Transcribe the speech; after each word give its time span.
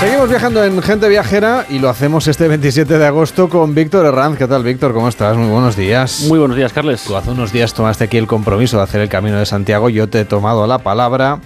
Seguimos 0.00 0.30
viajando 0.30 0.64
en 0.64 0.80
Gente 0.80 1.10
Viajera 1.10 1.66
y 1.68 1.78
lo 1.78 1.90
hacemos 1.90 2.26
este 2.26 2.48
27 2.48 2.96
de 2.96 3.06
agosto 3.06 3.50
con 3.50 3.74
Víctor 3.74 4.06
Herranz. 4.06 4.38
¿Qué 4.38 4.46
tal, 4.46 4.64
Víctor? 4.64 4.94
¿Cómo 4.94 5.10
estás? 5.10 5.36
Muy 5.36 5.50
buenos 5.50 5.76
días. 5.76 6.22
Muy 6.26 6.38
buenos 6.38 6.56
días, 6.56 6.72
Carles. 6.72 7.04
Tú 7.04 7.16
hace 7.16 7.30
unos 7.30 7.52
días 7.52 7.74
tomaste 7.74 8.04
aquí 8.04 8.16
el 8.16 8.26
compromiso 8.26 8.78
de 8.78 8.84
hacer 8.84 9.02
el 9.02 9.10
Camino 9.10 9.38
de 9.38 9.44
Santiago. 9.44 9.90
Yo 9.90 10.08
te 10.08 10.20
he 10.20 10.24
tomado 10.24 10.66
la 10.66 10.78
palabra. 10.78 11.40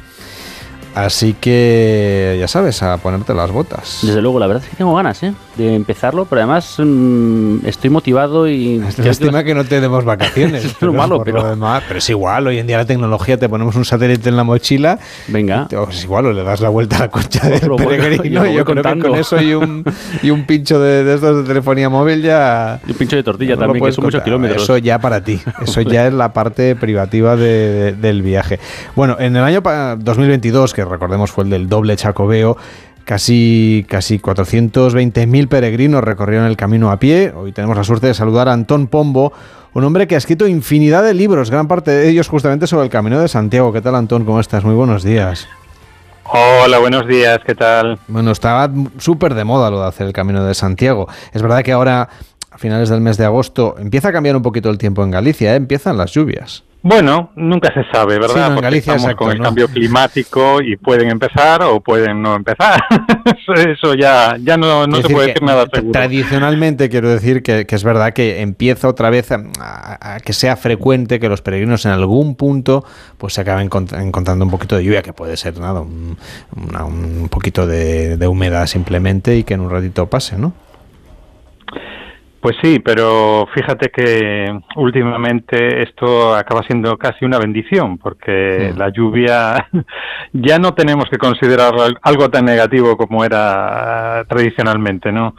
Así 0.94 1.34
que 1.34 2.36
ya 2.38 2.46
sabes, 2.46 2.80
a 2.82 2.96
ponerte 2.98 3.34
las 3.34 3.50
botas. 3.50 3.98
Desde 4.02 4.22
luego, 4.22 4.38
la 4.38 4.46
verdad 4.46 4.62
es 4.62 4.70
que 4.70 4.76
tengo 4.76 4.94
ganas 4.94 5.20
¿eh? 5.24 5.34
de 5.56 5.74
empezarlo, 5.74 6.24
pero 6.24 6.42
además 6.42 6.76
mmm, 6.78 7.66
estoy 7.66 7.90
motivado 7.90 8.48
y... 8.48 8.76
Es 8.88 8.98
lástima 8.98 9.42
que 9.42 9.54
no 9.54 9.64
tenemos 9.64 10.04
vacaciones. 10.04 10.64
es 10.64 10.74
pero 10.78 10.92
malo, 10.92 11.22
pero... 11.24 11.42
Demás, 11.42 11.82
pero 11.88 11.98
es 11.98 12.08
igual, 12.08 12.46
hoy 12.46 12.58
en 12.58 12.68
día 12.68 12.76
la 12.76 12.84
tecnología, 12.84 13.36
te 13.36 13.48
ponemos 13.48 13.74
un 13.74 13.84
satélite 13.84 14.28
en 14.28 14.36
la 14.36 14.44
mochila. 14.44 15.00
Venga. 15.26 15.66
Te, 15.66 15.76
es 15.82 16.04
igual, 16.04 16.26
o 16.26 16.32
le 16.32 16.44
das 16.44 16.60
la 16.60 16.68
vuelta 16.68 16.96
a 16.96 17.00
la 17.00 17.08
concha 17.08 17.48
del 17.48 17.60
peregrino. 17.60 18.44
Yo, 18.44 18.52
yo 18.52 18.64
creo 18.64 18.82
que 18.82 18.98
con 19.00 19.14
eso 19.16 19.40
y 19.40 19.54
un, 19.54 19.84
y 20.22 20.30
un 20.30 20.46
pincho 20.46 20.78
de, 20.78 21.02
de, 21.02 21.14
estos 21.14 21.38
de 21.38 21.42
telefonía 21.42 21.88
móvil 21.88 22.22
ya... 22.22 22.80
Y 22.86 22.92
un 22.92 22.98
pincho 22.98 23.16
de 23.16 23.24
tortilla 23.24 23.56
no 23.56 23.62
también, 23.62 23.84
que 23.84 23.92
son 23.92 24.04
muchos 24.04 24.22
kilómetros. 24.22 24.62
Eso 24.62 24.78
ya 24.78 25.00
para 25.00 25.22
ti. 25.22 25.40
Eso 25.60 25.80
ya 25.80 26.06
es 26.06 26.12
la 26.12 26.32
parte 26.32 26.76
privativa 26.76 27.34
de, 27.34 27.44
de, 27.44 27.92
del 27.92 28.22
viaje. 28.22 28.60
Bueno, 28.94 29.16
en 29.18 29.36
el 29.36 29.42
año 29.42 29.60
2022, 29.60 30.72
que 30.72 30.83
recordemos 30.88 31.30
fue 31.30 31.44
el 31.44 31.50
del 31.50 31.68
doble 31.68 31.96
chacobeo, 31.96 32.56
Casi, 33.04 33.84
casi 33.86 34.18
420.000 34.18 35.48
peregrinos 35.48 36.02
recorrieron 36.02 36.46
el 36.46 36.56
camino 36.56 36.90
a 36.90 36.98
pie. 36.98 37.34
Hoy 37.36 37.52
tenemos 37.52 37.76
la 37.76 37.84
suerte 37.84 38.06
de 38.06 38.14
saludar 38.14 38.48
a 38.48 38.54
Antón 38.54 38.86
Pombo, 38.86 39.34
un 39.74 39.84
hombre 39.84 40.06
que 40.06 40.14
ha 40.14 40.18
escrito 40.18 40.46
infinidad 40.46 41.02
de 41.04 41.12
libros, 41.12 41.50
gran 41.50 41.68
parte 41.68 41.90
de 41.90 42.08
ellos 42.08 42.28
justamente 42.28 42.66
sobre 42.66 42.84
el 42.84 42.90
Camino 42.90 43.20
de 43.20 43.28
Santiago. 43.28 43.74
¿Qué 43.74 43.82
tal, 43.82 43.94
Antón? 43.94 44.24
¿Cómo 44.24 44.40
estás? 44.40 44.64
Muy 44.64 44.74
buenos 44.74 45.02
días. 45.02 45.46
Hola, 46.24 46.78
buenos 46.78 47.06
días, 47.06 47.40
¿qué 47.44 47.54
tal? 47.54 47.98
Bueno, 48.08 48.30
estaba 48.30 48.70
súper 48.96 49.34
de 49.34 49.44
moda 49.44 49.70
lo 49.70 49.82
de 49.82 49.88
hacer 49.88 50.06
el 50.06 50.14
Camino 50.14 50.42
de 50.42 50.54
Santiago. 50.54 51.06
Es 51.34 51.42
verdad 51.42 51.62
que 51.62 51.72
ahora, 51.72 52.08
a 52.50 52.56
finales 52.56 52.88
del 52.88 53.02
mes 53.02 53.18
de 53.18 53.26
agosto, 53.26 53.74
empieza 53.78 54.08
a 54.08 54.12
cambiar 54.12 54.34
un 54.34 54.42
poquito 54.42 54.70
el 54.70 54.78
tiempo 54.78 55.04
en 55.04 55.10
Galicia, 55.10 55.52
¿eh? 55.52 55.56
empiezan 55.56 55.98
las 55.98 56.12
lluvias. 56.12 56.64
Bueno, 56.86 57.30
nunca 57.34 57.72
se 57.72 57.82
sabe, 57.90 58.18
¿verdad? 58.18 58.34
Sí, 58.34 58.40
no, 58.40 58.46
en 58.48 58.52
Porque 58.56 58.64
Galicia, 58.66 58.92
estamos 58.92 59.04
exacto, 59.04 59.24
con 59.24 59.32
el 59.32 59.38
¿no? 59.38 59.44
cambio 59.44 59.68
climático 59.68 60.60
y 60.60 60.76
pueden 60.76 61.08
empezar 61.10 61.62
o 61.62 61.80
pueden 61.80 62.20
no 62.20 62.36
empezar. 62.36 62.78
Eso 63.56 63.94
ya, 63.94 64.36
ya 64.38 64.58
no, 64.58 64.86
no 64.86 64.96
se 65.00 65.08
puede 65.08 65.28
decir 65.28 65.42
nada 65.42 65.64
seguro. 65.72 65.92
Tradicionalmente 65.92 66.90
quiero 66.90 67.08
decir 67.08 67.42
que, 67.42 67.64
que 67.66 67.74
es 67.74 67.84
verdad 67.84 68.12
que 68.12 68.42
empieza 68.42 68.86
otra 68.86 69.08
vez 69.08 69.32
a, 69.32 69.42
a- 69.60 70.16
a 70.16 70.20
que 70.20 70.34
sea 70.34 70.56
frecuente 70.56 71.18
que 71.18 71.30
los 71.30 71.40
peregrinos 71.40 71.86
en 71.86 71.92
algún 71.92 72.34
punto 72.36 72.84
pues 73.16 73.32
se 73.32 73.40
acaben 73.40 73.70
encont- 73.70 73.98
encontrando 73.98 74.44
un 74.44 74.50
poquito 74.50 74.76
de 74.76 74.84
lluvia, 74.84 75.00
que 75.02 75.14
puede 75.14 75.38
ser 75.38 75.58
nada, 75.58 75.80
un, 75.80 76.18
una- 76.54 76.84
un 76.84 77.28
poquito 77.30 77.66
de, 77.66 78.18
de 78.18 78.26
humedad 78.26 78.66
simplemente 78.66 79.38
y 79.38 79.44
que 79.44 79.54
en 79.54 79.60
un 79.60 79.70
ratito 79.70 80.04
pase, 80.10 80.36
¿no? 80.36 80.52
Pues 82.44 82.56
sí, 82.62 82.78
pero 82.78 83.46
fíjate 83.54 83.88
que 83.88 84.54
últimamente 84.76 85.82
esto 85.82 86.34
acaba 86.34 86.60
siendo 86.66 86.98
casi 86.98 87.24
una 87.24 87.38
bendición, 87.38 87.96
porque 87.96 88.70
la 88.76 88.90
lluvia 88.90 89.66
ya 90.34 90.58
no 90.58 90.74
tenemos 90.74 91.06
que 91.10 91.16
considerarlo 91.16 91.84
al- 91.84 91.96
algo 92.02 92.28
tan 92.28 92.44
negativo 92.44 92.98
como 92.98 93.24
era 93.24 94.26
tradicionalmente, 94.28 95.10
¿no? 95.10 95.34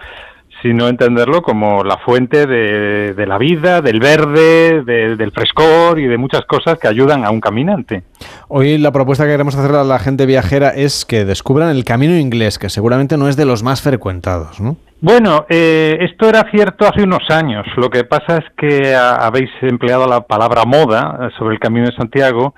Sino 0.64 0.88
entenderlo 0.88 1.44
como 1.44 1.84
la 1.84 1.97
fuente 1.97 2.47
de, 2.47 3.14
de 3.14 3.25
la 3.28 3.38
vida, 3.38 3.81
del 3.81 4.00
verde, 4.00 4.81
de- 4.84 5.16
del 5.16 5.31
frescor 5.31 6.00
y 6.00 6.08
de 6.08 6.17
muchas 6.17 6.42
cosas 6.45 6.80
que 6.80 6.88
ayudan 6.88 7.23
a 7.23 7.30
un 7.30 7.40
caminante. 7.40 8.02
Hoy 8.47 8.80
la 8.80 8.92
propuesta 8.92 9.25
que 9.25 9.31
queremos 9.31 9.56
hacer 9.56 9.75
a 9.75 9.84
la 9.84 10.00
gente 10.00 10.25
viajera 10.25 10.69
es 10.69 11.06
que 11.06 11.23
descubran 11.23 11.69
el 11.69 11.84
camino 11.86 12.17
inglés, 12.17 12.58
que 12.58 12.69
seguramente 12.69 13.16
no 13.16 13.29
es 13.29 13.35
de 13.38 13.46
los 13.46 13.62
más 13.62 13.84
frecuentados, 13.84 14.59
¿no? 14.59 14.78
Bueno, 15.01 15.45
eh, 15.50 15.97
esto 16.01 16.29
era 16.29 16.50
cierto 16.51 16.88
hace 16.88 17.03
unos 17.03 17.29
años. 17.29 17.66
Lo 17.75 17.89
que 17.89 18.06
pasa 18.06 18.38
es 18.38 18.45
que 18.57 18.95
habéis 18.95 19.50
empleado 19.61 20.07
la 20.07 20.22
palabra 20.22 20.63
moda 20.66 21.19
eh, 21.22 21.29
sobre 21.38 21.56
el 21.56 21.59
Camino 21.59 21.85
de 21.85 21.95
Santiago 21.95 22.56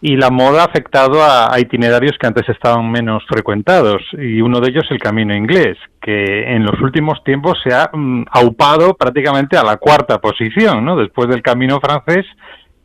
y 0.00 0.16
la 0.16 0.30
moda 0.30 0.62
ha 0.62 0.66
afectado 0.66 1.22
a, 1.22 1.54
a 1.54 1.60
itinerarios 1.60 2.16
que 2.18 2.26
antes 2.26 2.48
estaban 2.48 2.90
menos 2.90 3.22
frecuentados 3.28 4.02
y 4.12 4.40
uno 4.40 4.60
de 4.60 4.70
ellos 4.70 4.84
el 4.90 4.98
Camino 4.98 5.34
inglés, 5.34 5.76
que 6.00 6.54
en 6.54 6.64
los 6.64 6.80
últimos 6.80 7.22
tiempos 7.24 7.58
se 7.62 7.74
ha 7.74 7.90
mm, 7.92 8.24
aupado 8.30 8.94
prácticamente 8.94 9.56
a 9.56 9.64
la 9.64 9.76
cuarta 9.76 10.18
posición, 10.18 10.84
¿no? 10.84 10.96
Después 10.96 11.28
del 11.28 11.42
Camino 11.42 11.78
francés 11.80 12.26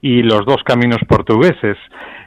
y 0.02 0.24
los 0.24 0.46
dos 0.46 0.64
caminos 0.66 1.00
portugueses. 1.08 1.78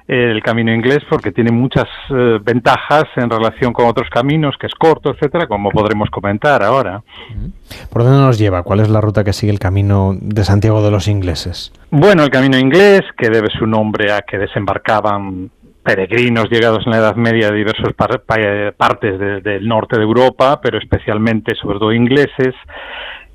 El 0.06 0.42
camino 0.42 0.70
inglés 0.70 0.98
porque 1.08 1.32
tiene 1.32 1.50
muchas 1.50 1.86
eh, 2.10 2.38
ventajas 2.42 3.04
en 3.16 3.30
relación 3.30 3.72
con 3.72 3.86
otros 3.86 4.08
caminos, 4.10 4.54
que 4.60 4.66
es 4.66 4.74
corto, 4.74 5.10
etcétera, 5.10 5.46
como 5.46 5.70
podremos 5.70 6.10
comentar 6.10 6.62
ahora. 6.62 7.02
¿Por 7.90 8.02
dónde 8.04 8.18
nos 8.18 8.38
lleva? 8.38 8.62
¿Cuál 8.64 8.80
es 8.80 8.90
la 8.90 9.00
ruta 9.00 9.24
que 9.24 9.32
sigue 9.32 9.50
el 9.52 9.58
camino 9.58 10.14
de 10.20 10.44
Santiago 10.44 10.82
de 10.82 10.90
los 10.90 11.08
ingleses? 11.08 11.72
Bueno, 11.90 12.22
el 12.22 12.28
camino 12.30 12.58
inglés, 12.58 13.00
que 13.16 13.30
debe 13.30 13.48
su 13.58 13.66
nombre 13.66 14.12
a 14.12 14.20
que 14.20 14.36
desembarcaban 14.36 15.50
peregrinos 15.82 16.50
llegados 16.50 16.82
en 16.86 16.92
la 16.92 16.98
Edad 16.98 17.16
Media 17.16 17.50
de 17.50 17.56
diversas 17.56 17.92
par- 17.94 18.22
pa- 18.26 18.72
partes 18.76 19.18
de- 19.18 19.40
del 19.40 19.66
norte 19.66 19.96
de 19.96 20.02
Europa, 20.02 20.60
pero 20.62 20.78
especialmente, 20.78 21.54
sobre 21.54 21.78
todo, 21.78 21.92
ingleses, 21.92 22.54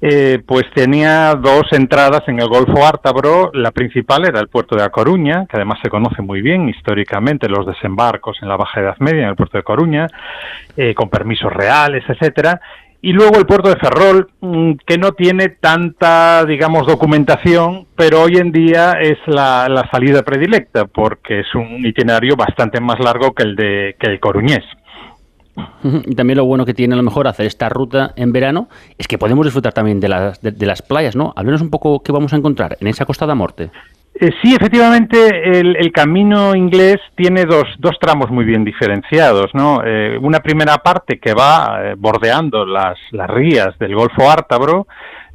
eh, 0.01 0.41
pues 0.45 0.63
tenía 0.73 1.35
dos 1.35 1.63
entradas 1.71 2.23
en 2.27 2.39
el 2.39 2.47
Golfo 2.47 2.85
Ártabro. 2.85 3.51
La 3.53 3.71
principal 3.71 4.25
era 4.25 4.39
el 4.39 4.47
puerto 4.47 4.77
de 4.77 4.83
A 4.83 4.89
Coruña, 4.89 5.45
que 5.45 5.57
además 5.57 5.79
se 5.83 5.89
conoce 5.89 6.21
muy 6.21 6.41
bien 6.41 6.69
históricamente 6.69 7.49
los 7.49 7.65
desembarcos 7.65 8.37
en 8.41 8.47
la 8.47 8.55
Baja 8.55 8.79
Edad 8.79 8.97
Media 8.99 9.23
en 9.23 9.29
el 9.29 9.35
puerto 9.35 9.57
de 9.57 9.63
Coruña, 9.63 10.07
eh, 10.77 10.93
con 10.93 11.09
permisos 11.09 11.51
reales, 11.51 12.03
etcétera. 12.07 12.61
Y 13.01 13.13
luego 13.13 13.37
el 13.37 13.45
puerto 13.45 13.69
de 13.69 13.77
Ferrol, 13.77 14.29
mm, 14.41 14.73
que 14.85 14.97
no 14.97 15.13
tiene 15.13 15.49
tanta, 15.49 16.45
digamos, 16.45 16.85
documentación, 16.85 17.87
pero 17.95 18.21
hoy 18.21 18.37
en 18.37 18.51
día 18.51 18.93
es 18.99 19.17
la, 19.25 19.67
la 19.69 19.89
salida 19.89 20.23
predilecta, 20.23 20.85
porque 20.85 21.41
es 21.41 21.55
un 21.55 21.85
itinerario 21.85 22.35
bastante 22.35 22.81
más 22.81 22.99
largo 22.99 23.33
que 23.33 23.43
el 23.43 23.55
de 23.55 23.95
que 23.99 24.11
el 24.11 24.19
coruñés. 24.19 24.63
Y 25.83 26.15
también 26.15 26.37
lo 26.37 26.45
bueno 26.45 26.65
que 26.65 26.73
tiene 26.73 26.93
a 26.93 26.97
lo 26.97 27.03
mejor 27.03 27.27
hacer 27.27 27.45
esta 27.45 27.69
ruta 27.69 28.13
en 28.15 28.31
verano 28.31 28.69
es 28.97 29.07
que 29.07 29.17
podemos 29.17 29.45
disfrutar 29.45 29.73
también 29.73 29.99
de 29.99 30.09
las, 30.09 30.41
de, 30.41 30.51
de 30.51 30.65
las 30.65 30.81
playas, 30.81 31.15
¿no? 31.15 31.33
Háblenos 31.35 31.61
un 31.61 31.69
poco 31.69 32.01
qué 32.03 32.11
vamos 32.11 32.33
a 32.33 32.37
encontrar 32.37 32.77
en 32.79 32.87
esa 32.87 33.05
Costa 33.05 33.25
da 33.25 33.35
Morte. 33.35 33.69
Eh, 34.21 34.31
sí, 34.41 34.53
efectivamente, 34.53 35.59
el, 35.59 35.77
el 35.77 35.91
camino 35.93 36.53
inglés 36.53 36.97
tiene 37.15 37.45
dos, 37.45 37.67
dos 37.77 37.97
tramos 38.01 38.29
muy 38.29 38.43
bien 38.43 38.65
diferenciados, 38.65 39.51
¿no? 39.53 39.81
Eh, 39.85 40.17
una 40.21 40.41
primera 40.41 40.77
parte 40.79 41.19
que 41.19 41.33
va 41.33 41.79
eh, 41.81 41.95
bordeando 41.97 42.65
las, 42.65 42.97
las 43.11 43.29
rías 43.29 43.77
del 43.79 43.95
Golfo 43.95 44.29
Ártabro, 44.29 44.87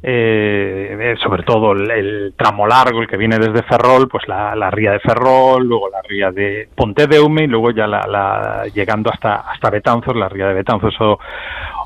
eh, 0.03 0.97
eh, 0.99 1.15
sobre 1.23 1.43
todo 1.43 1.71
el, 1.71 2.33
tramo 2.37 2.67
largo, 2.67 3.01
el 3.01 3.07
que 3.07 3.17
viene 3.17 3.39
desde 3.39 3.63
Ferrol, 3.63 4.07
pues 4.07 4.27
la, 4.27 4.69
ría 4.69 4.91
de 4.91 4.99
Ferrol, 4.99 5.65
luego 5.65 5.89
la 5.89 6.01
ría 6.01 6.31
de 6.31 6.67
Pontedeume 6.75 7.43
y 7.43 7.47
luego 7.47 7.71
ya 7.71 7.87
la, 7.87 8.63
llegando 8.73 9.09
hasta, 9.11 9.35
hasta 9.35 9.69
Betanzos, 9.69 10.15
la 10.15 10.29
ría 10.29 10.47
de 10.47 10.53
Betanzos 10.53 10.93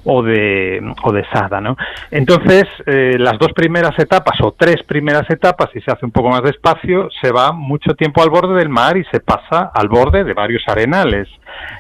o, 0.04 0.24
de, 0.24 0.94
o 1.04 1.12
de 1.14 1.26
Sada, 1.32 1.62
¿no? 1.62 1.78
Entonces, 2.12 2.66
eh, 2.86 3.16
las 3.18 3.38
dos 3.38 3.54
primeras 3.54 3.98
etapas 4.00 4.40
o 4.42 4.54
tres 4.58 4.84
primeras 4.84 5.30
etapas, 5.30 5.70
si 5.72 5.80
se 5.82 5.92
hace 5.92 6.06
un 6.06 6.12
poco 6.12 6.30
más 6.30 6.42
despacio, 6.42 7.10
se 7.22 7.32
va 7.32 7.52
mucho 7.52 7.94
tiempo 7.94 8.22
al 8.22 8.30
borde 8.30 8.56
del 8.56 8.70
mar 8.70 8.98
y 8.98 9.06
se 9.06 9.20
pasa 9.20 9.72
al 9.74 9.88
borde 9.88 10.24
de 10.24 10.34
varios 10.34 10.64
arenales, 10.68 11.28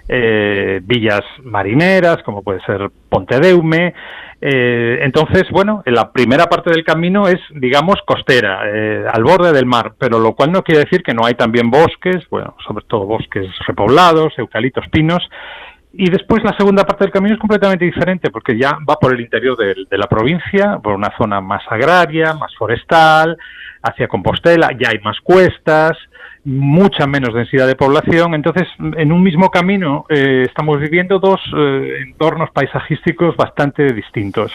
villas 0.08 1.22
marineras, 1.44 2.18
como 2.24 2.44
puede 2.44 2.62
ser 2.62 2.90
Pontedeume. 3.10 3.94
Eh, 4.42 5.00
entonces, 5.02 5.44
bueno, 5.52 5.84
en 5.86 5.96
la 5.96 6.12
primera 6.12 6.46
parte 6.46 6.70
del 6.72 6.86
camino 6.86 7.28
es, 7.28 7.40
digamos, 7.52 7.96
costera, 8.06 8.62
eh, 8.66 9.06
al 9.12 9.24
borde 9.24 9.52
del 9.52 9.66
mar, 9.66 9.94
pero 9.98 10.20
lo 10.20 10.34
cual 10.34 10.52
no 10.52 10.64
quiere 10.64 10.86
decir 10.86 11.04
que 11.04 11.14
no 11.14 11.26
hay 11.26 11.34
también 11.34 11.70
bosques, 11.70 12.28
bueno, 12.30 12.56
sobre 12.66 12.86
todo 12.86 13.06
bosques 13.06 13.48
repoblados, 13.68 14.34
eucaliptos, 14.38 14.88
pinos, 14.90 15.28
y 15.92 16.10
después 16.10 16.44
la 16.44 16.56
segunda 16.56 16.86
parte 16.86 17.04
del 17.04 17.12
camino 17.12 17.34
es 17.34 17.40
completamente 17.40 17.84
diferente 17.84 18.30
porque 18.30 18.58
ya 18.58 18.78
va 18.88 18.96
por 18.96 19.14
el 19.14 19.22
interior 19.22 19.58
de, 19.58 19.98
la 19.98 20.08
provincia, 20.08 20.80
por 20.82 20.94
una 20.94 21.12
zona 21.18 21.42
más 21.42 21.64
agraria, 21.68 22.34
más 22.36 22.56
forestal, 22.56 23.38
hacia 23.82 24.08
Compostela, 24.08 24.70
ya 24.80 24.90
hay 24.92 25.00
más 25.00 25.20
cuestas, 25.22 25.98
mucha 26.50 27.06
menos 27.06 27.34
densidad 27.34 27.68
de 27.68 27.76
población. 27.76 28.34
Entonces, 28.34 28.68
en 28.98 29.12
un 29.12 29.22
mismo 29.22 29.50
camino 29.50 30.06
eh, 30.10 30.46
estamos 30.48 30.80
viviendo 30.80 31.20
dos 31.20 31.40
eh, 31.56 32.04
entornos 32.08 32.50
paisajísticos 32.52 33.36
bastante 33.36 33.94
distintos. 33.94 34.52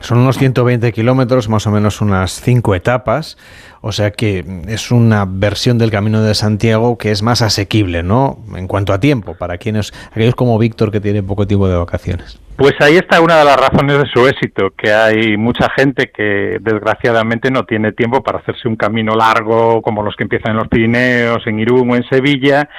Son 0.00 0.18
unos 0.18 0.38
120 0.38 0.92
kilómetros, 0.92 1.48
más 1.48 1.66
o 1.66 1.70
menos 1.70 2.00
unas 2.00 2.40
5 2.40 2.74
etapas, 2.74 3.36
o 3.86 3.92
sea 3.92 4.12
que 4.12 4.42
es 4.66 4.90
una 4.90 5.26
versión 5.28 5.76
del 5.76 5.90
Camino 5.90 6.22
de 6.22 6.34
Santiago 6.34 6.96
que 6.96 7.10
es 7.10 7.22
más 7.22 7.42
asequible, 7.42 8.02
¿no? 8.02 8.38
En 8.56 8.66
cuanto 8.66 8.94
a 8.94 8.98
tiempo, 8.98 9.36
para 9.36 9.58
quienes, 9.58 9.92
aquellos 10.10 10.34
como 10.34 10.58
Víctor 10.58 10.90
que 10.90 11.00
tienen 11.00 11.26
poco 11.26 11.46
tiempo 11.46 11.68
de 11.68 11.76
vacaciones. 11.76 12.40
Pues 12.56 12.72
ahí 12.80 12.94
está 12.94 13.20
una 13.20 13.36
de 13.36 13.44
las 13.44 13.56
razones 13.56 13.98
de 13.98 14.06
su 14.06 14.26
éxito, 14.26 14.72
que 14.74 14.90
hay 14.90 15.36
mucha 15.36 15.68
gente 15.76 16.10
que 16.14 16.58
desgraciadamente 16.60 17.50
no 17.50 17.64
tiene 17.64 17.92
tiempo 17.92 18.22
para 18.22 18.38
hacerse 18.38 18.68
un 18.68 18.76
camino 18.76 19.16
largo 19.16 19.82
como 19.82 20.02
los 20.02 20.16
que 20.16 20.22
empiezan 20.22 20.52
en 20.52 20.58
los 20.58 20.68
Pirineos, 20.68 21.46
en 21.46 21.58
Irún 21.58 21.90
o 21.90 21.96
en 21.96 22.04
Sevilla, 22.04 22.70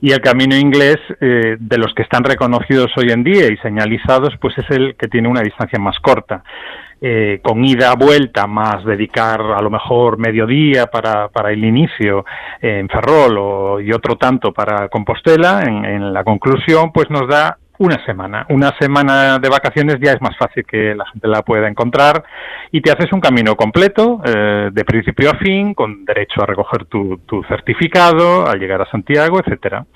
y 0.00 0.10
el 0.10 0.20
camino 0.20 0.56
inglés, 0.56 0.96
eh, 1.20 1.56
de 1.60 1.78
los 1.78 1.94
que 1.94 2.02
están 2.02 2.24
reconocidos 2.24 2.90
hoy 2.96 3.10
en 3.10 3.22
día 3.22 3.46
y 3.46 3.56
señalizados, 3.58 4.34
pues 4.40 4.56
es 4.58 4.68
el 4.70 4.96
que 4.96 5.08
tiene 5.08 5.28
una 5.28 5.42
distancia 5.42 5.78
más 5.78 5.98
corta. 6.00 6.42
Eh, 7.00 7.40
con 7.42 7.64
ida 7.64 7.94
vuelta 7.94 8.46
más 8.48 8.84
dedicar 8.84 9.40
a 9.40 9.62
lo 9.62 9.70
mejor 9.70 10.18
mediodía 10.18 10.86
para, 10.86 11.28
para 11.28 11.52
el 11.52 11.64
inicio 11.64 12.24
en 12.60 12.88
Ferrol 12.88 13.82
y 13.84 13.92
otro 13.92 14.16
tanto 14.16 14.52
para 14.52 14.88
Compostela, 14.88 15.62
en 15.62 16.12
la 16.12 16.24
conclusión, 16.24 16.90
pues 16.92 17.08
nos 17.08 17.28
da 17.28 17.56
una 17.78 18.04
semana. 18.04 18.46
Una 18.50 18.76
semana 18.78 19.38
de 19.38 19.48
vacaciones 19.48 19.96
ya 20.00 20.12
es 20.12 20.20
más 20.20 20.36
fácil 20.36 20.64
que 20.64 20.94
la 20.94 21.06
gente 21.06 21.28
la 21.28 21.42
pueda 21.42 21.68
encontrar 21.68 22.24
y 22.70 22.80
te 22.80 22.90
haces 22.90 23.12
un 23.12 23.20
camino 23.20 23.56
completo, 23.56 24.20
eh, 24.24 24.70
de 24.72 24.84
principio 24.84 25.30
a 25.30 25.38
fin, 25.38 25.74
con 25.74 26.04
derecho 26.04 26.42
a 26.42 26.46
recoger 26.46 26.86
tu, 26.86 27.18
tu 27.26 27.42
certificado, 27.44 28.46
al 28.46 28.58
llegar 28.58 28.82
a 28.82 28.90
Santiago, 28.90 29.40
etcétera. 29.40 29.86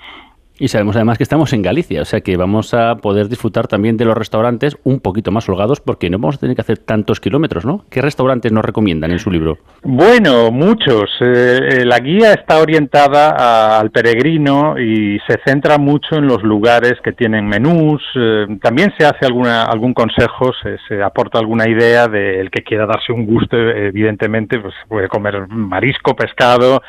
Y 0.59 0.67
sabemos 0.67 0.95
además 0.95 1.17
que 1.17 1.23
estamos 1.23 1.51
en 1.53 1.63
Galicia, 1.63 2.01
o 2.03 2.05
sea 2.05 2.21
que 2.21 2.37
vamos 2.37 2.75
a 2.75 2.95
poder 2.97 3.27
disfrutar 3.27 3.67
también 3.67 3.97
de 3.97 4.05
los 4.05 4.15
restaurantes 4.15 4.77
un 4.83 4.99
poquito 4.99 5.31
más 5.31 5.49
holgados 5.49 5.81
porque 5.81 6.11
no 6.11 6.19
vamos 6.19 6.35
a 6.35 6.39
tener 6.39 6.55
que 6.55 6.61
hacer 6.61 6.77
tantos 6.77 7.19
kilómetros, 7.19 7.65
¿no? 7.65 7.85
¿Qué 7.89 8.01
restaurantes 8.03 8.51
nos 8.51 8.63
recomiendan 8.63 9.11
en 9.11 9.17
su 9.17 9.31
libro? 9.31 9.57
Bueno, 9.81 10.51
muchos. 10.51 11.09
Eh, 11.21 11.81
eh, 11.81 11.85
la 11.85 11.99
guía 11.99 12.33
está 12.33 12.59
orientada 12.59 13.79
al 13.79 13.89
peregrino 13.89 14.77
y 14.77 15.19
se 15.27 15.39
centra 15.43 15.79
mucho 15.79 16.17
en 16.17 16.27
los 16.27 16.43
lugares 16.43 16.93
que 17.03 17.13
tienen 17.13 17.47
menús. 17.47 18.03
Eh, 18.15 18.45
también 18.61 18.93
se 18.97 19.05
hace 19.07 19.25
alguna, 19.25 19.63
algún 19.63 19.95
consejo, 19.95 20.51
se, 20.87 21.01
aporta 21.01 21.39
alguna 21.39 21.67
idea 21.67 22.07
del 22.07 22.51
que 22.51 22.61
quiera 22.63 22.85
darse 22.85 23.11
un 23.11 23.25
gusto, 23.25 23.57
evidentemente, 23.57 24.59
pues 24.59 24.75
puede 24.87 25.07
comer 25.07 25.47
marisco, 25.47 26.15
pescado, 26.15 26.81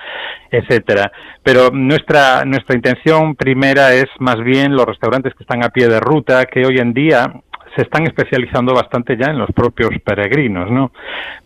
etcétera. 0.57 1.11
Pero 1.43 1.71
nuestra, 1.71 2.45
nuestra 2.45 2.75
intención 2.75 3.35
primera 3.35 3.93
es 3.95 4.07
más 4.19 4.43
bien 4.43 4.75
los 4.75 4.87
restaurantes 4.87 5.35
que 5.35 5.43
están 5.45 5.65
a 5.65 5.71
pie 5.71 5.89
de 5.89 6.01
ruta, 6.01 6.47
que 6.47 6.65
hoy 6.65 6.79
en 6.79 6.93
día 6.93 7.33
se 7.75 7.83
están 7.83 8.07
especializando 8.07 8.73
bastante 8.75 9.17
ya 9.17 9.27
en 9.31 9.39
los 9.39 9.51
propios 9.53 9.91
peregrinos, 10.05 10.71
¿no? 10.71 10.93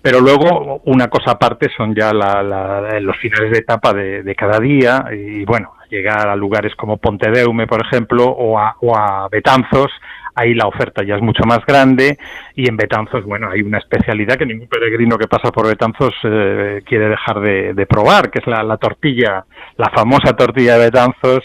Pero 0.03 0.21
luego, 0.21 0.83
una 0.85 1.09
cosa 1.09 1.33
aparte 1.33 1.69
son 1.75 1.95
ya 1.95 2.13
los 2.13 3.17
finales 3.17 3.51
de 3.51 3.59
etapa 3.59 3.95
de, 3.95 4.35
cada 4.37 4.61
día 4.61 5.07
y, 5.13 5.45
bueno, 5.45 5.75
llegar 5.91 6.29
a 6.29 6.37
lugares 6.37 6.75
como 6.75 6.99
Pontedeume, 6.99 7.67
por 7.67 7.85
ejemplo, 7.85 8.25
o 8.27 8.59
a, 8.59 8.77
o 8.81 8.95
a 8.97 9.29
Betanzos, 9.31 9.91
ahí 10.39 10.55
la 10.55 10.67
oferta 10.67 11.03
ya 11.03 11.17
es 11.17 11.23
mucho 11.23 11.43
más 11.45 11.65
grande 11.67 12.17
y 12.55 12.69
en 12.69 12.77
Betanzos, 12.77 13.25
bueno, 13.25 13.51
hay 13.51 13.63
una 13.63 13.79
especialidad 13.79 14.37
que 14.37 14.47
ningún 14.47 14.69
peregrino 14.69 15.19
que 15.19 15.27
pasa 15.27 15.51
por 15.51 15.67
Betanzos 15.67 16.15
eh, 16.23 16.83
quiere 16.87 17.09
dejar 17.09 17.41
de, 17.41 17.87
probar, 17.87 18.31
que 18.31 18.39
es 18.39 18.47
la, 18.47 18.77
tortilla, 18.77 19.45
la 19.77 19.91
famosa 19.91 20.37
tortilla 20.37 20.75
de 20.79 20.85
Betanzos, 20.85 21.43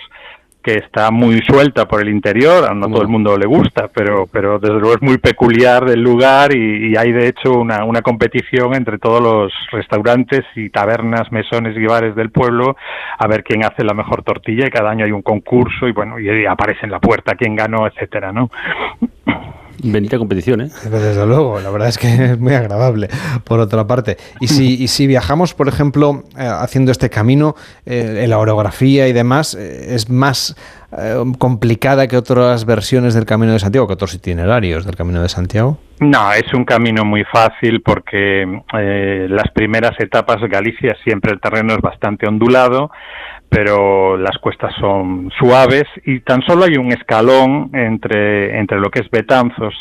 que 0.63 0.75
está 0.75 1.11
muy 1.11 1.41
suelta 1.41 1.87
por 1.87 2.01
el 2.01 2.09
interior, 2.09 2.63
a 2.63 2.73
no 2.73 2.87
todo 2.87 3.01
el 3.01 3.09
mundo 3.09 3.37
le 3.37 3.45
gusta, 3.45 3.89
pero, 3.93 4.27
pero 4.27 4.59
desde 4.59 4.79
luego 4.79 4.95
es 4.95 5.01
muy 5.01 5.17
peculiar 5.17 5.85
del 5.85 6.01
lugar 6.01 6.55
y, 6.55 6.95
hay 6.95 7.11
de 7.11 7.27
hecho 7.27 7.51
una, 7.59 7.83
una, 7.83 8.01
competición 8.01 8.73
entre 8.75 8.97
todos 8.97 9.21
los 9.21 9.53
restaurantes 9.71 10.41
y 10.55 10.69
tabernas, 10.69 11.31
mesones 11.31 11.75
y 11.75 11.85
bares 11.85 12.15
del 12.15 12.31
pueblo 12.31 12.77
a 13.17 13.27
ver 13.27 13.43
quién 13.43 13.65
hace 13.65 13.83
la 13.83 13.93
mejor 13.93 14.23
tortilla 14.23 14.67
y 14.67 14.71
cada 14.71 14.89
año 14.91 15.05
hay 15.05 15.11
un 15.11 15.21
concurso 15.21 15.87
y 15.87 15.91
bueno, 15.91 16.19
y 16.19 16.45
aparece 16.45 16.85
en 16.85 16.91
la 16.91 16.99
puerta 16.99 17.35
quién 17.35 17.55
ganó, 17.55 17.85
etcétera, 17.87 18.31
¿no? 18.31 18.49
Bendita 19.83 20.17
competición, 20.17 20.61
¿eh? 20.61 20.69
Desde 20.89 21.25
luego, 21.25 21.59
la 21.59 21.69
verdad 21.69 21.89
es 21.89 21.97
que 21.97 22.07
es 22.07 22.39
muy 22.39 22.53
agradable, 22.53 23.09
por 23.43 23.59
otra 23.59 23.85
parte. 23.85 24.17
Y 24.39 24.47
si, 24.47 24.87
si 24.87 25.07
viajamos, 25.07 25.53
por 25.53 25.67
ejemplo, 25.67 26.23
eh, 26.37 26.47
haciendo 26.47 26.91
este 26.91 27.09
camino, 27.09 27.55
eh, 27.85 28.25
la 28.27 28.37
orografía 28.37 29.07
y 29.07 29.13
demás, 29.13 29.55
eh, 29.55 29.93
¿es 29.95 30.09
más 30.09 30.55
complicada 31.39 32.07
que 32.07 32.15
otras 32.15 32.65
versiones 32.65 33.15
del 33.15 33.25
Camino 33.25 33.51
de 33.51 33.57
Santiago, 33.57 33.87
que 33.87 33.93
otros 33.93 34.13
itinerarios 34.13 34.85
del 34.85 34.95
Camino 34.95 35.23
de 35.23 35.29
Santiago? 35.29 35.79
No, 35.99 36.31
es 36.33 36.53
un 36.53 36.65
camino 36.65 37.03
muy 37.03 37.23
fácil 37.23 37.81
porque 37.81 38.45
las 38.71 39.49
primeras 39.55 39.99
etapas, 39.99 40.37
Galicia, 40.47 40.95
siempre 41.03 41.31
el 41.31 41.41
terreno 41.41 41.73
es 41.73 41.79
bastante 41.79 42.27
ondulado, 42.27 42.91
pero 43.53 44.17
las 44.17 44.37
cuestas 44.39 44.73
son 44.79 45.29
suaves 45.37 45.83
y 46.05 46.21
tan 46.21 46.41
solo 46.41 46.63
hay 46.65 46.75
un 46.75 46.91
escalón 46.91 47.69
entre, 47.73 48.57
entre 48.57 48.79
lo 48.79 48.89
que 48.89 49.01
es 49.01 49.11
Betanzos 49.11 49.75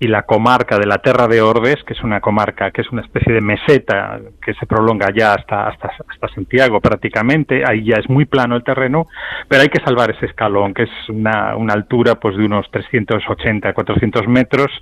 y 0.00 0.08
la 0.08 0.22
comarca 0.22 0.78
de 0.78 0.86
la 0.86 0.98
Terra 0.98 1.28
de 1.28 1.40
Ordes, 1.40 1.76
que 1.86 1.92
es 1.92 2.02
una 2.02 2.20
comarca 2.20 2.72
que 2.72 2.80
es 2.80 2.90
una 2.90 3.02
especie 3.02 3.32
de 3.32 3.40
meseta 3.40 4.18
que 4.44 4.52
se 4.54 4.66
prolonga 4.66 5.10
ya 5.14 5.34
hasta, 5.34 5.68
hasta, 5.68 5.92
hasta 6.08 6.28
Santiago 6.34 6.80
prácticamente, 6.80 7.62
ahí 7.64 7.84
ya 7.84 7.96
es 7.98 8.10
muy 8.10 8.24
plano 8.24 8.56
el 8.56 8.64
terreno, 8.64 9.06
pero 9.48 9.62
hay 9.62 9.68
que 9.68 9.84
salvar 9.84 10.10
ese 10.10 10.26
escalón, 10.26 10.74
que 10.74 10.82
es 10.82 11.08
una, 11.08 11.54
una 11.56 11.74
altura 11.74 12.16
pues 12.16 12.36
de 12.36 12.44
unos 12.44 12.68
380, 12.72 13.72
400 13.72 14.26
metros, 14.26 14.72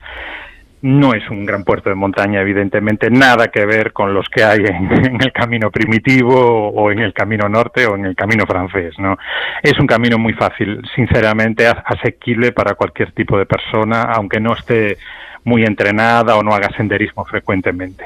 no 0.83 1.15
es 1.15 1.29
un 1.31 1.47
gran 1.47 1.65
puerto 1.65 1.89
de 1.89 1.95
montaña, 1.95 2.41
evidentemente, 2.41 3.09
nada 3.09 3.49
que 3.49 3.65
ver 3.65 3.93
con 3.93 4.13
los 4.13 4.29
que 4.29 4.43
hay 4.43 4.61
en, 4.67 5.21
el 5.21 5.33
camino 5.33 5.71
primitivo 5.71 6.69
o 6.69 6.91
en 6.91 6.99
el 6.99 7.13
camino 7.13 7.49
norte 7.49 7.87
o 7.87 7.95
en 7.95 8.05
el 8.05 8.17
camino 8.17 8.45
francés, 8.47 8.95
¿no? 8.99 9.17
Es 9.63 9.79
un 9.79 9.87
camino 9.87 10.19
muy 10.19 10.35
fácil, 10.35 10.83
sinceramente, 10.95 11.67
asequible 11.67 12.53
para 12.53 12.75
cualquier 12.75 13.13
tipo 13.13 13.39
de 13.39 13.47
persona, 13.47 14.03
aunque 14.03 14.41
no 14.41 14.55
esté 14.55 14.99
muy 15.45 15.65
entrenada 15.65 16.37
o 16.37 16.43
no 16.43 16.55
haga 16.55 16.69
senderismo 16.77 17.25
frecuentemente. 17.25 18.05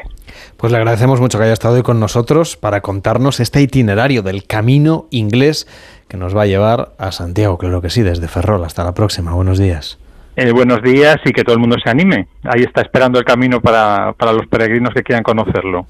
Pues 0.56 0.72
le 0.72 0.78
agradecemos 0.78 1.20
mucho 1.20 1.38
que 1.38 1.44
haya 1.44 1.52
estado 1.52 1.74
hoy 1.74 1.82
con 1.82 2.00
nosotros 2.00 2.56
para 2.56 2.80
contarnos 2.80 3.40
este 3.40 3.60
itinerario 3.60 4.22
del 4.22 4.46
camino 4.46 5.06
inglés 5.10 5.66
que 6.08 6.16
nos 6.16 6.36
va 6.36 6.42
a 6.42 6.46
llevar 6.46 6.92
a 6.98 7.12
Santiago, 7.12 7.58
claro 7.58 7.82
que 7.82 7.90
sí, 7.90 8.02
desde 8.02 8.28
Ferrol. 8.28 8.64
Hasta 8.64 8.84
la 8.84 8.94
próxima. 8.94 9.34
Buenos 9.34 9.58
días. 9.58 9.98
Eh, 10.38 10.52
buenos 10.52 10.82
días 10.82 11.16
y 11.24 11.32
que 11.32 11.44
todo 11.44 11.54
el 11.54 11.60
mundo 11.60 11.76
se 11.82 11.88
anime. 11.88 12.28
Ahí 12.44 12.60
está 12.60 12.82
esperando 12.82 13.18
el 13.18 13.24
camino 13.24 13.62
para, 13.62 14.12
para 14.12 14.34
los 14.34 14.46
peregrinos 14.48 14.92
que 14.92 15.02
quieran 15.02 15.22
conocerlo. 15.22 15.86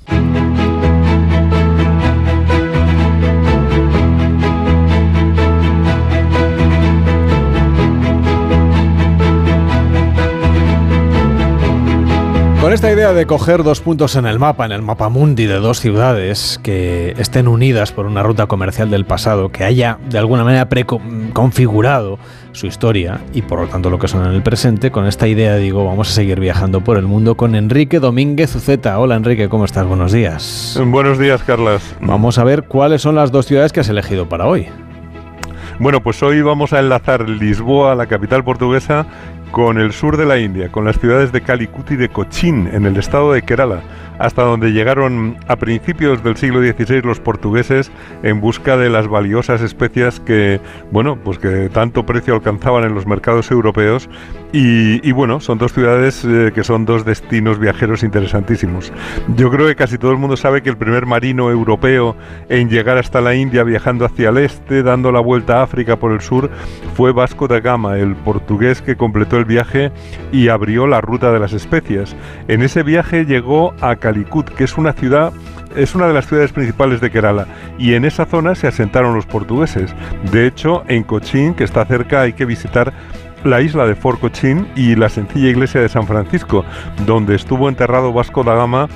Con 12.67 12.73
esta 12.73 12.93
idea 12.93 13.13
de 13.13 13.27
coger 13.27 13.63
dos 13.63 13.81
puntos 13.81 14.17
en 14.17 14.27
el 14.27 14.41
mapa, 14.41 14.67
en 14.67 14.73
el 14.73 14.83
mapa 14.83 15.09
mundi 15.09 15.47
de 15.47 15.61
dos 15.61 15.79
ciudades 15.79 16.59
que 16.65 17.15
estén 17.17 17.47
unidas 17.47 17.93
por 17.93 18.07
una 18.07 18.25
ruta 18.25 18.49
comercial 18.49 18.91
del 18.91 19.05
pasado, 19.05 19.51
que 19.51 19.63
haya 19.63 20.01
de 20.11 20.19
alguna 20.19 20.43
manera 20.43 20.69
preconfigurado 20.69 22.19
su 22.51 22.67
historia 22.67 23.21
y 23.33 23.43
por 23.43 23.61
lo 23.61 23.69
tanto 23.69 23.89
lo 23.89 24.01
que 24.01 24.09
son 24.09 24.27
en 24.27 24.33
el 24.33 24.43
presente, 24.43 24.91
con 24.91 25.07
esta 25.07 25.29
idea 25.29 25.55
digo, 25.55 25.85
vamos 25.85 26.11
a 26.11 26.13
seguir 26.13 26.41
viajando 26.41 26.81
por 26.81 26.97
el 26.97 27.05
mundo 27.05 27.37
con 27.37 27.55
Enrique 27.55 28.01
Domínguez 28.01 28.57
Uceta. 28.57 28.99
Hola 28.99 29.15
Enrique, 29.15 29.49
¿cómo 29.49 29.65
estás? 29.65 29.87
Buenos 29.87 30.11
días. 30.11 30.77
Buenos 30.85 31.21
días, 31.21 31.45
Carlas. 31.45 31.95
Vamos 32.01 32.37
a 32.37 32.43
ver 32.43 32.65
cuáles 32.65 33.01
son 33.01 33.15
las 33.15 33.31
dos 33.31 33.47
ciudades 33.47 33.73
que 33.73 33.79
has 33.79 33.89
elegido 33.89 34.29
para 34.29 34.49
hoy. 34.49 34.67
Bueno, 35.79 36.01
pues 36.03 36.23
hoy 36.23 36.41
vamos 36.41 36.73
a 36.73 36.79
enlazar 36.79 37.29
Lisboa, 37.29 37.95
la 37.95 38.07
capital 38.07 38.43
portuguesa, 38.43 39.07
con 39.51 39.79
el 39.79 39.93
sur 39.93 40.17
de 40.17 40.25
la 40.25 40.39
India, 40.39 40.73
con 40.73 40.87
las 40.87 40.99
ciudades 40.99 41.33
de 41.33 41.43
Calicut 41.43 41.91
y 41.91 41.97
de 41.97 42.09
Cochin, 42.09 42.69
en 42.73 42.87
el 42.87 42.97
estado 42.97 43.35
de 43.35 43.43
Kerala, 43.43 43.83
hasta 44.19 44.43
donde 44.43 44.73
llegaron 44.73 45.37
a 45.49 45.57
principios 45.57 46.25
del 46.25 46.37
siglo 46.39 46.61
XVI 46.61 47.03
los 47.03 47.21
portugueses 47.21 47.93
en 48.23 48.41
busca 48.41 48.79
de 48.79 48.89
las 48.89 49.07
valiosas 49.07 49.61
especias 49.61 50.19
que, 50.19 50.61
bueno, 50.93 51.19
pues 51.23 51.39
que 51.39 51.69
tanto 51.69 52.07
precio 52.07 52.35
alcanzaban 52.35 52.85
en 52.85 52.95
los 52.95 53.07
mercados 53.07 53.51
europeos. 53.51 54.09
Y, 54.59 55.13
bueno, 55.13 55.39
son 55.41 55.59
dos 55.59 55.75
ciudades 55.75 56.25
eh, 56.25 56.51
que 56.55 56.65
son 56.65 56.87
dos 56.87 57.05
destinos 57.05 57.59
viajeros 57.59 58.03
interesantísimos. 58.03 58.91
Yo 59.37 59.51
creo 59.51 59.67
que 59.67 59.77
casi 59.77 59.99
todo 59.99 60.13
el 60.13 60.17
mundo 60.17 60.39
sabe 60.39 60.63
que 60.63 60.71
el 60.71 60.79
primer 60.79 61.05
marino 61.05 61.51
europeo 61.51 62.17
en 62.49 62.71
llegar 62.71 62.97
hasta 62.97 63.21
la 63.21 63.35
India 63.35 63.65
viajando 63.65 64.07
hacia 64.07 64.31
el 64.31 64.39
este, 64.39 64.83
dando 64.83 65.13
la 65.13 65.21
vuelta 65.21 65.59
a 65.59 65.65
África 65.65 65.97
por 65.97 66.13
el 66.13 66.23
sur, 66.23 66.49
fue 66.95 67.13
Vasco 67.13 67.49
da 67.49 67.61
Gama, 67.61 67.99
el 67.99 68.17
portugués 68.17 68.81
que 68.81 68.97
completó 68.97 69.37
el 69.37 69.45
viaje 69.45 69.93
y 70.33 70.49
abrió 70.49 70.87
la 70.87 71.03
ruta 71.03 71.31
de 71.33 71.39
las 71.39 71.53
especias. 71.53 72.17
En 72.49 72.63
ese 72.63 72.83
viaje 72.83 73.27
llegó 73.27 73.75
a 73.83 73.97
Calicut, 73.97 74.49
que 74.49 74.65
es 74.65 74.79
una 74.79 74.95
ciudad 74.95 75.35
es 75.75 75.95
una 75.95 76.09
de 76.09 76.15
las 76.15 76.27
ciudades 76.27 76.53
principales 76.53 77.03
de 77.03 77.11
Kerala 77.11 77.47
y 77.79 77.93
en 77.93 78.07
esa 78.07 78.25
zona 78.25 78.55
se 78.55 78.67
asentaron 78.67 79.15
los 79.15 79.27
portugueses. 79.27 79.95
De 80.33 80.47
hecho, 80.47 80.83
en 80.89 81.03
Cochin, 81.03 81.53
que 81.53 81.65
está 81.65 81.85
cerca, 81.85 82.23
hay 82.23 82.33
que 82.33 82.47
visitar 82.47 82.95
la 83.47 83.61
isla 83.61 83.87
de 83.87 83.95
Fort 83.95 84.21
Cochin 84.21 84.67
y 84.77 84.97
la 84.97 85.09
sencilla 85.09 85.49
iglesia 85.49 85.81
de 85.81 85.89
San 85.89 86.07
Francisco, 86.07 86.65
donde 87.07 87.35
estuvo 87.35 87.69
enterrado 87.69 88.13
Vasco 88.13 88.45
da 88.45 88.55
Gama 88.55 88.89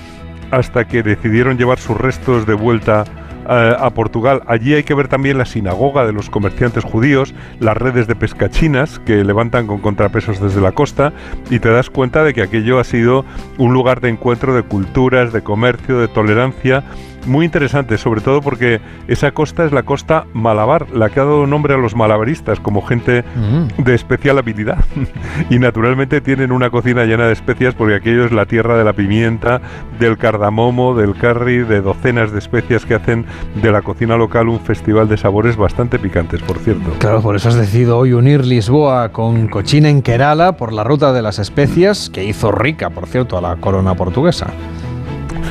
hasta 0.51 0.87
que 0.87 1.03
decidieron 1.03 1.57
llevar 1.57 1.79
sus 1.79 1.97
restos 1.97 2.47
de 2.47 2.55
vuelta 2.55 3.05
eh, 3.49 3.77
a 3.79 3.91
Portugal. 3.91 4.43
Allí 4.47 4.75
hay 4.75 4.83
que 4.83 4.95
ver 4.95 5.09
también 5.09 5.39
la 5.39 5.45
sinagoga 5.45 6.05
de 6.05 6.13
los 6.13 6.29
comerciantes 6.29 6.85
judíos, 6.85 7.35
las 7.59 7.77
redes 7.77 8.07
de 8.07 8.17
pescachinas 8.17 8.99
que 8.99 9.25
levantan 9.25 9.67
con 9.67 9.79
contrapesos 9.79 10.41
desde 10.41 10.61
la 10.61 10.73
costa 10.73 11.13
y 11.51 11.59
te 11.61 11.71
das 11.71 11.89
cuenta 11.89 12.25
de 12.25 12.35
que 12.35 12.43
aquello 12.43 12.79
ha 12.79 12.85
sido 12.85 13.25
un 13.59 13.73
lugar 13.73 14.01
de 14.01 14.11
encuentro 14.11 14.55
de 14.55 14.63
culturas, 14.63 15.33
de 15.33 15.43
comercio, 15.43 15.99
de 15.99 16.09
tolerancia 16.09 16.85
muy 17.27 17.45
interesante, 17.45 17.99
sobre 17.99 18.21
todo 18.21 18.41
porque 18.41 18.81
esa 19.09 19.33
costa 19.33 19.65
es 19.65 19.73
la 19.73 19.83
costa 19.83 20.27
malabar, 20.33 20.91
la 20.91 21.11
que 21.11 21.21
ha 21.21 21.25
dado 21.25 21.47
nombre 21.47 21.75
a 21.75 21.77
los 21.77 21.95
malabaristas 21.95 22.61
como 22.61 22.83
gente 22.83 23.23
mm. 23.23 23.83
de 23.83 23.95
especial 23.95 24.39
habilidad. 24.39 24.85
y 25.51 25.59
naturalmente 25.59 26.21
tienen 26.21 26.53
una 26.53 26.71
cocina 26.71 27.05
llena 27.05 27.27
de 27.27 27.33
especias 27.33 27.75
porque 27.75 27.95
aquello 27.95 28.25
es 28.25 28.33
la 28.33 28.47
tierra 28.47 28.77
de 28.77 28.85
la 28.85 28.93
pimienta, 28.93 29.61
del 29.99 30.19
cardamomo, 30.19 30.95
del 30.95 31.15
curry, 31.15 31.59
de 31.59 31.81
docenas 31.81 32.33
de 32.33 32.39
especias 32.39 32.85
que 32.85 32.95
hacen 32.95 33.27
de 33.63 33.73
la 33.73 33.83
cocina 33.83 34.17
local 34.17 34.49
un 34.49 34.61
festival 34.61 35.09
de 35.09 35.17
sabores 35.17 35.57
bastante 35.57 35.99
picantes, 35.99 36.43
por 36.43 36.59
cierto. 36.59 36.91
Claro, 36.99 37.21
por 37.21 37.37
eso 37.37 37.49
has 37.49 37.57
decidido 37.57 37.99
hoy 37.99 38.13
unir 38.13 38.45
Lisboa 38.45 39.11
con 39.11 39.49
Cochina 39.49 39.89
en 39.89 40.03
Kerala 40.03 40.57
por 40.57 40.73
la 40.73 40.85
ruta 40.85 41.13
de 41.13 41.23
las 41.23 41.39
especias 41.39 42.11
que 42.11 42.25
hizo 42.25 42.53
rica, 42.53 42.91
por 42.91 43.07
cierto, 43.07 43.37
a 43.37 43.41
la 43.41 43.57
corona 43.57 43.95
portuguesa. 43.95 44.49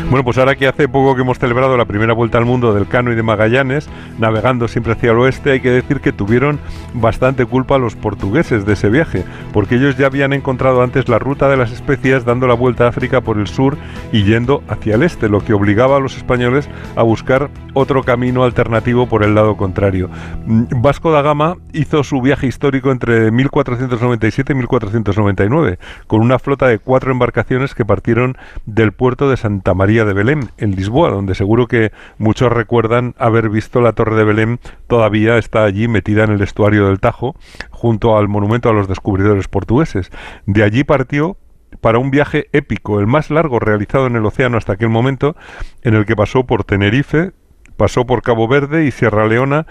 Bueno, 0.09 0.23
pues 0.23 0.37
ahora 0.37 0.55
que 0.55 0.67
hace 0.67 0.87
poco 0.87 1.15
que 1.15 1.21
hemos 1.21 1.39
celebrado 1.39 1.77
la 1.77 1.85
primera 1.85 2.13
vuelta 2.13 2.37
al 2.37 2.45
mundo 2.45 2.73
del 2.73 2.87
Cano 2.87 3.11
y 3.11 3.15
de 3.15 3.23
Magallanes, 3.23 3.89
navegando 4.17 4.67
siempre 4.67 4.93
hacia 4.93 5.11
el 5.11 5.19
oeste, 5.19 5.51
hay 5.51 5.59
que 5.59 5.71
decir 5.71 5.99
que 5.99 6.11
tuvieron 6.11 6.59
bastante 6.93 7.45
culpa 7.45 7.77
los 7.77 7.95
portugueses 7.95 8.65
de 8.65 8.73
ese 8.73 8.89
viaje, 8.89 9.23
porque 9.53 9.75
ellos 9.75 9.97
ya 9.97 10.07
habían 10.07 10.33
encontrado 10.33 10.81
antes 10.81 11.09
la 11.09 11.19
ruta 11.19 11.49
de 11.49 11.57
las 11.57 11.71
especias 11.71 12.25
dando 12.25 12.47
la 12.47 12.53
vuelta 12.53 12.85
a 12.85 12.89
África 12.89 13.21
por 13.21 13.37
el 13.37 13.47
sur 13.47 13.77
y 14.11 14.23
yendo 14.23 14.63
hacia 14.67 14.95
el 14.95 15.03
este, 15.03 15.29
lo 15.29 15.41
que 15.41 15.53
obligaba 15.53 15.97
a 15.97 15.99
los 15.99 16.17
españoles 16.17 16.69
a 16.95 17.03
buscar 17.03 17.49
otro 17.73 18.03
camino 18.03 18.43
alternativo 18.43 19.07
por 19.07 19.23
el 19.23 19.35
lado 19.35 19.57
contrario. 19.57 20.09
Mm, 20.45 20.81
Vasco 20.81 21.11
da 21.11 21.21
Gama 21.21 21.57
hizo 21.73 22.03
su 22.03 22.21
viaje 22.21 22.47
histórico 22.47 22.91
entre 22.91 23.31
1497 23.31 24.53
y 24.53 24.55
1499, 24.55 25.79
con 26.07 26.21
una 26.21 26.39
flota 26.39 26.67
de 26.67 26.79
cuatro 26.79 27.11
embarcaciones 27.11 27.75
que 27.75 27.85
partieron 27.85 28.37
del 28.65 28.91
puerto 28.91 29.29
de 29.29 29.37
Santa 29.37 29.73
María 29.79 30.03
de 30.03 30.11
Belém, 30.11 30.41
en 30.57 30.75
Lisboa, 30.75 31.09
donde 31.09 31.35
seguro 31.35 31.67
que 31.67 31.93
muchos 32.17 32.51
recuerdan 32.51 33.15
haber 33.17 33.47
visto 33.47 33.79
la 33.79 33.93
Torre 33.93 34.17
de 34.17 34.25
Belém, 34.25 34.57
todavía 34.87 35.37
está 35.37 35.63
allí 35.63 35.87
metida 35.87 36.25
en 36.25 36.31
el 36.31 36.41
estuario 36.41 36.87
del 36.87 36.99
Tajo, 36.99 37.33
junto 37.69 38.17
al 38.17 38.27
monumento 38.27 38.67
a 38.67 38.73
los 38.73 38.89
descubridores 38.89 39.47
portugueses. 39.47 40.11
De 40.45 40.63
allí 40.63 40.83
partió 40.83 41.37
para 41.79 41.97
un 41.97 42.11
viaje 42.11 42.49
épico, 42.51 42.99
el 42.99 43.07
más 43.07 43.29
largo 43.29 43.57
realizado 43.57 44.05
en 44.07 44.17
el 44.17 44.25
océano 44.25 44.57
hasta 44.57 44.73
aquel 44.73 44.89
momento, 44.89 45.37
en 45.81 45.93
el 45.93 46.05
que 46.05 46.17
pasó 46.17 46.45
por 46.45 46.65
Tenerife, 46.65 47.31
pasó 47.77 48.05
por 48.05 48.21
Cabo 48.21 48.49
Verde 48.49 48.83
y 48.83 48.91
Sierra 48.91 49.27
Leona 49.27 49.65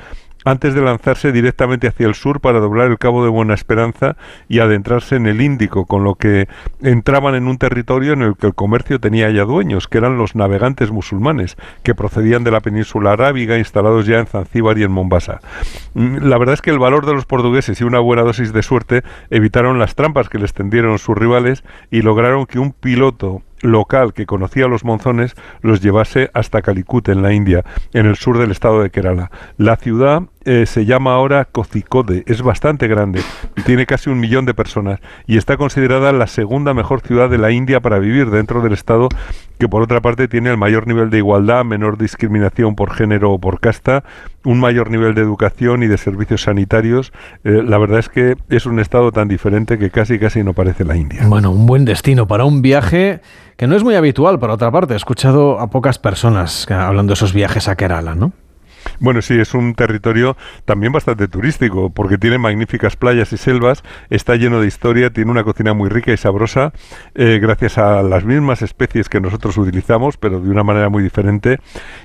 antes 0.49 0.73
de 0.73 0.81
lanzarse 0.81 1.31
directamente 1.31 1.88
hacia 1.88 2.07
el 2.07 2.14
sur 2.14 2.40
para 2.40 2.59
doblar 2.59 2.90
el 2.90 2.99
Cabo 2.99 3.23
de 3.23 3.28
Buena 3.28 3.52
Esperanza 3.52 4.17
y 4.49 4.61
adentrarse 4.61 5.17
en 5.17 5.26
el 5.26 5.43
Índico, 5.43 5.85
con 5.85 6.05
lo 6.05 6.14
que 6.14 6.49
entraban 6.81 7.35
en 7.35 7.47
un 7.49 7.59
territorio 7.59 8.14
en 8.14 8.23
el 8.23 8.35
que 8.35 8.47
el 8.47 8.55
comercio 8.55 8.99
tenía 8.99 9.31
ya 9.31 9.45
dueños, 9.45 9.88
que 9.88 9.99
eran 9.99 10.17
los 10.17 10.35
navegantes 10.35 10.90
musulmanes, 10.90 11.57
que 11.83 11.95
procedían 11.95 12.45
de 12.45 12.50
la 12.50 12.61
península 12.61 13.12
arábiga, 13.12 13.59
instalados 13.59 14.07
ya 14.07 14.21
en 14.21 14.26
Zanzíbar 14.26 14.78
y 14.78 14.85
en 14.85 14.90
Mombasa. 14.90 15.40
Mm, 15.93 16.26
la 16.26 16.38
verdad 16.38 16.55
es 16.55 16.62
que 16.62 16.71
el 16.71 16.78
valor 16.78 17.05
de 17.05 17.12
los 17.12 17.26
portugueses 17.26 17.78
y 17.83 17.85
una 17.85 17.99
buena 17.99 18.23
dosis 18.23 18.55
de 18.55 18.62
suerte 18.62 19.02
evitaron 19.28 19.78
las 19.78 19.97
trampas 19.97 20.31
que 20.31 20.38
les 20.38 20.55
tendieron 20.55 20.99
sus 20.99 21.17
rivales 21.17 21.62
y 21.90 22.00
lograron 22.00 22.47
que 22.47 22.59
un 22.59 22.73
piloto 22.73 23.43
local 23.62 24.14
que 24.14 24.26
conocía 24.26 24.69
los 24.69 24.85
monzones 24.85 25.35
los 25.62 25.81
llevase 25.81 26.31
hasta 26.35 26.62
Calicut, 26.62 27.09
en 27.09 27.23
la 27.23 27.33
India, 27.33 27.64
en 27.93 28.07
el 28.07 28.17
sur 28.17 28.38
del 28.38 28.50
estado 28.50 28.83
de 28.83 28.90
Kerala. 28.90 29.31
La 29.57 29.76
ciudad 29.76 30.23
eh, 30.45 30.66
se 30.66 30.85
llama 30.85 31.14
ahora 31.14 31.45
Kozhikode, 31.45 32.25
es 32.26 32.42
bastante 32.42 32.88
grande, 32.88 33.21
tiene 33.66 33.87
casi 33.87 34.11
un 34.11 34.21
millón 34.21 34.47
de 34.47 34.54
personas 34.54 35.00
y 35.26 35.37
está 35.37 35.57
considerada 35.57 36.12
la 36.12 36.26
segunda 36.26 36.75
mejor 36.75 37.00
ciudad 37.00 37.28
de 37.28 37.38
la 37.38 37.50
India 37.50 37.80
para 37.80 37.99
vivir 37.99 38.30
dentro 38.30 38.62
del 38.62 38.73
estado 38.73 39.09
que 39.59 39.68
por 39.68 39.83
otra 39.83 40.00
parte 40.00 40.28
tiene 40.28 40.50
el 40.50 40.57
mayor 40.57 40.87
nivel 40.87 41.11
de 41.11 41.18
igualdad, 41.18 41.64
menor 41.64 41.99
discriminación 41.99 42.76
por 42.76 42.92
género 42.92 43.33
o 43.33 43.38
por 43.38 43.61
casta, 43.61 44.04
un 44.45 44.61
mayor 44.61 44.90
nivel 44.90 45.14
de 45.14 45.23
educación 45.23 45.83
y 45.83 45.88
de 45.88 45.99
servicios 45.99 46.42
sanitarios. 46.42 47.12
Eh, 47.45 47.62
la 47.64 47.76
verdad 47.78 47.99
es 47.99 48.09
que 48.09 48.37
es 48.49 48.66
un 48.66 48.78
estado 48.78 49.11
tan 49.11 49.28
diferente 49.28 49.78
que 49.78 49.90
casi 49.90 50.18
casi 50.18 50.45
no 50.45 50.54
parece 50.54 50.85
la 50.85 50.97
India. 50.97 51.26
Bueno, 51.26 51.50
un 51.50 51.66
buen 51.66 51.85
destino 51.85 52.28
para 52.28 52.45
un 52.45 52.62
viaje 52.62 53.21
que 53.57 53.66
no 53.66 53.75
es 53.75 53.83
muy 53.83 53.97
habitual, 53.97 54.38
por 54.38 54.50
otra 54.50 54.71
parte. 54.71 54.95
He 54.95 54.97
escuchado 54.97 55.59
a 55.59 55.68
pocas 55.68 55.99
personas 55.99 56.71
hablando 56.71 57.11
de 57.11 57.14
esos 57.14 57.33
viajes 57.33 57.66
a 57.68 57.75
Kerala, 57.75 58.14
¿no? 58.14 58.33
Bueno, 59.00 59.23
sí, 59.23 59.38
es 59.38 59.54
un 59.54 59.75
territorio 59.75 60.37
también 60.64 60.92
bastante 60.92 61.28
turístico, 61.28 61.90
porque 61.90 62.18
tiene 62.18 62.38
magníficas 62.38 62.97
playas 62.97 63.32
y 63.32 63.37
selvas, 63.37 63.82
está 64.11 64.37
lleno 64.37 64.61
de 64.61 64.66
historia, 64.66 65.11
tiene 65.11 65.30
una 65.30 65.44
cocina 65.44 65.75
muy 65.75 65.88
rica 65.88 66.12
y 66.12 66.16
sabrosa, 66.16 66.73
eh, 67.14 67.38
gracias 67.40 67.78
a 67.78 68.02
las 68.02 68.25
mismas 68.25 68.62
especies 68.62 69.08
que 69.08 69.20
nosotros 69.20 69.56
utilizamos, 69.56 70.16
pero 70.16 70.40
de 70.40 70.50
una 70.50 70.62
manera 70.62 70.88
muy 70.88 71.02
diferente. 71.02 71.58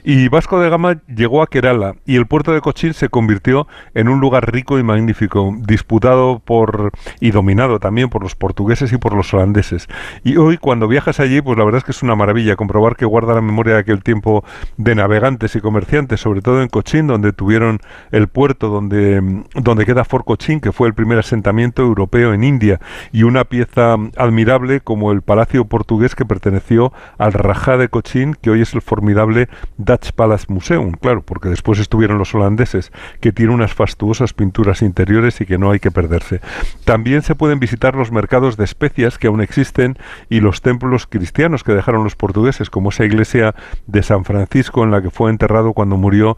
Y 0.03 0.27
Vasco 0.27 0.59
de 0.59 0.69
Gama 0.69 1.01
llegó 1.07 1.41
a 1.41 1.47
Kerala 1.47 1.95
y 2.05 2.15
el 2.15 2.27
puerto 2.27 2.53
de 2.53 2.61
Cochín 2.61 2.93
se 2.93 3.09
convirtió 3.09 3.67
en 3.93 4.07
un 4.07 4.19
lugar 4.19 4.51
rico 4.51 4.79
y 4.79 4.83
magnífico, 4.83 5.55
disputado 5.59 6.39
por 6.39 6.91
y 7.19 7.31
dominado 7.31 7.79
también 7.79 8.09
por 8.09 8.23
los 8.23 8.35
portugueses 8.35 8.91
y 8.93 8.97
por 8.97 9.13
los 9.15 9.33
holandeses. 9.33 9.87
Y 10.23 10.37
hoy, 10.37 10.57
cuando 10.57 10.87
viajas 10.87 11.19
allí, 11.19 11.41
pues 11.41 11.57
la 11.57 11.65
verdad 11.65 11.79
es 11.79 11.83
que 11.83 11.91
es 11.91 12.03
una 12.03 12.15
maravilla 12.15 12.55
comprobar 12.55 12.95
que 12.95 13.05
guarda 13.05 13.33
la 13.33 13.41
memoria 13.41 13.73
de 13.75 13.79
aquel 13.79 14.03
tiempo 14.03 14.43
de 14.77 14.95
navegantes 14.95 15.55
y 15.55 15.61
comerciantes, 15.61 16.19
sobre 16.19 16.41
todo 16.41 16.61
en 16.61 16.62
Cochín, 16.69 17.07
donde 17.07 17.33
tuvieron 17.33 17.79
el 18.11 18.27
puerto 18.27 18.69
donde, 18.69 19.43
donde 19.55 19.85
queda 19.85 20.05
Fort 20.05 20.25
Cochin, 20.25 20.59
que 20.59 20.71
fue 20.71 20.87
el 20.87 20.93
primer 20.93 21.19
asentamiento 21.19 21.81
europeo 21.81 22.33
en 22.33 22.43
India, 22.43 22.79
y 23.11 23.23
una 23.23 23.45
pieza 23.45 23.95
admirable 24.17 24.81
como 24.81 25.11
el 25.11 25.21
palacio 25.21 25.65
portugués 25.65 26.15
que 26.15 26.25
perteneció 26.25 26.93
al 27.17 27.33
Rajá 27.33 27.77
de 27.77 27.89
Cochin, 27.89 28.35
que 28.35 28.49
hoy 28.49 28.61
es 28.61 28.73
el 28.73 28.81
formidable 28.81 29.49
Dutch 29.77 30.11
Palace 30.11 30.45
Museum, 30.49 30.91
claro, 30.91 31.21
porque 31.23 31.49
después 31.49 31.79
estuvieron 31.79 32.17
los 32.17 32.33
holandeses, 32.35 32.91
que 33.19 33.31
tiene 33.31 33.53
unas 33.53 33.73
fastuosas 33.73 34.33
pinturas 34.33 34.81
interiores 34.81 35.41
y 35.41 35.45
que 35.45 35.57
no 35.57 35.71
hay 35.71 35.79
que 35.79 35.91
perderse. 35.91 36.41
También 36.85 37.21
se 37.21 37.35
pueden 37.35 37.59
visitar 37.59 37.95
los 37.95 38.11
mercados 38.11 38.57
de 38.57 38.63
especias 38.63 39.17
que 39.17 39.27
aún 39.27 39.41
existen 39.41 39.97
y 40.29 40.39
los 40.39 40.61
templos 40.61 41.07
cristianos 41.07 41.63
que 41.63 41.73
dejaron 41.73 42.03
los 42.03 42.15
portugueses, 42.15 42.69
como 42.69 42.89
esa 42.89 43.05
iglesia 43.05 43.55
de 43.87 44.03
San 44.03 44.25
Francisco 44.25 44.83
en 44.83 44.91
la 44.91 45.01
que 45.01 45.09
fue 45.09 45.29
enterrado 45.29 45.73
cuando 45.73 45.97
murió 45.97 46.37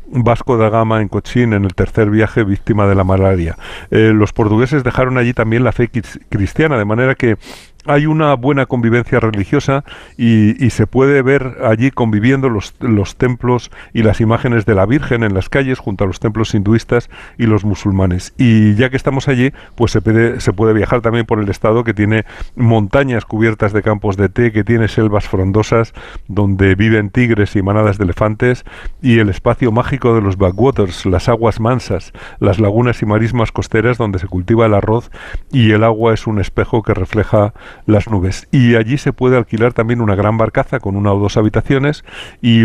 Vasco 0.11 0.57
da 0.57 0.69
Gama 0.69 1.01
en 1.01 1.07
Cochín 1.07 1.53
en 1.53 1.65
el 1.65 1.73
tercer 1.73 2.09
viaje 2.09 2.43
víctima 2.43 2.87
de 2.87 2.95
la 2.95 3.03
malaria. 3.03 3.57
Eh, 3.89 4.11
los 4.13 4.33
portugueses 4.33 4.83
dejaron 4.83 5.17
allí 5.17 5.33
también 5.33 5.63
la 5.63 5.71
fe 5.71 5.89
cristiana, 6.29 6.77
de 6.77 6.85
manera 6.85 7.15
que 7.15 7.37
hay 7.85 8.05
una 8.05 8.35
buena 8.35 8.65
convivencia 8.65 9.19
religiosa 9.19 9.83
y, 10.17 10.69
se 10.71 10.87
puede 10.87 11.21
ver 11.21 11.57
allí 11.65 11.91
conviviendo 11.91 12.47
los, 12.47 12.75
los, 12.79 13.17
templos 13.17 13.71
y 13.93 14.03
las 14.03 14.21
imágenes 14.21 14.65
de 14.65 14.75
la 14.75 14.85
Virgen 14.85 15.23
en 15.23 15.33
las 15.33 15.49
calles 15.49 15.79
junto 15.79 16.03
a 16.03 16.07
los 16.07 16.19
templos 16.19 16.53
hinduistas 16.53 17.09
y 17.37 17.45
los 17.45 17.65
musulmanes. 17.65 18.33
Y 18.37 18.75
ya 18.75 18.89
que 18.89 18.95
estamos 18.95 19.27
allí, 19.27 19.51
pues 19.75 19.91
se 19.91 20.39
se 20.39 20.53
puede 20.53 20.73
viajar 20.73 21.01
también 21.01 21.25
por 21.25 21.39
el 21.39 21.49
estado 21.49 21.83
que 21.83 21.93
tiene 21.93 22.25
montañas 22.55 23.25
cubiertas 23.25 23.73
de 23.73 23.83
campos 23.83 24.15
de 24.15 24.29
té, 24.29 24.51
que 24.51 24.63
tiene 24.63 24.87
selvas 24.87 25.27
frondosas 25.27 25.93
donde 26.27 26.75
viven 26.75 27.09
tigres 27.09 27.55
y 27.55 27.61
manadas 27.61 27.97
de 27.97 28.05
elefantes 28.05 28.63
y 29.01 29.19
el 29.19 29.29
espacio 29.29 29.71
mágico 29.71 30.00
de 30.09 30.21
los 30.21 30.37
backwaters, 30.37 31.05
las 31.05 31.29
aguas 31.29 31.59
mansas, 31.59 32.11
las 32.39 32.59
lagunas 32.59 33.01
y 33.01 33.05
marismas 33.05 33.51
costeras 33.51 33.97
donde 33.97 34.19
se 34.19 34.27
cultiva 34.27 34.65
el 34.65 34.73
arroz 34.73 35.11
y 35.51 35.71
el 35.71 35.83
agua 35.83 36.13
es 36.13 36.27
un 36.27 36.39
espejo 36.39 36.81
que 36.81 36.93
refleja 36.93 37.53
las 37.85 38.09
nubes. 38.09 38.47
Y 38.51 38.75
allí 38.75 38.97
se 38.97 39.13
puede 39.13 39.37
alquilar 39.37 39.73
también 39.73 40.01
una 40.01 40.15
gran 40.15 40.37
barcaza 40.37 40.79
con 40.79 40.95
una 40.95 41.13
o 41.13 41.19
dos 41.19 41.37
habitaciones 41.37 42.03
y 42.41 42.63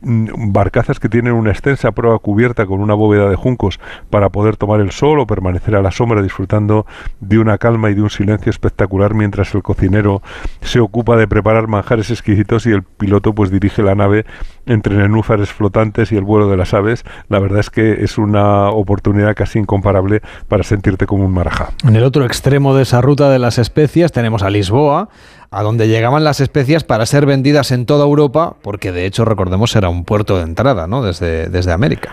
mm, 0.00 0.52
barcazas 0.52 0.98
que 0.98 1.08
tienen 1.08 1.34
una 1.34 1.50
extensa 1.50 1.92
proa 1.92 2.18
cubierta 2.18 2.66
con 2.66 2.80
una 2.80 2.94
bóveda 2.94 3.28
de 3.28 3.36
juncos 3.36 3.78
para 4.10 4.30
poder 4.30 4.56
tomar 4.56 4.80
el 4.80 4.90
sol 4.90 5.20
o 5.20 5.26
permanecer 5.26 5.76
a 5.76 5.82
la 5.82 5.90
sombra 5.90 6.22
disfrutando 6.22 6.86
de 7.20 7.38
una 7.38 7.58
calma 7.58 7.90
y 7.90 7.94
de 7.94 8.02
un 8.02 8.10
silencio 8.10 8.50
espectacular 8.50 9.14
mientras 9.14 9.54
el 9.54 9.62
cocinero 9.62 10.22
se 10.62 10.80
ocupa 10.80 11.16
de 11.16 11.28
preparar 11.28 11.68
manjares 11.68 12.10
exquisitos 12.10 12.66
y 12.66 12.72
el 12.72 12.82
piloto 12.82 13.34
pues 13.34 13.50
dirige 13.50 13.82
la 13.82 13.94
nave 13.94 14.24
entre 14.68 14.96
nenúfares 14.96 15.50
flotantes 15.50 16.12
y 16.12 16.16
el 16.16 16.22
vuelo 16.22 16.48
de 16.48 16.56
las 16.56 16.74
aves. 16.74 17.04
La 17.28 17.38
verdad 17.38 17.60
es 17.60 17.70
que 17.70 18.04
es 18.04 18.18
una 18.18 18.70
oportunidad 18.70 19.34
casi 19.34 19.58
incomparable 19.58 20.22
para 20.46 20.62
sentirte 20.62 21.06
como 21.06 21.24
un 21.24 21.32
marajá. 21.32 21.70
En 21.84 21.96
el 21.96 22.04
otro 22.04 22.24
extremo 22.24 22.76
de 22.76 22.82
esa 22.82 23.00
ruta 23.00 23.30
de 23.30 23.38
las 23.38 23.58
especias 23.58 24.12
tenemos 24.12 24.42
a 24.42 24.50
Lisboa, 24.50 25.08
a 25.50 25.62
donde 25.62 25.88
llegaban 25.88 26.24
las 26.24 26.40
especias 26.40 26.84
para 26.84 27.06
ser 27.06 27.26
vendidas 27.26 27.72
en 27.72 27.86
toda 27.86 28.04
Europa, 28.04 28.56
porque 28.62 28.92
de 28.92 29.06
hecho 29.06 29.24
recordemos 29.24 29.74
era 29.74 29.88
un 29.88 30.04
puerto 30.04 30.36
de 30.36 30.42
entrada, 30.42 30.86
¿no? 30.86 31.02
Desde, 31.02 31.48
desde 31.48 31.72
América. 31.72 32.12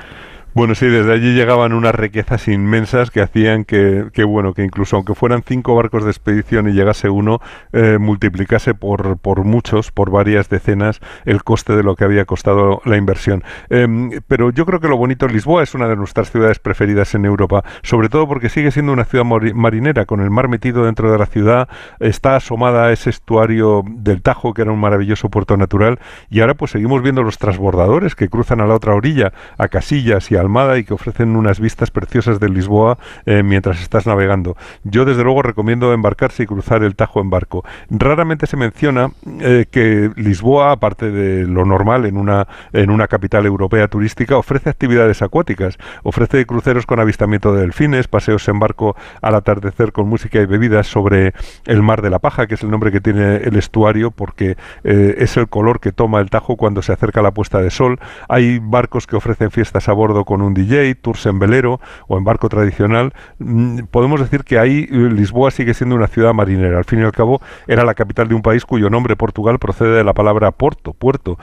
Bueno, 0.56 0.74
sí, 0.74 0.86
desde 0.86 1.12
allí 1.12 1.34
llegaban 1.34 1.74
unas 1.74 1.94
riquezas 1.94 2.48
inmensas 2.48 3.12
que 3.12 3.20
hacían 3.20 3.66
que, 3.66 4.06
que 4.14 4.24
bueno, 4.24 4.54
que 4.54 4.64
incluso 4.64 4.96
aunque 4.96 5.14
fueran 5.14 5.44
cinco 5.46 5.76
barcos 5.76 6.06
de 6.06 6.12
expedición 6.12 6.70
y 6.70 6.72
llegase 6.72 7.10
uno, 7.10 7.42
eh, 7.74 7.98
multiplicase 8.00 8.74
por, 8.74 9.18
por 9.18 9.44
muchos, 9.44 9.92
por 9.92 10.12
varias 10.12 10.48
decenas, 10.48 11.02
el 11.26 11.44
coste 11.44 11.76
de 11.76 11.84
lo 11.84 11.98
que 11.98 12.06
había 12.06 12.24
costado 12.24 12.82
la 12.86 12.96
inversión. 12.96 13.44
Em, 13.70 14.12
pero 14.30 14.50
yo 14.50 14.66
creo 14.66 14.80
que 14.80 14.88
lo 14.88 14.96
bonito, 14.96 15.28
Lisboa 15.28 15.62
es 15.62 15.76
una 15.76 15.90
de 15.90 15.98
nuestras 15.98 16.32
ciudades 16.32 16.60
preferidas 16.60 17.16
en 17.16 17.26
Europa, 17.26 17.66
sobre 17.84 18.08
todo 18.08 18.26
porque 18.26 18.48
sigue 18.48 18.72
siendo 18.72 18.94
una 18.94 19.04
ciudad 19.04 19.26
marinera, 19.26 20.06
con 20.06 20.22
el 20.22 20.30
mar 20.30 20.48
metido 20.48 20.86
dentro 20.86 21.12
de 21.12 21.18
la 21.18 21.26
ciudad, 21.26 21.68
está 22.00 22.38
asomada 22.38 22.86
a 22.86 22.94
ese 22.94 23.10
estuario 23.10 23.84
del 23.86 24.22
Tajo, 24.22 24.54
que 24.54 24.62
era 24.62 24.72
un 24.72 24.80
maravilloso 24.80 25.28
puerto 25.28 25.58
natural, 25.58 26.00
y 26.30 26.40
ahora 26.40 26.54
pues 26.54 26.72
seguimos 26.72 27.02
viendo 27.02 27.24
los 27.24 27.40
transbordadores 27.40 28.16
que 28.16 28.30
cruzan 28.30 28.62
a 28.62 28.68
la 28.68 28.76
otra 28.76 28.96
orilla, 28.96 29.34
a 29.58 29.68
Casillas 29.68 30.32
y 30.32 30.38
a 30.38 30.45
Y 30.78 30.84
que 30.84 30.94
ofrecen 30.94 31.36
unas 31.36 31.60
vistas 31.60 31.92
preciosas 31.92 32.40
de 32.40 32.50
Lisboa 32.50 32.98
eh, 33.26 33.44
mientras 33.44 33.82
estás 33.82 34.08
navegando. 34.08 34.56
Yo 34.84 35.04
desde 35.04 35.24
luego 35.24 35.42
recomiendo 35.42 35.92
embarcarse 35.94 36.44
y 36.44 36.46
cruzar 36.46 36.84
el 36.84 36.96
Tajo 36.96 37.20
en 37.20 37.30
barco. 37.30 37.66
Raramente 37.90 38.48
se 38.48 38.58
menciona 38.58 39.12
eh, 39.42 39.66
que 39.70 40.12
Lisboa, 40.16 40.72
aparte 40.72 41.12
de 41.12 41.46
lo 41.46 41.66
normal 41.66 42.06
en 42.06 42.18
una, 42.18 42.48
en 42.74 42.90
una 42.90 43.08
capital 43.08 43.46
europea 43.46 43.88
turística, 43.88 44.38
ofrece 44.38 44.70
actividades 44.70 45.22
acuáticas, 45.22 45.78
ofrece 46.04 46.46
cruceros 46.46 46.86
con 46.86 47.00
avistamiento 47.00 47.54
de 47.54 47.62
delfines, 47.62 48.08
paseos 48.08 48.48
en 48.48 48.60
barco 48.60 48.96
al 49.22 49.36
atardecer 49.36 49.92
con 49.92 50.08
música 50.08 50.40
y 50.40 50.46
bebidas 50.46 50.88
sobre 50.88 51.34
el 51.66 51.82
mar 51.82 52.02
de 52.02 52.10
la 52.10 52.20
Paja, 52.20 52.48
que 52.48 52.56
es 52.56 52.64
el 52.64 52.72
nombre 52.72 52.92
que 52.92 53.02
tiene 53.02 53.38
el 53.38 53.56
estuario 53.56 54.12
porque 54.12 54.58
eh, 54.84 55.16
es 55.18 55.38
el 55.38 55.48
color 55.48 55.80
que 55.80 55.92
toma 55.92 56.20
el 56.20 56.30
Tajo 56.30 56.56
cuando 56.56 56.82
se 56.82 56.94
acerca 56.94 57.22
la 57.22 57.32
puesta 57.32 57.62
de 57.62 57.70
sol. 57.70 58.00
Hay 58.30 58.60
barcos 58.60 59.08
que 59.08 59.16
ofrecen 59.16 59.52
fiestas 59.52 59.90
a 59.90 59.94
bordo 59.94 60.26
con 60.26 60.35
un 60.42 60.54
DJ, 60.54 60.96
tours 60.96 61.26
en 61.26 61.40
velero 61.40 61.80
o 62.08 62.18
en 62.18 62.24
barco 62.24 62.50
tradicional, 62.50 63.14
mm, 63.40 63.86
podemos 63.92 64.20
decir 64.20 64.44
que 64.44 64.60
ahí 64.60 64.88
eh, 64.90 65.10
Lisboa 65.12 65.52
sigue 65.52 65.74
siendo 65.74 65.96
una 65.96 66.08
ciudad 66.08 66.34
marinera. 66.34 66.78
Al 66.78 66.86
fin 66.86 67.00
y 67.00 67.04
al 67.04 67.12
cabo, 67.12 67.42
era 67.68 67.84
la 67.84 67.94
capital 67.94 68.28
de 68.28 68.36
un 68.36 68.42
país 68.42 68.66
cuyo 68.66 68.90
nombre 68.90 69.16
Portugal 69.16 69.60
procede 69.60 69.96
de 69.96 70.04
la 70.04 70.14
palabra 70.14 70.52
porto, 70.52 70.94
puerto. 70.94 71.38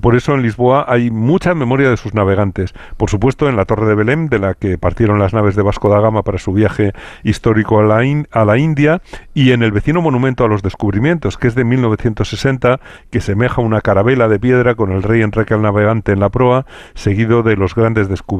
Por 0.00 0.16
eso 0.16 0.34
en 0.34 0.42
Lisboa 0.42 0.84
hay 0.88 1.10
mucha 1.10 1.54
memoria 1.54 1.90
de 1.90 1.96
sus 1.96 2.14
navegantes. 2.14 2.74
Por 2.96 3.10
supuesto, 3.10 3.48
en 3.48 3.56
la 3.56 3.64
Torre 3.64 3.86
de 3.86 3.94
Belém, 3.94 4.28
de 4.28 4.38
la 4.38 4.54
que 4.54 4.78
partieron 4.78 5.18
las 5.18 5.34
naves 5.34 5.56
de 5.56 5.62
Vasco 5.62 5.88
da 5.88 6.00
Gama 6.00 6.22
para 6.22 6.38
su 6.38 6.52
viaje 6.52 6.92
histórico 7.22 7.80
a 7.80 7.82
la, 7.82 8.04
a 8.30 8.44
la 8.44 8.58
India, 8.58 9.02
y 9.34 9.52
en 9.52 9.62
el 9.62 9.72
vecino 9.72 10.00
monumento 10.00 10.44
a 10.44 10.48
los 10.48 10.62
descubrimientos, 10.62 11.36
que 11.36 11.48
es 11.48 11.54
de 11.54 11.64
1960, 11.64 12.80
que 13.10 13.20
semeja 13.20 13.60
una 13.60 13.80
carabela 13.80 14.28
de 14.28 14.38
piedra 14.38 14.74
con 14.74 14.92
el 14.92 15.02
rey 15.02 15.22
Enrique 15.22 15.54
el 15.54 15.62
Navegante 15.62 16.12
en 16.12 16.20
la 16.20 16.28
proa, 16.28 16.66
seguido 16.94 17.42
de 17.42 17.56
los 17.56 17.74
grandes 17.74 18.08
descubrimientos 18.08 18.37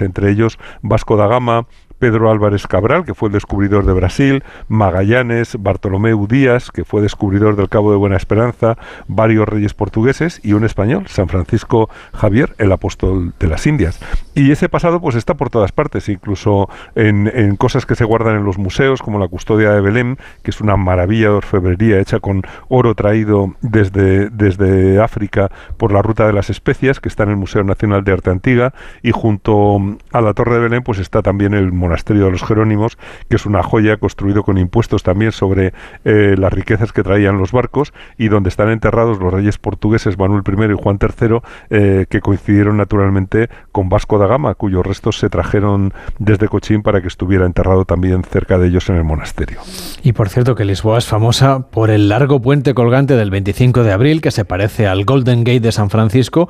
entre 0.00 0.30
ellos 0.30 0.58
Vasco 0.82 1.16
da 1.16 1.26
Gama, 1.26 1.66
Pedro 2.00 2.30
Álvarez 2.30 2.66
Cabral, 2.66 3.04
que 3.04 3.14
fue 3.14 3.28
el 3.28 3.34
descubridor 3.34 3.84
de 3.84 3.92
Brasil, 3.92 4.42
Magallanes, 4.68 5.56
Bartolomeu 5.60 6.26
Díaz, 6.26 6.70
que 6.70 6.84
fue 6.84 7.02
descubridor 7.02 7.56
del 7.56 7.68
Cabo 7.68 7.92
de 7.92 7.98
Buena 7.98 8.16
Esperanza, 8.16 8.76
varios 9.06 9.46
reyes 9.46 9.74
portugueses 9.74 10.40
y 10.42 10.54
un 10.54 10.64
español, 10.64 11.06
San 11.08 11.28
Francisco 11.28 11.90
Javier, 12.14 12.54
el 12.58 12.72
apóstol 12.72 13.34
de 13.38 13.46
las 13.46 13.66
Indias. 13.66 14.00
Y 14.34 14.50
ese 14.50 14.70
pasado 14.70 15.00
pues 15.00 15.14
está 15.14 15.34
por 15.34 15.50
todas 15.50 15.72
partes, 15.72 16.08
incluso 16.08 16.70
en, 16.94 17.56
cosas 17.56 17.84
que 17.84 17.94
se 17.94 18.04
guardan 18.04 18.36
en 18.36 18.44
los 18.44 18.56
museos, 18.56 19.02
como 19.02 19.18
la 19.18 19.28
custodia 19.28 19.72
de 19.72 19.82
Belém, 19.82 20.16
que 20.42 20.50
es 20.50 20.60
una 20.62 20.76
maravilla 20.76 21.28
de 21.28 21.34
orfebrería 21.34 22.00
hecha 22.00 22.20
con 22.20 22.42
oro 22.68 22.94
traído 22.94 23.54
desde, 23.60 24.30
desde 24.30 25.02
África 25.02 25.50
por 25.76 25.92
la 25.92 26.00
ruta 26.00 26.26
de 26.26 26.32
las 26.32 26.48
especias, 26.48 26.98
que 26.98 27.10
está 27.10 27.24
en 27.24 27.30
el 27.30 27.36
Museo 27.36 27.62
Nacional 27.62 28.04
de 28.04 28.12
Arte 28.12 28.30
Antigua, 28.30 28.72
y 29.02 29.10
junto 29.10 29.78
a 30.12 30.20
la 30.22 30.32
Torre 30.32 30.54
de 30.54 30.60
Belém 30.60 30.82
pues 30.82 30.98
está 30.98 31.20
también 31.20 31.52
el 31.52 31.72
monasterio 31.90 32.26
de 32.26 32.30
los 32.30 32.44
Jerónimos, 32.44 32.98
que 33.28 33.34
es 33.34 33.46
una 33.46 33.64
joya 33.64 33.96
construido 33.96 34.44
con 34.44 34.58
impuestos 34.58 35.02
también 35.02 35.32
sobre 35.32 35.72
eh, 36.04 36.36
las 36.38 36.52
riquezas 36.52 36.92
que 36.92 37.02
traían 37.02 37.38
los 37.38 37.50
barcos 37.50 37.92
y 38.16 38.28
donde 38.28 38.48
están 38.48 38.70
enterrados 38.70 39.18
los 39.18 39.32
reyes 39.32 39.58
portugueses 39.58 40.16
Manuel 40.16 40.42
I 40.46 40.72
y 40.72 40.76
Juan 40.80 40.98
III, 41.02 41.38
eh, 41.70 42.06
que 42.08 42.20
coincidieron 42.20 42.76
naturalmente 42.76 43.48
con 43.72 43.88
Vasco 43.88 44.18
da 44.18 44.28
Gama, 44.28 44.54
cuyos 44.54 44.86
restos 44.86 45.18
se 45.18 45.28
trajeron 45.28 45.92
desde 46.20 46.46
Cochín 46.46 46.82
para 46.82 47.00
que 47.00 47.08
estuviera 47.08 47.44
enterrado 47.44 47.84
también 47.84 48.22
cerca 48.22 48.56
de 48.56 48.68
ellos 48.68 48.88
en 48.88 48.96
el 48.96 49.04
monasterio. 49.04 49.58
Y 50.04 50.12
por 50.12 50.28
cierto 50.28 50.54
que 50.54 50.64
Lisboa 50.64 50.98
es 50.98 51.06
famosa 51.06 51.70
por 51.70 51.90
el 51.90 52.08
largo 52.08 52.40
puente 52.40 52.72
colgante 52.72 53.16
del 53.16 53.30
25 53.30 53.82
de 53.82 53.92
abril, 53.92 54.20
que 54.20 54.30
se 54.30 54.44
parece 54.44 54.86
al 54.86 55.04
Golden 55.04 55.40
Gate 55.40 55.60
de 55.60 55.72
San 55.72 55.90
Francisco, 55.90 56.48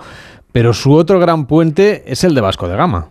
pero 0.52 0.75
su 0.75 0.92
otro 0.92 1.18
gran 1.18 1.47
puente 1.47 2.04
es 2.06 2.25
el 2.25 2.35
de 2.35 2.42
Vasco 2.42 2.68
da 2.68 2.76
Gama. 2.76 3.09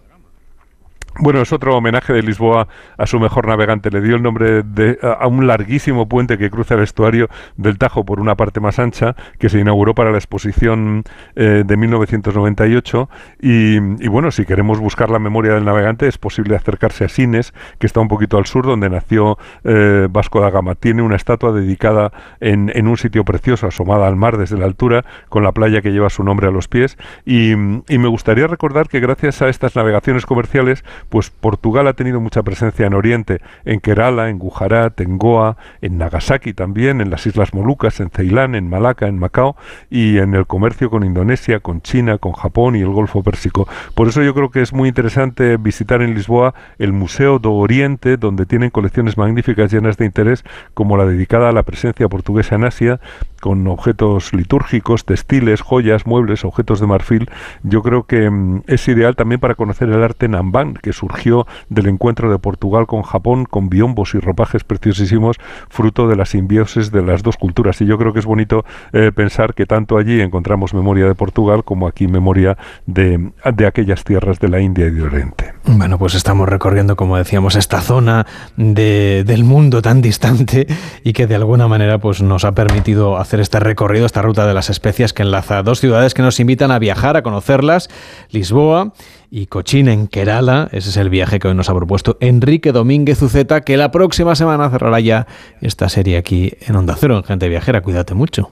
Bueno, 1.22 1.42
es 1.42 1.52
otro 1.52 1.76
homenaje 1.76 2.14
de 2.14 2.24
Lisboa 2.24 2.70
a 2.98 3.06
su 3.06 3.20
mejor 3.20 3.46
navegante. 3.46 3.92
Le 3.92 4.00
dio 4.00 4.16
el 4.16 4.24
nombre 4.24 4.64
de, 4.64 4.98
a 5.02 5.28
un 5.28 5.48
larguísimo 5.48 6.08
puente 6.08 6.38
que 6.38 6.50
cruza 6.50 6.76
el 6.76 6.82
estuario 6.82 7.28
del 7.58 7.78
Tajo 7.78 8.06
por 8.06 8.22
una 8.22 8.36
parte 8.36 8.62
más 8.62 8.80
ancha, 8.80 9.18
que 9.38 9.50
se 9.50 9.60
inauguró 9.60 9.94
para 9.94 10.12
la 10.12 10.18
exposición 10.18 11.04
eh, 11.36 11.64
de 11.66 11.76
1998. 11.76 13.10
Y, 13.42 14.08
bueno, 14.08 14.32
si 14.32 14.46
queremos 14.46 14.80
buscar 14.80 15.10
la 15.10 15.20
memoria 15.20 15.56
del 15.56 15.66
navegante, 15.66 16.08
es 16.08 16.18
posible 16.18 16.56
acercarse 16.56 17.04
a 17.04 17.10
Sines, 17.10 17.54
que 17.80 17.88
está 17.88 18.00
un 18.00 18.08
poquito 18.08 18.38
al 18.38 18.46
sur, 18.46 18.66
donde 18.66 18.90
nació 18.90 19.38
eh, 19.66 20.08
Vasco 20.10 20.40
da 20.40 20.50
Gama. 20.52 20.76
Tiene 20.76 21.02
una 21.02 21.18
estatua 21.18 21.52
dedicada 21.52 22.14
en, 22.40 22.72
en, 22.74 22.88
un 22.88 22.96
sitio 22.96 23.26
precioso, 23.26 23.68
asomada 23.68 24.08
al 24.08 24.16
mar 24.16 24.38
desde 24.38 24.58
la 24.58 24.68
altura, 24.68 25.04
con 25.28 25.44
la 25.44 25.52
playa 25.52 25.82
que 25.82 25.92
lleva 25.92 26.10
su 26.10 26.24
nombre 26.24 26.48
a 26.48 26.52
los 26.52 26.70
pies. 26.70 26.98
Y, 27.26 27.52
y 27.52 27.98
me 27.98 28.08
gustaría 28.08 28.48
recordar 28.48 28.88
que 28.88 29.02
gracias 29.02 29.42
a 29.42 29.50
estas 29.50 29.76
navegaciones 29.76 30.26
comerciales, 30.26 30.86
pues 31.10 31.30
Portugal 31.30 31.88
ha 31.88 31.94
tenido 31.94 32.22
mucha 32.22 32.44
presencia 32.44 32.86
en 32.86 32.94
Oriente, 32.94 33.42
en 33.66 33.80
Kerala, 33.80 34.30
en 34.30 34.40
Gujarat, 34.40 35.00
en 35.02 35.18
Goa, 35.18 35.58
en 35.82 35.98
Nagasaki 35.98 36.54
también, 36.54 37.02
en 37.02 37.10
las 37.10 37.26
Islas 37.26 37.54
Molucas, 37.54 38.00
en 38.00 38.10
Ceilán, 38.10 38.56
en 38.56 38.70
Malaca, 38.70 39.08
en 39.08 39.20
Macao 39.20 39.56
y 39.90 40.18
en 40.18 40.36
el 40.36 40.46
comercio 40.46 40.90
con 40.90 41.04
Indonesia, 41.04 41.60
con 41.60 41.82
China, 41.82 42.18
con 42.18 42.34
Japón 42.34 42.76
y 42.76 42.82
el 42.82 42.90
Golfo 42.90 43.24
Pérsico. 43.24 43.68
Por 43.96 44.08
eso 44.08 44.22
yo 44.24 44.34
creo 44.34 44.52
que 44.52 44.62
es 44.62 44.74
muy 44.74 44.90
interesante 44.90 45.58
visitar 45.58 46.02
en 46.02 46.14
Lisboa 46.14 46.54
el 46.78 46.94
Museo 46.94 47.40
do 47.40 47.54
Oriente, 47.54 48.18
donde 48.18 48.46
tienen 48.46 48.70
colecciones 48.70 49.18
magníficas 49.18 49.72
llenas 49.72 49.98
de 49.98 50.06
interés, 50.06 50.44
como 50.74 50.98
la 50.98 51.06
dedicada 51.06 51.50
a 51.50 51.52
la 51.52 51.64
presencia 51.64 52.08
portuguesa 52.08 52.56
en 52.56 52.66
Asia, 52.66 53.00
con 53.40 53.66
objetos 53.68 54.34
litúrgicos, 54.34 55.06
textiles, 55.06 55.62
joyas, 55.62 56.06
muebles, 56.06 56.46
objetos 56.46 56.80
de 56.80 56.88
marfil. 56.88 57.30
Yo 57.64 57.82
creo 57.82 58.04
que 58.04 58.30
mm, 58.30 58.64
es 58.68 58.88
ideal 58.88 59.16
también 59.16 59.40
para 59.40 59.56
conocer 59.56 59.90
el 59.90 60.04
arte 60.04 60.28
Namban, 60.28 60.74
que 60.74 60.89
surgió 60.94 61.46
del 61.70 61.88
encuentro 61.88 62.32
de 62.32 62.40
Portugal 62.40 62.88
con 62.88 63.04
Japón, 63.04 63.46
con 63.46 63.70
biombos 63.70 64.16
y 64.16 64.20
ropajes 64.20 64.64
preciosísimos, 64.64 65.38
fruto 65.70 66.08
de 66.08 66.16
la 66.16 66.26
simbiosis 66.26 66.92
de 66.92 67.02
las 67.02 67.24
dos 67.24 67.38
culturas. 67.38 67.82
Y 67.82 67.86
yo 67.86 67.98
creo 67.98 68.14
que 68.14 68.20
es 68.20 68.26
bonito 68.26 68.66
eh, 68.94 69.12
pensar 69.14 69.54
que 69.54 69.66
tanto 69.66 69.98
allí 69.98 70.22
encontramos 70.22 70.74
memoria 70.74 71.06
de 71.06 71.16
Portugal 71.16 71.64
como 71.64 71.88
aquí 71.88 72.08
memoria 72.08 72.58
de, 72.86 73.32
de 73.54 73.68
aquellas 73.68 74.04
tierras 74.04 74.40
de 74.40 74.50
la 74.50 74.60
India 74.60 74.88
y 74.88 74.92
de 74.92 75.04
Oriente. 75.04 75.54
Bueno, 75.66 75.98
pues 75.98 76.16
estamos 76.16 76.48
recorriendo, 76.48 76.96
como 76.96 77.18
decíamos, 77.18 77.56
esta 77.56 77.82
zona 77.82 78.26
de, 78.58 79.24
del 79.26 79.44
mundo 79.44 79.82
tan 79.82 80.02
distante 80.02 80.68
y 81.04 81.14
que 81.14 81.28
de 81.28 81.36
alguna 81.36 81.68
manera 81.68 82.00
pues, 82.00 82.22
nos 82.22 82.46
ha 82.46 82.54
permitido 82.54 83.18
hacer 83.18 83.40
este 83.40 83.60
recorrido, 83.60 84.06
esta 84.06 84.22
ruta 84.22 84.48
de 84.48 84.54
las 84.54 84.70
especias 84.70 85.14
que 85.14 85.24
enlaza 85.24 85.64
dos 85.64 85.80
ciudades 85.80 86.14
que 86.14 86.22
nos 86.22 86.40
invitan 86.40 86.72
a 86.72 86.80
viajar, 86.80 87.18
a 87.18 87.24
conocerlas, 87.24 87.90
Lisboa 88.30 88.94
y 89.32 89.48
Cochín 89.48 89.88
en 89.88 90.08
Kerala. 90.08 90.70
Ese 90.72 90.90
es 90.90 90.98
el 90.98 91.10
viaje 91.10 91.40
que 91.40 91.48
hoy 91.48 91.56
nos 91.56 91.70
ha 91.70 91.76
propuesto 91.76 92.18
Enrique 92.20 92.72
Domínguez 92.72 93.22
Uceta, 93.22 93.62
que 93.62 93.78
la 93.78 93.92
próxima 93.92 94.36
semana 94.36 94.70
cerrará 94.70 95.00
ya 95.00 95.28
esta 95.62 95.90
serie 95.90 96.18
aquí 96.18 96.54
en 96.62 96.76
Onda 96.76 96.96
Cero, 96.98 97.18
en 97.18 97.24
Gente 97.24 97.50
Viajera. 97.50 97.82
Cuídate 97.82 98.14
mucho. 98.14 98.52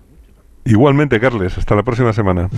Igualmente, 0.66 1.20
Carles. 1.20 1.58
Hasta 1.58 1.76
la 1.76 1.84
próxima 1.84 2.14
semana. 2.14 2.50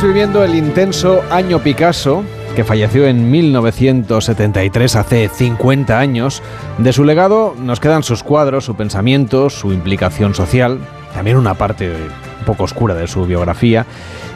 Estamos 0.00 0.14
viviendo 0.14 0.42
el 0.42 0.54
intenso 0.54 1.20
año 1.30 1.58
Picasso, 1.58 2.24
que 2.56 2.64
falleció 2.64 3.06
en 3.06 3.30
1973, 3.30 4.96
hace 4.96 5.28
50 5.28 5.98
años. 5.98 6.42
De 6.78 6.94
su 6.94 7.04
legado 7.04 7.54
nos 7.58 7.80
quedan 7.80 8.02
sus 8.02 8.22
cuadros, 8.22 8.64
su 8.64 8.74
pensamiento, 8.74 9.50
su 9.50 9.74
implicación 9.74 10.34
social, 10.34 10.78
también 11.12 11.36
una 11.36 11.52
parte 11.52 11.92
un 11.92 12.44
poco 12.46 12.64
oscura 12.64 12.94
de 12.94 13.08
su 13.08 13.26
biografía. 13.26 13.84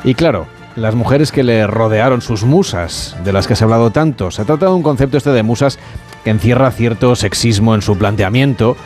Y 0.05 0.13
claro, 0.13 0.47
las 0.77 0.95
mujeres 0.95 1.33
que 1.33 1.43
le 1.43 1.67
rodearon, 1.67 2.21
sus 2.21 2.45
musas, 2.45 3.17
de 3.25 3.33
las 3.33 3.47
que 3.47 3.57
se 3.57 3.65
ha 3.65 3.67
hablado 3.67 3.91
tanto. 3.91 4.31
Se 4.31 4.45
trata 4.45 4.67
de 4.67 4.73
un 4.73 4.83
concepto 4.83 5.17
este 5.17 5.31
de 5.31 5.45
musas 5.45 5.79
que 6.25 6.31
encierra 6.31 6.73
cierto 6.73 7.17
sexismo 7.17 7.75
en 7.75 7.81
su 7.81 7.97
planteamiento 7.97 8.77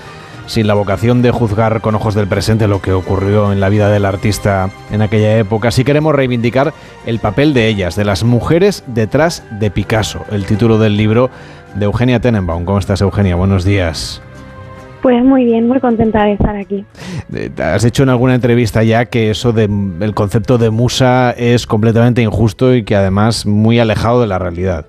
sin 0.49 0.67
la 0.67 0.75
vocación 0.75 1.23
de 1.23 1.31
juzgar 1.31 1.81
con 1.81 1.95
ojos 1.95 2.15
del 2.15 2.27
presente 2.27 2.67
lo 2.67 2.81
que 2.81 2.93
ocurrió 2.93 3.53
en 3.53 3.61
la 3.61 3.69
vida 3.69 3.91
del 3.91 4.07
artista 4.07 4.71
en 4.91 5.03
aquella 5.03 5.39
época, 5.39 5.71
sí 5.71 5.85
queremos 5.85 6.15
reivindicar 6.15 6.73
el 7.07 7.19
papel 7.21 7.53
de 7.55 7.69
ellas, 7.69 7.97
de 7.97 8.05
las 8.05 8.25
mujeres 8.25 8.83
detrás 8.87 9.45
de 9.61 9.71
Picasso, 9.71 10.25
el 10.33 10.47
título 10.47 10.79
del 10.79 10.97
libro 10.97 11.31
de 11.75 11.85
Eugenia 11.85 12.19
Tenenbaum. 12.19 12.65
¿Cómo 12.65 12.79
estás, 12.79 13.03
Eugenia? 13.03 13.37
Buenos 13.37 13.65
días. 13.65 14.23
Pues 15.03 15.23
muy 15.23 15.45
bien, 15.45 15.69
muy 15.69 15.79
contenta 15.81 16.25
de 16.25 16.33
estar 16.33 16.57
aquí. 16.57 16.85
Eh, 17.33 17.51
has 17.63 17.85
dicho 17.85 18.03
en 18.03 18.09
alguna 18.09 18.35
entrevista 18.35 18.83
ya 18.83 19.05
que 19.05 19.31
eso 19.31 19.53
del 19.53 20.15
concepto 20.15 20.59
de 20.59 20.71
musa 20.71 21.31
es 21.33 21.67
completamente 21.67 22.23
injusto 22.23 22.75
y 22.75 22.85
que 22.85 22.97
además 22.97 23.47
muy 23.47 23.79
alejado 23.79 24.23
de 24.23 24.27
la 24.27 24.39
realidad. 24.39 24.87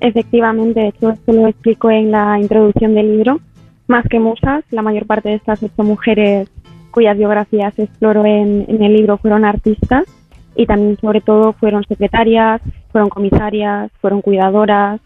Efectivamente, 0.00 0.80
de 0.80 0.88
hecho 0.88 1.10
esto 1.10 1.32
lo 1.32 1.46
explico 1.46 1.90
en 1.90 2.10
la 2.10 2.38
introducción 2.38 2.94
del 2.94 3.16
libro. 3.16 3.40
Más 3.88 4.04
que 4.08 4.18
musas, 4.18 4.64
la 4.70 4.82
mayor 4.82 5.06
parte 5.06 5.28
de 5.28 5.36
estas 5.36 5.62
ocho 5.62 5.82
mujeres 5.82 6.50
cuyas 6.90 7.16
biografías 7.16 7.78
exploro 7.78 8.24
en, 8.24 8.64
en 8.68 8.82
el 8.82 8.94
libro 8.94 9.18
fueron 9.18 9.44
artistas 9.44 10.04
y 10.56 10.66
también 10.66 10.96
sobre 10.98 11.20
todo 11.20 11.52
fueron 11.52 11.84
secretarias, 11.84 12.62
fueron 12.90 13.10
comisarias, 13.10 13.92
fueron 14.00 14.22
cuidadoras, 14.22 15.00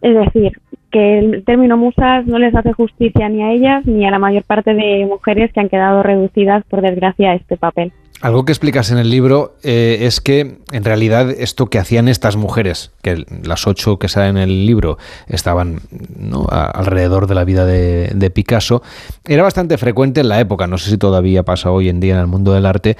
es 0.00 0.14
decir, 0.14 0.52
que 0.90 1.18
el 1.18 1.44
término 1.44 1.76
musas 1.76 2.26
no 2.26 2.38
les 2.38 2.54
hace 2.54 2.72
justicia 2.72 3.28
ni 3.28 3.42
a 3.42 3.52
ellas 3.52 3.84
ni 3.86 4.06
a 4.06 4.10
la 4.10 4.18
mayor 4.18 4.44
parte 4.44 4.72
de 4.72 5.04
mujeres 5.06 5.52
que 5.52 5.60
han 5.60 5.68
quedado 5.68 6.02
reducidas, 6.02 6.64
por 6.64 6.80
desgracia, 6.80 7.32
a 7.32 7.34
este 7.34 7.56
papel. 7.56 7.92
Algo 8.22 8.46
que 8.46 8.52
explicas 8.52 8.90
en 8.90 8.96
el 8.96 9.10
libro 9.10 9.56
eh, 9.62 9.98
es 10.02 10.22
que 10.22 10.58
en 10.72 10.84
realidad 10.84 11.30
esto 11.30 11.66
que 11.66 11.78
hacían 11.78 12.08
estas 12.08 12.36
mujeres, 12.36 12.90
que 13.02 13.26
las 13.42 13.66
ocho 13.66 13.98
que 13.98 14.08
salen 14.08 14.38
en 14.38 14.44
el 14.44 14.66
libro 14.66 14.96
estaban 15.26 15.80
alrededor 16.48 17.26
de 17.26 17.34
la 17.34 17.44
vida 17.44 17.66
de, 17.66 18.10
de, 18.14 18.30
Picasso, 18.30 18.82
era 19.26 19.42
bastante 19.42 19.76
frecuente 19.76 20.22
en 20.22 20.30
la 20.30 20.40
época, 20.40 20.66
no 20.66 20.78
sé 20.78 20.90
si 20.90 20.96
todavía 20.96 21.42
pasa 21.42 21.70
hoy 21.70 21.90
en 21.90 22.00
día 22.00 22.14
en 22.14 22.20
el 22.20 22.26
mundo 22.26 22.54
del 22.54 22.64
arte, 22.64 22.96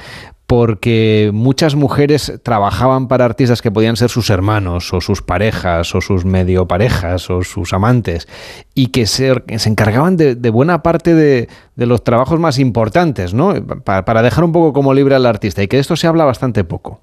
porque 0.47 1.31
muchas 1.33 1.75
mujeres 1.75 2.41
trabajaban 2.45 3.09
para 3.09 3.25
artistas 3.25 3.63
que 3.63 3.73
podían 3.73 3.97
ser 3.97 4.11
sus 4.11 4.31
hermanos 4.31 4.95
o 4.95 5.01
sus 5.01 5.21
parejas 5.21 5.95
o 5.95 6.01
sus 6.01 6.25
medio 6.25 6.67
parejas 6.67 7.29
o 7.31 7.43
sus 7.43 7.73
amantes 7.73 8.29
y 8.75 8.89
que 8.89 9.07
se, 9.07 9.35
se 9.59 9.69
encargaban 9.69 10.17
de, 10.17 10.51
buena 10.51 10.83
parte 10.83 11.15
de, 11.15 11.49
los 11.77 12.05
trabajos 12.05 12.39
más 12.39 12.59
importantes, 12.61 13.35
¿no? 13.35 13.55
Para, 13.85 14.23
dejar 14.23 14.45
un 14.45 14.53
poco 14.53 14.73
como 14.73 14.95
libre 14.95 15.17
al 15.17 15.27
artista 15.27 15.63
y 15.63 15.69
que 15.69 15.77
de 15.77 15.81
esto 15.81 15.97
se 15.97 16.07
habla 16.07 16.25
bastante 16.25 16.63
poco. 16.63 17.01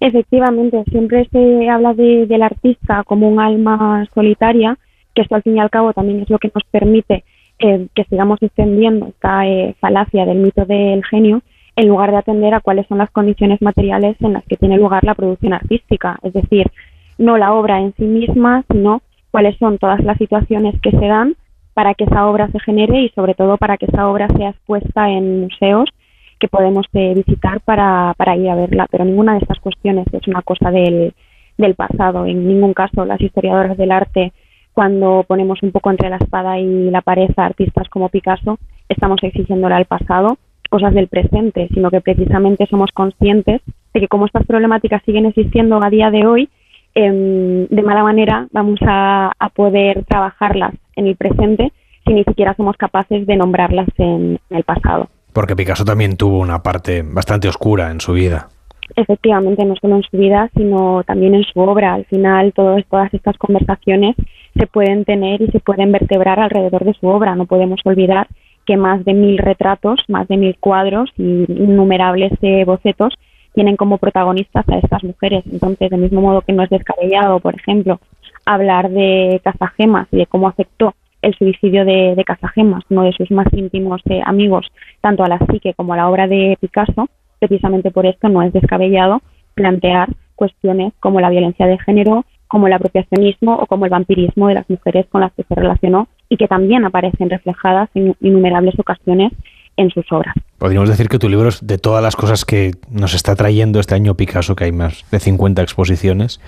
Efectivamente, 0.00 0.84
siempre 0.90 1.28
se 1.30 1.68
habla 1.68 1.92
del 1.94 2.42
artista 2.42 3.02
como 3.04 3.28
un 3.28 3.40
alma 3.40 4.06
solitaria, 4.14 4.78
que 5.14 5.22
esto 5.22 5.34
al 5.34 5.42
fin 5.42 5.56
y 5.56 5.60
al 5.60 5.70
cabo 5.70 5.92
también 5.92 6.20
es 6.20 6.30
lo 6.30 6.38
que 6.38 6.50
nos 6.54 6.64
permite 6.70 7.24
eh, 7.58 7.86
que 7.94 8.04
sigamos 8.04 8.42
extendiendo 8.42 9.06
esta 9.06 9.46
eh, 9.46 9.74
falacia 9.80 10.26
del 10.26 10.38
mito 10.38 10.64
del 10.66 11.04
genio, 11.04 11.42
en 11.76 11.88
lugar 11.88 12.10
de 12.10 12.16
atender 12.16 12.54
a 12.54 12.60
cuáles 12.60 12.86
son 12.86 12.98
las 12.98 13.10
condiciones 13.10 13.60
materiales 13.60 14.16
en 14.20 14.32
las 14.32 14.44
que 14.44 14.56
tiene 14.56 14.78
lugar 14.78 15.04
la 15.04 15.14
producción 15.14 15.52
artística, 15.52 16.18
es 16.22 16.32
decir, 16.32 16.70
no 17.18 17.36
la 17.36 17.52
obra 17.52 17.80
en 17.80 17.94
sí 17.96 18.04
misma, 18.04 18.64
sino 18.70 19.02
cuáles 19.30 19.56
son 19.58 19.78
todas 19.78 20.02
las 20.02 20.16
situaciones 20.16 20.74
que 20.80 20.90
se 20.90 21.06
dan 21.06 21.36
para 21.74 21.92
que 21.94 22.04
esa 22.04 22.26
obra 22.26 22.48
se 22.48 22.60
genere 22.60 23.02
y 23.02 23.10
sobre 23.10 23.34
todo 23.34 23.58
para 23.58 23.76
que 23.76 23.84
esa 23.84 24.08
obra 24.08 24.28
sea 24.28 24.50
expuesta 24.50 25.10
en 25.10 25.42
museos 25.42 25.90
que 26.38 26.48
podemos 26.48 26.86
eh, 26.94 27.12
visitar 27.14 27.60
para, 27.60 28.14
para, 28.16 28.36
ir 28.36 28.48
a 28.48 28.54
verla. 28.54 28.86
Pero 28.90 29.04
ninguna 29.04 29.32
de 29.34 29.40
estas 29.40 29.58
cuestiones 29.60 30.06
es 30.12 30.26
una 30.26 30.40
cosa 30.40 30.70
del, 30.70 31.12
del 31.58 31.74
pasado. 31.74 32.24
En 32.24 32.48
ningún 32.48 32.72
caso 32.72 33.04
las 33.04 33.20
historiadoras 33.20 33.76
del 33.76 33.92
arte, 33.92 34.32
cuando 34.72 35.24
ponemos 35.28 35.62
un 35.62 35.72
poco 35.72 35.90
entre 35.90 36.08
la 36.08 36.16
espada 36.16 36.58
y 36.58 36.90
la 36.90 37.02
pared 37.02 37.28
a 37.36 37.44
artistas 37.44 37.88
como 37.90 38.08
Picasso, 38.08 38.58
estamos 38.88 39.18
exigiéndole 39.22 39.74
al 39.74 39.84
pasado 39.84 40.38
cosas 40.68 40.94
del 40.94 41.08
presente, 41.08 41.68
sino 41.72 41.90
que 41.90 42.00
precisamente 42.00 42.66
somos 42.66 42.90
conscientes 42.92 43.60
de 43.94 44.00
que 44.00 44.08
como 44.08 44.26
estas 44.26 44.46
problemáticas 44.46 45.02
siguen 45.04 45.26
existiendo 45.26 45.82
a 45.82 45.90
día 45.90 46.10
de 46.10 46.26
hoy, 46.26 46.48
em, 46.94 47.66
de 47.66 47.82
mala 47.82 48.02
manera 48.02 48.46
vamos 48.52 48.80
a, 48.82 49.32
poder 49.54 50.04
trabajarlas 50.04 50.74
en 50.96 51.06
el 51.06 51.16
presente 51.16 51.72
si 52.04 52.12
ni 52.12 52.24
siquiera 52.24 52.54
somos 52.54 52.76
capaces 52.76 53.26
de 53.26 53.36
nombrarlas 53.36 53.88
en, 53.98 54.38
el 54.50 54.64
pasado. 54.64 55.08
Porque 55.32 55.56
Picasso 55.56 55.84
también 55.84 56.16
tuvo 56.16 56.38
una 56.40 56.62
parte 56.62 57.02
bastante 57.02 57.48
oscura 57.48 57.90
en 57.90 58.00
su 58.00 58.12
vida. 58.12 58.48
Efectivamente, 58.94 59.64
no 59.64 59.74
solo 59.80 59.96
en 59.96 60.02
su 60.02 60.16
vida, 60.16 60.48
sino 60.54 61.02
también 61.04 61.34
en 61.34 61.44
su 61.44 61.58
obra. 61.60 61.94
Al 61.94 62.04
final, 62.04 62.52
todas 62.52 63.12
estas 63.12 63.36
conversaciones 63.36 64.14
se 64.54 64.66
pueden 64.66 65.04
tener 65.04 65.42
y 65.42 65.48
se 65.48 65.60
pueden 65.60 65.92
vertebrar 65.92 66.38
alrededor 66.38 66.84
de 66.84 66.94
su 66.94 67.06
obra. 67.08 67.34
No 67.34 67.46
podemos 67.46 67.80
olvidar 67.84 68.28
que 68.66 68.76
más 68.76 69.04
de 69.04 69.14
mil 69.14 69.38
retratos, 69.38 70.00
más 70.08 70.28
de 70.28 70.36
mil 70.36 70.56
cuadros 70.58 71.10
y 71.16 71.44
innumerables 71.48 72.32
eh, 72.42 72.64
bocetos 72.64 73.14
tienen 73.54 73.76
como 73.76 73.98
protagonistas 73.98 74.68
a 74.68 74.78
estas 74.78 75.02
mujeres. 75.02 75.44
Entonces, 75.50 75.88
del 75.90 76.00
mismo 76.00 76.20
modo 76.20 76.42
que 76.42 76.52
no 76.52 76.62
es 76.62 76.68
descabellado, 76.68 77.40
por 77.40 77.54
ejemplo, 77.54 78.00
hablar 78.44 78.90
de 78.90 79.40
Casagemas 79.42 80.08
y 80.12 80.18
de 80.18 80.26
cómo 80.26 80.48
afectó 80.48 80.94
el 81.22 81.34
suicidio 81.34 81.84
de, 81.84 82.14
de 82.14 82.24
Casagemas, 82.24 82.84
uno 82.90 83.04
de 83.04 83.12
sus 83.12 83.30
más 83.30 83.46
íntimos 83.52 84.02
eh, 84.10 84.20
amigos, 84.24 84.66
tanto 85.00 85.24
a 85.24 85.28
la 85.28 85.38
psique 85.38 85.74
como 85.74 85.94
a 85.94 85.96
la 85.96 86.08
obra 86.10 86.26
de 86.26 86.58
Picasso, 86.60 87.08
precisamente 87.38 87.90
por 87.90 88.06
esto 88.06 88.28
no 88.28 88.42
es 88.42 88.52
descabellado 88.52 89.22
plantear 89.54 90.10
cuestiones 90.34 90.92
como 91.00 91.20
la 91.20 91.30
violencia 91.30 91.66
de 91.66 91.78
género, 91.78 92.24
como 92.46 92.66
el 92.66 92.74
apropiacionismo 92.74 93.56
o 93.56 93.66
como 93.66 93.86
el 93.86 93.90
vampirismo 93.90 94.48
de 94.48 94.54
las 94.54 94.70
mujeres 94.70 95.06
con 95.06 95.22
las 95.22 95.32
que 95.32 95.42
se 95.42 95.54
relacionó 95.54 96.08
y 96.28 96.36
que 96.36 96.48
también 96.48 96.84
aparecen 96.84 97.30
reflejadas 97.30 97.88
en 97.94 98.14
innumerables 98.20 98.78
ocasiones 98.78 99.32
en 99.76 99.90
sus 99.90 100.10
obras. 100.10 100.34
Podríamos 100.58 100.88
decir 100.88 101.08
que 101.08 101.18
tu 101.18 101.28
libro 101.28 101.48
es 101.48 101.64
de 101.66 101.78
todas 101.78 102.02
las 102.02 102.16
cosas 102.16 102.44
que 102.44 102.72
nos 102.90 103.14
está 103.14 103.36
trayendo 103.36 103.78
este 103.78 103.94
año 103.94 104.14
Picasso, 104.14 104.56
que 104.56 104.64
hay 104.64 104.72
más 104.72 105.04
de 105.10 105.20
50 105.20 105.62
exposiciones, 105.62 106.40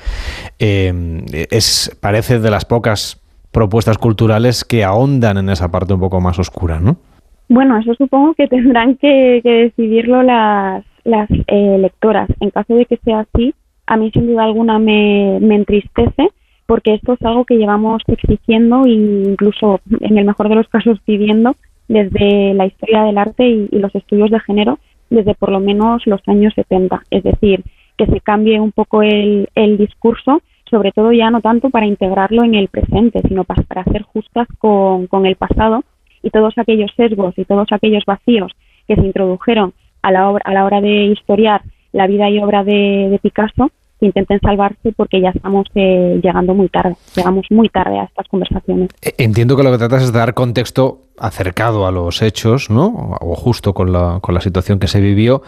eh, 0.58 0.92
es, 1.50 1.96
parece 2.00 2.38
de 2.40 2.50
las 2.50 2.64
pocas 2.64 3.20
propuestas 3.52 3.98
culturales 3.98 4.64
que 4.64 4.84
ahondan 4.84 5.38
en 5.38 5.50
esa 5.50 5.70
parte 5.70 5.94
un 5.94 6.00
poco 6.00 6.20
más 6.20 6.38
oscura, 6.38 6.80
¿no? 6.80 6.96
Bueno, 7.48 7.78
eso 7.78 7.94
supongo 7.94 8.34
que 8.34 8.46
tendrán 8.46 8.96
que, 8.96 9.40
decidirlo 9.42 10.22
las, 10.22 10.84
las 11.04 11.30
eh, 11.30 11.78
lectoras. 11.78 12.28
En 12.40 12.50
caso 12.50 12.74
de 12.74 12.84
que 12.84 12.98
sea 12.98 13.20
así, 13.20 13.54
a 13.86 13.96
mí 13.96 14.10
sin 14.12 14.26
duda 14.26 14.44
alguna 14.44 14.78
me, 14.78 15.38
me 15.40 15.54
entristece 15.54 16.30
porque 16.68 16.92
esto 16.92 17.14
es 17.14 17.22
algo 17.22 17.46
que 17.46 17.56
llevamos 17.56 18.02
exigiendo 18.06 18.84
e 18.84 18.90
incluso 18.90 19.80
en 20.00 20.18
el 20.18 20.26
mejor 20.26 20.50
de 20.50 20.54
los 20.54 20.68
casos 20.68 21.00
pidiendo 21.00 21.56
desde 21.88 22.52
la 22.52 22.66
historia 22.66 23.04
del 23.04 23.16
arte 23.16 23.48
y, 23.48 23.68
los 23.72 23.94
estudios 23.94 24.30
de 24.30 24.38
género 24.40 24.78
desde 25.08 25.34
por 25.34 25.50
lo 25.50 25.60
menos 25.60 26.06
los 26.06 26.20
años 26.26 26.52
70. 26.54 27.04
Es 27.10 27.24
decir, 27.24 27.64
que 27.96 28.04
se 28.04 28.20
cambie 28.20 28.60
un 28.60 28.72
poco 28.72 29.00
el, 29.00 29.48
discurso, 29.78 30.42
sobre 30.70 30.92
todo 30.92 31.10
ya 31.10 31.30
no 31.30 31.40
tanto 31.40 31.70
para 31.70 31.86
integrarlo 31.86 32.44
en 32.44 32.54
el 32.54 32.68
presente, 32.68 33.22
sino 33.26 33.44
para, 33.44 33.62
para 33.62 33.84
ser 33.84 34.02
justas 34.02 34.46
con, 34.58 35.08
el 35.24 35.36
pasado 35.36 35.84
y 36.22 36.28
todos 36.28 36.52
aquellos 36.58 36.90
sesgos 36.98 37.32
y 37.38 37.46
todos 37.46 37.68
aquellos 37.72 38.04
vacíos 38.04 38.52
que 38.86 38.96
se 38.96 39.06
introdujeron 39.06 39.72
a 40.02 40.12
la, 40.12 40.36
a 40.44 40.52
la 40.52 40.66
hora 40.66 40.82
de 40.82 41.06
historiar 41.06 41.62
la 41.92 42.06
vida 42.06 42.28
y 42.28 42.38
obra 42.40 42.62
de 42.62 43.18
Picasso, 43.22 43.70
intenten 44.06 44.40
salvarse 44.40 44.92
porque 44.96 45.20
ya 45.20 45.30
estamos 45.30 45.66
eh, 45.74 46.20
llegando 46.22 46.54
muy 46.54 46.68
tarde, 46.68 46.96
llegamos 47.14 47.46
muy 47.50 47.68
tarde 47.68 47.98
a 47.98 48.04
estas 48.04 48.26
conversaciones. 48.28 48.90
E, 49.02 49.14
entiendo 49.18 49.56
que 49.56 49.62
lo 49.62 49.70
que 49.70 49.78
tratas 49.78 50.02
es 50.02 50.12
dar 50.12 50.34
contexto 50.34 51.02
acercado 51.18 51.86
a 51.86 51.90
los 51.90 52.22
hechos, 52.22 52.70
¿no? 52.70 53.16
O 53.20 53.34
justo 53.34 53.74
con 53.74 53.92
la, 53.92 54.18
con 54.20 54.34
la 54.34 54.40
situación 54.40 54.78
que 54.78 54.86
se 54.86 55.00
vivió 55.00 55.42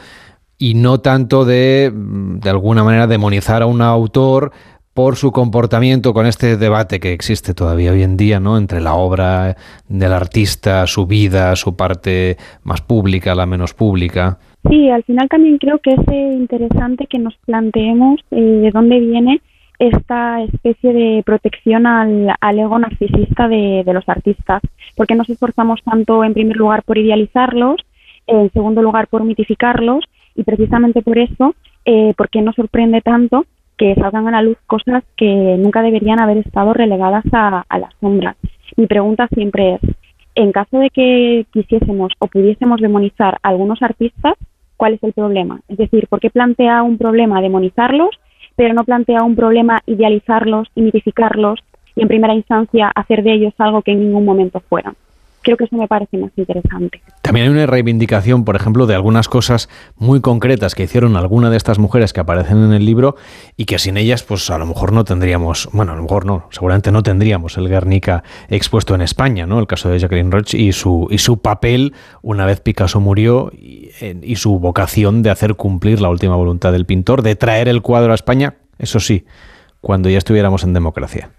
y 0.59 0.75
no 0.75 1.01
tanto 1.01 1.45
de, 1.45 1.91
de 1.95 2.51
alguna 2.51 2.85
manera, 2.85 3.07
demonizar 3.07 3.63
a 3.63 3.67
un 3.67 3.81
autor 3.81 4.53
por 4.93 5.17
su 5.17 5.33
comportamiento 5.33 6.13
con 6.13 6.27
este 6.27 6.57
debate 6.57 7.01
que 7.01 7.13
existe 7.13 7.55
todavía 7.55 7.93
hoy 7.93 8.03
en 8.03 8.17
día, 8.17 8.41
¿no? 8.41 8.59
Entre 8.59 8.81
la 8.81 8.95
obra 8.95 9.57
del 9.89 10.13
artista, 10.13 10.87
su 10.87 11.07
vida, 11.07 11.57
su 11.57 11.77
parte 11.77 12.37
más 12.65 12.83
pública, 12.83 13.35
la 13.35 13.47
menos 13.47 13.73
pública. 13.73 14.39
Sí, 14.69 14.91
al 14.91 15.03
final 15.05 15.29
también 15.29 15.59
creo 15.59 15.79
que 15.79 15.93
es 15.93 16.09
eh, 16.09 16.33
interesante 16.35 17.07
que 17.07 17.19
nos 17.19 17.35
planteemos 17.47 18.21
eh, 18.31 18.41
de 18.41 18.71
dónde 18.71 19.01
viene 19.01 19.41
esta 19.79 20.43
especie 20.43 20.93
de 20.93 21.23
protección 21.25 21.87
al, 21.87 22.59
ego 22.59 22.79
narcisista 22.79 23.49
de, 23.49 23.83
los 23.87 24.07
artistas, 24.09 24.61
porque 24.95 25.15
nos 25.15 25.31
esforzamos 25.31 25.81
tanto 25.83 26.23
en 26.23 26.35
primer 26.35 26.57
lugar 26.57 26.83
por 26.83 26.99
idealizarlos, 26.99 27.77
en 28.27 28.53
segundo 28.53 28.83
lugar 28.83 29.09
por 29.09 29.25
mitificarlos 29.25 30.05
y 30.37 30.45
precisamente 30.45 31.01
por 31.01 31.17
eso, 31.17 31.55
eh, 31.87 32.13
porque 32.19 32.43
nos 32.43 32.57
sorprende 32.57 33.01
tanto 33.01 33.47
que 33.79 33.95
salgan 33.95 34.29
a 34.29 34.33
la 34.33 34.43
luz 34.43 34.59
cosas 34.67 35.03
que 35.17 35.57
nunca 35.59 35.81
deberían 35.81 36.21
haber 36.21 36.37
estado 36.37 36.75
relegadas 36.75 37.25
a, 37.33 37.65
a 37.67 37.79
las 37.79 37.95
sombras. 38.01 38.37
Mi 38.77 38.87
pregunta 38.87 39.27
siempre 39.33 39.77
es, 39.77 39.81
en 40.35 40.53
caso 40.53 40.79
de 40.79 40.91
que 40.91 41.47
quisiésemos 41.55 42.13
o 42.19 42.27
pudiésemos 42.27 42.83
demonizar 42.83 43.39
a 43.43 43.49
algunos 43.49 43.81
artistas, 43.81 44.35
¿cuál 44.81 44.95
es 44.95 45.03
el 45.03 45.13
problema? 45.13 45.61
Es 45.69 45.77
decir, 45.77 46.07
¿por 46.09 46.21
qué 46.21 46.31
plantea 46.31 46.83
un 46.83 46.97
problema 46.97 47.43
demonizarlos, 47.43 48.19
pero 48.57 48.73
no 48.73 48.83
plantea 48.85 49.23
un 49.23 49.37
problema 49.37 49.83
idealizarlos 49.85 50.69
y 50.75 50.81
mitificarlos 50.81 51.61
y 51.95 52.01
en 52.01 52.09
primera 52.09 52.33
instancia 52.33 52.91
hacer 52.95 53.23
de 53.23 53.35
ellos 53.35 53.53
algo 53.59 53.83
que 53.83 53.93
en 53.93 54.01
ningún 54.01 54.25
momento 54.25 54.59
fueran? 54.71 54.95
creo 55.43 55.57
que 55.57 55.65
eso 55.65 55.77
me 55.77 55.89
parece 55.89 56.19
más 56.19 56.31
interesante. 56.37 57.01
También 57.23 57.47
hay 57.47 57.53
una 57.53 57.67
reivindicación, 57.67 58.45
por 58.45 58.57
ejemplo, 58.57 58.87
de 58.87 58.95
algunas 58.95 59.29
cosas 59.29 59.69
muy 59.97 60.21
concretas 60.21 60.75
que 60.75 60.83
hicieron 60.85 61.17
alguna 61.17 61.51
de 61.51 61.57
estas 61.57 61.79
mujeres 61.79 62.13
que 62.13 62.21
aparecen 62.21 62.59
en 62.59 62.73
el 62.73 62.85
libro 62.85 63.17
y 63.57 63.65
que 63.65 63.79
sin 63.79 63.97
ellas, 63.97 64.23
pues 64.23 64.51
a 64.51 64.59
lo 64.59 64.67
mejor 64.67 64.93
no 64.93 65.05
tendríamos, 65.05 65.69
bueno, 65.73 65.93
a 65.93 65.97
lo 65.97 66.03
mejor 66.03 66.27
no, 66.27 66.47
seguramente 66.51 66.93
no 66.93 67.03
tendríamos 67.03 67.57
el 67.57 67.69
Guernica 67.69 68.23
expuesto 68.49 68.95
en 68.95 69.03
España, 69.03 69.47
¿no? 69.47 69.59
El 69.59 69.67
caso 69.67 69.89
de 69.89 69.99
Jacqueline 69.99 70.31
Roche 70.31 70.59
y 70.59 70.73
su, 70.73 71.07
y 71.11 71.19
su 71.19 71.41
papel 71.41 71.95
una 72.23 72.47
vez 72.47 72.61
Picasso 72.61 73.01
murió 73.01 73.51
y, 73.53 73.80
y 74.01 74.37
su 74.37 74.59
vocación 74.59 75.23
de 75.23 75.31
hacer 75.31 75.55
cumplir 75.55 76.01
la 76.01 76.09
última 76.09 76.37
voluntad 76.37 76.73
del 76.73 76.87
pintor, 76.87 77.23
de 77.23 77.37
traer 77.37 77.69
el 77.69 77.83
cuadro 77.83 78.13
a 78.13 78.15
España, 78.15 78.55
eso 78.79 79.01
sí, 79.01 79.25
cuando 79.81 80.09
ya 80.09 80.19
estuviéramos 80.19 80.65
en 80.65 80.73
democracia. 80.73 81.31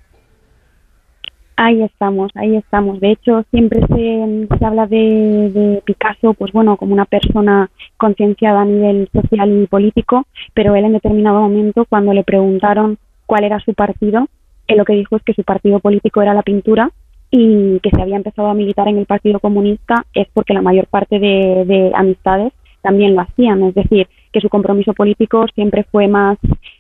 Ahí 1.58 1.84
estamos, 1.84 2.32
ahí 2.36 2.56
estamos. 2.56 3.00
De 3.00 3.12
hecho, 3.12 3.44
siempre 3.52 3.82
se, 3.82 4.48
se 4.58 4.66
habla 4.66 4.88
de, 4.88 5.82
Picasso, 5.86 6.34
pues 6.34 6.52
bueno, 6.52 6.76
como 6.78 6.94
una 6.94 7.06
persona 7.06 7.70
concienciada 7.98 8.62
a 8.62 8.66
nivel 8.66 9.10
social 9.14 9.62
y 9.62 9.68
político, 9.68 10.26
pero 10.54 10.76
él 10.76 10.86
en 10.86 10.94
determinado 10.94 11.42
momento, 11.42 11.86
cuando 11.86 12.14
le 12.14 12.24
preguntaron 12.24 12.98
cuál 13.28 13.44
era 13.44 13.60
su 13.60 13.74
partido, 13.76 14.28
él 14.68 14.78
lo 14.78 14.86
que 14.86 14.94
dijo 14.94 15.16
es 15.18 15.24
que 15.24 15.34
su 15.34 15.44
partido 15.44 15.80
político 15.80 16.22
era 16.22 16.34
la 16.34 16.42
pintura 16.42 16.92
y 17.32 17.80
que 17.80 17.90
se 17.90 18.02
había 18.02 18.18
empezado 18.18 18.50
a 18.50 18.54
militar 18.54 18.90
en 18.90 18.98
el 18.98 19.06
Partido 19.06 19.40
Comunista 19.40 20.06
es 20.14 20.28
porque 20.34 20.54
la 20.54 20.62
mayor 20.62 20.88
parte 20.88 21.18
de, 21.18 21.92
amistades 21.96 22.52
también 22.82 23.16
lo 23.16 23.22
hacían, 23.22 23.64
es 23.64 23.74
decir, 23.74 24.08
que 24.34 24.42
su 24.42 24.50
compromiso 24.50 24.94
político 24.94 25.46
siempre 25.56 25.86
fue 25.92 26.08
más, 26.08 26.38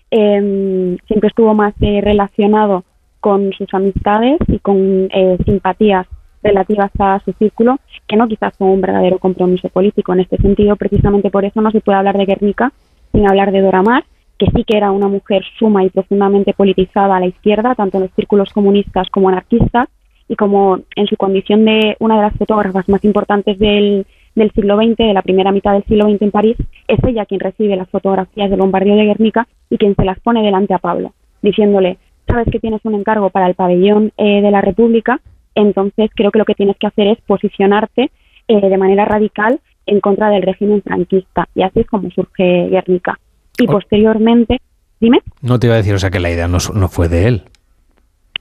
em, 0.09 0.97
siempre 1.07 1.29
estuvo 1.29 1.53
más 1.53 1.73
eh, 1.81 2.01
relacionado 2.01 2.83
con 3.21 3.53
sus 3.53 3.73
amistades 3.73 4.39
y 4.47 4.59
con 4.59 5.07
eh, 5.13 5.37
simpatías 5.45 6.07
relativas 6.43 6.91
a 6.99 7.21
su 7.23 7.31
círculo, 7.33 7.77
que 8.07 8.17
no 8.17 8.27
quizás 8.27 8.57
con 8.57 8.69
un 8.69 8.81
verdadero 8.81 9.19
compromiso 9.19 9.69
político. 9.69 10.11
En 10.11 10.21
este 10.21 10.37
sentido, 10.37 10.75
precisamente 10.75 11.29
por 11.29 11.45
eso 11.45 11.61
no 11.61 11.71
se 11.71 11.81
puede 11.81 11.99
hablar 11.99 12.17
de 12.17 12.25
Guernica 12.25 12.73
sin 13.11 13.27
hablar 13.29 13.51
de 13.51 13.61
Dora 13.61 13.83
Maar, 13.83 14.03
que 14.39 14.47
sí 14.47 14.63
que 14.63 14.75
era 14.75 14.91
una 14.91 15.07
mujer 15.07 15.43
suma 15.59 15.83
y 15.83 15.91
profundamente 15.91 16.53
politizada 16.53 17.15
a 17.15 17.19
la 17.19 17.27
izquierda, 17.27 17.75
tanto 17.75 17.97
en 17.97 18.03
los 18.03 18.13
círculos 18.15 18.51
comunistas 18.51 19.07
como 19.11 19.29
anarquistas, 19.29 19.87
y 20.31 20.37
como 20.37 20.79
en 20.95 21.07
su 21.07 21.17
condición 21.17 21.65
de 21.65 21.97
una 21.99 22.15
de 22.15 22.21
las 22.21 22.37
fotógrafas 22.37 22.87
más 22.87 23.03
importantes 23.03 23.59
del, 23.59 24.05
del 24.33 24.51
siglo 24.51 24.77
XX, 24.77 24.95
de 24.95 25.13
la 25.13 25.21
primera 25.21 25.51
mitad 25.51 25.73
del 25.73 25.83
siglo 25.83 26.09
XX 26.09 26.21
en 26.21 26.31
París, 26.31 26.55
es 26.87 27.03
ella 27.05 27.25
quien 27.25 27.41
recibe 27.41 27.75
las 27.75 27.89
fotografías 27.89 28.49
del 28.49 28.61
bombardeo 28.61 28.95
de 28.95 29.03
Guernica 29.03 29.45
y 29.69 29.77
quien 29.77 29.93
se 29.93 30.05
las 30.05 30.21
pone 30.21 30.41
delante 30.41 30.73
a 30.73 30.77
Pablo, 30.77 31.13
diciéndole, 31.41 31.97
sabes 32.25 32.47
que 32.49 32.61
tienes 32.61 32.79
un 32.85 32.95
encargo 32.95 33.29
para 33.29 33.47
el 33.47 33.55
pabellón 33.55 34.13
eh, 34.15 34.41
de 34.41 34.51
la 34.51 34.61
República, 34.61 35.19
entonces 35.53 36.09
creo 36.15 36.31
que 36.31 36.39
lo 36.39 36.45
que 36.45 36.55
tienes 36.55 36.77
que 36.77 36.87
hacer 36.87 37.07
es 37.07 37.19
posicionarte 37.27 38.09
eh, 38.47 38.69
de 38.69 38.77
manera 38.77 39.03
radical 39.03 39.59
en 39.85 39.99
contra 39.99 40.29
del 40.29 40.43
régimen 40.43 40.81
franquista. 40.81 41.49
Y 41.55 41.63
así 41.63 41.81
es 41.81 41.87
como 41.87 42.09
surge 42.09 42.69
Guernica. 42.69 43.19
Y 43.59 43.67
posteriormente, 43.67 44.61
dime. 45.01 45.19
No 45.41 45.59
te 45.59 45.67
iba 45.67 45.73
a 45.73 45.79
decir, 45.79 45.93
o 45.93 45.99
sea, 45.99 46.09
que 46.09 46.21
la 46.21 46.31
idea 46.31 46.47
no, 46.47 46.59
fue 46.87 47.09
de 47.09 47.27
él. 47.27 47.43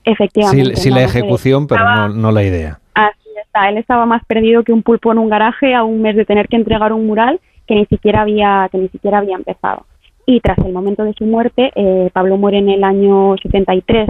Efectivamente. 0.05 0.77
Sí, 0.77 0.91
la 0.91 1.03
ejecución, 1.03 1.67
pero 1.67 1.85
no, 1.85 2.09
no 2.09 2.33
la 2.33 2.43
idea. 2.43 2.79
Así 2.95 3.29
está. 3.45 3.69
Él 3.69 3.79
estaba 3.79 4.07
más 4.07 4.25
perdido 4.25 4.63
que 4.65 4.73
un 4.73 4.83
pulpo 4.83 5.13
en 5.13 5.19
un 5.19 5.29
garaje 5.29 5.75
a 5.75 5.85
un 5.85 6.03
mes 6.03 6.17
de 6.17 6.25
tener 6.25 6.49
que 6.49 6.57
entregar 6.57 6.93
un 6.93 7.07
mural 7.07 7.41
que 7.67 7.75
ni 7.75 7.87
siquiera 7.87 8.23
había, 8.23 8.69
que 8.73 8.79
ni 8.79 8.89
siquiera 8.89 9.19
había 9.19 9.37
empezado 9.37 9.87
y 10.31 10.41
tras 10.41 10.59
el 10.59 10.73
momento 10.73 11.05
de 11.05 11.15
su 11.15 11.25
muerte, 11.25 11.73
eh, 11.75 12.11
Pablo 12.13 12.37
muere 12.37 12.59
en 12.59 12.69
el 12.69 12.85
año 12.85 13.35
73, 13.43 14.09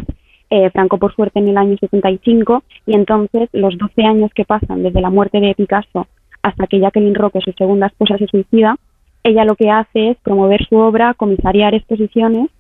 eh, 0.51 0.71
Franco 0.71 0.99
por 0.99 1.15
suerte 1.15 1.39
en 1.39 1.49
el 1.49 1.57
año 1.57 1.77
75 1.79 2.63
y 2.87 2.95
entonces 2.95 3.49
los 3.53 3.79
12 3.79 4.03
años 4.05 4.31
que 4.35 4.45
pasan 4.45 4.83
desde 4.83 5.01
la 5.01 5.09
muerte 5.09 5.41
de 5.41 5.55
Picasso 5.55 6.09
hasta 6.43 6.67
que 6.67 6.79
Jacqueline 6.79 7.15
Roque, 7.15 7.41
su 7.41 7.53
segunda 7.53 7.87
esposa, 7.87 8.19
se 8.19 8.27
suicida, 8.27 8.77
ella 9.23 9.45
lo 9.45 9.55
que 9.55 9.71
hace 9.71 10.11
es 10.11 10.19
promover 10.19 10.67
su 10.67 10.77
obra, 10.77 11.15
comisariar 11.15 11.75
exposiciones 11.75 12.51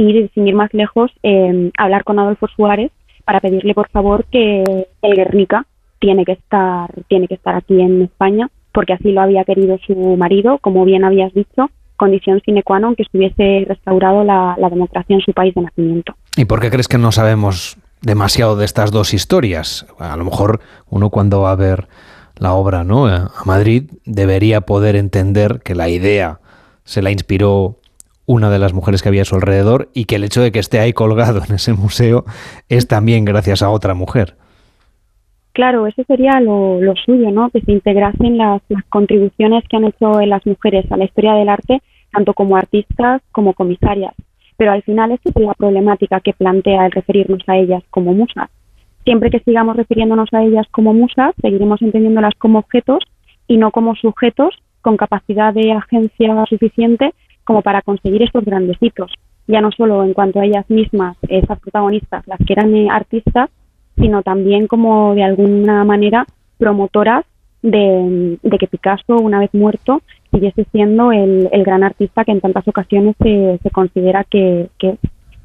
y, 0.00 0.28
sin 0.34 0.48
ir 0.48 0.54
más 0.54 0.72
lejos, 0.72 1.10
eh, 1.22 1.70
hablar 1.76 2.04
con 2.04 2.18
Adolfo 2.18 2.48
Suárez 2.48 2.90
para 3.24 3.40
pedirle, 3.40 3.74
por 3.74 3.88
favor, 3.90 4.24
que 4.30 4.64
el 5.02 5.14
Guernica 5.14 5.66
tiene 5.98 6.24
que 6.24 6.32
estar, 6.32 6.90
tiene 7.08 7.28
que 7.28 7.34
estar 7.34 7.54
aquí 7.54 7.80
en 7.80 8.02
España, 8.02 8.48
porque 8.72 8.94
así 8.94 9.12
lo 9.12 9.20
había 9.20 9.44
querido 9.44 9.78
su 9.86 9.94
marido, 10.16 10.58
como 10.58 10.84
bien 10.84 11.04
habías 11.04 11.32
dicho, 11.34 11.70
condición 11.96 12.40
sine 12.40 12.62
qua 12.62 12.80
non 12.80 12.96
que 12.96 13.04
estuviese 13.04 13.68
restaurado 13.68 14.24
la, 14.24 14.56
democracia 14.56 15.12
en 15.12 15.20
su 15.20 15.36
país 15.36 15.52
de 15.52 15.68
nacimiento. 15.68 16.16
¿Y 16.34 16.46
por 16.46 16.60
qué 16.60 16.70
crees 16.70 16.88
que 16.88 16.96
no 16.96 17.12
sabemos 17.12 17.76
demasiado 18.00 18.56
de 18.56 18.64
estas 18.64 18.90
dos 18.90 19.12
historias? 19.12 19.84
A 19.98 20.16
lo 20.16 20.24
mejor 20.24 20.60
uno 20.88 21.10
cuando 21.10 21.42
va 21.42 21.52
a 21.52 21.60
ver 21.60 21.88
la 22.36 22.54
obra 22.54 22.84
¿no? 22.84 23.04
a 23.04 23.28
Madrid 23.44 23.90
debería 24.06 24.62
poder 24.62 24.96
entender 24.96 25.60
que 25.60 25.74
la 25.74 25.90
idea 25.90 26.40
se 26.84 27.02
la 27.02 27.10
inspiró 27.10 27.79
una 28.30 28.48
de 28.48 28.60
las 28.60 28.72
mujeres 28.72 29.02
que 29.02 29.08
había 29.08 29.22
a 29.22 29.24
su 29.24 29.34
alrededor 29.34 29.88
y 29.92 30.04
que 30.04 30.14
el 30.14 30.22
hecho 30.22 30.40
de 30.40 30.52
que 30.52 30.60
esté 30.60 30.78
ahí 30.78 30.92
colgado 30.92 31.42
en 31.44 31.56
ese 31.56 31.72
museo 31.72 32.24
es 32.68 32.86
también 32.86 33.24
gracias 33.24 33.60
a 33.60 33.70
otra 33.70 33.94
mujer. 33.94 34.36
Claro, 35.52 35.88
eso 35.88 36.04
sería 36.04 36.38
lo, 36.40 36.78
suyo, 37.04 37.32
¿no? 37.32 37.50
Que 37.50 37.60
se 37.60 37.72
integrasen 37.72 38.38
las, 38.38 38.62
contribuciones 38.88 39.64
que 39.68 39.76
han 39.76 39.84
hecho 39.86 40.20
las 40.20 40.46
mujeres 40.46 40.90
a 40.92 40.96
la 40.96 41.06
historia 41.06 41.34
del 41.34 41.48
arte 41.48 41.82
tanto 42.12 42.32
como 42.32 42.56
artistas 42.56 43.20
como 43.32 43.52
comisarias. 43.52 44.14
Pero 44.56 44.70
al 44.70 44.82
final 44.82 45.10
esta 45.10 45.30
es 45.30 45.36
la 45.36 45.54
problemática 45.54 46.20
que 46.20 46.32
plantea 46.32 46.86
el 46.86 46.92
referirnos 46.92 47.42
a 47.48 47.56
ellas 47.56 47.82
como 47.90 48.14
musas. 48.14 48.48
Siempre 49.02 49.30
que 49.30 49.40
sigamos 49.40 49.76
refiriéndonos 49.76 50.28
a 50.32 50.44
ellas 50.44 50.66
como 50.70 50.94
musas, 50.94 51.34
seguiremos 51.42 51.82
entendiéndolas 51.82 52.34
como 52.38 52.60
objetos 52.60 53.02
y 53.48 53.56
no 53.56 53.72
como 53.72 53.96
sujetos 53.96 54.54
con 54.82 54.96
capacidad 54.96 55.52
de 55.52 55.72
agencia 55.72 56.44
suficiente 56.48 57.12
como 57.44 57.62
para 57.62 57.82
conseguir 57.82 58.22
estos 58.22 58.44
grandes 58.44 58.76
hitos. 58.80 59.12
Ya 59.46 59.60
no 59.60 59.70
solo 59.72 60.04
en 60.04 60.12
cuanto 60.12 60.40
a 60.40 60.44
ellas 60.44 60.68
mismas, 60.68 61.16
esas 61.28 61.58
protagonistas, 61.60 62.26
las 62.26 62.38
que 62.38 62.52
eran 62.52 62.74
eh, 62.74 62.88
artistas, 62.90 63.50
sino 63.96 64.22
también 64.22 64.66
como 64.66 65.14
de 65.14 65.24
alguna 65.24 65.84
manera 65.84 66.26
promotoras 66.58 67.24
de, 67.62 68.38
que 68.58 68.66
Picasso, 68.66 69.16
una 69.16 69.40
vez 69.40 69.52
muerto, 69.52 70.02
siguiese 70.30 70.64
siendo 70.72 71.12
el, 71.12 71.48
gran 71.64 71.82
artista 71.82 72.24
que 72.24 72.32
en 72.32 72.40
tantas 72.40 72.66
ocasiones 72.66 73.16
se, 73.20 73.58
se 73.62 73.70
considera 73.70 74.24
que, 74.24 74.68
que, 74.78 74.96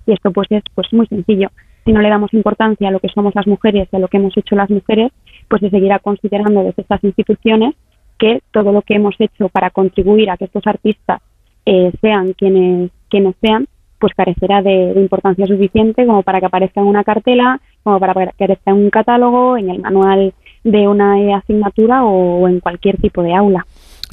y 0.06 0.14
esto 0.14 0.32
pues 0.32 0.48
es 0.52 0.64
pues 0.74 0.92
muy 0.94 1.08
sencillo. 1.08 1.50
Si 1.84 1.92
no 1.92 2.02
le 2.02 2.10
damos 2.10 2.34
importancia 2.34 2.88
a 2.88 2.92
lo 2.92 3.00
que 3.00 3.10
somos 3.10 3.36
las 3.36 3.48
mujeres 3.48 3.88
y 3.92 3.96
a 3.96 4.00
lo 4.00 4.08
que 4.08 4.18
hemos 4.18 4.36
hecho 4.38 4.56
las 4.56 4.70
mujeres, 4.70 5.12
pues 5.48 5.62
se 5.62 5.70
seguirá 5.70 6.00
considerando 6.00 6.64
desde 6.64 6.82
estas 6.82 7.04
instituciones 7.04 7.76
que 8.18 8.42
todo 8.52 8.72
lo 8.72 8.82
que 8.82 8.96
hemos 8.96 9.16
hecho 9.20 9.50
para 9.50 9.70
contribuir 9.70 10.30
a 10.30 10.38
que 10.38 10.46
estos 10.46 10.66
artistas 10.66 11.22
eh, 11.66 11.92
sean 12.02 12.34
quienes, 12.34 12.92
quienes 13.10 13.36
sean, 13.42 13.68
pues 14.00 14.14
carecerá 14.16 14.62
de, 14.62 14.94
importancia 14.96 15.48
suficiente 15.48 16.06
como 16.06 16.24
para 16.24 16.40
que 16.40 16.46
aparezca 16.48 16.82
en 16.82 16.88
una 16.88 17.04
cartela, 17.04 17.62
como 17.84 18.00
para 18.00 18.14
que 18.14 18.30
aparezca 18.30 18.72
en 18.72 18.78
un 18.78 18.90
catálogo, 18.90 19.58
en 19.58 19.70
el 19.70 19.80
manual 19.80 20.34
de 20.64 20.88
una 20.88 21.38
asignatura 21.38 22.04
o 22.04 22.48
en 22.48 22.60
cualquier 22.60 22.98
tipo 22.98 23.22
de 23.24 23.34
aula. 23.34 23.66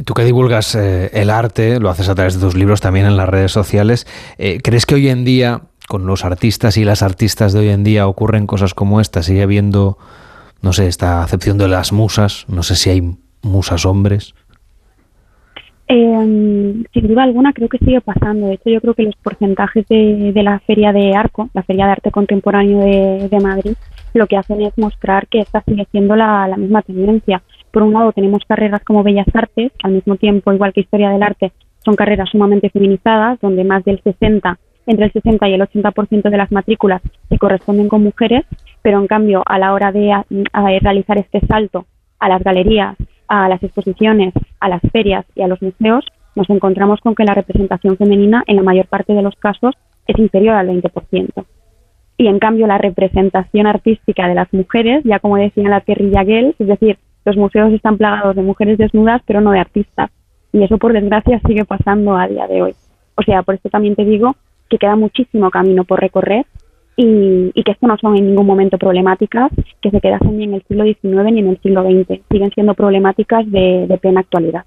Tú 0.05 0.15
que 0.15 0.25
divulgas 0.25 0.75
eh, 0.75 1.11
el 1.13 1.29
arte, 1.29 1.79
lo 1.79 1.91
haces 1.91 2.09
a 2.09 2.15
través 2.15 2.35
de 2.35 2.41
tus 2.41 2.57
libros 2.57 2.81
también 2.81 3.07
en 3.07 3.17
las 3.17 3.29
redes 3.29 3.53
sociales, 3.53 4.07
eh, 4.39 4.59
¿crees 4.63 4.87
que 4.87 4.95
hoy 4.95 5.09
en 5.09 5.25
día, 5.25 5.63
con 5.87 6.07
los 6.07 6.25
artistas 6.25 6.79
y 6.79 6.85
las 6.85 7.03
artistas 7.03 7.53
de 7.53 7.61
hoy 7.61 7.69
en 7.69 7.85
día, 7.85 8.09
ocurren 8.09 8.47
cosas 8.47 8.73
como 8.73 9.01
esta? 9.01 9.23
¿Sigue 9.23 9.43
habiendo, 9.43 9.99
no 10.63 10.73
sé, 10.73 10.87
esta 10.87 11.23
acepción 11.23 11.59
de 11.59 11.69
las 11.69 11.93
musas? 11.93 12.47
No 12.49 12.63
sé 12.63 12.75
si 12.77 12.91
hay 12.91 13.17
musas 13.43 13.85
hombres. 13.85 14.35
Eh, 15.95 16.85
sin 16.95 17.07
duda 17.07 17.23
alguna 17.23 17.53
creo 17.53 17.69
que 17.69 17.77
sigue 17.77 18.01
pasando. 18.01 18.47
De 18.47 18.55
hecho, 18.55 18.71
yo 18.71 18.81
creo 18.81 18.95
que 18.95 19.03
los 19.03 19.17
porcentajes 19.17 19.87
de, 19.89 20.33
la 20.43 20.59
Feria 20.61 20.91
de 20.91 21.15
Arco, 21.15 21.51
la 21.53 21.63
Feria 21.65 21.85
de 21.85 21.93
Arte 21.93 22.11
Contemporáneo 22.11 22.81
de 23.29 23.41
Madrid, 23.41 23.75
lo 24.15 24.27
que 24.27 24.39
hacen 24.39 24.63
es 24.63 24.73
mostrar 24.79 25.27
que 25.27 25.41
esta 25.41 25.63
sigue 25.65 25.87
siendo 25.91 26.17
la, 26.17 26.57
misma 26.57 26.81
tendencia. 26.81 27.43
Por 27.71 27.83
un 27.83 27.93
lado 27.93 28.13
tenemos 28.13 28.43
carreras 28.49 28.83
como 28.85 29.03
Bellas 29.03 29.27
Artes, 29.35 29.71
al 29.83 29.93
mismo 29.93 30.17
tiempo, 30.17 30.51
igual 30.55 30.73
que 30.73 30.81
Historia 30.81 31.11
del 31.11 31.23
Arte, 31.23 31.53
son 31.85 31.95
carreras 31.95 32.31
sumamente 32.31 32.71
feminizadas, 32.71 33.39
donde 33.41 33.63
más 33.63 33.85
del 33.85 34.01
60, 34.03 34.59
entre 34.87 35.05
el 35.05 35.13
60 35.13 35.47
y 35.47 35.53
el 35.53 35.61
80% 35.61 36.31
de 36.31 36.37
las 36.39 36.51
matrículas 36.53 37.03
se 37.29 37.37
corresponden 37.37 37.89
con 37.89 38.03
mujeres, 38.03 38.47
pero 38.81 38.99
en 38.99 39.07
cambio 39.07 39.43
a 39.45 39.59
la 39.59 39.75
hora 39.75 39.93
de 39.93 40.15
realizar 40.81 41.19
este 41.19 41.41
salto 41.47 41.85
a 42.19 42.31
las 42.31 42.43
galerías, 42.43 42.97
a 43.33 43.49
las 43.49 43.63
exposiciones, 43.63 44.35
a 44.61 44.69
las 44.69 44.83
ferias 44.93 45.25
y 45.35 45.41
a 45.41 45.49
los 45.49 45.63
museos, 45.63 46.05
nos 46.35 46.51
encontramos 46.51 47.01
con 47.01 47.15
que 47.15 47.25
la 47.25 47.33
representación 47.33 47.97
femenina 47.97 48.45
en 48.47 48.57
la 48.57 48.63
mayor 48.63 48.87
parte 48.87 49.15
de 49.15 49.23
los 49.23 49.35
casos 49.37 49.75
es 50.07 50.19
inferior 50.19 50.55
al 50.55 50.69
20% 50.69 51.45
y 52.19 52.27
en 52.27 52.39
cambio 52.39 52.67
la 52.67 52.77
representación 52.77 53.67
artística 53.67 54.29
de 54.29 54.35
las 54.35 54.53
mujeres, 54.53 55.03
ya 55.05 55.19
como 55.19 55.39
decía 55.39 55.69
la 55.71 55.81
guerrilla 55.81 56.25
Gell, 56.25 56.55
es 56.59 56.67
decir, 56.67 56.99
los 57.25 57.37
museos 57.37 57.73
están 57.73 57.97
plagados 57.97 58.37
de 58.37 58.43
mujeres 58.43 58.77
desnudas, 58.77 59.23
pero 59.27 59.41
no 59.41 59.53
de 59.53 59.61
artistas. 59.61 60.11
Y 60.53 60.63
eso, 60.63 60.77
por 60.77 60.93
desgracia, 60.93 61.41
sigue 61.47 61.65
pasando 61.65 62.17
a 62.17 62.29
día 62.29 62.47
de 62.47 62.63
hoy. 62.63 62.75
O 63.15 63.23
sea, 63.23 63.43
por 63.43 63.55
esto 63.55 63.71
también 63.71 63.97
te 63.97 64.05
digo 64.05 64.37
que 64.69 64.77
queda 64.77 64.95
muchísimo 64.95 65.51
camino 65.51 65.85
por 65.85 66.01
recorrer 66.01 66.45
y, 66.97 67.63
que 67.63 67.73
esto 67.73 67.87
no 67.87 67.97
son 67.99 68.17
en 68.17 68.27
ningún 68.27 68.47
momento 68.47 68.79
problemáticas 68.79 69.51
que 69.81 69.91
se 69.91 70.01
quedasen 70.01 70.37
ni 70.37 70.45
en 70.45 70.55
el 70.55 70.63
siglo 70.67 70.85
XIX 70.85 71.33
ni 71.33 71.41
en 71.41 71.49
el 71.49 71.61
siglo 71.61 71.83
XX, 71.83 72.21
siguen 72.31 72.51
siendo 72.51 72.75
problemáticas 72.75 73.51
de, 73.51 73.99
plena 74.01 74.21
actualidad. 74.21 74.65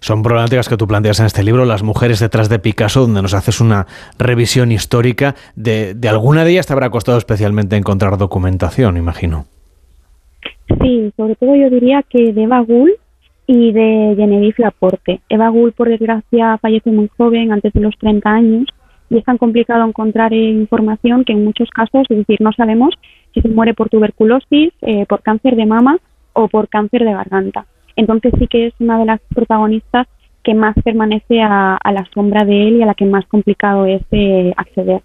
Son 0.00 0.22
problemáticas 0.22 0.68
que 0.68 0.76
tú 0.76 0.86
planteas 0.86 1.20
en 1.20 1.26
este 1.26 1.44
libro, 1.44 1.64
Las 1.64 1.82
mujeres 1.82 2.18
detrás 2.20 2.48
de 2.48 2.58
Picasso, 2.58 3.02
donde 3.02 3.22
nos 3.22 3.34
haces 3.34 3.60
una 3.60 3.86
revisión 4.18 4.72
histórica. 4.72 5.34
De, 5.54 5.94
de 5.94 6.08
alguna 6.08 6.44
de 6.44 6.52
ellas 6.52 6.66
te 6.66 6.72
habrá 6.72 6.90
costado 6.90 7.18
especialmente 7.18 7.76
encontrar 7.76 8.16
documentación, 8.16 8.96
imagino. 8.96 9.46
Sí, 10.82 11.12
sobre 11.16 11.36
todo 11.36 11.54
yo 11.54 11.70
diría 11.70 12.02
que 12.08 12.32
de 12.32 12.42
Eva 12.42 12.60
Gull 12.60 12.94
y 13.46 13.72
de 13.72 14.14
Genevieve 14.16 14.54
Laporte. 14.58 15.20
Eva 15.28 15.48
Gull, 15.48 15.72
por 15.72 15.88
desgracia, 15.88 16.58
falleció 16.58 16.92
muy 16.92 17.08
joven, 17.16 17.50
antes 17.50 17.72
de 17.72 17.80
los 17.80 17.96
30 17.98 18.30
años, 18.30 18.68
y 19.10 19.18
es 19.18 19.24
tan 19.24 19.38
complicado 19.38 19.86
encontrar 19.86 20.32
información 20.32 21.24
que 21.24 21.32
en 21.32 21.44
muchos 21.44 21.70
casos, 21.70 22.06
es 22.08 22.18
decir, 22.18 22.40
no 22.40 22.52
sabemos 22.52 22.94
si 23.32 23.40
se 23.40 23.48
muere 23.48 23.74
por 23.74 23.88
tuberculosis, 23.88 24.72
eh, 24.82 25.06
por 25.06 25.22
cáncer 25.22 25.56
de 25.56 25.66
mama 25.66 25.98
o 26.32 26.48
por 26.48 26.68
cáncer 26.68 27.04
de 27.04 27.12
garganta. 27.12 27.66
Entonces 27.96 28.32
sí 28.38 28.46
que 28.46 28.66
es 28.66 28.74
una 28.78 28.98
de 28.98 29.06
las 29.06 29.20
protagonistas 29.34 30.06
que 30.42 30.54
más 30.54 30.74
permanece 30.84 31.40
a, 31.42 31.78
la 31.84 32.06
sombra 32.14 32.44
de 32.44 32.68
él 32.68 32.76
y 32.76 32.82
a 32.82 32.86
la 32.86 32.94
que 32.94 33.04
más 33.04 33.26
complicado 33.26 33.86
es 33.86 34.02
eh, 34.12 34.52
acceder. 34.56 35.02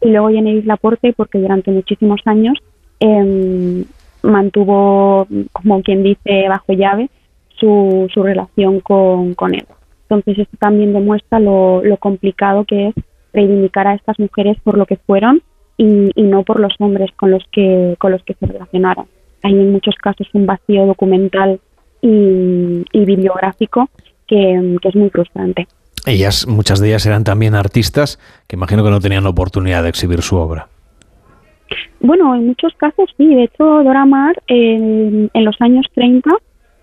Y 0.00 0.10
luego 0.10 0.28
Genevieve 0.28 0.66
Laporte, 0.66 1.14
porque 1.14 1.38
durante 1.38 1.70
muchísimos 1.70 2.20
años 2.26 2.58
em, 3.00 3.84
mantuvo, 4.22 5.26
como 5.52 5.82
quien 5.82 6.02
dice, 6.02 6.48
bajo 6.48 6.72
llave 6.74 7.08
su, 7.58 8.08
su 8.12 8.22
relación 8.22 8.80
con, 8.80 9.34
con 9.34 9.54
él. 9.54 9.64
Entonces 10.02 10.40
esto 10.40 10.56
también 10.58 10.92
demuestra 10.92 11.40
lo, 11.40 11.82
lo 11.82 11.96
complicado 11.96 12.64
que 12.64 12.88
es 12.88 12.94
reivindicar 13.34 13.86
a 13.86 13.94
estas 13.94 14.18
mujeres 14.18 14.56
por 14.62 14.78
lo 14.78 14.86
que 14.86 14.96
fueron 14.96 15.42
y, 15.76 16.12
no 16.22 16.44
por 16.44 16.60
los 16.60 16.72
hombres 16.78 17.10
con 17.16 17.30
los 17.30 17.44
que 17.50 17.96
con 17.98 18.12
los 18.12 18.22
que 18.22 18.34
se 18.34 18.46
relacionaron. 18.46 19.06
Hay 19.42 19.52
en 19.52 19.72
muchos 19.72 19.96
casos 19.96 20.28
un 20.32 20.46
vacío 20.46 20.86
documental 20.86 21.60
y, 22.00 22.84
bibliográfico 22.92 23.88
que, 24.26 24.78
es 24.82 24.94
muy 24.94 25.10
frustrante. 25.10 25.66
Ellas, 26.06 26.46
muchas 26.46 26.80
de 26.80 26.88
ellas 26.88 27.06
eran 27.06 27.24
también 27.24 27.54
artistas 27.54 28.18
que 28.46 28.56
imagino 28.56 28.84
que 28.84 28.90
no 28.90 29.00
tenían 29.00 29.26
oportunidad 29.26 29.82
de 29.82 29.88
exhibir 29.88 30.22
su 30.22 30.36
obra. 30.36 30.68
Bueno, 32.00 32.34
en 32.34 32.46
muchos 32.46 32.74
casos 32.74 33.10
sí. 33.16 33.34
De 33.34 33.44
hecho, 33.44 33.64
Dora 33.82 34.04
Maar 34.04 34.42
en, 34.46 35.30
los 35.34 35.56
años 35.60 35.86
30 35.94 36.30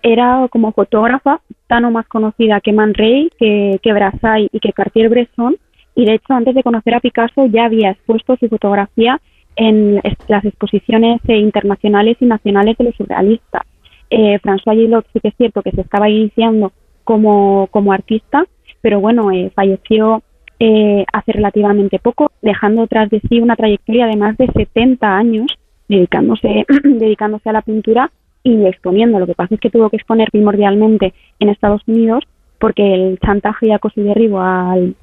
era 0.02 0.48
como 0.50 0.72
fotógrafa 0.72 1.40
tan 1.68 1.84
o 1.84 1.90
más 1.92 2.06
conocida 2.08 2.60
que 2.60 2.72
Man 2.72 2.92
Ray, 2.94 3.30
que, 3.38 3.78
que 3.80 3.92
Brassai 3.92 4.48
y 4.52 4.58
que 4.58 4.72
Cartier-Bresson 4.72 5.56
y 5.94 6.04
de 6.04 6.14
hecho 6.14 6.32
antes 6.32 6.54
de 6.54 6.62
conocer 6.62 6.94
a 6.94 7.00
Picasso 7.00 7.46
ya 7.46 7.66
había 7.66 7.90
expuesto 7.90 8.36
su 8.36 8.48
fotografía 8.48 9.20
en 9.56 10.00
las 10.28 10.44
exposiciones 10.44 11.20
eh, 11.28 11.36
internacionales 11.36 12.16
y 12.20 12.26
nacionales 12.26 12.76
de 12.78 12.84
los 12.84 12.94
surrealistas. 12.96 13.62
Eh, 14.10 14.38
François 14.40 14.74
Gillot 14.74 15.06
sí 15.12 15.20
que 15.20 15.28
es 15.28 15.36
cierto 15.36 15.62
que 15.62 15.72
se 15.72 15.82
estaba 15.82 16.08
iniciando 16.08 16.72
como, 17.04 17.66
como 17.70 17.92
artista, 17.92 18.44
pero 18.80 19.00
bueno, 19.00 19.30
eh, 19.30 19.50
falleció 19.54 20.22
eh, 20.60 21.04
hace 21.12 21.32
relativamente 21.32 21.98
poco, 21.98 22.30
dejando 22.40 22.86
tras 22.86 23.10
de 23.10 23.20
sí 23.28 23.40
una 23.40 23.56
trayectoria 23.56 24.06
de 24.06 24.16
más 24.16 24.36
de 24.36 24.46
70 24.46 25.16
años 25.16 25.46
dedicándose, 25.88 26.64
dedicándose 26.84 27.48
a 27.48 27.52
la 27.52 27.62
pintura 27.62 28.10
y 28.42 28.64
exponiendo. 28.66 29.18
Lo 29.18 29.26
que 29.26 29.34
pasa 29.34 29.54
es 29.54 29.60
que 29.60 29.70
tuvo 29.70 29.90
que 29.90 29.96
exponer 29.96 30.30
primordialmente 30.30 31.14
en 31.40 31.48
Estados 31.48 31.82
Unidos 31.86 32.24
porque 32.58 32.94
el 32.94 33.18
chantaje 33.18 33.66
y 33.66 33.72
acoso 33.72 34.00
y 34.00 34.04
derribo 34.04 34.40
al, 34.40 34.94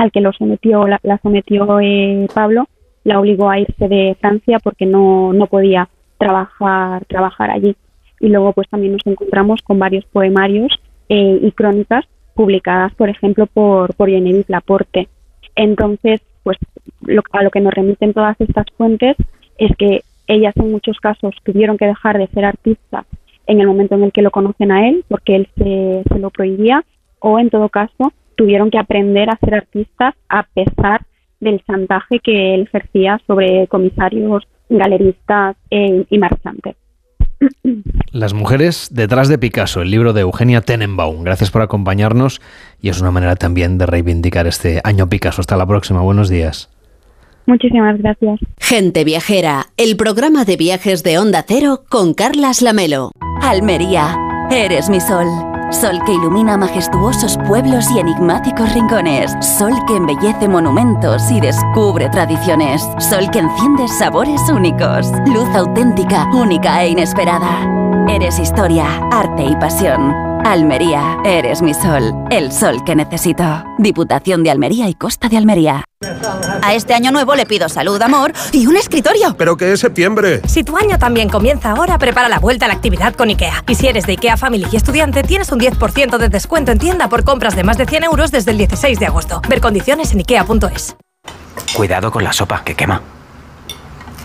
al 0.00 0.10
que 0.10 0.22
lo 0.22 0.32
sometió, 0.32 0.86
la, 0.86 0.98
sometió 1.22 1.78
eh, 1.80 2.26
Pablo, 2.34 2.66
la 3.04 3.20
obligó 3.20 3.50
a 3.50 3.58
irse 3.58 3.86
de 3.86 4.16
Francia 4.18 4.58
porque 4.58 4.86
no, 4.86 5.34
no 5.34 5.46
podía 5.46 5.90
trabajar, 6.16 7.04
trabajar 7.04 7.50
allí. 7.50 7.76
Y 8.18 8.28
luego 8.28 8.54
pues 8.54 8.66
también 8.70 8.94
nos 8.94 9.06
encontramos 9.06 9.60
con 9.62 9.78
varios 9.78 10.06
poemarios 10.06 10.72
eh, 11.10 11.38
y 11.42 11.52
crónicas 11.52 12.06
publicadas, 12.34 12.94
por 12.94 13.10
ejemplo, 13.10 13.46
por, 13.46 13.94
por 13.94 14.08
Genevieve 14.08 14.46
Laporte. 14.48 15.08
Entonces, 15.54 16.22
pues 16.44 16.56
lo, 17.02 17.22
a 17.32 17.42
lo 17.42 17.50
que 17.50 17.60
nos 17.60 17.74
remiten 17.74 18.14
todas 18.14 18.40
estas 18.40 18.64
fuentes 18.78 19.16
es 19.58 19.76
que 19.76 20.02
ellas 20.28 20.56
en 20.56 20.70
muchos 20.70 20.98
casos 20.98 21.34
tuvieron 21.44 21.76
que 21.76 21.86
dejar 21.86 22.16
de 22.16 22.28
ser 22.28 22.46
artistas 22.46 23.04
en 23.46 23.60
el 23.60 23.66
momento 23.66 23.96
en 23.96 24.04
el 24.04 24.12
que 24.12 24.22
lo 24.22 24.30
conocen 24.30 24.72
a 24.72 24.88
él, 24.88 25.04
porque 25.08 25.36
él 25.36 25.48
se, 25.58 26.04
se 26.10 26.18
lo 26.18 26.30
prohibía, 26.30 26.84
o 27.18 27.38
en 27.38 27.50
todo 27.50 27.68
caso 27.68 28.12
tuvieron 28.40 28.70
que 28.70 28.78
aprender 28.78 29.28
a 29.28 29.36
ser 29.36 29.54
artistas 29.54 30.14
a 30.30 30.44
pesar 30.54 31.04
del 31.40 31.62
chantaje 31.66 32.20
que 32.20 32.54
él 32.54 32.62
ejercía 32.62 33.20
sobre 33.26 33.66
comisarios, 33.66 34.44
galeristas 34.70 35.56
eh, 35.70 36.06
y 36.08 36.18
marchantes. 36.18 36.74
Las 38.12 38.32
mujeres 38.32 38.88
detrás 38.90 39.28
de 39.28 39.36
Picasso, 39.36 39.82
el 39.82 39.90
libro 39.90 40.14
de 40.14 40.22
Eugenia 40.22 40.62
Tenenbaum. 40.62 41.22
Gracias 41.22 41.50
por 41.50 41.60
acompañarnos 41.60 42.40
y 42.80 42.88
es 42.88 42.98
una 43.02 43.10
manera 43.10 43.36
también 43.36 43.76
de 43.76 43.84
reivindicar 43.84 44.46
este 44.46 44.80
año 44.84 45.06
Picasso. 45.06 45.42
Hasta 45.42 45.58
la 45.58 45.66
próxima. 45.66 46.00
Buenos 46.00 46.30
días. 46.30 46.70
Muchísimas 47.44 47.98
gracias. 47.98 48.40
Gente 48.58 49.04
Viajera, 49.04 49.66
el 49.76 49.98
programa 49.98 50.46
de 50.46 50.56
viajes 50.56 51.02
de 51.02 51.18
Onda 51.18 51.44
Cero 51.46 51.82
con 51.90 52.14
Carlas 52.14 52.62
Lamelo. 52.62 53.10
Almería, 53.42 54.16
eres 54.50 54.88
mi 54.88 55.00
sol. 55.00 55.26
Sol 55.70 56.00
que 56.04 56.12
ilumina 56.12 56.56
majestuosos 56.56 57.38
pueblos 57.46 57.90
y 57.94 58.00
enigmáticos 58.00 58.72
rincones. 58.74 59.32
Sol 59.40 59.72
que 59.86 59.96
embellece 59.96 60.48
monumentos 60.48 61.30
y 61.30 61.40
descubre 61.40 62.08
tradiciones. 62.10 62.82
Sol 62.98 63.30
que 63.30 63.38
enciende 63.38 63.86
sabores 63.88 64.40
únicos. 64.48 65.10
Luz 65.26 65.48
auténtica, 65.54 66.26
única 66.32 66.82
e 66.82 66.90
inesperada. 66.90 67.66
Eres 68.08 68.38
historia, 68.38 68.86
arte 69.12 69.44
y 69.44 69.54
pasión. 69.56 70.29
Almería, 70.44 71.18
eres 71.24 71.62
mi 71.62 71.74
sol, 71.74 72.14
el 72.30 72.50
sol 72.50 72.82
que 72.84 72.96
necesito. 72.96 73.44
Diputación 73.78 74.42
de 74.42 74.50
Almería 74.50 74.88
y 74.88 74.94
Costa 74.94 75.28
de 75.28 75.36
Almería. 75.36 75.84
A 76.62 76.74
este 76.74 76.94
año 76.94 77.10
nuevo 77.10 77.34
le 77.34 77.44
pido 77.46 77.68
salud, 77.68 78.00
amor 78.00 78.32
y 78.52 78.66
un 78.66 78.76
escritorio. 78.76 79.34
Pero 79.36 79.56
que 79.56 79.72
es 79.72 79.80
septiembre. 79.80 80.40
Si 80.46 80.64
tu 80.64 80.76
año 80.76 80.98
también 80.98 81.28
comienza 81.28 81.72
ahora, 81.72 81.98
prepara 81.98 82.28
la 82.28 82.38
vuelta 82.38 82.64
a 82.64 82.68
la 82.68 82.74
actividad 82.74 83.14
con 83.14 83.28
IKEA. 83.28 83.64
Y 83.68 83.74
si 83.74 83.86
eres 83.86 84.06
de 84.06 84.12
IKEA 84.12 84.36
Family 84.36 84.66
y 84.72 84.76
estudiante, 84.76 85.22
tienes 85.22 85.52
un 85.52 85.60
10% 85.60 86.16
de 86.16 86.28
descuento 86.28 86.72
en 86.72 86.78
tienda 86.78 87.08
por 87.08 87.24
compras 87.24 87.54
de 87.54 87.64
más 87.64 87.76
de 87.76 87.86
100 87.86 88.04
euros 88.04 88.30
desde 88.30 88.52
el 88.52 88.58
16 88.58 88.98
de 88.98 89.06
agosto. 89.06 89.42
Ver 89.48 89.60
condiciones 89.60 90.12
en 90.12 90.20
ikea.es. 90.20 90.96
Cuidado 91.74 92.10
con 92.10 92.24
la 92.24 92.32
sopa, 92.32 92.62
que 92.64 92.74
quema. 92.74 93.02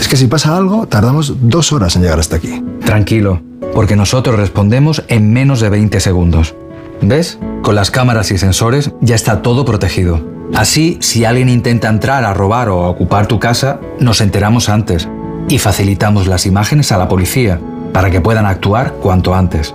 es 0.00 0.08
que 0.08 0.16
si 0.16 0.26
pasa 0.26 0.56
algo, 0.56 0.86
tardamos 0.86 1.34
dos 1.42 1.72
horas 1.72 1.94
en 1.94 2.00
llegar 2.02 2.18
hasta 2.18 2.36
aquí. 2.36 2.64
Tranquilo, 2.84 3.42
porque 3.74 3.96
nosotros 3.96 4.36
respondemos 4.36 5.04
en 5.08 5.32
menos 5.32 5.60
de 5.60 5.68
20 5.68 6.00
segundos. 6.00 6.54
¿Ves? 7.02 7.38
Con 7.62 7.74
las 7.74 7.90
cámaras 7.90 8.30
y 8.30 8.38
sensores 8.38 8.92
ya 9.00 9.14
está 9.14 9.42
todo 9.42 9.66
protegido. 9.66 10.26
Así, 10.54 10.96
si 11.00 11.26
alguien 11.26 11.50
intenta 11.50 11.88
entrar 11.88 12.24
a 12.24 12.34
robar 12.34 12.68
o 12.70 12.84
a 12.84 12.88
ocupar 12.88 13.26
tu 13.26 13.38
casa, 13.38 13.78
nos 13.98 14.20
enteramos 14.20 14.68
antes 14.68 15.08
y 15.48 15.58
facilitamos 15.58 16.26
las 16.26 16.44
imágenes 16.46 16.92
a 16.92 16.98
la 16.98 17.08
policía 17.08 17.58
para 17.92 18.10
que 18.10 18.20
puedan 18.20 18.46
actuar 18.46 18.94
cuanto 18.94 19.34
antes. 19.34 19.74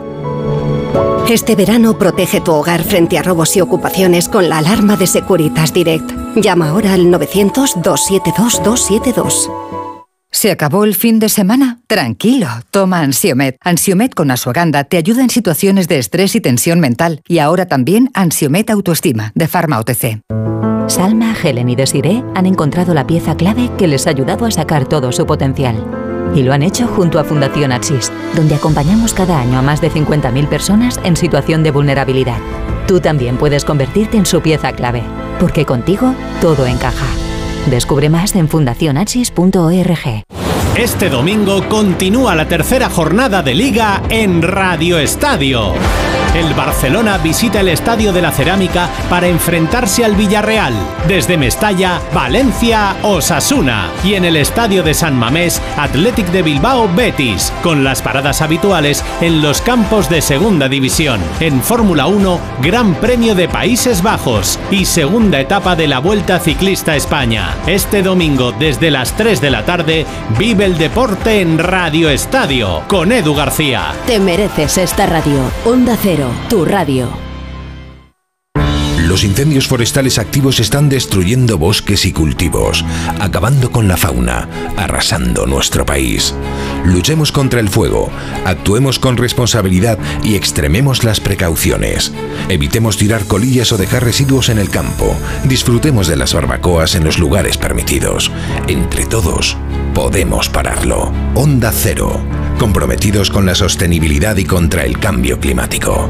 Este 1.30 1.56
verano 1.56 1.98
protege 1.98 2.42
tu 2.42 2.52
hogar 2.52 2.84
frente 2.84 3.18
a 3.18 3.24
robos 3.24 3.58
y 3.58 3.62
ocupaciones 3.62 4.30
con 4.30 4.48
la 4.50 4.60
alarma 4.60 4.96
de 4.96 5.08
Securitas 5.08 5.74
Direct. 5.74 6.12
Llama 6.36 6.70
ahora 6.70 6.94
al 6.94 7.08
900-272-272. 7.08 9.75
¿Se 10.36 10.52
acabó 10.52 10.84
el 10.84 10.96
fin 10.96 11.20
de 11.20 11.30
semana? 11.30 11.80
Tranquilo, 11.88 12.50
toma 12.70 13.00
Ansiomet. 13.00 13.56
Ansiomet 13.62 14.14
con 14.14 14.32
Asuaganda 14.32 14.84
te 14.84 14.98
ayuda 14.98 15.22
en 15.22 15.30
situaciones 15.30 15.88
de 15.88 15.98
estrés 15.98 16.36
y 16.36 16.42
tensión 16.42 16.82
mental. 16.82 17.22
Y 17.26 17.40
ahora 17.40 17.68
también 17.68 18.12
Ansiomet 18.14 18.70
Autoestima, 18.70 19.32
de 19.34 19.48
Pharma 19.48 19.80
OTC. 19.80 20.20
Salma, 20.88 21.34
Helen 21.42 21.70
y 21.70 21.78
Desiree 21.78 22.22
han 22.36 22.48
encontrado 22.48 22.94
la 22.94 23.08
pieza 23.08 23.38
clave 23.38 23.72
que 23.78 23.88
les 23.88 24.08
ha 24.08 24.10
ayudado 24.10 24.46
a 24.46 24.52
sacar 24.52 24.90
todo 24.90 25.14
su 25.14 25.26
potencial. 25.26 25.82
Y 26.36 26.44
lo 26.44 26.52
han 26.52 26.64
hecho 26.64 26.86
junto 26.86 27.18
a 27.18 27.24
Fundación 27.24 27.72
Axis, 27.72 28.12
donde 28.36 28.56
acompañamos 28.56 29.14
cada 29.14 29.40
año 29.40 29.58
a 29.58 29.62
más 29.62 29.80
de 29.80 29.90
50.000 29.90 30.50
personas 30.50 31.00
en 31.06 31.16
situación 31.16 31.64
de 31.64 31.72
vulnerabilidad. 31.72 32.40
Tú 32.90 33.00
también 33.00 33.38
puedes 33.38 33.64
convertirte 33.64 34.18
en 34.18 34.26
su 34.26 34.42
pieza 34.42 34.74
clave, 34.74 35.02
porque 35.40 35.66
contigo 35.66 36.14
todo 36.42 36.68
encaja. 36.68 37.08
Descubre 37.70 38.10
más 38.10 38.36
en 38.36 38.48
fundacionachis.org. 38.48 40.24
Este 40.78 41.10
domingo 41.10 41.68
continúa 41.70 42.36
la 42.36 42.48
tercera 42.48 42.90
jornada 42.90 43.42
de 43.42 43.56
liga 43.56 44.04
en 44.10 44.42
Radio 44.42 45.00
Estadio. 45.00 45.74
El 46.36 46.54
Barcelona 46.54 47.18
visita 47.18 47.62
el 47.62 47.70
Estadio 47.70 48.12
de 48.12 48.22
la 48.22 48.30
Cerámica 48.30 48.90
para 49.10 49.28
enfrentarse 49.28 50.04
al 50.04 50.18
Villarreal. 50.18 50.74
Desde 51.08 51.38
Mestalla, 51.38 52.02
Valencia, 52.14 52.98
Osasuna. 53.04 53.90
Y 54.04 54.16
en 54.16 54.26
el 54.26 54.36
Estadio 54.36 54.84
de 54.84 54.94
San 54.94 55.16
Mamés, 55.18 55.62
Athletic 55.78 56.28
de 56.32 56.42
Bilbao, 56.42 56.90
Betis. 56.94 57.54
Con 57.64 57.86
las 57.86 58.02
paradas 58.02 58.42
habituales 58.42 59.02
en 59.22 59.42
los 59.42 59.62
campos 59.62 60.10
de 60.10 60.22
Segunda 60.22 60.68
División. 60.68 61.22
En 61.40 61.62
Fórmula 61.62 62.08
1, 62.08 62.40
Gran 62.62 62.96
Premio 62.96 63.34
de 63.34 63.48
Países 63.48 64.04
Bajos. 64.04 64.60
Y 64.72 64.84
segunda 64.84 65.40
etapa 65.40 65.78
de 65.78 65.88
la 65.88 66.00
Vuelta 66.00 66.40
Ciclista 66.40 66.98
España. 66.98 67.56
Este 67.66 68.04
domingo, 68.04 68.52
desde 68.52 68.92
las 68.92 69.16
3 69.16 69.40
de 69.40 69.52
la 69.52 69.64
tarde, 69.64 70.06
vive 70.38 70.66
el 70.66 70.78
deporte 70.78 71.40
en 71.40 71.60
Radio 71.60 72.10
Estadio. 72.10 72.82
Con 72.90 73.14
Edu 73.14 73.34
García. 73.36 73.94
Te 74.06 74.20
mereces 74.20 74.78
esta 74.78 75.06
radio. 75.06 75.40
Onda 75.64 75.96
Cero, 76.02 76.25
tu 76.50 76.66
radio. 76.66 77.25
Los 79.16 79.24
incendios 79.24 79.66
forestales 79.66 80.20
activos 80.20 80.60
están 80.60 80.90
destruyendo 80.90 81.58
bosques 81.58 82.06
y 82.06 82.12
cultivos, 82.12 82.84
acabando 83.22 83.72
con 83.72 83.88
la 83.88 83.96
fauna, 83.96 84.50
arrasando 84.76 85.46
nuestro 85.46 85.86
país. 85.86 86.36
Luchemos 86.84 87.32
contra 87.32 87.62
el 87.62 87.70
fuego, 87.70 88.12
actuemos 88.44 89.00
con 89.00 89.16
responsabilidad 89.16 89.98
y 90.22 90.36
extrememos 90.36 91.06
las 91.06 91.22
precauciones. 91.22 92.12
Evitemos 92.50 92.98
tirar 92.98 93.24
colillas 93.24 93.72
o 93.72 93.78
dejar 93.78 94.04
residuos 94.04 94.50
en 94.50 94.58
el 94.58 94.70
campo. 94.70 95.16
Disfrutemos 95.46 96.08
de 96.08 96.18
las 96.18 96.34
barbacoas 96.34 96.96
en 96.96 97.06
los 97.06 97.18
lugares 97.18 97.58
permitidos. 97.58 98.34
Entre 98.68 99.06
todos, 99.06 99.56
podemos 99.94 100.50
pararlo. 100.50 101.14
Onda 101.36 101.72
Cero, 101.72 102.22
comprometidos 102.60 103.30
con 103.30 103.46
la 103.46 103.56
sostenibilidad 103.56 104.36
y 104.36 104.44
contra 104.44 104.84
el 104.84 105.00
cambio 105.00 105.40
climático. 105.40 106.10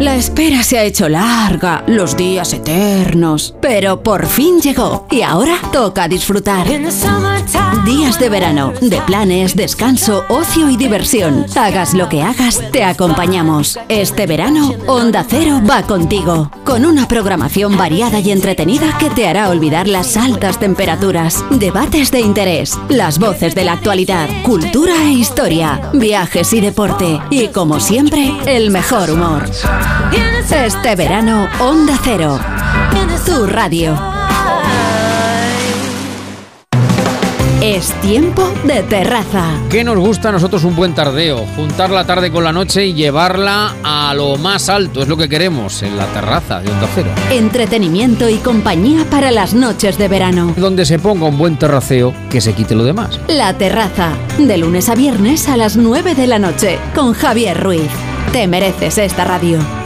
La 0.00 0.14
espera 0.14 0.62
se 0.62 0.78
ha 0.78 0.84
hecho 0.84 1.08
larga, 1.08 1.82
los 1.86 2.18
días 2.18 2.52
eternos, 2.52 3.54
pero 3.62 4.02
por 4.02 4.26
fin 4.26 4.60
llegó 4.60 5.06
y 5.10 5.22
ahora 5.22 5.56
toca 5.72 6.06
disfrutar. 6.06 6.66
Días 7.86 8.18
de 8.18 8.28
verano, 8.28 8.74
de 8.82 9.00
planes, 9.02 9.56
descanso, 9.56 10.24
ocio 10.28 10.68
y 10.68 10.76
diversión. 10.76 11.46
Hagas 11.56 11.94
lo 11.94 12.10
que 12.10 12.20
hagas, 12.22 12.60
te 12.72 12.84
acompañamos. 12.84 13.78
Este 13.88 14.26
verano, 14.26 14.74
Onda 14.86 15.24
Cero 15.26 15.62
va 15.68 15.82
contigo, 15.82 16.50
con 16.64 16.84
una 16.84 17.08
programación 17.08 17.78
variada 17.78 18.20
y 18.20 18.32
entretenida 18.32 18.98
que 18.98 19.08
te 19.08 19.26
hará 19.26 19.48
olvidar 19.48 19.88
las 19.88 20.18
altas 20.18 20.58
temperaturas, 20.58 21.42
debates 21.50 22.10
de 22.10 22.20
interés, 22.20 22.78
las 22.90 23.18
voces 23.18 23.54
de 23.54 23.64
la 23.64 23.72
actualidad, 23.72 24.28
cultura 24.42 25.04
e 25.04 25.12
historia, 25.12 25.90
viajes 25.94 26.52
y 26.52 26.60
deporte 26.60 27.18
y 27.30 27.48
como 27.48 27.80
siempre, 27.80 28.30
el 28.46 28.70
mejor 28.70 29.10
humor. 29.10 29.44
Este 30.66 30.96
verano, 30.96 31.48
Onda 31.60 31.98
Cero. 32.02 32.40
Tu 33.24 33.46
radio. 33.46 33.96
Es 37.62 37.92
tiempo 38.00 38.52
de 38.64 38.82
terraza. 38.82 39.44
¿Qué 39.70 39.84
nos 39.84 39.96
gusta 39.98 40.28
a 40.28 40.32
nosotros 40.32 40.64
un 40.64 40.74
buen 40.74 40.94
tardeo? 40.94 41.44
Juntar 41.56 41.90
la 41.90 42.04
tarde 42.04 42.30
con 42.30 42.42
la 42.42 42.52
noche 42.52 42.86
y 42.86 42.94
llevarla 42.94 43.74
a 43.84 44.12
lo 44.14 44.36
más 44.36 44.68
alto. 44.68 45.02
Es 45.02 45.08
lo 45.08 45.16
que 45.16 45.28
queremos 45.28 45.82
en 45.82 45.96
la 45.96 46.06
terraza 46.06 46.60
de 46.60 46.70
Onda 46.70 46.88
Cero. 46.94 47.10
Entretenimiento 47.30 48.28
y 48.28 48.36
compañía 48.36 49.04
para 49.10 49.30
las 49.30 49.54
noches 49.54 49.98
de 49.98 50.08
verano. 50.08 50.54
Donde 50.56 50.84
se 50.84 50.98
ponga 50.98 51.26
un 51.26 51.38
buen 51.38 51.56
terraceo 51.56 52.12
que 52.28 52.40
se 52.40 52.54
quite 52.54 52.74
lo 52.74 52.84
demás. 52.84 53.20
La 53.28 53.54
terraza. 53.54 54.10
De 54.38 54.56
lunes 54.58 54.88
a 54.88 54.94
viernes 54.94 55.48
a 55.48 55.56
las 55.56 55.76
9 55.76 56.14
de 56.14 56.26
la 56.26 56.38
noche. 56.38 56.78
Con 56.94 57.12
Javier 57.12 57.62
Ruiz. 57.62 57.90
Te 58.32 58.46
mereces 58.46 58.98
esta 58.98 59.24
radio. 59.24 59.85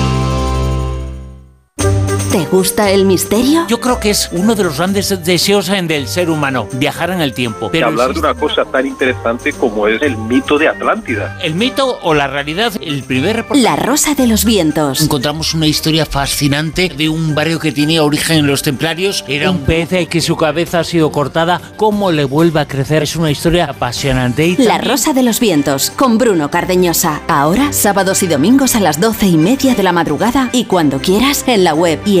¿Te 2.31 2.45
gusta 2.45 2.89
el 2.89 3.03
misterio? 3.03 3.65
Yo 3.67 3.81
creo 3.81 3.99
que 3.99 4.09
es 4.09 4.29
uno 4.31 4.55
de 4.55 4.63
los 4.63 4.77
grandes 4.77 5.09
deseos 5.25 5.67
en 5.67 5.85
del 5.89 6.07
ser 6.07 6.29
humano, 6.29 6.65
viajar 6.71 7.09
en 7.09 7.19
el 7.19 7.33
tiempo. 7.33 7.67
Pero 7.69 7.87
hablar 7.87 8.13
de 8.13 8.19
una 8.19 8.33
cosa 8.33 8.63
tan 8.63 8.87
interesante 8.87 9.51
como 9.51 9.85
es 9.89 10.01
el 10.01 10.15
mito 10.15 10.57
de 10.57 10.69
Atlántida. 10.69 11.37
El 11.43 11.55
mito 11.55 11.99
o 12.01 12.13
la 12.13 12.27
realidad, 12.27 12.71
el 12.81 13.03
primer 13.03 13.35
reportaje. 13.35 13.61
La 13.61 13.75
Rosa 13.75 14.15
de 14.15 14.27
los 14.27 14.45
Vientos. 14.45 15.01
Encontramos 15.01 15.53
una 15.53 15.67
historia 15.67 16.05
fascinante 16.05 16.87
de 16.87 17.09
un 17.09 17.35
barrio 17.35 17.59
que 17.59 17.73
tenía 17.73 18.01
origen 18.01 18.37
en 18.37 18.47
los 18.47 18.61
templarios. 18.61 19.25
Era 19.27 19.51
un 19.51 19.59
pez 19.65 19.89
que 20.07 20.21
su 20.21 20.37
cabeza 20.37 20.79
ha 20.79 20.83
sido 20.85 21.11
cortada. 21.11 21.59
¿Cómo 21.75 22.13
le 22.13 22.23
vuelve 22.23 22.61
a 22.61 22.65
crecer? 22.65 23.03
Es 23.03 23.17
una 23.17 23.29
historia 23.29 23.65
apasionante. 23.65 24.47
Y 24.47 24.55
La 24.55 24.77
Rosa 24.77 25.11
de 25.11 25.23
los 25.23 25.41
Vientos, 25.41 25.91
con 25.91 26.17
Bruno 26.17 26.49
Cardeñosa. 26.49 27.23
Ahora, 27.27 27.73
sábados 27.73 28.23
y 28.23 28.27
domingos 28.27 28.77
a 28.77 28.79
las 28.79 29.01
doce 29.01 29.25
y 29.27 29.35
media 29.35 29.75
de 29.75 29.83
la 29.83 29.91
madrugada 29.91 30.49
y 30.53 30.63
cuando 30.63 30.99
quieras 30.99 31.43
en 31.45 31.65
la 31.65 31.73
web 31.73 31.99
y 32.05 32.20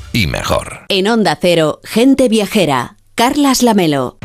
y 0.13 0.27
mejor. 0.27 0.85
En 0.89 1.07
Onda 1.07 1.37
Cero, 1.39 1.79
gente 1.83 2.29
viajera. 2.29 2.97
Carlas 3.15 3.63
Lamelo. 3.63 4.17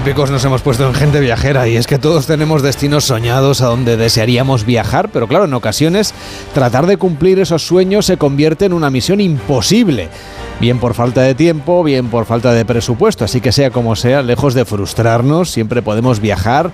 Épicos 0.00 0.30
nos 0.30 0.42
hemos 0.46 0.62
puesto 0.62 0.88
en 0.88 0.94
gente 0.94 1.20
viajera 1.20 1.68
y 1.68 1.76
es 1.76 1.86
que 1.86 1.98
todos 1.98 2.26
tenemos 2.26 2.62
destinos 2.62 3.04
soñados 3.04 3.60
a 3.60 3.66
donde 3.66 3.98
desearíamos 3.98 4.64
viajar, 4.64 5.10
pero 5.12 5.28
claro, 5.28 5.44
en 5.44 5.52
ocasiones 5.52 6.14
tratar 6.54 6.86
de 6.86 6.96
cumplir 6.96 7.38
esos 7.38 7.66
sueños 7.66 8.06
se 8.06 8.16
convierte 8.16 8.64
en 8.64 8.72
una 8.72 8.88
misión 8.88 9.20
imposible. 9.20 10.08
Bien 10.60 10.78
por 10.78 10.92
falta 10.92 11.22
de 11.22 11.34
tiempo, 11.34 11.82
bien 11.82 12.08
por 12.08 12.26
falta 12.26 12.52
de 12.52 12.66
presupuesto, 12.66 13.24
así 13.24 13.40
que 13.40 13.50
sea 13.50 13.70
como 13.70 13.96
sea, 13.96 14.20
lejos 14.20 14.52
de 14.52 14.66
frustrarnos, 14.66 15.50
siempre 15.50 15.80
podemos 15.80 16.20
viajar 16.20 16.70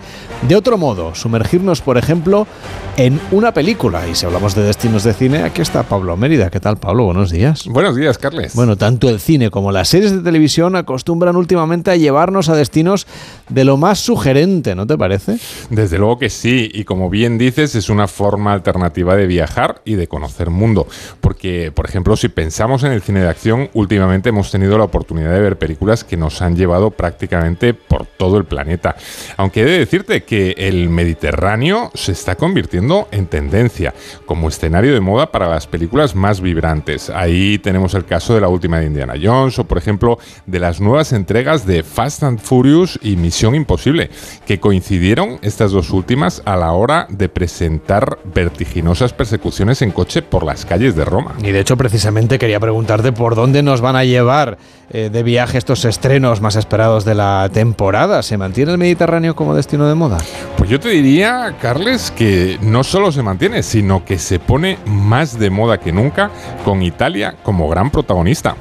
de 0.49 0.57
otro 0.57 0.76
modo, 0.76 1.14
sumergirnos, 1.14 1.82
por 1.82 1.97
ejemplo, 1.97 2.49
en 2.97 3.20
una 3.30 3.53
película. 3.53 4.09
Y 4.09 4.16
si 4.16 4.26
hablamos 4.26 4.57
de 4.57 4.64
destinos 4.64 5.05
de 5.05 5.14
cine, 5.14 5.45
aquí 5.45 5.62
está 5.62 5.84
Pablo 5.84 6.16
Mérida. 6.16 6.51
¿Qué 6.51 6.59
tal, 6.59 6.78
Pablo? 6.78 7.05
Buenos 7.05 7.30
días. 7.30 7.66
Buenos 7.68 7.95
días, 7.95 8.18
Carles. 8.18 8.57
Bueno, 8.57 8.76
tanto 8.76 9.09
el 9.09 9.20
cine 9.20 9.51
como 9.51 9.70
las 9.70 9.89
series 9.89 10.11
de 10.11 10.18
televisión 10.18 10.74
acostumbran 10.74 11.37
últimamente 11.37 11.93
a 11.93 11.97
llevarnos 11.97 12.49
a 12.49 12.57
destinos 12.57 13.07
de 13.49 13.64
lo 13.64 13.76
más 13.76 14.01
sugerente, 14.01 14.74
¿no 14.74 14.89
te 14.89 14.99
parece? 14.99 15.39
Desde 15.70 15.99
luego 15.99 16.18
que 16.18 16.28
sí, 16.28 16.68
y 16.74 16.82
como 16.82 17.09
bien 17.09 17.39
dices, 17.39 17.76
es 17.76 17.89
una 17.89 18.09
forma 18.09 18.53
alternativa 18.53 19.14
de 19.14 19.28
viajar 19.28 19.80
y 19.84 19.95
de 19.95 20.09
conocer 20.09 20.51
mundo. 20.51 20.89
porque, 21.20 21.70
por 21.72 21.87
ejemplo, 21.87 22.16
si 22.16 22.28
pensamos 22.28 22.82
en 22.82 22.91
el 22.93 23.03
cine 23.03 23.20
de 23.20 23.28
acción, 23.28 23.68
últimamente 23.77 24.31
hemos 24.31 24.51
tenido 24.51 24.79
la 24.79 24.85
oportunidad 24.85 25.33
de 25.33 25.41
ver 25.41 25.59
películas 25.59 26.03
que 26.03 26.16
nos 26.16 26.41
han 26.41 26.57
llevado 26.57 26.91
prácticamente 26.91 27.74
por 27.74 28.07
todo 28.07 28.39
el 28.39 28.45
planeta. 28.45 28.97
Aunque 29.37 29.62
he 29.62 29.64
de 29.66 29.79
decirte 29.79 30.24
que 30.24 30.55
el 30.57 30.89
Mediterráneo 30.89 31.91
se 31.95 32.12
está 32.12 32.37
convirtiendo 32.37 33.07
en 33.11 33.27
tendencia, 33.27 33.93
como 34.24 34.49
escenario 34.49 34.95
de 34.95 35.01
moda 35.01 35.31
para 35.31 35.49
las 35.49 35.66
películas 35.66 36.14
más 36.14 36.41
vibrantes. 36.41 37.11
Ahí 37.11 37.59
tenemos 37.59 37.93
el 37.95 38.07
caso 38.07 38.35
de 38.35 38.41
la 38.41 38.49
última 38.49 38.79
de 38.79 38.87
Indiana 38.87 39.14
Jones 39.22 39.59
o, 39.59 39.64
por 39.64 39.77
ejemplo, 39.77 40.18
de 40.47 40.59
las 40.59 40.81
nuevas 40.81 41.12
entregas 41.12 41.66
de 41.66 41.83
Fast 41.83 42.22
and 42.22 42.41
Furious 42.41 42.99
y 43.03 43.16
Misión 43.16 43.55
Imposible, 43.55 44.09
que 44.47 44.59
coincidieron 44.59 45.39
estas 45.43 45.72
dos 45.72 45.91
últimas 45.91 46.41
a 46.47 46.57
la 46.57 46.72
hora 46.72 47.07
de 47.11 47.29
presentar 47.29 48.18
vertiginosas 48.24 49.12
persecuciones 49.12 49.83
en 49.83 49.91
coche 49.91 50.22
por 50.22 50.45
las 50.45 50.64
calles 50.64 50.97
de 50.97 51.05
Roma. 51.05 51.35
Y 51.43 51.51
de 51.53 51.61
hecho, 51.61 51.77
precisamente 51.77 52.39
quería 52.39 52.59
preguntarte 52.59 53.12
por 53.12 53.35
dónde 53.35 53.66
nos 53.67 53.83
van 53.83 53.97
a 53.97 54.05
llevar 54.05 54.57
eh, 54.89 55.11
de 55.12 55.23
viaje 55.23 55.59
estos 55.59 55.85
estrenos 55.85 56.41
más 56.41 56.57
esperados 56.57 57.05
de 57.05 57.14
la 57.14 57.51
temporada. 57.53 58.23
¿Se 58.23 58.39
mantiene 58.39 58.73
el 58.73 58.79
Mediterráneo 58.79 59.37
como 59.37 59.55
destino 59.55 59.87
de 59.87 59.95
moda? 59.95 60.17
Pues 60.57 60.71
yo 60.71 60.81
te 60.81 60.89
diría, 60.89 61.57
Carles, 61.61 62.11
que 62.11 62.59
no 62.62 62.83
solo 62.83 63.12
se 63.12 63.23
mantiene, 63.23 63.62
sino 63.62 64.05
que 64.05 64.19
se 64.19 64.39
pone 64.39 64.79
más 64.87 65.39
de 65.39 65.51
moda 65.51 65.79
que 65.79 65.93
nunca 65.93 66.31
con 66.64 66.83
Italia 66.83 67.35
como 67.43 67.69
gran 67.69 67.91
protagonista. 67.91 68.57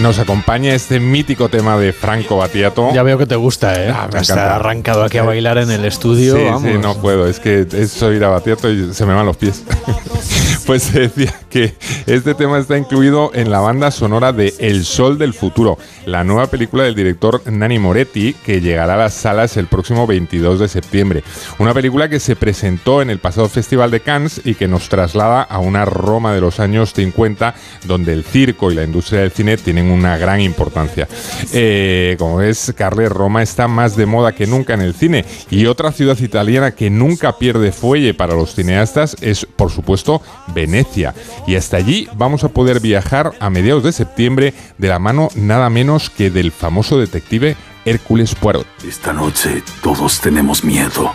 Nos 0.00 0.18
acompaña 0.18 0.74
este 0.74 0.98
mítico 0.98 1.50
tema 1.50 1.76
de 1.76 1.92
Franco 1.92 2.38
Battiato. 2.38 2.90
Ya 2.94 3.02
veo 3.02 3.18
que 3.18 3.26
te 3.26 3.36
gusta, 3.36 3.74
¿eh? 3.84 3.92
Ah, 3.94 4.08
me 4.10 4.20
Está 4.20 4.56
arrancado 4.56 5.04
aquí 5.04 5.18
a 5.18 5.24
bailar 5.24 5.58
en 5.58 5.70
el 5.70 5.84
estudio. 5.84 6.36
Sí, 6.36 6.44
vamos. 6.44 6.62
sí, 6.62 6.78
no 6.78 6.94
puedo. 6.96 7.26
Es 7.26 7.38
que 7.38 7.66
es 7.70 8.02
oír 8.02 8.24
a 8.24 8.30
Battiato 8.30 8.70
y 8.70 8.94
se 8.94 9.04
me 9.04 9.12
van 9.12 9.26
los 9.26 9.36
pies. 9.36 9.62
pues 10.66 10.82
se 10.82 11.00
decía 11.08 11.34
que 11.48 11.74
este 12.06 12.34
tema 12.34 12.58
está 12.58 12.76
incluido 12.76 13.30
en 13.34 13.50
la 13.50 13.60
banda 13.60 13.90
sonora 13.90 14.32
de 14.32 14.54
El 14.58 14.84
Sol 14.84 15.18
del 15.18 15.34
Futuro, 15.34 15.78
la 16.06 16.24
nueva 16.24 16.46
película 16.48 16.84
del 16.84 16.94
director 16.94 17.42
Nani 17.50 17.78
Moretti 17.78 18.34
que 18.34 18.60
llegará 18.60 18.94
a 18.94 18.98
las 18.98 19.14
salas 19.14 19.56
el 19.56 19.66
próximo 19.66 20.06
22 20.06 20.60
de 20.60 20.68
septiembre. 20.68 21.24
Una 21.58 21.74
película 21.74 22.08
que 22.08 22.20
se 22.20 22.36
presentó 22.36 23.02
en 23.02 23.10
el 23.10 23.18
pasado 23.18 23.48
Festival 23.48 23.90
de 23.90 24.00
Cannes 24.00 24.40
y 24.44 24.54
que 24.54 24.68
nos 24.68 24.88
traslada 24.88 25.42
a 25.42 25.58
una 25.58 25.84
Roma 25.84 26.32
de 26.34 26.40
los 26.40 26.60
años 26.60 26.92
50 26.94 27.54
donde 27.86 28.12
el 28.12 28.24
circo 28.24 28.70
y 28.70 28.74
la 28.74 28.84
industria 28.84 29.20
del 29.20 29.30
cine 29.30 29.56
tienen 29.56 29.90
una 29.90 30.16
gran 30.16 30.40
importancia. 30.40 31.08
Eh, 31.52 32.16
como 32.18 32.36
ves, 32.36 32.72
Carles, 32.76 33.10
Roma 33.10 33.42
está 33.42 33.68
más 33.68 33.96
de 33.96 34.06
moda 34.06 34.32
que 34.32 34.46
nunca 34.46 34.74
en 34.74 34.80
el 34.80 34.94
cine 34.94 35.24
y 35.50 35.66
otra 35.66 35.92
ciudad 35.92 36.18
italiana 36.18 36.72
que 36.72 36.90
nunca 36.90 37.38
pierde 37.38 37.72
fuelle 37.72 38.14
para 38.14 38.34
los 38.34 38.54
cineastas 38.54 39.16
es, 39.20 39.46
por 39.46 39.70
supuesto, 39.70 40.22
Venecia. 40.54 41.14
Y 41.46 41.56
hasta 41.56 41.76
allí 41.76 42.08
vamos 42.14 42.44
a 42.44 42.48
poder 42.48 42.80
viajar 42.80 43.32
a 43.40 43.50
mediados 43.50 43.82
de 43.82 43.92
septiembre 43.92 44.54
de 44.78 44.88
la 44.88 44.98
mano 44.98 45.28
nada 45.34 45.70
menos 45.70 46.10
que 46.10 46.30
del 46.30 46.52
famoso 46.52 46.98
detective 46.98 47.56
Hércules 47.84 48.34
Poirot. 48.34 48.66
Esta 48.86 49.12
noche 49.12 49.62
todos 49.82 50.20
tenemos 50.20 50.64
miedo. 50.64 51.12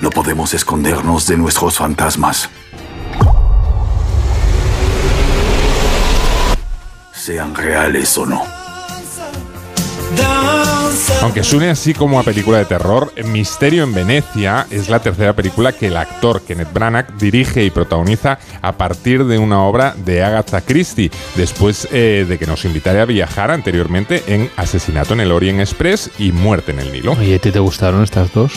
No 0.00 0.10
podemos 0.10 0.54
escondernos 0.54 1.26
de 1.26 1.36
nuestros 1.36 1.76
fantasmas. 1.76 2.48
Sean 7.12 7.54
reales 7.54 8.16
o 8.16 8.24
no. 8.24 8.42
Aunque 11.22 11.44
suene 11.44 11.68
así 11.68 11.94
como 11.94 12.18
a 12.18 12.22
película 12.22 12.58
de 12.58 12.64
terror, 12.64 13.12
Misterio 13.26 13.84
en 13.84 13.92
Venecia 13.92 14.66
es 14.70 14.88
la 14.88 15.00
tercera 15.00 15.34
película 15.34 15.72
que 15.72 15.88
el 15.88 15.96
actor 15.96 16.42
Kenneth 16.42 16.72
Branagh 16.72 17.16
dirige 17.16 17.64
y 17.64 17.70
protagoniza 17.70 18.38
a 18.62 18.72
partir 18.72 19.24
de 19.24 19.38
una 19.38 19.62
obra 19.62 19.94
de 20.04 20.22
Agatha 20.22 20.62
Christie, 20.62 21.10
después 21.36 21.86
eh, 21.92 22.24
de 22.28 22.38
que 22.38 22.46
nos 22.46 22.64
invitara 22.64 23.02
a 23.02 23.04
viajar 23.04 23.50
anteriormente 23.50 24.22
en 24.26 24.50
Asesinato 24.56 25.12
en 25.14 25.20
el 25.20 25.30
Orient 25.30 25.60
Express 25.60 26.10
y 26.18 26.32
Muerte 26.32 26.72
en 26.72 26.80
el 26.80 26.92
Nilo. 26.92 27.12
Oye, 27.12 27.34
¿a 27.34 27.38
ti 27.38 27.50
te 27.50 27.60
gustaron 27.60 28.02
estas 28.02 28.32
dos? 28.32 28.52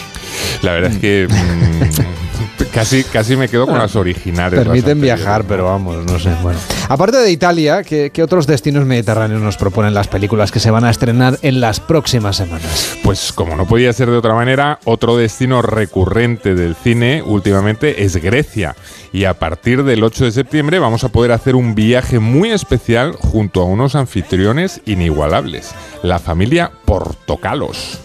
La 0.61 0.71
verdad 0.71 0.91
es 0.91 0.97
que 0.99 1.27
mm, 1.29 2.32
casi, 2.73 3.03
casi 3.03 3.35
me 3.35 3.47
quedo 3.47 3.67
con 3.67 3.77
las 3.77 3.95
originales. 3.95 4.59
Permiten 4.59 4.99
viajar, 5.01 5.45
pero 5.45 5.65
vamos, 5.65 6.05
no 6.05 6.19
sé. 6.19 6.31
Bueno. 6.41 6.59
Aparte 6.89 7.17
de 7.17 7.31
Italia, 7.31 7.83
¿qué, 7.83 8.11
qué 8.11 8.23
otros 8.23 8.47
destinos 8.47 8.85
mediterráneos 8.85 9.41
nos 9.41 9.57
proponen 9.57 9.93
las 9.93 10.07
películas 10.07 10.51
que 10.51 10.59
se 10.59 10.71
van 10.71 10.83
a 10.83 10.89
estrenar 10.89 11.39
en 11.41 11.61
las 11.61 11.79
próximas 11.79 12.35
semanas? 12.35 12.97
Pues 13.03 13.31
como 13.31 13.55
no 13.55 13.65
podía 13.65 13.93
ser 13.93 14.09
de 14.09 14.17
otra 14.17 14.33
manera, 14.33 14.79
otro 14.85 15.17
destino 15.17 15.61
recurrente 15.61 16.55
del 16.55 16.75
cine 16.75 17.23
últimamente 17.25 18.03
es 18.03 18.17
Grecia. 18.17 18.75
Y 19.11 19.25
a 19.25 19.35
partir 19.35 19.83
del 19.83 20.03
8 20.03 20.25
de 20.25 20.31
septiembre 20.31 20.79
vamos 20.79 21.03
a 21.03 21.09
poder 21.09 21.31
hacer 21.31 21.55
un 21.55 21.75
viaje 21.75 22.19
muy 22.19 22.49
especial 22.49 23.13
junto 23.13 23.61
a 23.61 23.65
unos 23.65 23.95
anfitriones 23.95 24.81
inigualables, 24.85 25.73
la 26.01 26.19
familia 26.19 26.71
Portocalos. 26.85 27.99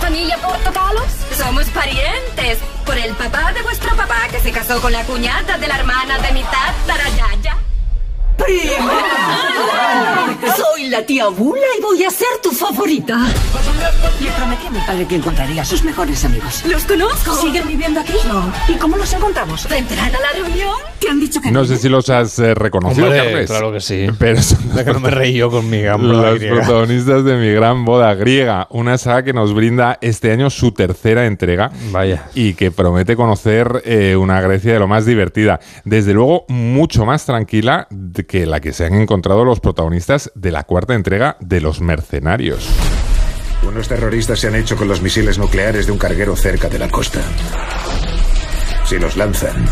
Familia 0.00 0.36
Portocalos? 0.38 1.12
Somos 1.36 1.66
parientes. 1.66 2.58
Por 2.84 2.96
el 2.98 3.14
papá 3.14 3.52
de 3.52 3.62
vuestro 3.62 3.94
papá 3.96 4.28
que 4.30 4.40
se 4.40 4.50
casó 4.50 4.80
con 4.80 4.92
la 4.92 5.04
cuñada 5.04 5.58
de 5.58 5.68
la 5.68 5.76
hermana 5.76 6.18
de 6.18 6.32
mi 6.32 6.42
tatarayaya. 6.42 7.69
¡Prima! 8.44 8.92
Soy 10.56 10.88
la 10.88 11.04
tía 11.04 11.28
Bula 11.28 11.60
y 11.78 11.82
voy 11.82 12.04
a 12.04 12.10
ser 12.10 12.26
tu 12.42 12.50
favorita. 12.50 13.18
Le 14.20 14.30
prometí 14.32 14.66
a 14.66 14.70
mi 14.70 14.78
padre 14.80 15.06
que 15.06 15.16
encontraría 15.16 15.62
a 15.62 15.64
sus 15.64 15.84
mejores 15.84 16.24
amigos. 16.24 16.64
¿Los 16.66 16.84
conozco? 16.84 17.34
¿Siguen 17.34 17.66
viviendo 17.68 18.00
aquí? 18.00 18.14
No. 18.26 18.50
¿Y 18.68 18.74
cómo 18.78 18.96
los 18.96 19.12
encontramos? 19.12 19.68
¿De 19.68 19.78
entrar 19.78 20.08
a 20.08 20.18
la 20.20 20.32
reunión? 20.42 20.74
¿Te 20.98 21.08
han 21.10 21.20
dicho 21.20 21.40
que 21.40 21.50
No 21.50 21.64
sé 21.64 21.76
si 21.76 21.88
los 21.88 22.08
has 22.10 22.38
eh, 22.38 22.54
reconocido, 22.54 23.06
Hombre, 23.06 23.18
Carles. 23.22 23.50
claro 23.50 23.72
que 23.72 23.80
sí. 23.80 24.06
Pero 24.18 24.42
son 24.42 24.74
De 24.74 24.84
que 24.84 24.92
no 24.92 25.00
me 25.00 25.10
reí 25.10 25.34
yo 25.34 25.50
con 25.50 25.68
mi 25.68 25.80
gran 25.82 26.00
boda 26.00 26.30
los 26.30 26.38
griega. 26.38 26.54
protagonistas 26.56 27.24
de 27.24 27.36
Mi 27.36 27.52
Gran 27.52 27.84
Boda 27.84 28.14
Griega, 28.14 28.66
una 28.70 28.98
saga 28.98 29.22
que 29.24 29.32
nos 29.32 29.54
brinda 29.54 29.98
este 30.00 30.32
año 30.32 30.48
su 30.50 30.72
tercera 30.72 31.26
entrega 31.26 31.70
Vaya. 31.90 32.28
y 32.34 32.54
que 32.54 32.70
promete 32.70 33.16
conocer 33.16 33.82
eh, 33.84 34.16
una 34.16 34.40
Grecia 34.40 34.72
de 34.72 34.78
lo 34.78 34.88
más 34.88 35.04
divertida. 35.06 35.60
Desde 35.84 36.12
luego, 36.14 36.44
mucho 36.48 37.04
más 37.06 37.24
tranquila 37.26 37.86
de 37.90 38.26
que 38.30 38.46
la 38.46 38.60
que 38.60 38.72
se 38.72 38.84
han 38.84 38.94
encontrado 38.94 39.44
los 39.44 39.58
protagonistas 39.58 40.30
de 40.36 40.52
la 40.52 40.62
cuarta 40.62 40.94
entrega 40.94 41.36
de 41.40 41.60
Los 41.60 41.80
Mercenarios. 41.80 42.64
Unos 43.66 43.88
terroristas 43.88 44.38
se 44.38 44.46
han 44.46 44.54
hecho 44.54 44.76
con 44.76 44.86
los 44.86 45.02
misiles 45.02 45.36
nucleares 45.36 45.86
de 45.86 45.90
un 45.90 45.98
carguero 45.98 46.36
cerca 46.36 46.68
de 46.68 46.78
la 46.78 46.88
costa. 46.88 47.20
Si 48.84 49.00
los 49.00 49.16
lanzan, 49.16 49.66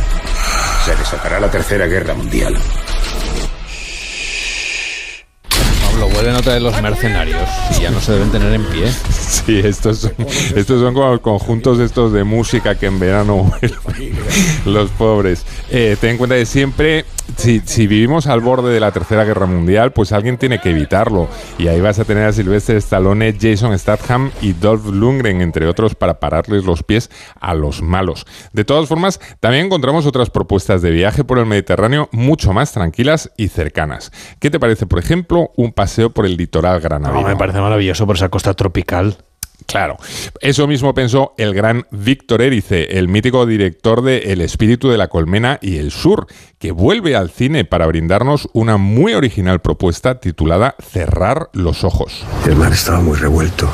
se 0.84 0.96
desatará 0.96 1.38
la 1.38 1.48
tercera 1.48 1.86
guerra 1.86 2.14
mundial. 2.14 2.56
Pablo, 5.99 6.14
vuelven 6.14 6.36
otra 6.36 6.55
vez 6.55 6.62
los 6.62 6.80
mercenarios 6.80 7.49
y 7.76 7.82
ya 7.82 7.90
no 7.90 8.01
se 8.01 8.12
deben 8.12 8.30
tener 8.30 8.53
en 8.53 8.64
pie. 8.66 8.86
Sí, 9.18 9.61
estos 9.64 9.99
son, 9.99 10.12
estos 10.55 10.80
son 10.80 10.94
como 10.94 11.11
los 11.11 11.20
conjuntos 11.20 11.78
estos 11.80 12.12
de 12.12 12.24
música 12.24 12.74
que 12.76 12.86
en 12.86 12.99
verano 12.99 13.36
vuelven 13.36 14.16
los 14.64 14.90
pobres. 14.90 15.44
Eh, 15.70 15.96
ten 16.01 16.11
en 16.11 16.18
cuenta 16.18 16.36
que 16.36 16.46
siempre, 16.46 17.05
si, 17.36 17.61
si 17.64 17.86
vivimos 17.86 18.26
al 18.26 18.40
borde 18.40 18.72
de 18.72 18.80
la 18.80 18.92
Tercera 18.92 19.24
Guerra 19.24 19.46
Mundial, 19.46 19.92
pues 19.92 20.12
alguien 20.12 20.38
tiene 20.38 20.61
que 20.61 20.70
evitarlo. 20.70 21.28
Y 21.59 21.68
ahí 21.68 21.80
vas 21.80 21.99
a 21.99 22.05
tener 22.05 22.24
a 22.26 22.32
Sylvester 22.32 22.76
Stallone, 22.76 23.36
Jason 23.38 23.76
Statham 23.78 24.30
y 24.40 24.53
Dolph 24.53 24.86
Lundgren, 24.86 25.40
entre 25.40 25.66
otros, 25.66 25.94
para 25.94 26.20
pararles 26.20 26.64
los 26.64 26.82
pies 26.82 27.11
a 27.40 27.55
los 27.55 27.82
malos. 27.82 28.26
De 28.53 28.64
todas 28.64 28.88
formas, 28.88 29.20
también 29.40 29.66
encontramos 29.66 30.07
otras 30.07 30.30
propuestas 30.30 30.82
de 30.82 30.90
viaje 30.90 31.24
por 31.24 31.38
el 31.38 31.46
Mediterráneo 31.46 32.09
mucho 32.12 32.53
más 32.53 32.72
tranquilas 32.72 33.30
y 33.36 33.49
cercanas. 33.49 34.12
¿Qué 34.38 34.51
te 34.51 34.61
parece, 34.61 34.86
por 34.86 34.99
ejemplo, 34.99 35.51
un 35.57 35.72
paseo 35.72 35.88
por 36.12 36.26
el 36.26 36.36
litoral 36.36 36.80
granadino? 36.80 37.22
No, 37.22 37.28
me 37.28 37.36
parece 37.36 37.61
maravilloso 37.61 38.07
por 38.07 38.16
esa 38.16 38.28
costa 38.28 38.55
tropical. 38.55 39.16
Claro, 39.66 39.97
eso 40.41 40.66
mismo 40.66 40.95
pensó 40.95 41.34
el 41.36 41.53
gran 41.53 41.84
Víctor 41.91 42.43
Erice, 42.43 42.99
el 42.99 43.09
mítico 43.09 43.45
director 43.45 44.03
de 44.03 44.32
El 44.32 44.41
espíritu 44.41 44.89
de 44.89 44.97
la 44.97 45.09
colmena 45.09 45.59
y 45.61 45.76
el 45.76 45.91
sur, 45.91 46.26
que 46.59 46.70
vuelve 46.70 47.16
al 47.16 47.28
cine 47.30 47.64
para 47.64 47.86
brindarnos 47.86 48.49
una 48.53 48.76
muy 48.76 49.14
original 49.14 49.61
propuesta 49.61 50.20
titulada 50.20 50.74
Cerrar 50.80 51.51
los 51.53 51.84
ojos. 51.84 52.24
El 52.47 52.57
mar 52.57 52.72
estaba 52.72 53.01
muy 53.01 53.18
revuelto. 53.18 53.68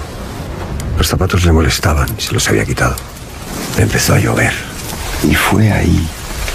Los 0.96 1.06
zapatos 1.06 1.44
le 1.44 1.52
molestaban 1.52 2.08
y 2.18 2.20
se 2.20 2.32
los 2.32 2.48
había 2.48 2.64
quitado. 2.64 2.96
Empezó 3.78 4.14
a 4.14 4.18
llover. 4.18 4.52
Y 5.22 5.34
fue 5.34 5.70
ahí, 5.70 6.08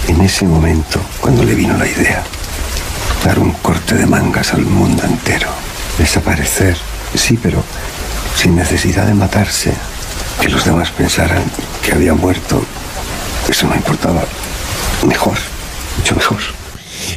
en 0.08 0.20
ese 0.20 0.44
momento, 0.44 1.00
cuando 1.20 1.44
le 1.44 1.54
vino 1.54 1.76
la 1.78 1.86
idea. 1.86 2.24
Dar 3.24 3.38
un 3.38 3.52
corte 3.52 3.94
de 3.94 4.06
mangas 4.06 4.54
al 4.54 4.62
mundo 4.62 5.02
entero. 5.04 5.48
Desaparecer, 5.98 6.76
sí, 7.14 7.38
pero 7.40 7.62
sin 8.36 8.56
necesidad 8.56 9.06
de 9.06 9.14
matarse. 9.14 9.74
Que 10.40 10.48
los 10.48 10.64
demás 10.64 10.90
pensaran 10.90 11.42
que 11.82 11.92
había 11.92 12.14
muerto. 12.14 12.64
Eso 13.48 13.66
no 13.66 13.74
importaba. 13.74 14.22
Mejor, 15.06 15.36
mucho 15.98 16.14
mejor. 16.16 16.59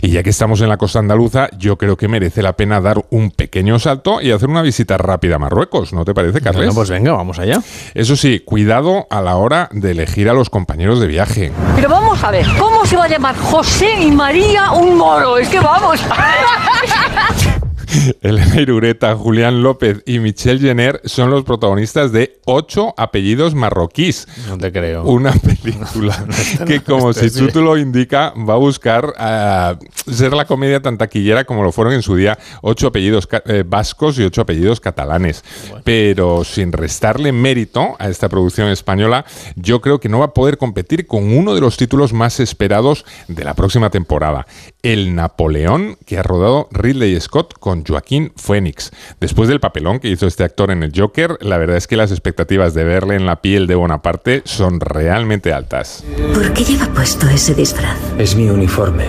Y 0.01 0.11
ya 0.11 0.23
que 0.23 0.29
estamos 0.29 0.61
en 0.61 0.69
la 0.69 0.77
costa 0.77 0.99
andaluza, 0.99 1.49
yo 1.57 1.77
creo 1.77 1.97
que 1.97 2.07
merece 2.07 2.41
la 2.41 2.53
pena 2.53 2.81
dar 2.81 3.05
un 3.09 3.31
pequeño 3.31 3.79
salto 3.79 4.21
y 4.21 4.31
hacer 4.31 4.49
una 4.49 4.61
visita 4.61 4.97
rápida 4.97 5.35
a 5.35 5.39
Marruecos, 5.39 5.93
¿no 5.93 6.05
te 6.05 6.13
parece, 6.13 6.41
Carles? 6.41 6.57
Bueno, 6.57 6.73
pues 6.73 6.89
venga, 6.89 7.13
vamos 7.13 7.39
allá. 7.39 7.61
Eso 7.93 8.15
sí, 8.15 8.39
cuidado 8.39 9.07
a 9.09 9.21
la 9.21 9.35
hora 9.35 9.69
de 9.71 9.91
elegir 9.91 10.29
a 10.29 10.33
los 10.33 10.49
compañeros 10.49 10.99
de 10.99 11.07
viaje. 11.07 11.51
Pero 11.75 11.89
vamos 11.89 12.23
a 12.23 12.31
ver, 12.31 12.45
¿cómo 12.59 12.85
se 12.85 12.95
va 12.95 13.05
a 13.05 13.09
llamar 13.09 13.35
José 13.35 13.91
y 14.01 14.11
María 14.11 14.71
un 14.71 14.97
moro? 14.97 15.37
Es 15.37 15.49
que 15.49 15.59
vamos. 15.59 15.99
Elena 18.21 18.61
Irureta, 18.61 19.15
Julián 19.15 19.63
López 19.63 20.01
y 20.05 20.19
Michelle 20.19 20.59
Jenner 20.59 21.01
son 21.05 21.29
los 21.29 21.43
protagonistas 21.43 22.11
de 22.11 22.39
Ocho 22.45 22.93
apellidos 22.97 23.55
marroquíes. 23.55 24.27
No 24.47 24.57
te 24.57 24.71
creo. 24.71 25.03
Una 25.03 25.31
película 25.63 26.25
que, 26.67 26.81
como 26.81 27.13
su 27.13 27.29
título 27.29 27.77
indica, 27.77 28.33
va 28.37 28.55
a 28.55 28.57
buscar 28.57 29.13
eh, 29.17 29.75
ser 30.11 30.33
la 30.33 30.45
comedia 30.45 30.81
tan 30.81 30.97
taquillera 30.97 31.45
como 31.45 31.63
lo 31.63 31.71
fueron 31.71 31.93
en 31.93 32.01
su 32.01 32.15
día 32.15 32.37
ocho 32.61 32.87
apellidos 32.87 33.27
eh, 33.45 33.63
vascos 33.65 34.19
y 34.19 34.23
ocho 34.23 34.41
apellidos 34.41 34.79
catalanes. 34.79 35.43
Pero 35.83 36.43
sin 36.43 36.71
restarle 36.71 37.31
mérito 37.31 37.95
a 37.99 38.09
esta 38.09 38.27
producción 38.27 38.67
española, 38.69 39.25
yo 39.55 39.81
creo 39.81 39.99
que 39.99 40.09
no 40.09 40.19
va 40.19 40.25
a 40.25 40.33
poder 40.33 40.57
competir 40.57 41.07
con 41.07 41.35
uno 41.35 41.55
de 41.55 41.61
los 41.61 41.77
títulos 41.77 42.13
más 42.13 42.39
esperados 42.39 43.05
de 43.27 43.43
la 43.43 43.53
próxima 43.53 43.89
temporada, 43.89 44.45
El 44.83 45.15
Napoleón, 45.15 45.97
que 46.05 46.17
ha 46.17 46.23
rodado 46.23 46.67
Ridley 46.71 47.17
Scott 47.21 47.53
con 47.57 47.85
Joaquín 47.85 48.33
Phoenix. 48.35 48.91
Después 49.21 49.47
del 49.47 49.61
papelón 49.61 49.99
que 49.99 50.09
hizo 50.09 50.27
este 50.27 50.43
actor 50.43 50.71
en 50.71 50.83
el 50.83 50.91
Joker, 50.93 51.37
la 51.39 51.57
verdad 51.57 51.77
es 51.77 51.87
que 51.87 51.95
las 51.95 52.11
expectativas 52.11 52.73
de 52.73 52.83
verle 52.83 53.15
en 53.15 53.25
la 53.25 53.41
piel 53.41 53.65
de 53.65 53.75
Bonaparte 53.75 54.41
son 54.43 54.81
realmente 54.81 55.53
altas. 55.53 56.03
¿Por 56.33 56.51
qué 56.51 56.65
lleva 56.65 56.87
puesto 56.87 57.29
ese 57.29 57.55
disfraz? 57.55 57.97
Es 58.17 58.35
mi 58.35 58.49
uniforme. 58.49 59.05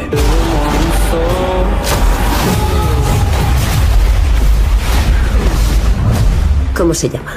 ¿Cómo 6.76 6.94
se 6.94 7.08
llama? 7.08 7.32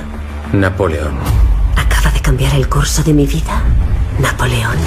Napoleón. 0.54 1.18
Acaba 1.76 2.12
de 2.12 2.20
cambiar 2.22 2.54
el 2.54 2.70
curso 2.70 3.02
de 3.02 3.14
mi 3.16 3.26
vida. 3.26 3.64
Napoleón. 4.20 4.78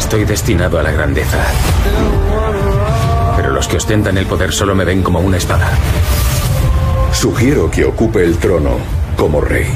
Estoy 0.00 0.24
destinado 0.24 0.78
a 0.78 0.82
la 0.82 0.92
grandeza. 0.92 1.38
Pero 3.36 3.50
los 3.50 3.68
que 3.68 3.76
ostentan 3.76 4.16
el 4.16 4.24
poder 4.24 4.50
solo 4.50 4.74
me 4.74 4.84
ven 4.84 5.02
como 5.02 5.20
una 5.20 5.36
espada. 5.36 5.68
Sugiero 7.12 7.70
que 7.70 7.84
ocupe 7.84 8.24
el 8.24 8.38
trono 8.38 8.78
como 9.14 9.42
rey. 9.42 9.66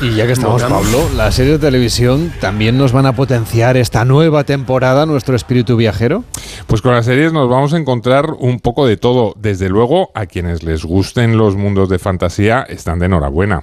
Y 0.00 0.14
ya 0.14 0.26
que 0.26 0.32
estamos. 0.32 0.62
Pablo, 0.62 1.08
las 1.16 1.34
series 1.34 1.60
de 1.60 1.66
televisión 1.66 2.32
también 2.40 2.78
nos 2.78 2.92
van 2.92 3.06
a 3.06 3.12
potenciar 3.12 3.76
esta 3.76 4.04
nueva 4.04 4.44
temporada 4.44 5.06
nuestro 5.06 5.34
espíritu 5.34 5.76
viajero. 5.76 6.24
Pues 6.68 6.80
con 6.80 6.92
las 6.92 7.04
series 7.04 7.32
nos 7.32 7.50
vamos 7.50 7.74
a 7.74 7.78
encontrar 7.78 8.30
un 8.38 8.60
poco 8.60 8.86
de 8.86 8.96
todo. 8.96 9.34
Desde 9.36 9.68
luego, 9.68 10.12
a 10.14 10.26
quienes 10.26 10.62
les 10.62 10.84
gusten 10.84 11.36
los 11.36 11.56
mundos 11.56 11.88
de 11.88 11.98
fantasía 11.98 12.62
están 12.62 13.00
de 13.00 13.06
enhorabuena. 13.06 13.60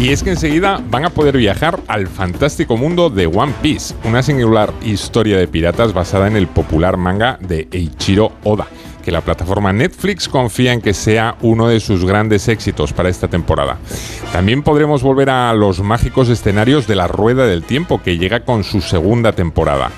Y 0.00 0.12
es 0.12 0.22
que 0.22 0.30
enseguida 0.30 0.82
van 0.88 1.04
a 1.04 1.10
poder 1.10 1.36
viajar 1.36 1.78
al 1.86 2.06
fantástico 2.06 2.78
mundo 2.78 3.10
de 3.10 3.26
One 3.26 3.52
Piece, 3.60 3.94
una 4.04 4.22
singular 4.22 4.72
historia 4.82 5.36
de 5.36 5.46
piratas 5.46 5.92
basada 5.92 6.26
en 6.26 6.36
el 6.36 6.46
popular 6.46 6.96
manga 6.96 7.36
de 7.38 7.68
Eiichiro 7.70 8.32
Oda, 8.42 8.66
que 9.04 9.12
la 9.12 9.20
plataforma 9.20 9.74
Netflix 9.74 10.26
confía 10.26 10.72
en 10.72 10.80
que 10.80 10.94
sea 10.94 11.36
uno 11.42 11.68
de 11.68 11.80
sus 11.80 12.06
grandes 12.06 12.48
éxitos 12.48 12.94
para 12.94 13.10
esta 13.10 13.28
temporada. 13.28 13.76
También 14.32 14.62
podremos 14.62 15.02
volver 15.02 15.28
a 15.28 15.52
los 15.52 15.80
mágicos 15.80 16.30
escenarios 16.30 16.86
de 16.86 16.96
la 16.96 17.06
Rueda 17.06 17.44
del 17.44 17.62
Tiempo, 17.62 18.00
que 18.02 18.16
llega 18.16 18.40
con 18.40 18.64
su 18.64 18.80
segunda 18.80 19.32
temporada. 19.32 19.90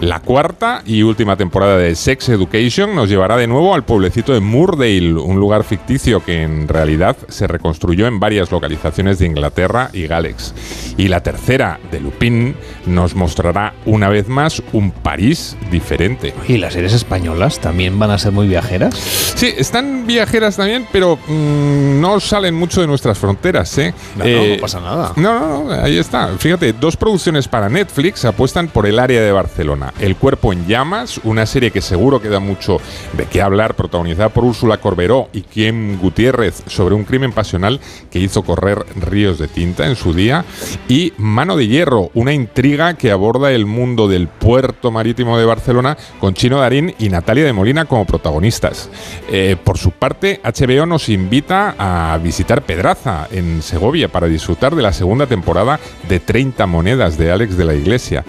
La 0.00 0.20
cuarta 0.20 0.82
y 0.86 1.02
última 1.02 1.36
temporada 1.36 1.76
de 1.76 1.94
Sex 1.94 2.30
Education 2.30 2.94
nos 2.94 3.10
llevará 3.10 3.36
de 3.36 3.46
nuevo 3.46 3.74
al 3.74 3.84
pueblecito 3.84 4.32
de 4.32 4.40
Moordale, 4.40 5.12
un 5.12 5.38
lugar 5.38 5.62
ficticio 5.62 6.24
que 6.24 6.42
en 6.42 6.68
realidad 6.68 7.18
se 7.28 7.46
reconstruyó 7.46 8.06
en 8.06 8.18
varias 8.18 8.50
localizaciones 8.50 9.18
de 9.18 9.26
Inglaterra 9.26 9.90
y 9.92 10.06
Gales. 10.06 10.54
Y 10.96 11.08
la 11.08 11.22
tercera, 11.22 11.78
de 11.90 12.00
Lupin, 12.00 12.56
nos 12.86 13.14
mostrará 13.14 13.74
una 13.84 14.08
vez 14.08 14.26
más 14.26 14.62
un 14.72 14.90
París 14.90 15.54
diferente. 15.70 16.32
¿Y 16.48 16.56
las 16.56 16.72
series 16.72 16.94
españolas 16.94 17.60
también 17.60 17.98
van 17.98 18.10
a 18.10 18.16
ser 18.16 18.32
muy 18.32 18.48
viajeras? 18.48 18.94
Sí, 18.96 19.52
están 19.54 20.06
viajeras 20.06 20.56
también, 20.56 20.86
pero 20.90 21.16
mm, 21.16 22.00
no 22.00 22.20
salen 22.20 22.54
mucho 22.54 22.80
de 22.80 22.86
nuestras 22.86 23.18
fronteras, 23.18 23.76
¿eh? 23.76 23.92
No, 24.16 24.24
no, 24.24 24.46
no 24.46 24.60
pasa 24.62 24.80
nada. 24.80 25.12
No, 25.16 25.38
no, 25.38 25.64
no, 25.64 25.72
ahí 25.72 25.98
está. 25.98 26.28
Fíjate, 26.38 26.72
dos 26.72 26.96
producciones 26.96 27.46
para 27.48 27.68
Netflix 27.68 28.24
apuestan 28.24 28.68
por 28.68 28.86
el 28.86 28.98
área 28.98 29.20
de 29.20 29.30
Barcelona. 29.30 29.89
El 29.98 30.16
cuerpo 30.16 30.52
en 30.52 30.66
llamas, 30.66 31.20
una 31.24 31.46
serie 31.46 31.70
que 31.70 31.80
seguro 31.80 32.20
que 32.20 32.28
da 32.28 32.40
mucho 32.40 32.78
de 33.14 33.26
qué 33.26 33.42
hablar, 33.42 33.74
protagonizada 33.74 34.28
por 34.28 34.44
Úrsula 34.44 34.78
Corberó 34.78 35.28
y 35.32 35.42
Kim 35.42 35.98
Gutiérrez 35.98 36.62
sobre 36.66 36.94
un 36.94 37.04
crimen 37.04 37.32
pasional 37.32 37.80
que 38.10 38.18
hizo 38.18 38.42
correr 38.42 38.84
ríos 38.96 39.38
de 39.38 39.48
tinta 39.48 39.86
en 39.86 39.96
su 39.96 40.14
día. 40.14 40.44
Y 40.88 41.12
Mano 41.18 41.56
de 41.56 41.66
Hierro, 41.66 42.10
una 42.14 42.32
intriga 42.32 42.94
que 42.94 43.10
aborda 43.10 43.52
el 43.52 43.66
mundo 43.66 44.08
del 44.08 44.28
puerto 44.28 44.90
marítimo 44.90 45.38
de 45.38 45.44
Barcelona 45.44 45.96
con 46.18 46.34
Chino 46.34 46.60
Darín 46.60 46.94
y 46.98 47.08
Natalia 47.08 47.44
de 47.44 47.52
Molina 47.52 47.84
como 47.84 48.04
protagonistas. 48.04 48.90
Eh, 49.28 49.56
por 49.62 49.78
su 49.78 49.90
parte, 49.90 50.40
HBO 50.42 50.86
nos 50.86 51.08
invita 51.08 51.74
a 51.78 52.18
visitar 52.18 52.62
Pedraza 52.62 53.28
en 53.30 53.62
Segovia 53.62 54.08
para 54.08 54.26
disfrutar 54.26 54.74
de 54.74 54.82
la 54.82 54.92
segunda 54.92 55.26
temporada 55.26 55.78
de 56.08 56.20
30 56.20 56.66
monedas 56.66 57.18
de 57.18 57.30
Alex 57.30 57.56
de 57.56 57.64
la 57.64 57.74
Iglesia. 57.74 58.24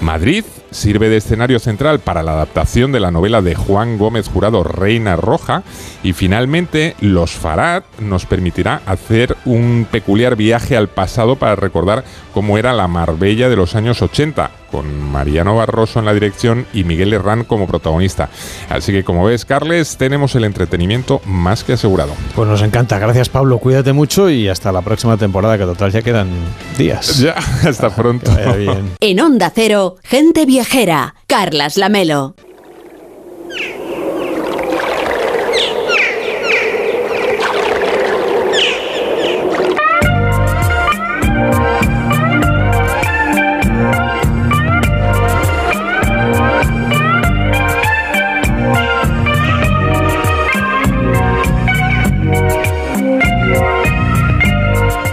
Madrid 0.00 0.44
sirve 0.70 1.08
de 1.08 1.18
escenario 1.18 1.58
central 1.58 2.00
para 2.00 2.22
la 2.22 2.32
adaptación 2.32 2.92
de 2.92 3.00
la 3.00 3.10
novela 3.10 3.42
de 3.42 3.54
Juan 3.54 3.98
Gómez 3.98 4.28
Jurado 4.28 4.62
Reina 4.64 5.16
Roja 5.16 5.62
y 6.02 6.12
finalmente 6.12 6.94
Los 7.00 7.32
Farad 7.32 7.84
nos 8.00 8.26
permitirá 8.26 8.82
hacer 8.86 9.36
un 9.44 9.86
peculiar 9.90 10.36
viaje 10.36 10.76
al 10.76 10.88
pasado 10.88 11.36
para 11.36 11.56
recordar 11.56 12.04
cómo 12.32 12.58
era 12.58 12.72
la 12.72 12.88
Marbella 12.88 13.48
de 13.48 13.56
los 13.56 13.74
años 13.74 14.02
80 14.02 14.50
con 14.70 15.10
Mariano 15.10 15.56
Barroso 15.56 15.98
en 15.98 16.04
la 16.04 16.14
dirección 16.14 16.66
y 16.72 16.84
Miguel 16.84 17.12
Herrán 17.12 17.44
como 17.44 17.66
protagonista. 17.66 18.28
Así 18.68 18.92
que 18.92 19.04
como 19.04 19.24
ves, 19.24 19.44
Carles, 19.44 19.96
tenemos 19.96 20.34
el 20.34 20.44
entretenimiento 20.44 21.20
más 21.24 21.64
que 21.64 21.74
asegurado. 21.74 22.12
Pues 22.34 22.48
nos 22.48 22.62
encanta. 22.62 22.98
Gracias, 22.98 23.28
Pablo. 23.28 23.58
Cuídate 23.58 23.92
mucho 23.92 24.30
y 24.30 24.48
hasta 24.48 24.72
la 24.72 24.82
próxima 24.82 25.16
temporada, 25.16 25.58
que 25.58 25.64
total 25.64 25.92
ya 25.92 26.02
quedan 26.02 26.28
días. 26.76 27.18
Ya, 27.18 27.34
hasta 27.66 27.90
pronto. 27.94 28.34
Que 28.34 28.44
vaya 28.44 28.56
bien. 28.56 28.90
En 29.00 29.20
Onda 29.20 29.52
Cero, 29.54 29.96
gente 30.02 30.46
viajera. 30.46 31.14
Carlas 31.26 31.76
Lamelo. 31.76 32.34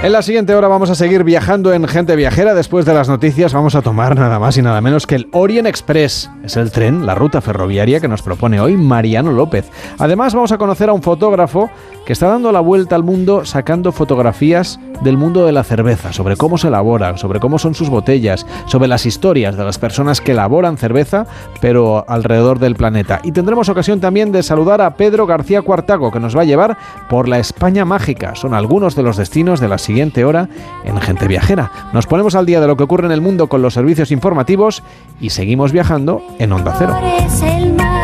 En 0.05 0.11
la 0.11 0.21
siguiente 0.21 0.53
hora 0.53 0.67
vamos 0.67 0.91
a 0.91 0.93
seguir 0.93 1.23
viajando 1.23 1.73
en 1.73 1.87
Gente 1.87 2.15
Viajera. 2.15 2.53
Después 2.53 2.85
de 2.85 2.93
las 2.93 3.09
noticias 3.09 3.55
vamos 3.55 3.73
a 3.73 3.81
tomar 3.81 4.15
nada 4.15 4.37
más 4.37 4.55
y 4.55 4.61
nada 4.61 4.79
menos 4.79 5.07
que 5.07 5.15
el 5.15 5.27
Orient 5.31 5.67
Express. 5.67 6.29
Es 6.43 6.57
el 6.57 6.69
tren, 6.69 7.07
la 7.07 7.15
ruta 7.15 7.41
ferroviaria 7.41 7.99
que 7.99 8.07
nos 8.07 8.21
propone 8.21 8.59
hoy 8.59 8.77
Mariano 8.77 9.31
López. 9.31 9.65
Además 9.97 10.35
vamos 10.35 10.51
a 10.51 10.59
conocer 10.59 10.89
a 10.89 10.93
un 10.93 11.01
fotógrafo 11.01 11.71
que 12.05 12.13
está 12.13 12.27
dando 12.27 12.51
la 12.51 12.59
vuelta 12.59 12.95
al 12.95 13.03
mundo 13.03 13.45
sacando 13.45 13.91
fotografías 13.91 14.79
del 15.03 15.17
mundo 15.17 15.45
de 15.45 15.51
la 15.51 15.63
cerveza, 15.63 16.13
sobre 16.13 16.37
cómo 16.37 16.57
se 16.57 16.67
elabora, 16.67 17.17
sobre 17.17 17.39
cómo 17.39 17.59
son 17.59 17.75
sus 17.75 17.89
botellas, 17.89 18.45
sobre 18.67 18.87
las 18.87 19.05
historias 19.05 19.57
de 19.57 19.63
las 19.63 19.77
personas 19.77 20.21
que 20.21 20.31
elaboran 20.31 20.77
cerveza, 20.77 21.25
pero 21.61 22.05
alrededor 22.07 22.59
del 22.59 22.75
planeta. 22.75 23.19
Y 23.23 23.31
tendremos 23.31 23.69
ocasión 23.69 23.99
también 23.99 24.31
de 24.31 24.43
saludar 24.43 24.81
a 24.81 24.95
Pedro 24.95 25.25
García 25.25 25.61
Cuartago, 25.61 26.11
que 26.11 26.19
nos 26.19 26.35
va 26.35 26.41
a 26.41 26.45
llevar 26.45 26.77
por 27.09 27.27
la 27.27 27.39
España 27.39 27.85
mágica. 27.85 28.35
Son 28.35 28.53
algunos 28.53 28.95
de 28.95 29.03
los 29.03 29.17
destinos 29.17 29.59
de 29.59 29.67
la 29.67 29.77
siguiente 29.77 30.23
hora 30.23 30.49
en 30.83 30.99
Gente 31.01 31.27
Viajera. 31.27 31.71
Nos 31.93 32.07
ponemos 32.07 32.35
al 32.35 32.45
día 32.45 32.61
de 32.61 32.67
lo 32.67 32.77
que 32.77 32.83
ocurre 32.83 33.05
en 33.05 33.11
el 33.11 33.21
mundo 33.21 33.47
con 33.47 33.61
los 33.61 33.73
servicios 33.73 34.11
informativos 34.11 34.83
y 35.19 35.31
seguimos 35.31 35.71
viajando 35.71 36.21
en 36.39 36.51
Onda 36.51 36.75
Cero. 36.77 37.94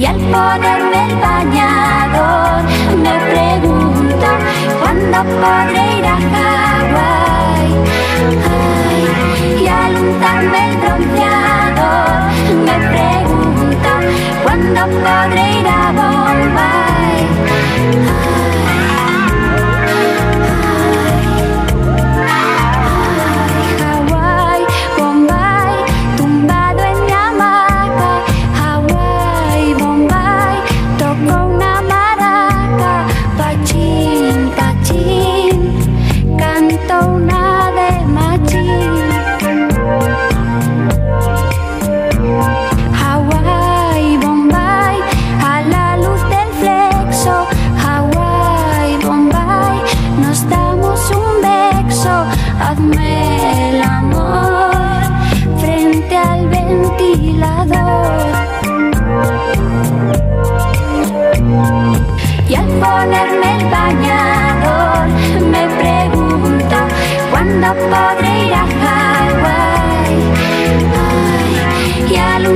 Y 0.00 0.06
al 0.06 0.16
ponerme 0.16 1.04
el 1.10 1.16
bañador 1.16 2.62
me 3.02 3.14
pregunto 3.32 4.28
cuándo 4.80 5.18
podré 5.42 5.98
ir 5.98 6.06
a 6.06 6.16
Hawái. 6.32 7.68
Y 9.60 9.68
al 9.68 9.94
untarme 9.96 10.70
el 10.70 10.76
bronceador 10.78 12.32
Me 12.64 12.76
pregunto 12.88 13.90
cuándo 14.42 14.80
podré 14.86 15.44
ir 15.60 15.68
a 15.68 15.92
Bombay. 15.92 17.20
Ponerme 62.80 63.48
el 63.56 63.64
bañador, 63.76 65.08
me 65.54 65.64
pregunto 65.80 66.76
cuándo 67.30 67.68
podré 67.90 68.30
ir 68.46 68.54
a 68.54 68.66
Hawái. 68.82 70.18
Y 72.10 72.16
al 72.16 72.46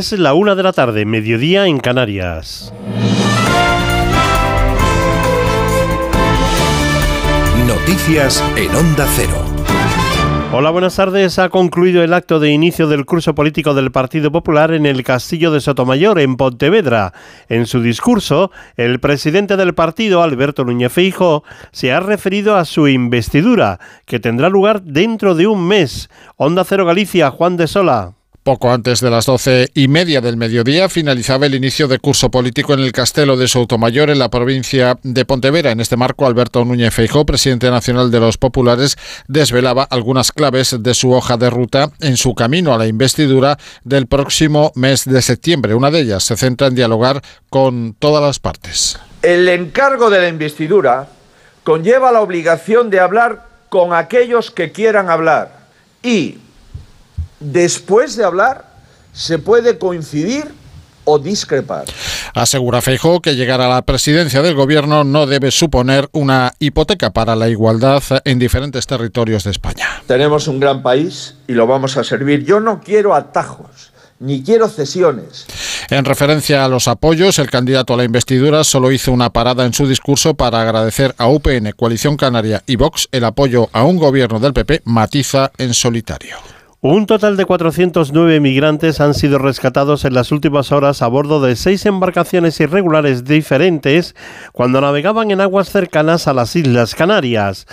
Es 0.00 0.12
la 0.12 0.32
una 0.32 0.54
de 0.54 0.62
la 0.62 0.72
tarde, 0.72 1.04
mediodía 1.04 1.66
en 1.66 1.78
Canarias. 1.78 2.72
Noticias 7.66 8.42
en 8.56 8.74
Onda 8.74 9.06
Cero. 9.14 9.44
Hola, 10.54 10.70
buenas 10.70 10.96
tardes. 10.96 11.38
Ha 11.38 11.50
concluido 11.50 12.02
el 12.02 12.14
acto 12.14 12.40
de 12.40 12.48
inicio 12.48 12.88
del 12.88 13.04
curso 13.04 13.34
político 13.34 13.74
del 13.74 13.92
Partido 13.92 14.32
Popular 14.32 14.72
en 14.72 14.86
el 14.86 15.04
Castillo 15.04 15.50
de 15.50 15.60
Sotomayor, 15.60 16.18
en 16.18 16.38
Pontevedra. 16.38 17.12
En 17.50 17.66
su 17.66 17.82
discurso, 17.82 18.50
el 18.76 19.00
presidente 19.00 19.58
del 19.58 19.74
partido, 19.74 20.22
Alberto 20.22 20.64
Núñez 20.64 20.94
Feijóo, 20.94 21.44
se 21.72 21.92
ha 21.92 22.00
referido 22.00 22.56
a 22.56 22.64
su 22.64 22.88
investidura, 22.88 23.78
que 24.06 24.18
tendrá 24.18 24.48
lugar 24.48 24.80
dentro 24.80 25.34
de 25.34 25.46
un 25.46 25.68
mes. 25.68 26.08
Onda 26.36 26.64
Cero 26.64 26.86
Galicia, 26.86 27.30
Juan 27.30 27.58
de 27.58 27.66
Sola. 27.66 28.14
Poco 28.42 28.72
antes 28.72 29.02
de 29.02 29.10
las 29.10 29.26
doce 29.26 29.68
y 29.74 29.86
media 29.88 30.22
del 30.22 30.38
mediodía 30.38 30.88
finalizaba 30.88 31.44
el 31.44 31.54
inicio 31.54 31.88
de 31.88 31.98
curso 31.98 32.30
político 32.30 32.72
en 32.72 32.80
el 32.80 32.90
Castelo 32.90 33.36
de 33.36 33.46
Soutomayor, 33.46 34.08
en 34.08 34.18
la 34.18 34.30
provincia 34.30 34.98
de 35.02 35.26
Pontevedra. 35.26 35.72
En 35.72 35.80
este 35.80 35.98
marco, 35.98 36.26
Alberto 36.26 36.64
Núñez 36.64 36.94
Feijó, 36.94 37.26
presidente 37.26 37.70
nacional 37.70 38.10
de 38.10 38.18
los 38.18 38.38
populares, 38.38 38.96
desvelaba 39.28 39.82
algunas 39.82 40.32
claves 40.32 40.74
de 40.80 40.94
su 40.94 41.12
hoja 41.12 41.36
de 41.36 41.50
ruta 41.50 41.90
en 42.00 42.16
su 42.16 42.34
camino 42.34 42.72
a 42.72 42.78
la 42.78 42.86
investidura 42.86 43.58
del 43.84 44.06
próximo 44.06 44.72
mes 44.74 45.04
de 45.04 45.20
septiembre. 45.20 45.74
Una 45.74 45.90
de 45.90 46.00
ellas 46.00 46.24
se 46.24 46.38
centra 46.38 46.68
en 46.68 46.74
dialogar 46.74 47.20
con 47.50 47.94
todas 47.98 48.22
las 48.22 48.38
partes. 48.38 48.98
El 49.20 49.50
encargo 49.50 50.08
de 50.08 50.18
la 50.18 50.28
investidura 50.28 51.08
conlleva 51.62 52.10
la 52.10 52.22
obligación 52.22 52.88
de 52.88 53.00
hablar 53.00 53.46
con 53.68 53.92
aquellos 53.92 54.50
que 54.50 54.72
quieran 54.72 55.10
hablar 55.10 55.60
y 56.02 56.38
después 57.40 58.16
de 58.16 58.24
hablar 58.24 58.70
se 59.12 59.38
puede 59.38 59.78
coincidir 59.78 60.60
o 61.04 61.18
discrepar. 61.18 61.84
Asegura 62.34 62.80
Feijó 62.80 63.20
que 63.20 63.34
llegar 63.34 63.60
a 63.60 63.68
la 63.68 63.82
presidencia 63.82 64.42
del 64.42 64.54
gobierno 64.54 65.02
no 65.02 65.26
debe 65.26 65.50
suponer 65.50 66.08
una 66.12 66.52
hipoteca 66.58 67.10
para 67.10 67.34
la 67.34 67.48
igualdad 67.48 68.02
en 68.24 68.38
diferentes 68.38 68.86
territorios 68.86 69.44
de 69.44 69.50
España. 69.50 69.88
Tenemos 70.06 70.46
un 70.46 70.60
gran 70.60 70.82
país 70.82 71.34
y 71.48 71.54
lo 71.54 71.66
vamos 71.66 71.96
a 71.96 72.04
servir. 72.04 72.44
Yo 72.44 72.60
no 72.60 72.80
quiero 72.80 73.14
atajos, 73.14 73.92
ni 74.20 74.42
quiero 74.42 74.68
cesiones. 74.68 75.46
En 75.88 76.04
referencia 76.04 76.64
a 76.64 76.68
los 76.68 76.86
apoyos, 76.86 77.38
el 77.38 77.50
candidato 77.50 77.94
a 77.94 77.96
la 77.96 78.04
investidura 78.04 78.62
solo 78.62 78.92
hizo 78.92 79.10
una 79.10 79.30
parada 79.30 79.64
en 79.64 79.72
su 79.72 79.88
discurso 79.88 80.34
para 80.34 80.60
agradecer 80.60 81.14
a 81.18 81.26
UPN, 81.26 81.72
Coalición 81.76 82.16
Canaria 82.16 82.62
y 82.66 82.76
Vox 82.76 83.08
el 83.10 83.24
apoyo 83.24 83.68
a 83.72 83.82
un 83.82 83.96
gobierno 83.96 84.38
del 84.38 84.52
PP 84.52 84.82
matiza 84.84 85.50
en 85.58 85.74
solitario. 85.74 86.36
Un 86.82 87.04
total 87.04 87.36
de 87.36 87.44
409 87.44 88.40
migrantes 88.40 89.02
han 89.02 89.12
sido 89.12 89.36
rescatados 89.36 90.06
en 90.06 90.14
las 90.14 90.32
últimas 90.32 90.72
horas 90.72 91.02
a 91.02 91.08
bordo 91.08 91.42
de 91.42 91.54
seis 91.54 91.84
embarcaciones 91.84 92.58
irregulares 92.58 93.24
diferentes 93.24 94.16
cuando 94.52 94.80
navegaban 94.80 95.30
en 95.30 95.42
aguas 95.42 95.68
cercanas 95.68 96.26
a 96.26 96.32
las 96.32 96.56
Islas 96.56 96.94
Canarias. 96.94 97.66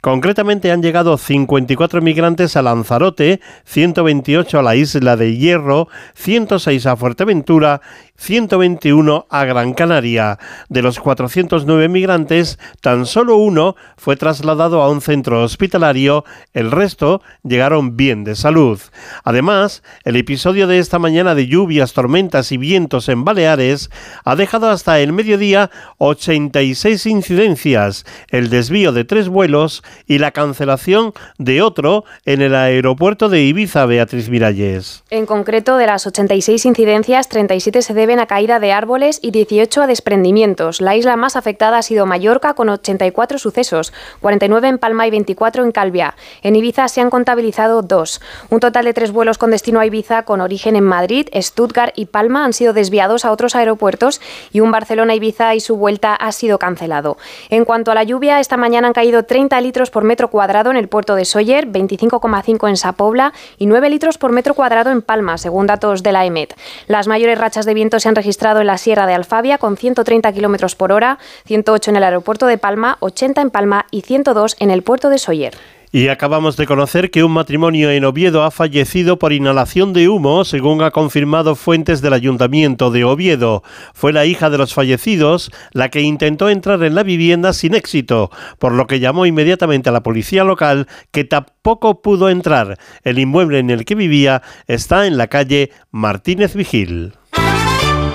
Concretamente 0.00 0.70
han 0.70 0.80
llegado 0.80 1.18
54 1.18 2.00
migrantes 2.00 2.56
a 2.56 2.62
Lanzarote, 2.62 3.40
128 3.64 4.60
a 4.60 4.62
la 4.62 4.76
isla 4.76 5.16
de 5.16 5.36
Hierro, 5.36 5.88
106 6.14 6.86
a 6.86 6.96
Fuerteventura, 6.96 7.80
121 8.16 9.26
a 9.28 9.44
Gran 9.44 9.74
Canaria. 9.74 10.38
De 10.68 10.82
los 10.82 11.00
409 11.00 11.88
migrantes, 11.88 12.60
tan 12.80 13.06
solo 13.06 13.38
uno 13.38 13.74
fue 13.96 14.16
trasladado 14.16 14.82
a 14.82 14.90
un 14.90 15.00
centro 15.00 15.42
hospitalario, 15.42 16.24
el 16.52 16.70
resto 16.70 17.20
llegaron 17.42 17.96
bien 17.96 18.22
de 18.22 18.36
salud. 18.36 18.80
Además, 19.24 19.82
el 20.04 20.14
episodio 20.14 20.68
de 20.68 20.78
esta 20.78 21.00
mañana 21.00 21.34
de 21.34 21.48
lluvias, 21.48 21.92
tormentas 21.92 22.52
y 22.52 22.56
vientos 22.56 23.08
en 23.08 23.24
Baleares 23.24 23.90
ha 24.24 24.36
dejado 24.36 24.70
hasta 24.70 25.00
el 25.00 25.12
mediodía 25.12 25.70
86 25.98 27.06
incidencias, 27.06 28.06
el 28.28 28.48
desvío 28.48 28.92
de 28.92 29.04
tres 29.04 29.28
vuelos 29.28 29.82
y 30.06 30.18
la 30.18 30.30
cancelación 30.30 31.12
de 31.38 31.62
otro 31.62 32.04
en 32.24 32.42
el 32.42 32.54
aeropuerto 32.54 33.28
de 33.28 33.42
Ibiza, 33.42 33.86
Beatriz 33.86 34.28
Miralles. 34.28 35.04
En 35.10 35.26
concreto, 35.26 35.76
de 35.76 35.86
las 35.86 36.06
86 36.06 36.64
incidencias, 36.66 37.28
37 37.28 37.82
se 37.82 37.94
deben 37.94 38.20
a 38.20 38.26
caída 38.26 38.58
de 38.58 38.72
árboles 38.72 39.18
y 39.22 39.30
18 39.30 39.82
a 39.82 39.86
desprendimientos. 39.86 40.80
La 40.80 40.96
isla 40.96 41.16
más 41.16 41.36
afectada 41.36 41.78
ha 41.78 41.82
sido 41.82 42.06
Mallorca, 42.06 42.54
con 42.54 42.68
84 42.68 43.38
sucesos, 43.38 43.92
49 44.20 44.68
en 44.68 44.78
Palma 44.78 45.06
y 45.06 45.10
24 45.10 45.64
en 45.64 45.72
Calvia. 45.72 46.14
En 46.42 46.56
Ibiza 46.56 46.88
se 46.88 47.00
han 47.00 47.10
contabilizado 47.10 47.82
dos. 47.82 48.20
Un 48.50 48.60
total 48.60 48.84
de 48.84 48.94
tres 48.94 49.12
vuelos 49.12 49.38
con 49.38 49.50
destino 49.50 49.80
a 49.80 49.86
Ibiza, 49.86 50.24
con 50.24 50.40
origen 50.40 50.76
en 50.76 50.84
Madrid, 50.84 51.28
Stuttgart 51.34 51.92
y 51.96 52.06
Palma, 52.06 52.44
han 52.44 52.52
sido 52.52 52.72
desviados 52.72 53.24
a 53.24 53.32
otros 53.32 53.54
aeropuertos 53.54 54.20
y 54.52 54.60
un 54.60 54.70
Barcelona-Ibiza 54.70 55.54
y 55.54 55.60
su 55.60 55.76
vuelta 55.76 56.14
ha 56.14 56.32
sido 56.32 56.58
cancelado. 56.58 57.16
En 57.50 57.64
cuanto 57.64 57.90
a 57.90 57.94
la 57.94 58.04
lluvia, 58.04 58.40
esta 58.40 58.56
mañana 58.56 58.88
han 58.88 58.92
caído 58.92 59.24
30 59.24 59.60
litros 59.60 59.77
por 59.86 60.02
metro 60.02 60.28
cuadrado 60.28 60.70
en 60.70 60.76
el 60.76 60.88
puerto 60.88 61.14
de 61.14 61.24
Soller, 61.24 61.68
25,5 61.68 62.68
en 62.68 62.76
Sapobla 62.76 63.32
y 63.56 63.66
9 63.66 63.88
litros 63.88 64.18
por 64.18 64.32
metro 64.32 64.54
cuadrado 64.54 64.90
en 64.90 65.00
Palma, 65.00 65.38
según 65.38 65.66
datos 65.66 66.02
de 66.02 66.12
la 66.12 66.26
EMET. 66.26 66.54
Las 66.88 67.06
mayores 67.06 67.38
rachas 67.38 67.64
de 67.64 67.74
viento 67.74 68.00
se 68.00 68.08
han 68.08 68.16
registrado 68.16 68.60
en 68.60 68.66
la 68.66 68.78
Sierra 68.78 69.06
de 69.06 69.14
Alfabia 69.14 69.58
con 69.58 69.76
130 69.76 70.32
kilómetros 70.32 70.74
por 70.74 70.90
hora, 70.90 71.18
108 71.46 71.92
en 71.92 71.96
el 71.96 72.04
aeropuerto 72.04 72.46
de 72.46 72.58
Palma, 72.58 72.96
80 73.00 73.40
en 73.40 73.50
Palma 73.50 73.86
y 73.92 74.02
102 74.02 74.56
en 74.58 74.70
el 74.70 74.82
puerto 74.82 75.08
de 75.10 75.18
Soller. 75.18 75.77
Y 75.90 76.08
acabamos 76.08 76.58
de 76.58 76.66
conocer 76.66 77.10
que 77.10 77.24
un 77.24 77.32
matrimonio 77.32 77.90
en 77.90 78.04
Oviedo 78.04 78.42
ha 78.42 78.50
fallecido 78.50 79.18
por 79.18 79.32
inhalación 79.32 79.94
de 79.94 80.10
humo, 80.10 80.44
según 80.44 80.82
ha 80.82 80.90
confirmado 80.90 81.54
fuentes 81.54 82.02
del 82.02 82.12
ayuntamiento 82.12 82.90
de 82.90 83.04
Oviedo. 83.04 83.62
Fue 83.94 84.12
la 84.12 84.26
hija 84.26 84.50
de 84.50 84.58
los 84.58 84.74
fallecidos 84.74 85.50
la 85.72 85.88
que 85.88 86.02
intentó 86.02 86.50
entrar 86.50 86.82
en 86.82 86.94
la 86.94 87.04
vivienda 87.04 87.54
sin 87.54 87.74
éxito, 87.74 88.30
por 88.58 88.72
lo 88.72 88.86
que 88.86 89.00
llamó 89.00 89.24
inmediatamente 89.24 89.88
a 89.88 89.92
la 89.92 90.02
policía 90.02 90.44
local, 90.44 90.88
que 91.10 91.24
tampoco 91.24 92.02
pudo 92.02 92.28
entrar. 92.28 92.78
El 93.02 93.18
inmueble 93.18 93.58
en 93.58 93.70
el 93.70 93.86
que 93.86 93.94
vivía 93.94 94.42
está 94.66 95.06
en 95.06 95.16
la 95.16 95.28
calle 95.28 95.70
Martínez 95.90 96.54
Vigil. 96.54 97.14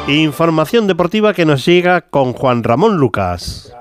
Información 0.08 0.86
deportiva 0.86 1.34
que 1.34 1.46
nos 1.46 1.66
llega 1.66 2.02
con 2.02 2.34
Juan 2.34 2.64
Ramón 2.64 2.98
Lucas 2.98 3.74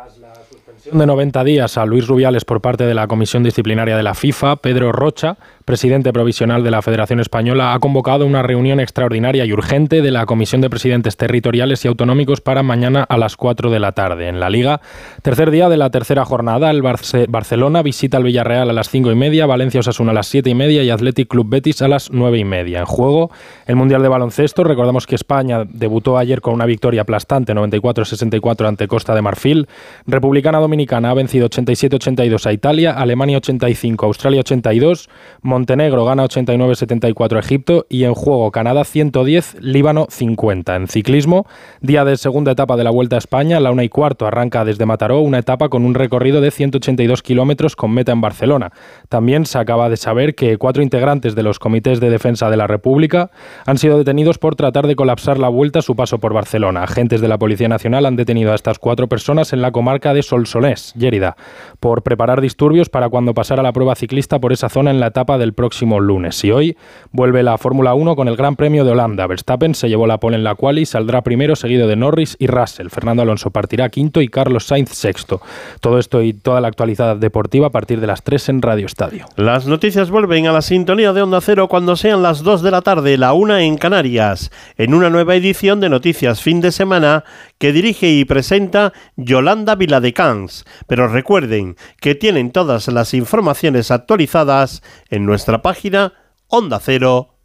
de 0.99 1.07
90 1.07 1.45
días 1.45 1.79
a 1.79 1.87
Luis 1.87 2.07
Rubiales 2.07 2.45
por 2.45 2.61
parte 2.61 2.85
de 2.85 2.95
la 2.95 3.07
Comisión 3.07 3.43
Disciplinaria 3.43 3.97
de 3.97 4.03
la 4.03 4.15
FIFA, 4.15 4.57
Pedro 4.57 4.93
Rocha 4.93 5.37
presidente 5.65 6.13
provisional 6.13 6.65
de 6.65 6.71
la 6.71 6.83
Federación 6.83 7.21
Española, 7.21 7.75
ha 7.75 7.79
convocado 7.79 8.27
una 8.27 8.43
reunión 8.43 8.81
extraordinaria 8.81 9.45
y 9.45 9.53
urgente 9.53 10.03
de 10.03 10.11
la 10.11 10.27
Comisión 10.27 10.61
de 10.61 10.71
Presidentes 10.71 11.17
Territoriales 11.17 11.85
y 11.85 11.89
Autonómicos 11.89 12.41
para 12.41 12.63
mañana 12.63 13.03
a 13.03 13.17
las 13.17 13.37
4 13.37 13.71
de 13.71 13.81
la 13.81 13.93
tarde. 13.93 14.29
En 14.29 14.41
la 14.41 14.51
Liga, 14.51 14.81
tercer 15.23 15.51
día 15.51 15.69
de 15.69 15.77
la 15.77 15.91
tercera 15.91 16.25
jornada, 16.25 16.71
el 16.71 16.83
Barcelona 16.83 17.83
visita 17.83 18.17
al 18.17 18.25
Villarreal 18.25 18.71
a 18.71 18.73
las 18.73 18.89
5 18.89 19.11
y 19.13 19.15
media, 19.15 19.47
Valencia 19.47 19.81
Osasuna 19.81 20.13
a 20.13 20.15
las 20.15 20.27
7 20.27 20.51
y 20.51 20.55
media 20.55 20.83
y 20.83 20.91
Athletic 20.91 21.29
Club 21.29 21.49
Betis 21.49 21.83
a 21.83 21.89
las 21.89 22.11
9 22.11 22.39
y 22.39 22.45
media. 22.45 22.81
En 22.81 22.87
juego, 22.87 23.31
el 23.67 23.77
Mundial 23.77 24.03
de 24.03 24.09
Baloncesto. 24.09 24.65
Recordamos 24.65 25.07
que 25.07 25.15
España 25.15 25.65
debutó 25.69 26.19
ayer 26.19 26.41
con 26.41 26.55
una 26.55 26.67
victoria 26.67 27.03
aplastante 27.03 27.55
94-64 27.55 28.67
ante 28.67 28.89
Costa 28.89 29.15
de 29.15 29.23
Marfil. 29.23 29.69
Republicana 30.07 30.59
Dominicana 30.59 31.11
ha 31.11 31.15
vencido 31.15 31.49
87-82 31.49 32.47
a 32.47 32.53
Italia, 32.53 32.93
Alemania 32.93 33.39
85, 33.39 34.07
Australia 34.07 34.41
82, 34.41 35.09
Montenegro 35.53 36.07
gana 36.07 36.25
89-74 36.25 37.37
a 37.37 37.41
Egipto 37.41 37.85
y 37.91 38.05
en 38.05 38.15
juego 38.15 38.51
Canadá 38.51 38.85
110, 38.85 39.57
Líbano 39.61 40.07
50. 40.09 40.77
En 40.77 40.89
ciclismo, 40.89 41.47
día 41.83 42.07
de 42.07 42.17
segunda 42.17 42.53
etapa 42.53 42.79
de 42.79 42.85
la 42.85 42.91
Vuelta 42.91 43.17
a 43.17 43.19
España, 43.19 43.61
la 43.61 43.71
una 43.71 43.85
y 43.85 43.91
cuarto 43.91 44.27
arranca 44.27 44.65
desde 44.65 44.87
Mataró, 44.87 45.21
una 45.21 45.41
etapa 45.41 45.69
con 45.69 45.85
un 45.85 45.93
recorrido 45.93 46.41
de 46.41 46.51
182 46.51 47.23
kilómetros 47.23 47.77
con 47.77 47.93
meta 47.93 48.13
en 48.13 48.23
Barcelona. 48.23 48.73
También 49.11 49.45
se 49.45 49.59
acaba 49.59 49.91
de 49.91 49.99
saber 49.99 50.35
que 50.35 50.57
cuatro 50.57 50.83
integrantes 50.83 51.35
de 51.35 51.43
los 51.43 51.59
comités 51.59 52.01
de 52.01 52.09
defensa 52.09 52.49
de 52.49 52.57
la 52.57 52.67
República 52.67 53.31
han 53.67 53.77
sido 53.77 53.99
detenidos 53.99 54.39
por 54.39 54.57
tratar 54.57 54.87
de 54.87 54.97
colapsar 54.97 55.39
la 55.39 55.51
Vuelta 55.51 55.81
a 55.81 55.83
su 55.83 55.95
paso 55.95 56.17
por 56.17 56.33
Barcelona. 56.33 56.85
Agentes 56.85 57.21
de 57.21 57.29
la 57.29 57.37
Policía 57.37 57.69
Nacional 57.69 58.07
han 58.07 58.17
detenido 58.17 58.53
a 58.53 58.55
estas 58.55 58.79
cuatro 58.79 59.07
personas 59.07 59.53
en 59.53 59.61
la 59.61 59.71
comarca 59.71 60.15
de 60.15 60.23
Solsonés, 60.23 60.95
Lérida, 60.97 61.37
por 61.79 62.03
preparar 62.03 62.41
disturbios 62.41 62.89
para 62.89 63.11
cuando 63.11 63.35
pasara 63.35 63.63
la 63.63 63.75
prueba 63.75 63.95
ciclista 63.97 64.39
por 64.39 64.55
esa 64.55 64.71
zona 64.71 64.91
en 64.91 64.99
la 64.99 65.09
etapa 65.09 65.42
del 65.43 65.53
próximo 65.53 66.01
lunes. 66.01 66.43
Y 66.45 66.51
hoy 66.51 66.77
vuelve 67.11 67.43
la 67.43 67.59
Fórmula 67.59 67.95
1 67.95 68.17
con 68.17 68.29
el 68.29 68.37
Gran 68.37 68.57
Premio 68.57 68.85
de 68.85 68.93
Holanda. 68.93 69.27
Verstappen 69.27 69.75
se 69.75 69.89
llevó 69.89 70.07
la 70.07 70.19
pole 70.19 70.37
en 70.37 70.45
la 70.45 70.55
cual 70.55 70.79
y 70.79 70.87
saldrá 70.87 71.23
primero 71.23 71.57
seguido 71.57 71.87
de 71.87 71.97
Norris 71.97 72.37
y 72.39 72.47
Russell. 72.47 72.89
Fernando 72.89 73.23
Alonso 73.23 73.51
partirá 73.51 73.89
quinto 73.89 74.21
y 74.21 74.29
Carlos 74.29 74.65
Sainz 74.65 74.91
sexto. 74.91 75.43
Todo 75.81 75.99
esto 75.99 76.23
y 76.23 76.33
toda 76.33 76.61
la 76.61 76.69
actualidad 76.69 77.17
deportiva 77.17 77.67
a 77.67 77.71
partir 77.71 78.01
de 78.01 78.07
las 78.07 78.23
3 78.23 78.49
en 78.49 78.63
Radio 78.63 78.87
Estadio. 78.87 79.27
Las 79.37 79.67
noticias 79.67 80.11
vuelven 80.11 80.47
a 80.47 80.53
la 80.53 80.63
sintonía 80.63 81.13
de 81.13 81.23
Onda 81.23 81.41
Cero 81.41 81.69
cuando 81.69 81.97
sean 81.97 82.23
las 82.23 82.43
2 82.43 82.63
de 82.63 82.71
la 82.71 82.83
tarde, 82.83 83.19
la 83.19 83.33
1 83.33 83.59
en 83.59 83.77
Canarias, 83.77 84.51
en 84.77 84.95
una 84.95 85.11
nueva 85.11 85.35
edición 85.35 85.81
de 85.81 85.89
Noticias 85.89 86.41
Fin 86.41 86.61
de 86.61 86.73
Semana 86.73 87.25
que 87.63 87.73
dirige 87.73 88.09
y 88.09 88.25
presenta 88.25 88.93
Yolanda 89.15 89.77
Viladecans. 89.77 90.65
Pero 90.89 91.07
recuerden 91.07 91.77
que 92.01 92.17
tienen 92.17 92.51
todas 92.51 92.89
las 92.89 93.15
informaciones 93.15 93.93
actualizadas 93.93 94.83
en 95.11 95.27
nuestra 95.27 95.63
página 95.63 96.13
ondacero.es. 96.49 97.39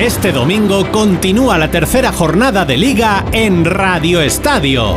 Este 0.00 0.32
domingo 0.32 0.90
continúa 0.90 1.58
la 1.58 1.70
tercera 1.70 2.10
jornada 2.10 2.64
de 2.64 2.78
liga 2.78 3.26
en 3.32 3.66
Radio 3.66 4.22
Estadio. 4.22 4.96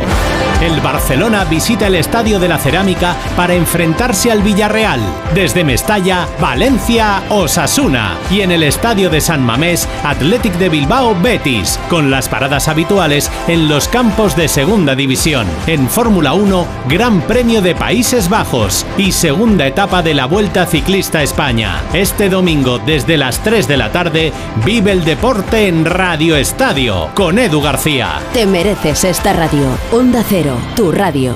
El 0.62 0.80
Barcelona 0.80 1.44
visita 1.44 1.88
el 1.88 1.96
Estadio 1.96 2.40
de 2.40 2.48
la 2.48 2.56
Cerámica 2.56 3.14
para 3.36 3.52
enfrentarse 3.52 4.32
al 4.32 4.42
Villarreal. 4.42 5.00
Desde 5.34 5.62
Mestalla, 5.62 6.26
Valencia, 6.40 7.22
Osasuna. 7.28 8.16
Y 8.30 8.40
en 8.40 8.50
el 8.50 8.62
Estadio 8.62 9.10
de 9.10 9.20
San 9.20 9.44
Mamés, 9.44 9.86
Athletic 10.04 10.54
de 10.54 10.70
Bilbao, 10.70 11.14
Betis. 11.20 11.78
Con 11.90 12.10
las 12.10 12.30
paradas 12.30 12.68
habituales 12.68 13.30
en 13.46 13.68
los 13.68 13.88
campos 13.88 14.36
de 14.36 14.48
Segunda 14.48 14.94
División. 14.94 15.46
En 15.66 15.86
Fórmula 15.90 16.32
1, 16.32 16.66
Gran 16.88 17.20
Premio 17.22 17.60
de 17.60 17.74
Países 17.74 18.30
Bajos. 18.30 18.86
Y 18.96 19.12
segunda 19.12 19.66
etapa 19.66 20.02
de 20.02 20.14
la 20.14 20.24
Vuelta 20.24 20.64
Ciclista 20.64 21.22
España. 21.22 21.82
Este 21.92 22.30
domingo, 22.30 22.78
desde 22.78 23.18
las 23.18 23.42
3 23.42 23.68
de 23.68 23.76
la 23.76 23.92
tarde, 23.92 24.32
vive 24.64 24.93
el 24.94 25.04
deporte 25.04 25.66
en 25.66 25.84
Radio 25.84 26.36
Estadio. 26.36 27.10
Con 27.16 27.36
Edu 27.40 27.60
García. 27.60 28.20
Te 28.32 28.46
mereces 28.46 29.02
esta 29.02 29.32
radio. 29.32 29.66
Onda 29.90 30.22
Cero 30.22 30.56
tu 30.76 30.92
radio. 30.92 31.34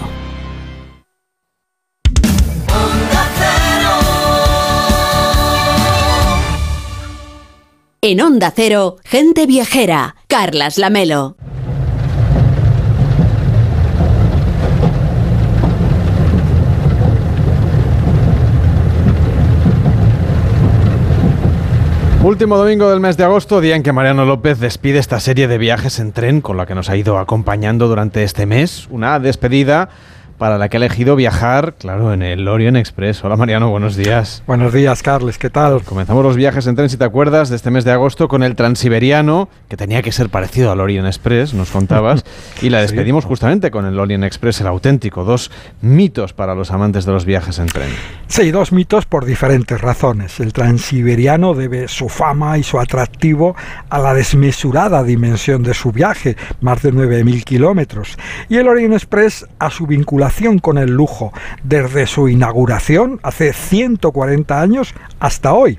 En 8.00 8.20
Onda 8.20 8.52
Cero, 8.54 8.98
gente 9.02 9.44
viajera, 9.46 10.14
Carlas 10.28 10.78
Lamelo. 10.78 11.36
Último 22.22 22.56
domingo 22.56 22.90
del 22.90 22.98
mes 22.98 23.16
de 23.16 23.22
agosto, 23.22 23.60
día 23.60 23.76
en 23.76 23.84
que 23.84 23.92
Mariano 23.92 24.24
López 24.24 24.58
despide 24.58 24.98
esta 24.98 25.20
serie 25.20 25.46
de 25.46 25.56
viajes 25.56 26.00
en 26.00 26.10
tren 26.10 26.40
con 26.40 26.56
la 26.56 26.66
que 26.66 26.74
nos 26.74 26.90
ha 26.90 26.96
ido 26.96 27.16
acompañando 27.16 27.86
durante 27.86 28.24
este 28.24 28.44
mes. 28.44 28.88
Una 28.90 29.20
despedida 29.20 29.88
para 30.38 30.56
la 30.56 30.68
que 30.68 30.76
ha 30.76 30.78
elegido 30.78 31.16
viajar, 31.16 31.74
claro, 31.74 32.12
en 32.12 32.22
el 32.22 32.46
Orient 32.46 32.76
Express. 32.76 33.24
Hola 33.24 33.36
Mariano, 33.36 33.70
buenos 33.70 33.96
días. 33.96 34.44
Buenos 34.46 34.72
días, 34.72 35.02
Carles, 35.02 35.36
¿qué 35.36 35.50
tal? 35.50 35.82
Comenzamos 35.82 36.24
los 36.24 36.36
viajes 36.36 36.66
en 36.68 36.76
tren, 36.76 36.88
si 36.88 36.96
te 36.96 37.04
acuerdas, 37.04 37.50
de 37.50 37.56
este 37.56 37.72
mes 37.72 37.84
de 37.84 37.90
agosto 37.90 38.28
con 38.28 38.44
el 38.44 38.54
Transiberiano, 38.54 39.48
que 39.68 39.76
tenía 39.76 40.00
que 40.00 40.12
ser 40.12 40.30
parecido 40.30 40.70
al 40.70 40.80
Orient 40.80 41.08
Express, 41.08 41.54
nos 41.54 41.70
contabas, 41.70 42.24
y 42.62 42.70
la 42.70 42.80
despedimos 42.80 43.24
justamente 43.24 43.72
con 43.72 43.84
el 43.84 43.98
Orient 43.98 44.22
Express, 44.22 44.60
el 44.60 44.68
auténtico. 44.68 45.24
Dos 45.24 45.50
mitos 45.80 46.32
para 46.32 46.54
los 46.54 46.70
amantes 46.70 47.04
de 47.04 47.12
los 47.12 47.24
viajes 47.24 47.58
en 47.58 47.66
tren. 47.66 47.90
Sí, 48.28 48.52
dos 48.52 48.70
mitos 48.70 49.06
por 49.06 49.24
diferentes 49.24 49.80
razones. 49.80 50.38
El 50.38 50.52
Transiberiano 50.52 51.54
debe 51.54 51.88
su 51.88 52.08
fama 52.08 52.58
y 52.58 52.62
su 52.62 52.78
atractivo 52.78 53.56
a 53.90 53.98
la 53.98 54.14
desmesurada 54.14 55.02
dimensión 55.02 55.64
de 55.64 55.74
su 55.74 55.90
viaje, 55.90 56.36
más 56.60 56.82
de 56.82 56.92
9.000 56.92 57.42
kilómetros, 57.42 58.16
y 58.48 58.56
el 58.56 58.68
Orient 58.68 58.94
Express 58.94 59.44
a 59.58 59.70
su 59.70 59.86
vinculación 59.86 60.27
con 60.60 60.78
el 60.78 60.90
lujo 60.90 61.32
desde 61.62 62.06
su 62.06 62.28
inauguración 62.28 63.18
hace 63.22 63.52
140 63.52 64.60
años 64.60 64.94
hasta 65.20 65.52
hoy. 65.52 65.78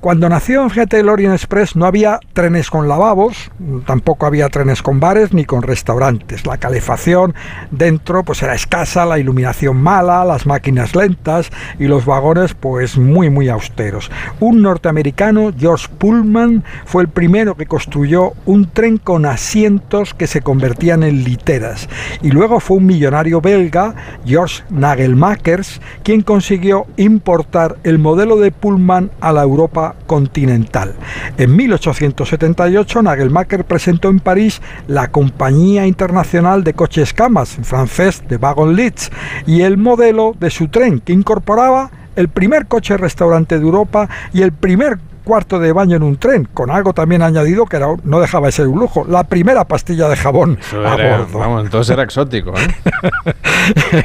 Cuando 0.00 0.28
nació, 0.28 0.68
fíjate, 0.68 1.00
el 1.00 1.08
Orient 1.08 1.34
Express 1.34 1.74
no 1.74 1.84
había 1.84 2.20
trenes 2.32 2.70
con 2.70 2.86
lavabos, 2.86 3.50
tampoco 3.84 4.26
había 4.26 4.48
trenes 4.48 4.80
con 4.80 5.00
bares 5.00 5.34
ni 5.34 5.44
con 5.44 5.62
restaurantes. 5.62 6.46
La 6.46 6.56
calefacción 6.56 7.34
dentro 7.72 8.22
pues 8.22 8.40
era 8.44 8.54
escasa, 8.54 9.04
la 9.04 9.18
iluminación 9.18 9.76
mala, 9.76 10.24
las 10.24 10.46
máquinas 10.46 10.94
lentas 10.94 11.50
y 11.80 11.88
los 11.88 12.04
vagones 12.04 12.54
pues 12.54 12.96
muy 12.96 13.28
muy 13.28 13.48
austeros. 13.48 14.08
Un 14.38 14.62
norteamericano, 14.62 15.52
George 15.58 15.88
Pullman, 15.98 16.62
fue 16.84 17.02
el 17.02 17.08
primero 17.08 17.56
que 17.56 17.66
construyó 17.66 18.34
un 18.46 18.70
tren 18.70 18.98
con 18.98 19.26
asientos 19.26 20.14
que 20.14 20.28
se 20.28 20.42
convertían 20.42 21.02
en 21.02 21.24
literas. 21.24 21.88
Y 22.22 22.30
luego 22.30 22.60
fue 22.60 22.76
un 22.76 22.86
millonario 22.86 23.40
belga, 23.40 23.96
George 24.24 24.62
Nagelmakers, 24.70 25.80
quien 26.04 26.22
consiguió 26.22 26.86
importar 26.96 27.78
el 27.82 27.98
modelo 27.98 28.36
de 28.36 28.52
Pullman 28.52 29.10
a 29.20 29.32
la 29.32 29.42
Europa 29.42 29.87
continental. 30.06 30.94
En 31.36 31.56
1878 31.56 33.02
Nagelmaker 33.02 33.64
presentó 33.64 34.08
en 34.08 34.20
París 34.20 34.60
la 34.86 35.10
Compañía 35.10 35.86
Internacional 35.86 36.64
de 36.64 36.74
Coches 36.74 37.12
Camas, 37.12 37.58
en 37.58 37.64
francés 37.64 38.22
de 38.28 38.36
Wagon 38.36 38.74
Leeds, 38.76 39.10
y 39.46 39.62
el 39.62 39.76
modelo 39.76 40.34
de 40.38 40.50
su 40.50 40.68
tren 40.68 41.00
que 41.00 41.12
incorporaba 41.12 41.90
el 42.16 42.28
primer 42.28 42.66
coche 42.66 42.96
restaurante 42.96 43.58
de 43.58 43.64
Europa 43.64 44.08
y 44.32 44.42
el 44.42 44.52
primer 44.52 44.98
cuarto 45.28 45.58
de 45.58 45.72
baño 45.72 45.96
en 45.96 46.02
un 46.02 46.16
tren, 46.16 46.48
con 46.54 46.70
algo 46.70 46.94
también 46.94 47.20
añadido 47.20 47.66
que 47.66 47.78
no 48.02 48.18
dejaba 48.18 48.46
de 48.46 48.52
ser 48.52 48.66
un 48.66 48.80
lujo, 48.80 49.04
la 49.06 49.24
primera 49.24 49.66
pastilla 49.66 50.08
de 50.08 50.16
jabón 50.16 50.58
a 50.72 50.96
bordo. 50.96 51.38
Vamos, 51.38 51.64
entonces 51.64 51.92
era 51.92 52.02
exótico, 52.02 52.54
¿eh? 52.56 52.66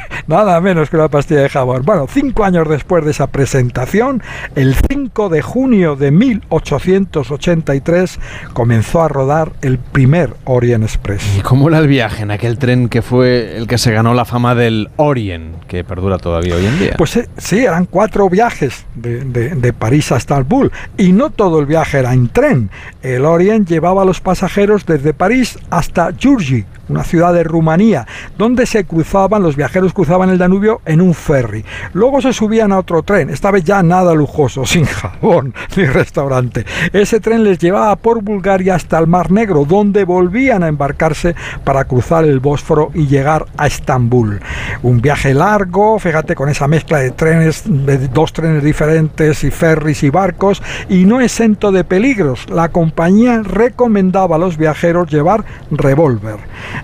Nada 0.26 0.60
menos 0.60 0.90
que 0.90 0.96
una 0.96 1.08
pastilla 1.08 1.40
de 1.40 1.48
jabón. 1.48 1.80
Bueno, 1.86 2.06
cinco 2.10 2.44
años 2.44 2.68
después 2.68 3.06
de 3.06 3.12
esa 3.12 3.28
presentación, 3.28 4.22
el 4.54 4.74
5 4.74 5.30
de 5.30 5.40
junio 5.40 5.96
de 5.96 6.10
1883, 6.10 8.20
comenzó 8.52 9.00
a 9.00 9.08
rodar 9.08 9.52
el 9.62 9.78
primer 9.78 10.34
Orient 10.44 10.84
Express. 10.84 11.38
¿Y 11.38 11.40
cómo 11.40 11.68
era 11.68 11.78
el 11.78 11.88
viaje 11.88 12.24
en 12.24 12.32
aquel 12.32 12.58
tren 12.58 12.90
que 12.90 13.00
fue 13.00 13.56
el 13.56 13.66
que 13.66 13.78
se 13.78 13.92
ganó 13.92 14.12
la 14.12 14.26
fama 14.26 14.54
del 14.54 14.90
Orient, 14.96 15.64
que 15.68 15.84
perdura 15.84 16.18
todavía 16.18 16.56
hoy 16.56 16.66
en 16.66 16.78
día? 16.78 16.92
Pues 16.98 17.16
eh, 17.16 17.30
sí, 17.38 17.60
eran 17.60 17.86
cuatro 17.86 18.28
viajes 18.28 18.84
de, 18.94 19.24
de 19.24 19.72
París 19.72 20.12
a 20.12 20.18
Estambul 20.18 20.70
y 20.98 21.13
no 21.14 21.30
todo 21.30 21.60
el 21.60 21.66
viaje 21.66 21.98
era 21.98 22.12
en 22.12 22.28
tren. 22.28 22.70
El 23.02 23.24
Orient 23.24 23.68
llevaba 23.68 24.02
a 24.02 24.04
los 24.04 24.20
pasajeros 24.20 24.86
desde 24.86 25.14
París 25.14 25.58
hasta 25.70 26.12
Giurgi, 26.12 26.64
una 26.88 27.04
ciudad 27.04 27.32
de 27.32 27.44
Rumanía, 27.44 28.06
donde 28.36 28.66
se 28.66 28.84
cruzaban, 28.84 29.42
los 29.42 29.56
viajeros 29.56 29.92
cruzaban 29.92 30.30
el 30.30 30.38
Danubio 30.38 30.80
en 30.84 31.00
un 31.00 31.14
ferry. 31.14 31.64
Luego 31.92 32.20
se 32.20 32.32
subían 32.32 32.72
a 32.72 32.78
otro 32.78 33.02
tren, 33.02 33.30
esta 33.30 33.50
vez 33.50 33.64
ya 33.64 33.82
nada 33.82 34.14
lujoso, 34.14 34.66
sin 34.66 34.84
jabón 34.84 35.54
ni 35.76 35.84
restaurante. 35.86 36.64
Ese 36.92 37.20
tren 37.20 37.44
les 37.44 37.58
llevaba 37.58 37.96
por 37.96 38.22
Bulgaria 38.22 38.74
hasta 38.74 38.98
el 38.98 39.06
Mar 39.06 39.30
Negro, 39.30 39.64
donde 39.64 40.04
volvían 40.04 40.62
a 40.62 40.68
embarcarse 40.68 41.34
para 41.64 41.84
cruzar 41.84 42.24
el 42.24 42.40
Bósforo 42.40 42.90
y 42.94 43.06
llegar 43.06 43.46
a 43.56 43.66
Estambul. 43.66 44.40
Un 44.82 45.00
viaje 45.00 45.34
largo, 45.34 45.98
fíjate, 45.98 46.34
con 46.34 46.48
esa 46.48 46.68
mezcla 46.68 46.98
de 46.98 47.10
trenes, 47.10 47.62
de 47.66 48.08
dos 48.08 48.32
trenes 48.32 48.62
diferentes 48.62 49.44
y 49.44 49.50
ferries 49.50 50.02
y 50.02 50.10
barcos, 50.10 50.62
no 51.04 51.20
exento 51.20 51.72
de 51.72 51.84
peligros. 51.84 52.48
La 52.50 52.68
compañía 52.70 53.42
recomendaba 53.42 54.36
a 54.36 54.38
los 54.38 54.56
viajeros 54.56 55.10
llevar 55.10 55.44
revólver 55.70 56.38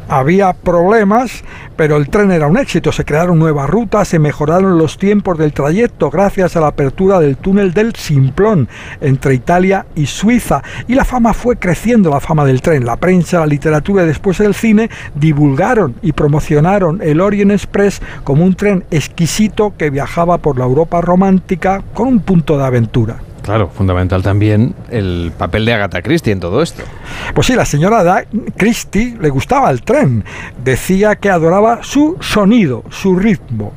había 0.09 0.53
problemas, 0.53 1.45
pero 1.77 1.97
el 1.97 2.09
tren 2.09 2.31
era 2.31 2.47
un 2.47 2.59
éxito. 2.59 2.93
Se 2.93 3.05
crearon 3.05 3.39
nuevas 3.39 3.71
rutas, 3.71 4.09
se 4.09 4.19
mejoraron 4.19 4.79
los 4.79 4.99
tiempos 4.99 5.39
del 5.39 5.53
trayecto 5.53 6.11
gracias 6.11 6.57
a 6.57 6.61
la 6.61 6.69
apertura 6.69 7.21
del 7.21 7.37
túnel 7.37 7.73
del 7.73 7.95
Simplón 7.95 8.69
entre 9.01 9.35
Italia 9.35 9.87
y 9.95 10.07
Suiza. 10.07 10.63
Y 10.89 10.95
la 10.95 11.05
fama 11.05 11.33
fue 11.33 11.57
creciendo, 11.57 12.11
la 12.11 12.21
fama 12.21 12.45
del 12.45 12.61
tren. 12.61 12.85
La 12.85 12.97
prensa, 12.97 13.41
la 13.41 13.47
literatura 13.47 14.05
y 14.05 14.07
después 14.07 14.41
el 14.41 14.55
cine 14.55 14.91
divulgaron 15.15 15.95
y 16.03 16.13
promocionaron 16.13 17.01
el 17.03 17.21
Orient 17.21 17.53
Express 17.53 18.01
como 18.25 18.45
un 18.45 18.55
tren 18.55 18.85
exquisito 18.91 19.75
que 19.77 19.91
viajaba 19.91 20.39
por 20.39 20.59
la 20.59 20.65
Europa 20.65 21.01
romántica 21.01 21.83
con 21.95 22.09
un 22.09 22.21
punto 22.21 22.59
de 22.59 22.65
aventura. 22.65 23.30
Claro, 23.43 23.69
fundamental 23.69 24.23
también 24.23 24.75
el 24.91 25.33
papel 25.37 25.65
de 25.65 25.73
Agatha 25.73 26.03
Christie 26.03 26.33
en 26.33 26.41
todo 26.41 26.63
esto. 26.63 26.83
Pues 27.35 27.47
sí, 27.47 27.55
la 27.55 27.65
señora 27.65 28.25
Christie 28.57 29.17
le 29.21 29.31
gustaba 29.31 29.71
el 29.71 29.83
tren. 29.83 30.25
Decía 30.63 31.17
que 31.17 31.31
adoraba 31.31 31.83
su 31.83 32.17
sonido, 32.21 32.85
su 32.91 33.17
ritmo. 33.17 33.73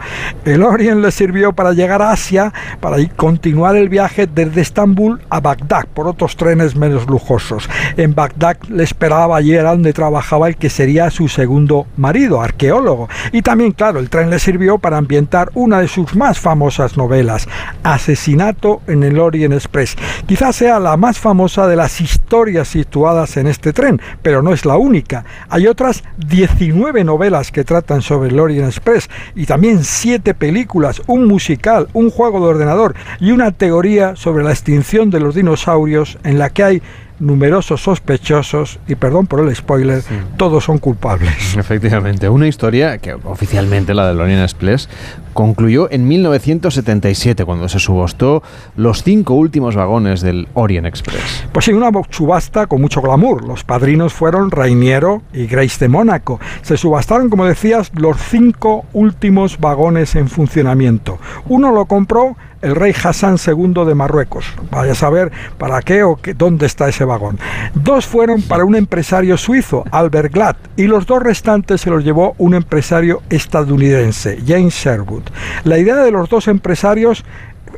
El 0.45 0.63
Orient 0.63 1.01
le 1.01 1.11
sirvió 1.11 1.53
para 1.53 1.73
llegar 1.73 2.01
a 2.01 2.11
Asia, 2.11 2.51
para 2.79 2.97
continuar 3.15 3.75
el 3.75 3.89
viaje 3.89 4.27
desde 4.27 4.61
Estambul 4.61 5.21
a 5.29 5.39
Bagdad 5.39 5.85
por 5.93 6.07
otros 6.07 6.35
trenes 6.35 6.75
menos 6.75 7.07
lujosos. 7.07 7.69
En 7.97 8.15
Bagdad 8.15 8.57
le 8.69 8.83
esperaba 8.83 9.41
era 9.41 9.71
donde 9.71 9.93
trabajaba 9.93 10.47
el 10.47 10.55
que 10.55 10.69
sería 10.69 11.09
su 11.11 11.27
segundo 11.27 11.87
marido, 11.97 12.41
arqueólogo. 12.41 13.09
Y 13.31 13.41
también, 13.41 13.71
claro, 13.71 13.99
el 13.99 14.09
tren 14.09 14.29
le 14.29 14.39
sirvió 14.39 14.77
para 14.77 14.97
ambientar 14.97 15.49
una 15.53 15.79
de 15.79 15.87
sus 15.87 16.15
más 16.15 16.39
famosas 16.39 16.97
novelas, 16.97 17.47
Asesinato 17.83 18.81
en 18.87 19.03
el 19.03 19.19
Orient 19.19 19.52
Express. 19.55 19.95
Quizás 20.25 20.55
sea 20.55 20.79
la 20.79 20.97
más 20.97 21.19
famosa 21.19 21.67
de 21.67 21.75
las 21.75 22.01
historias 22.01 22.67
situadas 22.67 23.37
en 23.37 23.47
este 23.47 23.73
tren, 23.73 24.01
pero 24.21 24.41
no 24.41 24.53
es 24.53 24.65
la 24.65 24.77
única. 24.77 25.25
Hay 25.49 25.67
otras 25.67 26.03
19 26.17 27.03
novelas 27.03 27.51
que 27.51 27.63
tratan 27.63 28.01
sobre 28.01 28.29
el 28.29 28.39
Orient 28.39 28.67
Express 28.67 29.09
y 29.35 29.45
también 29.45 29.83
7 29.83 30.33
películas, 30.33 31.01
un 31.07 31.25
musical, 31.27 31.87
un 31.93 32.09
juego 32.09 32.39
de 32.39 32.51
ordenador 32.53 32.95
y 33.19 33.31
una 33.31 33.51
teoría 33.51 34.15
sobre 34.15 34.43
la 34.43 34.51
extinción 34.51 35.09
de 35.09 35.19
los 35.19 35.35
dinosaurios 35.35 36.17
en 36.23 36.39
la 36.39 36.49
que 36.49 36.63
hay 36.63 36.81
numerosos 37.23 37.81
sospechosos 37.81 38.79
y 38.87 38.95
perdón 38.95 39.27
por 39.27 39.39
el 39.39 39.55
spoiler, 39.55 40.03
todos 40.37 40.65
son 40.65 40.77
culpables. 40.77 41.55
Efectivamente, 41.57 42.29
una 42.29 42.47
historia 42.47 42.97
que 42.97 43.13
oficialmente 43.13 43.93
la 43.93 44.13
de 44.13 44.19
Orient 44.19 44.43
Express 44.43 44.89
concluyó 45.33 45.91
en 45.91 46.07
1977 46.07 47.45
cuando 47.45 47.67
se 47.69 47.79
subastó 47.79 48.43
los 48.75 49.03
cinco 49.03 49.33
últimos 49.33 49.75
vagones 49.75 50.21
del 50.21 50.47
Orient 50.53 50.85
Express. 50.85 51.45
Pues 51.51 51.65
sí, 51.65 51.73
una 51.73 51.91
subasta 52.09 52.67
con 52.67 52.81
mucho 52.81 53.01
glamour. 53.01 53.45
Los 53.45 53.63
padrinos 53.63 54.13
fueron 54.13 54.51
Rainiero 54.51 55.23
y 55.33 55.47
Grace 55.47 55.77
de 55.79 55.89
Mónaco. 55.89 56.39
Se 56.61 56.77
subastaron, 56.77 57.29
como 57.29 57.45
decías, 57.45 57.91
los 57.95 58.17
cinco 58.17 58.85
últimos 58.93 59.59
vagones 59.59 60.15
en 60.15 60.29
funcionamiento. 60.29 61.17
Uno 61.47 61.71
lo 61.71 61.85
compró 61.85 62.35
el 62.63 62.75
rey 62.75 62.93
Hassan 63.03 63.37
II 63.45 63.85
de 63.85 63.93
Marruecos. 63.93 64.45
Vaya 64.71 64.93
a 64.93 64.95
saber 64.95 65.31
para 65.57 65.81
qué 65.81 66.03
o 66.03 66.17
dónde 66.35 66.65
está 66.65 66.89
ese 66.89 67.05
vagón. 67.05 67.37
Dos 67.75 68.07
fueron 68.07 68.41
para 68.41 68.65
un 68.65 68.75
empresario 68.75 69.37
suizo, 69.37 69.83
Albert 69.91 70.33
Glatt, 70.33 70.57
y 70.77 70.87
los 70.87 71.05
dos 71.05 71.21
restantes 71.21 71.81
se 71.81 71.89
los 71.89 72.03
llevó 72.03 72.33
un 72.37 72.55
empresario 72.55 73.21
estadounidense, 73.29 74.39
James 74.47 74.73
Sherwood. 74.73 75.23
La 75.65 75.77
idea 75.77 75.97
de 75.97 76.11
los 76.11 76.29
dos 76.29 76.47
empresarios 76.47 77.23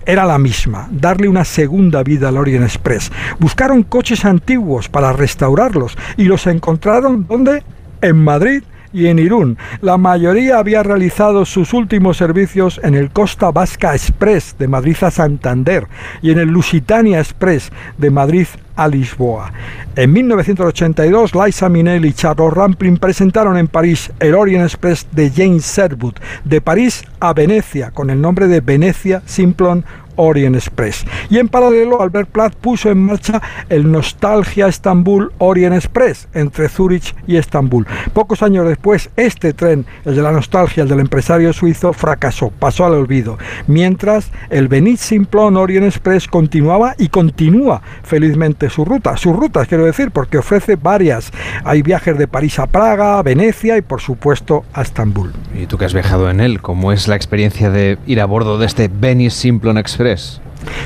era 0.06 0.26
la 0.26 0.38
misma, 0.38 0.88
darle 0.92 1.28
una 1.28 1.44
segunda 1.46 2.04
vida 2.04 2.30
al 2.30 2.38
Orient 2.38 2.66
Express. 2.66 3.12
Buscaron 3.40 3.84
coches 3.84 4.24
antiguos 4.24 4.88
para 4.88 5.14
restaurarlos 5.14 5.98
y 6.16 6.26
los 6.26 6.46
encontraron 6.48 7.26
¿dónde? 7.28 7.64
En 8.02 8.24
Madrid 8.24 8.64
y 8.96 9.08
en 9.08 9.20
Irún. 9.20 9.58
La 9.82 9.98
mayoría 9.98 10.58
había 10.58 10.82
realizado 10.82 11.44
sus 11.44 11.74
últimos 11.74 12.16
servicios 12.16 12.80
en 12.82 12.96
el 12.96 13.12
Costa 13.12 13.52
Vasca 13.52 13.94
Express 13.94 14.56
de 14.58 14.70
Madrid 14.70 14.96
a 15.02 15.12
Santander 15.12 15.88
y 16.22 16.32
en 16.32 16.40
el 16.40 16.48
Lusitania 16.48 17.20
Express 17.20 17.72
de 17.98 18.10
Madrid 18.10 18.48
a 18.78 18.88
Lisboa. 18.88 19.52
En 19.96 20.14
1982, 20.14 21.34
Liza 21.36 21.70
Minnelli 21.70 22.10
y 22.10 22.14
Charles 22.14 22.54
Rampling 22.54 22.98
presentaron 22.98 23.58
en 23.58 23.68
París 23.68 24.12
el 24.20 24.34
Orient 24.34 24.64
Express 24.64 25.08
de 25.12 25.30
James 25.30 25.66
Sherwood, 25.66 26.16
de 26.44 26.62
París 26.62 27.04
a 27.20 27.34
Venecia, 27.34 27.92
con 27.92 28.10
el 28.10 28.22
nombre 28.22 28.48
de 28.48 28.62
Venecia 28.62 29.22
Simplon 29.26 29.86
Orient 30.16 30.56
Express. 30.56 31.06
Y 31.30 31.38
en 31.38 31.50
paralelo, 31.50 32.02
Albert 32.02 32.30
Platt 32.30 32.56
puso 32.56 32.90
en 32.90 33.06
marcha 33.06 33.42
el 33.70 33.92
Nostalgia 33.92 34.68
Estambul 34.68 35.32
Orient 35.38 35.76
Express 35.76 36.28
entre 36.34 36.70
Zurich 36.70 37.16
y 37.28 37.38
Estambul. 37.38 37.86
Pocos 38.14 38.42
años 38.44 38.68
después, 38.68 39.10
este 39.16 39.54
tren, 39.54 39.86
el 40.06 40.16
de 40.16 40.22
la 40.22 40.32
nostalgia, 40.32 40.84
el 40.84 40.90
del 40.90 41.00
empresario 41.00 41.54
suizo, 41.54 41.94
fracasó, 41.94 42.52
pasó 42.52 42.86
al 42.86 42.94
olvido. 42.94 43.38
Mientras, 43.68 44.32
el 44.50 44.68
Benit 44.68 44.98
Simplon 44.98 45.58
Orient 45.58 45.86
Express 45.86 46.28
continuaba 46.28 46.96
y 46.98 47.10
continúa 47.10 47.82
felizmente 48.04 48.70
su 48.70 48.86
ruta. 48.86 49.18
Sus 49.18 49.36
rutas, 49.36 49.68
quiero 49.68 49.86
decir, 49.86 50.12
porque 50.12 50.38
ofrece 50.38 50.76
varias. 50.76 51.32
Hay 51.64 51.82
viajes 51.82 52.18
de 52.18 52.28
París 52.28 52.60
a 52.60 52.68
Praga, 52.68 53.20
a 53.20 53.24
Venecia 53.24 53.78
y, 53.78 53.82
por 53.82 54.02
supuesto, 54.02 54.66
a 54.74 54.82
Estambul. 54.82 55.32
¿Y 55.54 55.68
tú 55.68 55.78
que 55.78 55.86
has 55.86 55.94
viajado 55.94 56.30
en 56.30 56.40
él? 56.40 56.62
¿Cómo 56.62 56.92
es 56.92 57.08
la 57.08 57.16
experiencia 57.16 57.70
de 57.70 57.98
ir 58.06 58.22
a 58.22 58.26
bordo 58.26 58.58
de 58.58 58.66
este 58.66 58.88
Benit 58.88 59.32
Simplon 59.32 59.78
Express? 59.78 60.05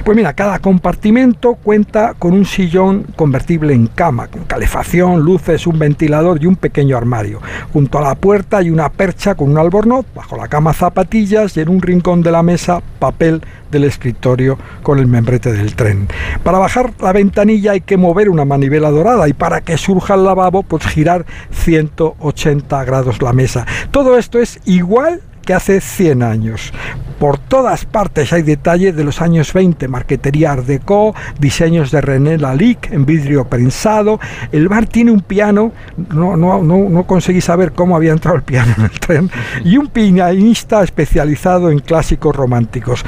Pues 0.04 0.16
mira, 0.16 0.34
cada 0.34 0.60
compartimento 0.60 1.56
cuenta 1.56 2.14
con 2.18 2.34
un 2.34 2.46
sillón 2.46 3.06
convertible 3.16 3.74
en 3.74 3.88
cama, 3.88 4.28
con 4.28 4.44
calefacción, 4.44 5.22
luces, 5.22 5.68
un 5.68 5.80
ventilador 5.80 6.42
y 6.42 6.48
un 6.48 6.56
pequeño 6.56 6.98
armario. 6.98 7.40
Junto 7.72 7.98
a 7.98 8.02
la 8.02 8.16
puerta 8.16 8.58
hay 8.58 8.70
una 8.70 8.90
percha 8.90 9.36
con 9.36 9.52
un 9.52 9.58
albornoz, 9.58 10.06
bajo 10.16 10.36
la 10.38 10.48
cama 10.48 10.74
zapatillas 10.74 11.56
y 11.58 11.62
en 11.62 11.70
un 11.70 11.82
rincón 11.82 12.22
de 12.22 12.32
la 12.32 12.44
mesa 12.44 12.82
papel 13.00 13.42
del 13.72 13.84
escritorio 13.84 14.58
con 14.84 15.00
el 15.00 15.08
membrete 15.08 15.52
del 15.52 15.76
tren. 15.76 16.08
Para 16.44 16.58
bajar 16.58 16.92
la 17.00 17.14
ventanilla 17.14 17.74
hay 17.74 17.82
que 17.82 17.98
mover 17.98 18.30
una 18.30 18.46
manivela 18.46 18.90
dorada 18.90 19.28
y 19.28 19.34
para 19.34 19.62
que 19.62 19.78
surja 19.78 20.16
el 20.16 20.24
lavabo 20.24 20.64
pues 20.64 20.86
girar 20.88 21.26
180 21.52 22.84
grados 22.84 23.22
la 23.22 23.34
mesa. 23.34 23.66
Todo 23.92 24.18
esto 24.18 24.40
es 24.40 24.60
igual 24.66 25.22
que 25.50 25.56
hace 25.56 25.82
100 25.82 26.22
años. 26.22 26.72
Por 27.18 27.40
todas 27.40 27.84
partes 27.84 28.32
hay 28.34 28.44
detalles 28.44 28.96
de 28.96 29.04
los 29.04 29.20
años 29.20 29.52
20, 29.52 29.88
marquetería 29.88 30.52
Art 30.52 30.68
Deco, 30.68 31.16
diseños 31.40 31.90
de 31.90 32.02
René 32.02 32.38
Lalique 32.38 32.94
en 32.94 33.04
vidrio 33.04 33.46
prensado. 33.46 34.20
El 34.52 34.70
bar 34.70 34.86
tiene 34.86 35.10
un 35.10 35.22
piano, 35.22 35.72
no, 36.14 36.38
no, 36.38 36.62
no, 36.62 36.88
no 36.88 37.04
conseguí 37.08 37.42
saber 37.42 37.72
cómo 37.72 37.96
había 37.96 38.12
entrado 38.12 38.38
el 38.38 38.44
piano 38.44 38.76
en 38.78 38.84
el 38.84 39.00
tren, 39.00 39.32
y 39.66 39.78
un 39.78 39.88
pianista 39.88 40.84
especializado 40.84 41.72
en 41.72 41.80
clásicos 41.80 42.36
románticos. 42.36 43.04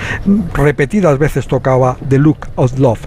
Repetidas 0.56 1.20
veces 1.20 1.46
tocaba 1.46 1.96
The 2.10 2.18
Look 2.18 2.48
of 2.56 2.80
Love 2.80 3.06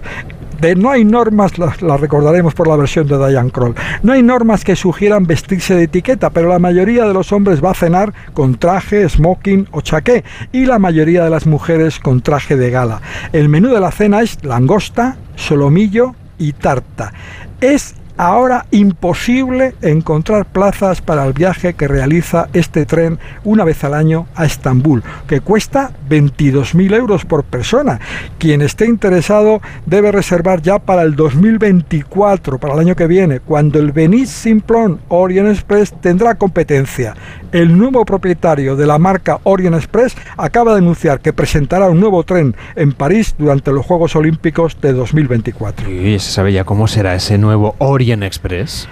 no 0.73 0.89
hay 0.89 1.05
normas, 1.05 1.59
las 1.59 1.81
la 1.81 1.97
recordaremos 1.97 2.53
por 2.53 2.67
la 2.67 2.75
versión 2.75 3.07
de 3.07 3.17
Diane 3.17 3.51
Kroll, 3.51 3.75
no 4.01 4.13
hay 4.13 4.23
normas 4.23 4.63
que 4.63 4.75
sugieran 4.75 5.27
vestirse 5.27 5.75
de 5.75 5.83
etiqueta, 5.83 6.29
pero 6.31 6.47
la 6.47 6.59
mayoría 6.59 7.05
de 7.05 7.13
los 7.13 7.31
hombres 7.31 7.63
va 7.63 7.71
a 7.71 7.75
cenar 7.75 8.13
con 8.33 8.55
traje, 8.55 9.07
smoking 9.07 9.67
o 9.71 9.81
chaqué 9.81 10.23
y 10.51 10.65
la 10.65 10.79
mayoría 10.79 11.23
de 11.23 11.29
las 11.29 11.45
mujeres 11.45 11.99
con 11.99 12.21
traje 12.21 12.55
de 12.55 12.71
gala. 12.71 13.01
El 13.33 13.49
menú 13.49 13.73
de 13.73 13.81
la 13.81 13.91
cena 13.91 14.21
es 14.21 14.43
langosta, 14.43 15.17
solomillo 15.35 16.15
y 16.37 16.53
tarta. 16.53 17.13
Es 17.61 17.95
ahora 18.17 18.65
imposible 18.71 19.75
encontrar 19.81 20.45
plazas 20.45 21.01
para 21.01 21.25
el 21.25 21.33
viaje 21.33 21.73
que 21.73 21.87
realiza 21.87 22.47
este 22.53 22.85
tren 22.85 23.19
una 23.43 23.63
vez 23.63 23.83
al 23.83 23.93
año 23.93 24.27
a 24.35 24.45
Estambul, 24.45 25.03
que 25.27 25.41
cuesta 25.41 25.91
22.000 26.09 26.95
euros 26.95 27.25
por 27.25 27.43
persona. 27.43 27.99
Quien 28.37 28.61
esté 28.61 28.85
interesado 28.85 29.61
debe 29.85 30.11
reservar 30.11 30.61
ya 30.61 30.79
para 30.79 31.03
el 31.03 31.15
2024, 31.15 32.57
para 32.57 32.73
el 32.75 32.79
año 32.79 32.95
que 32.95 33.07
viene, 33.07 33.39
cuando 33.39 33.79
el 33.79 33.91
Venice 33.91 34.33
Simplon 34.33 34.99
Orient 35.09 35.49
Express 35.49 35.93
tendrá 36.01 36.35
competencia. 36.35 37.15
El 37.51 37.77
nuevo 37.77 38.05
propietario 38.05 38.75
de 38.75 38.85
la 38.85 38.97
marca 38.97 39.39
Orient 39.43 39.75
Express 39.75 40.15
acaba 40.37 40.73
de 40.73 40.79
anunciar 40.79 41.19
que 41.19 41.33
presentará 41.33 41.89
un 41.89 41.99
nuevo 41.99 42.23
tren 42.23 42.55
en 42.75 42.91
París 42.91 43.35
durante 43.37 43.71
los 43.71 43.85
Juegos 43.85 44.15
Olímpicos 44.15 44.79
de 44.81 44.93
2024. 44.93 45.89
Y 45.89 46.19
se 46.19 46.31
sabe 46.31 46.53
ya 46.53 46.63
cómo 46.63 46.87
será 46.87 47.15
ese 47.15 47.37
nuevo 47.37 47.75
Orient 47.79 48.23
Express. 48.23 48.87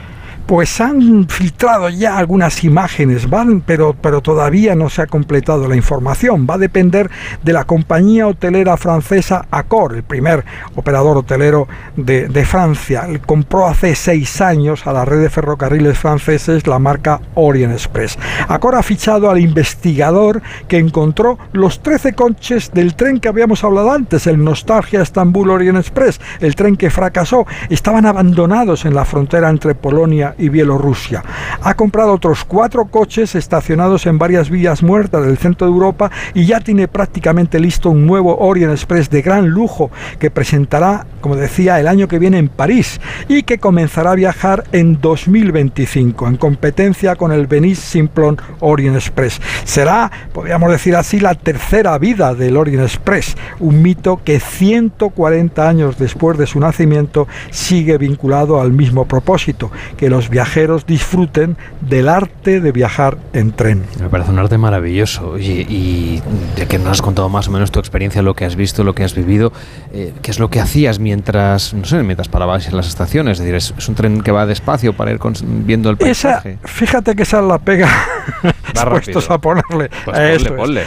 Pues 0.45 0.81
han 0.81 1.27
filtrado 1.29 1.89
ya 1.89 2.17
algunas 2.17 2.63
imágenes, 2.63 3.29
¿van? 3.29 3.61
Pero, 3.61 3.95
pero 3.99 4.21
todavía 4.21 4.75
no 4.75 4.89
se 4.89 5.01
ha 5.01 5.07
completado 5.07 5.67
la 5.67 5.75
información. 5.75 6.45
Va 6.49 6.55
a 6.55 6.57
depender 6.57 7.09
de 7.43 7.53
la 7.53 7.63
compañía 7.63 8.27
hotelera 8.27 8.77
francesa 8.77 9.45
Accor, 9.51 9.95
el 9.95 10.03
primer 10.03 10.43
operador 10.75 11.17
hotelero 11.17 11.67
de, 11.95 12.27
de 12.27 12.45
Francia. 12.45 13.07
Compró 13.25 13.67
hace 13.67 13.95
seis 13.95 14.41
años 14.41 14.85
a 14.85 14.93
la 14.93 15.05
red 15.05 15.21
de 15.21 15.29
ferrocarriles 15.29 15.97
franceses 15.97 16.67
la 16.67 16.79
marca 16.79 17.21
Orient 17.35 17.73
Express. 17.73 18.17
Accor 18.47 18.75
ha 18.75 18.83
fichado 18.83 19.29
al 19.29 19.39
investigador 19.39 20.41
que 20.67 20.77
encontró 20.77 21.37
los 21.51 21.81
13 21.81 22.13
coches 22.13 22.71
del 22.73 22.95
tren 22.95 23.19
que 23.19 23.27
habíamos 23.27 23.63
hablado 23.63 23.91
antes, 23.91 24.27
el 24.27 24.43
Nostalgia 24.43 25.01
Estambul 25.01 25.49
Orient 25.49 25.77
Express, 25.77 26.19
el 26.39 26.55
tren 26.55 26.75
que 26.75 26.89
fracasó. 26.89 27.45
Estaban 27.69 28.05
abandonados 28.05 28.85
en 28.85 28.95
la 28.95 29.05
frontera 29.05 29.49
entre 29.49 29.75
Polonia 29.75 30.32
y 30.37 30.49
Bielorrusia. 30.49 31.23
Ha 31.61 31.73
comprado 31.75 32.13
otros 32.13 32.43
cuatro 32.45 32.85
coches 32.85 33.35
estacionados 33.35 34.05
en 34.05 34.17
varias 34.17 34.49
vías 34.49 34.83
muertas 34.83 35.25
del 35.25 35.37
centro 35.37 35.67
de 35.67 35.73
Europa 35.73 36.11
y 36.33 36.45
ya 36.45 36.59
tiene 36.59 36.87
prácticamente 36.87 37.59
listo 37.59 37.89
un 37.89 38.05
nuevo 38.05 38.37
Orient 38.37 38.71
Express 38.71 39.09
de 39.09 39.21
gran 39.21 39.49
lujo 39.49 39.91
que 40.19 40.31
presentará, 40.31 41.05
como 41.21 41.35
decía, 41.35 41.79
el 41.79 41.87
año 41.87 42.07
que 42.07 42.19
viene 42.19 42.37
en 42.37 42.49
París 42.49 42.99
y 43.27 43.43
que 43.43 43.57
comenzará 43.57 44.11
a 44.11 44.15
viajar 44.15 44.63
en 44.71 44.99
2025 44.99 46.27
en 46.27 46.37
competencia 46.37 47.15
con 47.15 47.31
el 47.31 47.47
Venice 47.47 47.81
Simplon 47.81 48.37
Orient 48.59 48.95
Express. 48.95 49.41
Será, 49.63 50.11
podríamos 50.33 50.71
decir 50.71 50.95
así, 50.95 51.19
la 51.19 51.35
tercera 51.35 51.97
vida 51.97 52.33
del 52.33 52.57
Orient 52.57 52.83
Express, 52.83 53.35
un 53.59 53.81
mito 53.81 54.21
que 54.23 54.39
140 54.39 55.67
años 55.67 55.97
después 55.97 56.37
de 56.37 56.47
su 56.47 56.59
nacimiento 56.59 57.27
sigue 57.51 57.97
vinculado 57.97 58.61
al 58.61 58.71
mismo 58.71 59.05
propósito, 59.05 59.71
que 59.97 60.09
los 60.09 60.22
viajeros 60.29 60.85
disfruten 60.85 61.57
del 61.81 62.09
arte 62.09 62.59
de 62.61 62.71
viajar 62.71 63.17
en 63.33 63.51
tren. 63.51 63.83
Me 63.99 64.09
parece 64.09 64.31
un 64.31 64.39
arte 64.39 64.57
maravilloso 64.57 65.37
y, 65.37 65.65
y 65.69 66.21
de 66.55 66.67
que 66.67 66.79
nos 66.79 66.89
has 66.89 67.01
contado 67.01 67.29
más 67.29 67.47
o 67.47 67.51
menos 67.51 67.71
tu 67.71 67.79
experiencia, 67.79 68.21
lo 68.21 68.35
que 68.35 68.45
has 68.45 68.55
visto, 68.55 68.83
lo 68.83 68.93
que 68.95 69.03
has 69.03 69.15
vivido, 69.15 69.51
eh, 69.93 70.13
qué 70.21 70.31
es 70.31 70.39
lo 70.39 70.49
que 70.49 70.59
hacías 70.59 70.99
mientras, 70.99 71.73
no 71.73 71.85
sé, 71.85 72.03
mientras 72.03 72.27
parabas 72.27 72.67
en 72.67 72.77
las 72.77 72.87
estaciones. 72.87 73.33
Es 73.33 73.39
decir, 73.39 73.55
es, 73.55 73.73
es 73.77 73.89
un 73.89 73.95
tren 73.95 74.21
que 74.21 74.31
va 74.31 74.45
despacio 74.45 74.93
para 74.93 75.11
ir 75.11 75.19
con, 75.19 75.33
viendo 75.65 75.89
el 75.89 75.97
paisaje. 75.97 76.57
Esa, 76.63 76.67
fíjate 76.67 77.15
que 77.15 77.23
esa 77.23 77.39
es 77.39 77.45
la 77.45 77.59
pega 77.59 77.89
puestos 78.89 79.29
a 79.29 79.37
ponerle. 79.37 79.89
Pues 79.89 80.05
ponle, 80.05 80.35
Eso 80.35 80.45
es. 80.45 80.51
ponle. 80.51 80.83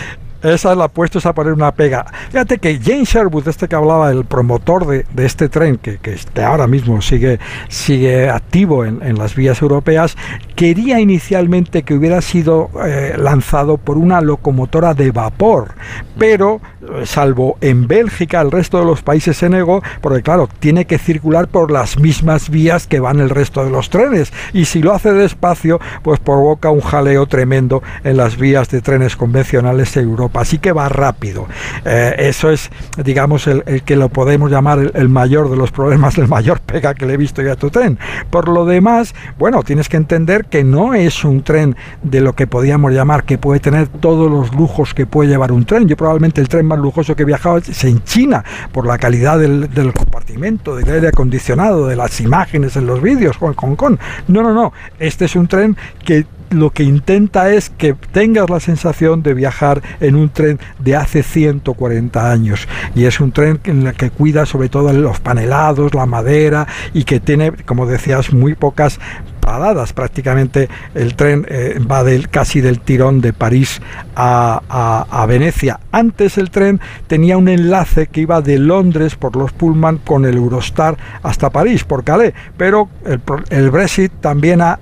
Esa 0.47 0.73
es 0.73 0.79
la 0.79 0.89
puestos 0.89 1.27
a 1.27 1.35
poner 1.35 1.53
una 1.53 1.73
pega. 1.73 2.07
Fíjate 2.31 2.59
que 2.59 2.81
James 2.83 3.09
Sherwood, 3.09 3.49
este 3.49 3.67
que 3.67 3.75
hablaba, 3.75 4.11
el 4.11 4.25
promotor 4.25 4.87
de, 4.87 5.05
de 5.13 5.27
este 5.27 5.49
tren, 5.49 5.77
que, 5.77 5.99
que 5.99 6.13
este 6.13 6.45
ahora 6.45 6.67
mismo 6.67 7.03
sigue, 7.03 7.41
sigue 7.69 8.31
activo 8.31 8.85
en, 8.85 9.03
en 9.03 9.19
las 9.19 9.35
vías 9.35 9.61
europeas, 9.61 10.17
quería 10.55 11.01
inicialmente 11.01 11.83
que 11.83 11.95
hubiera 11.95 12.21
sido 12.23 12.71
eh, 12.85 13.15
lanzado 13.19 13.77
por 13.77 13.99
una 13.99 14.21
locomotora 14.21 14.95
de 14.95 15.11
vapor, 15.11 15.75
pero 16.17 16.61
eh, 16.81 17.05
salvo 17.07 17.59
en 17.61 17.89
Bélgica, 17.89 18.41
el 18.41 18.51
resto 18.51 18.79
de 18.79 18.85
los 18.85 19.03
países 19.03 19.37
se 19.37 19.49
negó, 19.49 19.83
porque 20.01 20.23
claro, 20.23 20.49
tiene 20.61 20.85
que 20.85 20.99
circular 20.99 21.49
por 21.49 21.71
las 21.71 21.99
mismas 21.99 22.51
vías 22.51 22.87
que 22.87 23.01
van 23.01 23.21
el 23.21 23.31
resto 23.31 23.65
de 23.65 23.71
los 23.71 23.91
trenes, 23.91 24.33
y 24.53 24.67
si 24.67 24.81
lo 24.81 24.95
hace 24.95 25.13
despacio, 25.13 25.81
pues 26.03 26.21
provoca 26.21 26.71
un 26.71 26.81
jaleo 26.81 27.27
tremendo 27.27 27.83
en 28.05 28.17
las 28.17 28.37
vías 28.37 28.69
de 28.71 28.81
trenes 28.81 29.17
convencionales 29.17 29.93
de 29.95 30.03
Europa. 30.03 30.36
Así 30.39 30.59
que 30.59 30.73
va 30.73 30.89
rápido. 30.89 31.47
Eh, 31.85 32.15
eso 32.19 32.51
es, 32.51 32.71
digamos, 33.03 33.47
el, 33.47 33.83
que 33.83 33.97
lo 33.97 34.09
podemos 34.09 34.51
llamar 34.51 34.93
el, 34.95 35.09
mayor 35.09 35.51
de 35.51 35.57
los 35.57 35.71
problemas, 35.71 36.19
el 36.19 36.29
mayor 36.29 36.61
pega 36.61 36.95
que 36.95 37.07
le 37.07 37.15
he 37.15 37.17
visto 37.17 37.43
yo 37.43 37.53
a 37.53 37.57
tu 37.57 37.71
tren. 37.71 37.99
Por 38.31 38.49
lo 38.49 38.65
demás, 38.65 39.15
bueno, 39.39 39.63
tienes 39.63 39.89
que 39.89 39.97
entender 39.97 40.47
que 40.47 40.65
no 40.65 40.95
es 40.95 41.25
un 41.25 41.43
tren 41.43 41.77
de 42.03 42.21
lo 42.21 42.35
que 42.35 42.47
podíamos 42.47 42.93
llamar 42.93 43.25
que 43.25 43.39
puede 43.39 43.61
tener 43.61 43.89
todos 43.89 44.31
los 44.31 44.55
lujos 44.55 44.95
que 44.95 45.07
puede 45.07 45.31
llevar 45.31 45.53
un 45.53 45.65
tren. 45.65 45.89
Yo 45.89 45.97
probablemente 45.97 46.41
el 46.41 46.49
tren 46.49 46.67
más 46.67 46.79
lujoso 46.79 47.17
que 47.17 47.23
he 47.23 47.27
viajado 47.27 47.59
es 47.59 47.85
en 47.85 48.03
China, 48.05 48.45
por 48.73 48.87
la 48.87 48.99
calidad 48.99 49.39
del, 49.39 49.93
compartimento, 49.93 50.77
del 50.77 50.91
aire 50.91 51.09
acondicionado, 51.09 51.87
de 51.87 51.97
las 51.97 52.21
imágenes 52.21 52.77
en 52.77 52.87
los 52.87 53.01
vídeos, 53.01 53.37
Hong 53.37 53.77
Kong. 53.77 53.99
No, 54.29 54.43
no, 54.43 54.53
no. 54.53 54.73
Este 54.99 55.25
es 55.27 55.37
un 55.37 55.47
tren 55.47 55.77
que 56.05 56.27
lo 56.51 56.71
que 56.71 56.83
intenta 56.83 57.53
es 57.53 57.71
que 57.71 57.95
tengas 58.13 58.49
la 58.51 58.61
sensación 58.61 59.23
de 59.23 59.35
viajar 59.35 59.83
en 60.01 60.17
un 60.17 60.29
tren 60.29 60.59
de 60.79 60.97
hace 60.97 61.23
140 61.23 62.31
años 62.31 62.69
y 62.95 63.05
es 63.05 63.21
un 63.21 63.33
tren 63.33 63.61
en 63.65 63.87
el 63.87 63.95
que 63.95 64.11
cuida 64.11 64.47
sobre 64.47 64.69
todo 64.69 64.93
los 64.93 65.21
panelados, 65.21 65.95
la 65.95 66.07
madera 66.07 66.67
y 66.95 67.05
que 67.05 67.21
tiene, 67.21 67.53
como 67.53 67.87
decías, 67.87 68.33
muy 68.33 68.55
pocas 68.55 68.99
paradas. 69.41 69.93
Prácticamente 69.93 70.69
el 70.95 71.15
tren 71.15 71.47
eh, 71.49 71.79
va 71.81 72.03
del, 72.03 72.29
casi 72.29 72.61
del 72.61 72.81
tirón 72.81 73.21
de 73.21 73.33
París 73.33 73.81
a, 74.17 75.07
a, 75.09 75.27
Venecia. 75.27 75.79
Antes 75.93 76.37
el 76.37 76.51
tren 76.51 76.81
tenía 77.07 77.39
un 77.39 77.49
enlace 77.49 78.09
que 78.09 78.23
iba 78.23 78.43
de 78.43 78.59
Londres 78.59 79.15
por 79.15 79.37
los 79.37 79.53
Pullman 79.53 79.99
con 79.99 80.25
el 80.25 80.37
Eurostar 80.37 80.97
hasta 81.23 81.51
París, 81.51 81.85
por 81.85 82.03
Calais, 82.03 82.35
pero 82.57 82.89
el, 83.05 83.21
el 83.51 83.71
Brexit 83.71 84.13
también 84.21 84.61
ha 84.61 84.79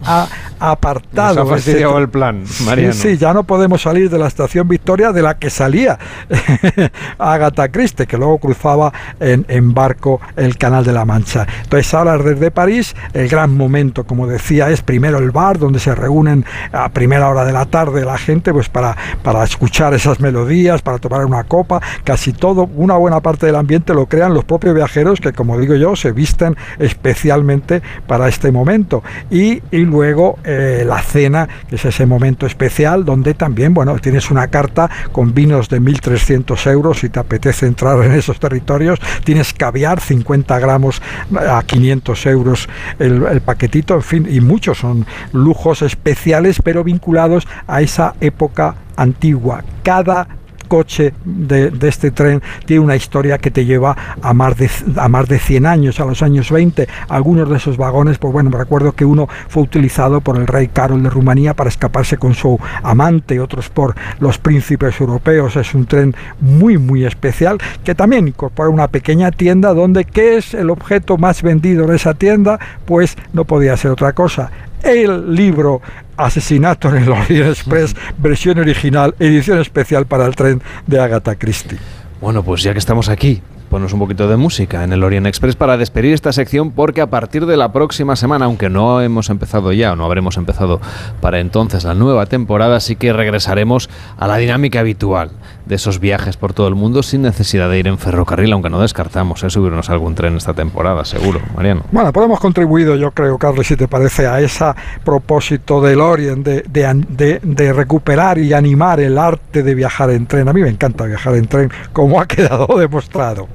apartado. 0.61 1.36
Nos 1.36 1.50
ha 1.50 1.55
fastidiado 1.55 1.98
el 1.98 2.09
plan, 2.09 2.44
Mariano. 2.64 2.92
Sí, 2.92 3.11
sí, 3.11 3.18
ya 3.18 3.32
no 3.32 3.44
podemos 3.44 3.82
salir 3.82 4.11
de 4.11 4.18
la 4.18 4.28
estación 4.28 4.68
Victoria 4.68 5.12
de 5.12 5.22
la 5.22 5.38
que 5.38 5.50
salía 5.50 5.98
Agatha 7.18 7.68
Christie, 7.68 8.07
que 8.07 8.16
luego 8.16 8.38
cruzaba 8.38 8.92
en, 9.20 9.44
en 9.48 9.74
barco 9.74 10.20
el 10.36 10.57
Canal 10.57 10.84
de 10.84 10.92
la 10.92 11.05
Mancha. 11.05 11.46
Entonces 11.62 11.92
ahora 11.94 12.18
desde 12.18 12.50
París, 12.50 12.94
el 13.12 13.28
gran 13.28 13.57
momento, 13.57 14.05
como 14.05 14.26
decía, 14.26 14.70
es 14.70 14.82
primero 14.82 15.18
el 15.18 15.30
bar 15.30 15.59
donde 15.59 15.78
se 15.78 15.94
reúnen 15.94 16.44
a 16.72 16.88
primera 16.88 17.28
hora 17.28 17.44
de 17.44 17.52
la 17.52 17.66
tarde 17.66 18.05
la 18.05 18.18
gente 18.18 18.52
pues 18.52 18.68
para, 18.68 18.96
para 19.22 19.44
escuchar 19.44 19.94
esas 19.94 20.20
melodías, 20.20 20.82
para 20.82 20.98
tomar 20.98 21.24
una 21.24 21.44
copa, 21.44 21.80
casi 22.05 22.32
todo, 22.32 22.68
una 22.76 22.96
buena 22.96 23.20
parte 23.20 23.46
del 23.46 23.57
ambiente 23.57 23.94
lo 23.94 24.07
crean 24.07 24.34
los 24.34 24.44
propios 24.44 24.74
viajeros 24.74 25.20
que 25.20 25.32
como 25.32 25.59
digo 25.59 25.74
yo 25.74 25.96
se 25.96 26.12
visten 26.12 26.57
especialmente 26.78 27.82
para 28.07 28.28
este 28.28 28.52
momento 28.52 29.02
y, 29.30 29.62
y 29.70 29.78
luego 29.78 30.38
eh, 30.45 30.84
la 30.86 31.01
cena, 31.01 31.49
que 31.68 31.76
es 31.76 31.84
ese 31.84 32.07
momento 32.07 32.46
especial 32.46 33.04
donde 33.04 33.34
también, 33.34 33.75
bueno, 33.75 33.99
tienes 33.99 34.30
una 34.30 34.49
carta 34.49 34.91
con 35.12 35.34
vinos 35.34 35.68
de 35.68 35.80
1.300 35.80 36.71
euros 36.71 37.00
si 37.00 37.08
te 37.08 37.21
apetece 37.21 37.66
entrar 37.66 38.03
en 38.04 38.12
esos 38.12 38.38
territorios, 38.38 39.00
tienes 39.25 39.53
caviar 39.53 40.00
50 40.00 40.58
gramos 40.58 41.00
a 41.37 41.62
500 41.62 42.26
euros 42.26 42.68
el, 42.99 43.25
el 43.25 43.41
paquetito, 43.41 43.95
en 43.95 44.03
fin, 44.03 44.26
y 44.30 44.41
muchos 44.41 44.79
son 44.79 45.07
lujos 45.33 45.83
especiales, 45.83 46.61
pero 46.62 46.84
vinculados 46.84 47.46
a 47.66 47.80
esa 47.80 48.14
época 48.21 48.76
antigua. 48.96 49.64
Cada 49.83 50.29
coche 50.75 51.14
de, 51.25 51.71
este 51.83 52.11
tren 52.11 52.42
tiene 52.67 52.83
una 52.83 52.96
historia 52.96 53.38
que 53.38 53.53
te 53.53 53.64
lleva 53.64 53.96
a 54.21 54.34
más, 54.34 54.57
de, 54.57 54.68
a 54.96 55.09
más 55.09 55.29
de 55.29 55.38
100 55.38 55.67
años, 55.67 56.01
a 56.01 56.05
los 56.05 56.21
años 56.21 56.51
20. 56.51 56.88
Algunos 57.09 57.49
de 57.49 57.59
esos 57.59 57.76
vagones, 57.76 58.18
pues 58.18 58.33
bueno, 58.33 58.51
me 58.51 58.59
recuerdo 58.59 58.91
que 58.91 59.05
uno 59.05 59.29
fue 59.46 59.63
utilizado 59.63 60.21
por 60.21 60.37
el 60.37 60.49
rey 60.49 60.67
Carol 60.67 61.01
de 61.01 61.11
Rumanía 61.11 61.55
para 61.55 61.71
escaparse 61.71 62.17
con 62.17 62.34
su 62.34 62.59
amante, 62.83 63.38
otros 63.38 63.68
por 63.71 63.95
los 64.18 64.38
príncipes 64.38 65.01
europeos. 65.01 65.55
Es 65.55 65.76
un 65.76 65.87
tren 65.87 66.13
muy, 66.41 66.76
muy 66.76 67.05
especial 67.05 67.59
que 67.84 67.95
también 67.95 68.26
incorpora 68.26 68.68
una 68.68 68.88
pequeña 68.88 69.30
tienda 69.30 69.75
donde, 69.75 70.05
¿qué 70.05 70.38
es 70.38 70.55
el 70.55 70.71
objeto 70.71 71.18
más 71.18 71.41
vendido 71.42 71.87
de 71.87 71.95
esa 71.95 72.14
tienda? 72.14 72.59
Pues 72.84 73.17
no 73.33 73.45
podía 73.45 73.76
ser 73.76 73.92
otra 73.92 74.13
cosa 74.13 74.51
el 74.84 75.34
libro 75.34 75.80
Asesinato 76.16 76.88
en 76.88 77.03
el 77.03 77.08
Orient 77.11 77.49
Express, 77.49 77.95
versión 78.18 78.58
original, 78.58 79.14
edición 79.18 79.58
especial 79.58 80.07
para 80.07 80.26
el 80.26 80.36
tren 80.36 80.62
de 80.86 81.00
Agatha 81.00 81.36
Christie. 81.36 81.78
Bueno, 82.20 82.42
pues 82.42 82.62
ya 82.62 82.72
que 82.72 82.78
estamos 82.78 83.08
aquí, 83.08 83.42
ponnos 83.68 83.92
un 83.92 83.99
poquito 83.99 84.28
de 84.28 84.36
música 84.36 84.84
en 84.84 84.92
el 84.92 85.03
Orient 85.03 85.26
Express 85.26 85.57
para 85.57 85.76
despedir 85.76 86.14
esta 86.14 86.32
sección 86.32 86.70
porque 86.70 87.00
a 87.00 87.11
partir 87.11 87.45
de 87.45 87.57
la 87.57 87.72
próxima 87.72 88.14
semana, 88.14 88.45
aunque 88.45 88.70
no 88.70 89.00
hemos 89.00 89.30
empezado 89.30 89.72
ya 89.72 89.92
o 89.92 89.96
no 89.96 90.04
habremos 90.04 90.36
empezado 90.36 90.80
para 91.20 91.41
entonces 91.41 91.84
la 91.84 91.95
nueva 91.95 92.26
temporada, 92.26 92.78
sí 92.80 92.96
que 92.96 93.12
regresaremos 93.12 93.91
a 94.16 94.28
la 94.28 94.36
dinámica 94.36 94.80
habitual 94.80 95.32
de 95.66 95.74
esos 95.74 96.00
viajes 96.00 96.36
por 96.36 96.53
todo 96.53 96.68
el 96.68 96.74
mundo 96.74 97.03
sin 97.03 97.22
necesidad 97.22 97.68
de 97.70 97.78
ir 97.78 97.86
en 97.86 97.99
ferrocarril, 97.99 98.53
aunque 98.53 98.70
no 98.70 98.80
descartamos 98.80 99.42
¿eh? 99.42 99.50
subirnos 99.50 99.91
a 99.91 99.92
algún 99.92 100.14
tren 100.14 100.36
esta 100.36 100.54
temporada, 100.54 101.04
seguro, 101.04 101.41
Mariano. 101.57 101.84
Bueno, 101.91 102.12
pues 102.12 102.26
hemos 102.26 102.41
contribuido, 102.41 102.96
yo 102.96 103.11
creo, 103.11 103.38
Carlos, 103.38 103.66
si 103.66 103.76
te 103.76 103.88
parece, 103.88 104.26
a 104.26 104.41
ese 104.41 104.66
propósito 105.04 105.80
del 105.80 106.00
Orient 106.00 106.45
de, 106.45 106.62
de, 106.68 107.04
de, 107.08 107.41
de 107.42 107.72
recuperar 107.72 108.38
y 108.38 108.53
animar 108.53 109.00
el 109.00 109.18
arte 109.18 109.62
de 109.62 109.74
viajar 109.74 110.11
en 110.11 110.26
tren. 110.26 110.49
A 110.49 110.53
mí 110.53 110.61
me 110.61 110.68
encanta 110.68 111.04
viajar 111.04 111.34
en 111.34 111.46
tren, 111.46 111.70
como 111.92 112.20
ha 112.20 112.26
quedado 112.26 112.66
demostrado. 112.78 113.49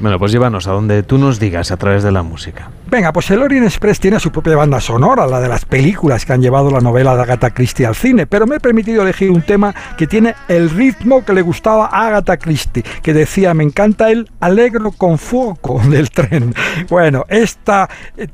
Bueno, 0.00 0.18
pues 0.18 0.32
llévanos 0.32 0.66
a 0.68 0.72
donde 0.72 1.02
tú 1.02 1.18
nos 1.18 1.40
digas 1.40 1.70
a 1.70 1.76
través 1.76 2.02
de 2.02 2.12
la 2.12 2.22
música. 2.22 2.70
Venga, 2.90 3.12
pues 3.12 3.30
el 3.30 3.42
Orient 3.42 3.66
Express 3.66 4.00
tiene 4.00 4.18
su 4.18 4.32
propia 4.32 4.56
banda 4.56 4.80
sonora, 4.80 5.26
la 5.26 5.40
de 5.40 5.48
las 5.48 5.66
películas 5.66 6.24
que 6.24 6.32
han 6.32 6.40
llevado 6.40 6.70
la 6.70 6.80
novela 6.80 7.14
de 7.14 7.22
Agatha 7.22 7.50
Christie 7.50 7.84
al 7.84 7.94
cine, 7.94 8.26
pero 8.26 8.46
me 8.46 8.56
he 8.56 8.60
permitido 8.60 9.02
elegir 9.02 9.30
un 9.30 9.42
tema 9.42 9.74
que 9.98 10.06
tiene 10.06 10.34
el 10.48 10.70
ritmo 10.70 11.22
que 11.22 11.34
le 11.34 11.42
gustaba 11.42 11.90
a 11.92 12.06
Agatha 12.06 12.38
Christie, 12.38 12.82
que 13.02 13.12
decía, 13.12 13.52
me 13.52 13.64
encanta 13.64 14.10
el 14.10 14.30
alegro 14.40 14.92
con 14.92 15.18
foco 15.18 15.82
del 15.90 16.10
tren. 16.10 16.54
Bueno, 16.88 17.26
este 17.28 17.72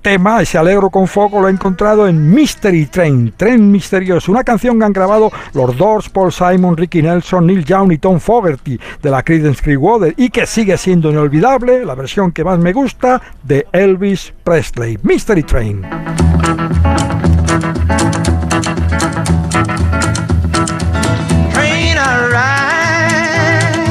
tema, 0.02 0.40
ese 0.40 0.56
alegro 0.56 0.88
con 0.90 1.08
foco, 1.08 1.40
lo 1.40 1.48
he 1.48 1.50
encontrado 1.50 2.06
en 2.06 2.30
Mystery 2.32 2.86
Train, 2.86 3.34
Tren 3.36 3.72
Misterioso, 3.72 4.30
una 4.30 4.44
canción 4.44 4.78
que 4.78 4.84
han 4.84 4.92
grabado 4.92 5.32
los 5.52 5.76
Doors, 5.76 6.08
Paul 6.10 6.32
Simon, 6.32 6.76
Ricky 6.76 7.02
Nelson, 7.02 7.46
Neil 7.46 7.64
Young 7.64 7.90
y 7.90 7.98
Tom 7.98 8.20
Fogerty 8.20 8.78
de 9.02 9.10
la 9.10 9.22
Creedence 9.24 9.62
Clearwater 9.62 10.14
y 10.16 10.30
que 10.30 10.46
sigue 10.46 10.76
siendo 10.76 11.10
inolvidable, 11.10 11.53
la 11.62 11.94
versión 11.94 12.32
que 12.32 12.42
más 12.42 12.58
me 12.58 12.72
gusta, 12.72 13.22
de 13.44 13.68
Elvis 13.72 14.34
Presley, 14.42 14.98
Mystery 15.04 15.44
Train. 15.44 15.82
Train 21.52 21.96
I 21.96 22.26
ride, 22.28 23.86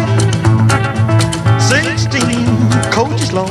16 1.57 2.91
coaches 2.93 3.31
long. 3.31 3.47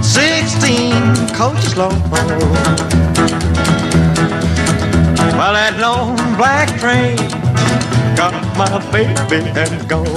16 0.01 1.27
coaches 1.37 1.75
long. 1.75 2.96
Well, 5.37 5.53
that 5.53 5.77
long 5.79 6.15
black 6.35 6.67
train 6.79 7.15
got 8.17 8.33
my 8.57 8.81
baby 8.91 9.13
and 9.53 9.87
gone. 9.87 10.07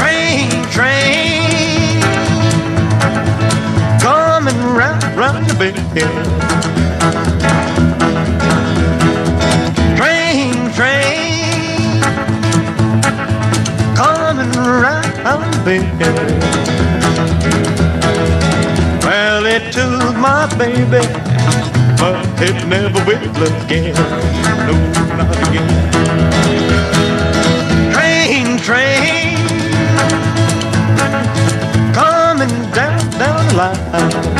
Train, 0.00 0.48
train, 0.72 2.00
coming 4.00 4.56
round, 4.72 5.04
round 5.14 5.44
the 5.44 5.54
bend. 5.60 5.76
Train, 9.98 10.54
train, 10.72 12.00
coming 13.94 14.52
round, 14.56 15.12
the 15.66 15.84
bend. 15.98 16.89
It 19.52 19.72
took 19.72 20.16
my 20.16 20.46
baby 20.56 21.04
but 21.98 22.24
it 22.40 22.66
never 22.68 23.04
will 23.04 23.18
again. 23.64 23.94
No, 24.66 24.74
not 25.18 25.36
again. 25.48 25.68
Train, 27.92 28.58
train, 28.58 29.36
coming 31.92 32.70
down, 32.70 33.10
down 33.18 33.46
the 33.48 33.54
line. 33.56 34.39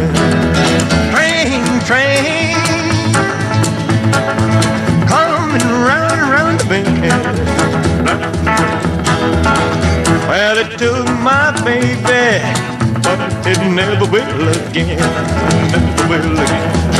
Train, 0.00 1.62
train, 1.84 2.56
coming 5.06 5.66
round, 5.88 6.20
round 6.32 6.60
the 6.60 6.64
bend. 6.70 7.02
Well, 10.26 10.56
it 10.56 10.78
took 10.78 11.06
my 11.20 11.52
baby, 11.64 12.40
but 13.02 13.20
it 13.46 13.60
never 13.70 14.06
will 14.10 14.48
again, 14.68 14.98
never 15.70 16.08
will 16.08 16.38
again. 16.40 16.99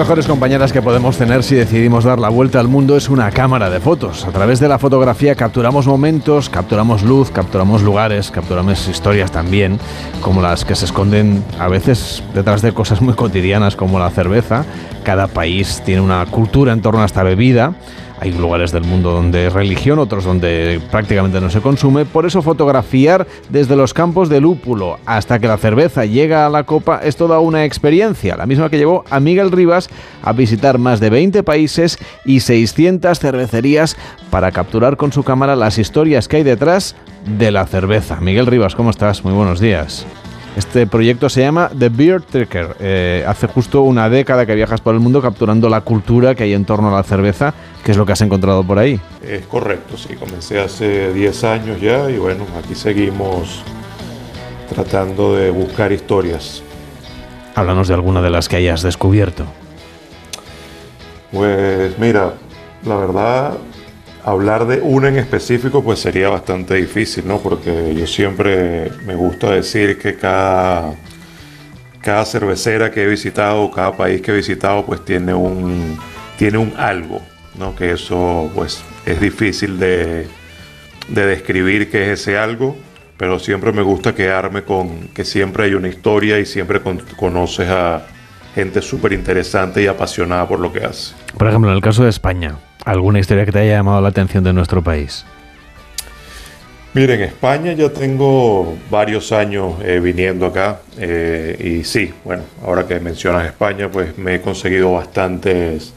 Mejores 0.00 0.26
compañeras 0.26 0.72
que 0.72 0.80
podemos 0.80 1.18
tener 1.18 1.42
si 1.42 1.54
decidimos 1.54 2.04
dar 2.04 2.18
la 2.18 2.30
vuelta 2.30 2.58
al 2.58 2.68
mundo 2.68 2.96
es 2.96 3.10
una 3.10 3.30
cámara 3.30 3.68
de 3.68 3.80
fotos. 3.80 4.24
A 4.24 4.30
través 4.30 4.58
de 4.58 4.66
la 4.66 4.78
fotografía 4.78 5.34
capturamos 5.34 5.86
momentos, 5.86 6.48
capturamos 6.48 7.02
luz, 7.02 7.30
capturamos 7.30 7.82
lugares, 7.82 8.30
capturamos 8.30 8.88
historias 8.88 9.30
también, 9.30 9.78
como 10.22 10.40
las 10.40 10.64
que 10.64 10.74
se 10.74 10.86
esconden 10.86 11.44
a 11.58 11.68
veces 11.68 12.22
detrás 12.32 12.62
de 12.62 12.72
cosas 12.72 13.02
muy 13.02 13.12
cotidianas 13.12 13.76
como 13.76 13.98
la 13.98 14.08
cerveza. 14.08 14.64
Cada 15.04 15.26
país 15.26 15.82
tiene 15.84 16.00
una 16.00 16.24
cultura 16.24 16.72
en 16.72 16.80
torno 16.80 17.02
a 17.02 17.04
esta 17.04 17.22
bebida. 17.22 17.74
Hay 18.20 18.32
lugares 18.32 18.70
del 18.70 18.84
mundo 18.84 19.12
donde 19.12 19.46
es 19.46 19.52
religión, 19.54 19.98
otros 19.98 20.24
donde 20.24 20.78
prácticamente 20.90 21.40
no 21.40 21.48
se 21.48 21.62
consume. 21.62 22.04
Por 22.04 22.26
eso 22.26 22.42
fotografiar 22.42 23.26
desde 23.48 23.76
los 23.76 23.94
campos 23.94 24.28
de 24.28 24.42
lúpulo 24.42 24.98
hasta 25.06 25.38
que 25.38 25.48
la 25.48 25.56
cerveza 25.56 26.04
llega 26.04 26.44
a 26.44 26.50
la 26.50 26.64
copa 26.64 27.00
es 27.02 27.16
toda 27.16 27.38
una 27.38 27.64
experiencia, 27.64 28.36
la 28.36 28.44
misma 28.44 28.68
que 28.68 28.76
llevó 28.76 29.04
a 29.08 29.20
Miguel 29.20 29.50
Rivas 29.50 29.88
a 30.22 30.34
visitar 30.34 30.78
más 30.78 31.00
de 31.00 31.08
20 31.08 31.42
países 31.42 31.98
y 32.26 32.40
600 32.40 33.18
cervecerías 33.18 33.96
para 34.30 34.52
capturar 34.52 34.98
con 34.98 35.12
su 35.12 35.22
cámara 35.22 35.56
las 35.56 35.78
historias 35.78 36.28
que 36.28 36.36
hay 36.36 36.42
detrás 36.42 36.96
de 37.38 37.50
la 37.50 37.66
cerveza. 37.66 38.20
Miguel 38.20 38.46
Rivas, 38.46 38.74
¿cómo 38.74 38.90
estás? 38.90 39.24
Muy 39.24 39.32
buenos 39.32 39.60
días. 39.60 40.06
Este 40.56 40.86
proyecto 40.86 41.28
se 41.28 41.42
llama 41.42 41.70
The 41.78 41.88
Beer 41.88 42.22
Trekker. 42.22 42.76
Eh, 42.80 43.24
hace 43.26 43.46
justo 43.46 43.82
una 43.82 44.10
década 44.10 44.44
que 44.46 44.54
viajas 44.54 44.80
por 44.80 44.94
el 44.94 45.00
mundo 45.00 45.22
capturando 45.22 45.68
la 45.68 45.82
cultura 45.82 46.34
que 46.34 46.42
hay 46.42 46.54
en 46.54 46.64
torno 46.64 46.88
a 46.88 46.92
la 46.96 47.02
cerveza. 47.04 47.54
¿Qué 47.84 47.92
es 47.92 47.96
lo 47.96 48.04
que 48.04 48.12
has 48.12 48.20
encontrado 48.20 48.64
por 48.64 48.78
ahí? 48.78 49.00
Es 49.22 49.46
correcto, 49.46 49.96
sí. 49.96 50.16
Comencé 50.16 50.60
hace 50.60 51.12
10 51.12 51.44
años 51.44 51.80
ya 51.80 52.10
y 52.10 52.18
bueno, 52.18 52.44
aquí 52.58 52.74
seguimos 52.74 53.62
tratando 54.74 55.36
de 55.36 55.50
buscar 55.50 55.92
historias. 55.92 56.62
Háblanos 57.54 57.88
de 57.88 57.94
alguna 57.94 58.20
de 58.20 58.30
las 58.30 58.48
que 58.48 58.56
hayas 58.56 58.82
descubierto. 58.82 59.44
Pues 61.32 61.96
mira, 61.98 62.34
la 62.84 62.96
verdad, 62.96 63.52
hablar 64.24 64.66
de 64.66 64.80
una 64.80 65.08
en 65.08 65.16
específico 65.16 65.82
pues 65.82 65.98
sería 66.00 66.28
bastante 66.28 66.74
difícil, 66.74 67.26
¿no? 67.26 67.38
Porque 67.38 67.94
yo 67.94 68.06
siempre 68.06 68.90
me 69.06 69.14
gusta 69.14 69.50
decir 69.50 69.98
que 69.98 70.14
cada, 70.16 70.94
cada 72.00 72.24
cervecera 72.24 72.90
que 72.90 73.02
he 73.02 73.06
visitado, 73.06 73.70
cada 73.70 73.96
país 73.96 74.20
que 74.22 74.30
he 74.32 74.34
visitado 74.36 74.84
pues 74.86 75.04
tiene 75.04 75.34
un, 75.34 75.98
tiene 76.38 76.58
un 76.58 76.72
algo, 76.76 77.20
¿no? 77.58 77.74
Que 77.76 77.92
eso 77.92 78.50
pues 78.54 78.82
es 79.06 79.20
difícil 79.20 79.78
de, 79.78 80.26
de 81.08 81.26
describir 81.26 81.90
qué 81.90 82.12
es 82.12 82.20
ese 82.20 82.38
algo, 82.38 82.76
pero 83.16 83.38
siempre 83.38 83.72
me 83.72 83.82
gusta 83.82 84.14
quedarme 84.14 84.62
con 84.62 85.08
que 85.08 85.24
siempre 85.24 85.64
hay 85.64 85.74
una 85.74 85.88
historia 85.88 86.38
y 86.38 86.46
siempre 86.46 86.80
con- 86.80 87.02
conoces 87.16 87.68
a 87.68 88.06
gente 88.54 88.82
súper 88.82 89.12
interesante 89.12 89.82
y 89.82 89.86
apasionada 89.86 90.48
por 90.48 90.58
lo 90.58 90.72
que 90.72 90.84
hace. 90.84 91.14
Por 91.38 91.46
ejemplo, 91.48 91.70
en 91.70 91.76
el 91.76 91.82
caso 91.82 92.02
de 92.02 92.10
España, 92.10 92.56
¿alguna 92.84 93.18
historia 93.18 93.44
que 93.44 93.52
te 93.52 93.60
haya 93.60 93.76
llamado 93.76 94.00
la 94.00 94.08
atención 94.08 94.44
de 94.44 94.52
nuestro 94.52 94.82
país? 94.82 95.24
Miren, 96.92 97.20
en 97.20 97.28
España 97.28 97.72
ya 97.72 97.88
tengo 97.90 98.76
varios 98.90 99.30
años 99.30 99.74
eh, 99.84 100.00
viniendo 100.00 100.46
acá 100.46 100.80
eh, 100.98 101.56
y 101.80 101.84
sí, 101.84 102.12
bueno, 102.24 102.42
ahora 102.64 102.86
que 102.86 102.98
mencionas 102.98 103.46
España, 103.46 103.88
pues 103.88 104.18
me 104.18 104.34
he 104.34 104.40
conseguido 104.40 104.92
bastantes, 104.92 105.92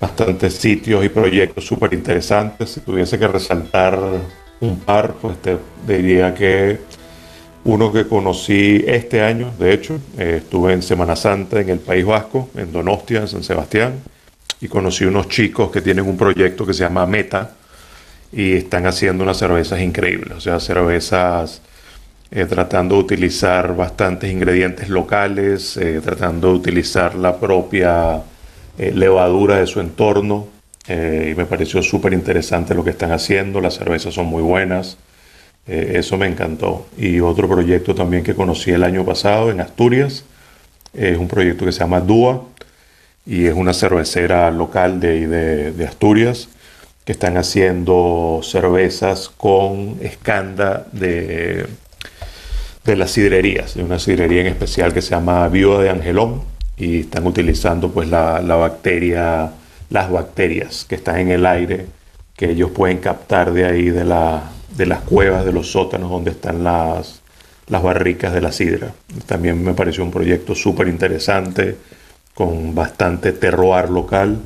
bastantes 0.00 0.54
sitios 0.54 1.04
y 1.04 1.08
proyectos 1.08 1.64
súper 1.64 1.94
interesantes. 1.94 2.70
Si 2.70 2.80
tuviese 2.80 3.18
que 3.18 3.28
resaltar 3.28 3.96
un 4.60 4.80
par, 4.80 5.14
pues 5.20 5.36
te 5.38 5.58
diría 5.86 6.34
que 6.34 6.80
uno 7.66 7.92
que 7.92 8.06
conocí 8.06 8.84
este 8.86 9.22
año, 9.22 9.52
de 9.58 9.72
hecho, 9.72 9.98
eh, 10.16 10.36
estuve 10.38 10.72
en 10.72 10.82
Semana 10.82 11.16
Santa 11.16 11.60
en 11.60 11.68
el 11.68 11.80
País 11.80 12.04
Vasco, 12.04 12.48
en 12.56 12.70
Donostia, 12.70 13.22
en 13.22 13.28
San 13.28 13.42
Sebastián, 13.42 13.94
y 14.60 14.68
conocí 14.68 15.04
unos 15.04 15.28
chicos 15.28 15.70
que 15.70 15.80
tienen 15.80 16.06
un 16.06 16.16
proyecto 16.16 16.66
que 16.66 16.74
se 16.74 16.84
llama 16.84 17.06
Meta, 17.06 17.52
y 18.32 18.54
están 18.54 18.86
haciendo 18.86 19.24
unas 19.24 19.38
cervezas 19.38 19.80
increíbles, 19.80 20.36
o 20.36 20.40
sea, 20.40 20.60
cervezas 20.60 21.62
eh, 22.30 22.44
tratando 22.44 22.96
de 22.96 23.02
utilizar 23.02 23.76
bastantes 23.76 24.32
ingredientes 24.32 24.88
locales, 24.88 25.76
eh, 25.76 26.00
tratando 26.02 26.48
de 26.48 26.54
utilizar 26.54 27.14
la 27.14 27.38
propia 27.38 28.22
eh, 28.78 28.92
levadura 28.92 29.56
de 29.56 29.66
su 29.66 29.80
entorno, 29.80 30.48
y 30.88 31.34
me 31.34 31.46
pareció 31.46 31.82
súper 31.82 32.12
interesante 32.12 32.72
lo 32.72 32.84
que 32.84 32.90
están 32.90 33.10
haciendo, 33.10 33.60
las 33.60 33.74
cervezas 33.74 34.14
son 34.14 34.26
muy 34.26 34.40
buenas, 34.40 34.98
eso 35.66 36.16
me 36.16 36.28
encantó. 36.28 36.86
Y 36.96 37.18
otro 37.18 37.48
proyecto 37.48 37.92
también 37.92 38.22
que 38.22 38.36
conocí 38.36 38.70
el 38.70 38.84
año 38.84 39.04
pasado 39.04 39.50
en 39.50 39.60
Asturias, 39.60 40.24
es 40.94 41.18
un 41.18 41.26
proyecto 41.26 41.64
que 41.64 41.72
se 41.72 41.80
llama 41.80 41.98
Dúa, 42.00 42.44
y 43.26 43.46
es 43.46 43.54
una 43.54 43.74
cervecera 43.74 44.50
local 44.50 45.00
de, 45.00 45.26
de, 45.26 45.72
de 45.72 45.86
Asturias 45.86 46.48
que 47.04 47.12
están 47.12 47.36
haciendo 47.36 48.40
cervezas 48.42 49.28
con 49.28 49.96
escanda 50.00 50.86
de, 50.92 51.66
de 52.84 52.96
las 52.96 53.10
sidrerías, 53.10 53.74
de 53.74 53.82
una 53.84 53.98
sidrería 53.98 54.40
en 54.40 54.46
especial 54.46 54.92
que 54.94 55.02
se 55.02 55.10
llama 55.10 55.48
Viuda 55.48 55.82
de 55.82 55.90
Angelón 55.90 56.42
y 56.76 57.00
están 57.00 57.26
utilizando 57.26 57.90
pues 57.90 58.08
la, 58.08 58.40
la 58.40 58.56
bacteria, 58.56 59.52
las 59.90 60.10
bacterias 60.10 60.84
que 60.84 60.94
están 60.94 61.18
en 61.18 61.30
el 61.30 61.46
aire 61.46 61.86
que 62.36 62.50
ellos 62.50 62.70
pueden 62.70 62.98
captar 62.98 63.52
de 63.52 63.64
ahí 63.64 63.88
de, 63.90 64.04
la, 64.04 64.50
de 64.76 64.86
las 64.86 65.00
cuevas, 65.00 65.44
de 65.44 65.52
los 65.52 65.72
sótanos 65.72 66.10
donde 66.10 66.32
están 66.32 66.62
las, 66.62 67.22
las 67.68 67.82
barricas 67.82 68.32
de 68.32 68.40
la 68.42 68.52
sidra. 68.52 68.92
También 69.26 69.64
me 69.64 69.72
pareció 69.72 70.04
un 70.04 70.10
proyecto 70.10 70.54
súper 70.54 70.88
interesante 70.88 71.76
con 72.36 72.74
bastante 72.74 73.32
terroir 73.32 73.88
local 73.88 74.38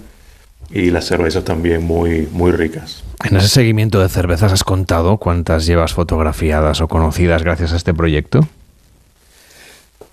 y 0.70 0.92
las 0.92 1.06
cervezas 1.06 1.42
también 1.42 1.84
muy, 1.84 2.28
muy 2.30 2.52
ricas. 2.52 3.02
En 3.28 3.36
ese 3.36 3.48
seguimiento 3.48 4.00
de 4.00 4.08
cervezas 4.08 4.52
has 4.52 4.62
contado 4.62 5.16
cuántas 5.16 5.66
llevas 5.66 5.92
fotografiadas 5.92 6.80
o 6.80 6.86
conocidas 6.86 7.42
gracias 7.42 7.72
a 7.72 7.76
este 7.76 7.92
proyecto. 7.92 8.46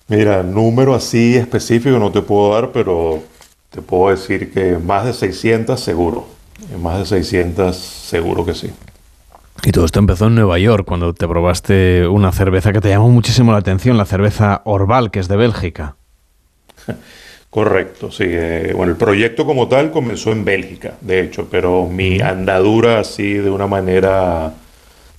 Mira, 0.08 0.42
número 0.42 0.92
así 0.92 1.36
específico 1.36 2.00
no 2.00 2.10
te 2.10 2.20
puedo 2.20 2.52
dar, 2.52 2.72
pero 2.72 3.22
te 3.70 3.80
puedo 3.80 4.10
decir 4.10 4.52
que 4.52 4.76
más 4.76 5.04
de 5.04 5.12
600 5.12 5.78
seguro. 5.78 6.26
Más 6.82 6.98
de 6.98 7.06
600 7.06 7.76
seguro 7.76 8.44
que 8.44 8.54
sí. 8.54 8.72
Y 9.62 9.70
todo 9.70 9.84
esto 9.84 10.00
empezó 10.00 10.26
en 10.26 10.34
Nueva 10.34 10.58
York, 10.58 10.84
cuando 10.84 11.14
te 11.14 11.28
probaste 11.28 12.08
una 12.08 12.32
cerveza 12.32 12.72
que 12.72 12.80
te 12.80 12.88
llamó 12.88 13.08
muchísimo 13.08 13.52
la 13.52 13.58
atención, 13.58 13.96
la 13.96 14.04
cerveza 14.04 14.62
Orval, 14.64 15.12
que 15.12 15.20
es 15.20 15.28
de 15.28 15.36
Bélgica. 15.36 15.94
Correcto, 17.50 18.10
sí. 18.10 18.24
eh, 18.26 18.72
bueno, 18.76 18.92
el 18.92 18.98
proyecto 18.98 19.46
como 19.46 19.68
tal 19.68 19.90
comenzó 19.90 20.32
en 20.32 20.44
Bélgica, 20.44 20.94
de 21.00 21.22
hecho, 21.22 21.48
pero 21.50 21.86
mi 21.86 22.20
andadura 22.20 23.00
así 23.00 23.34
de 23.34 23.50
una 23.50 23.66
manera 23.66 24.52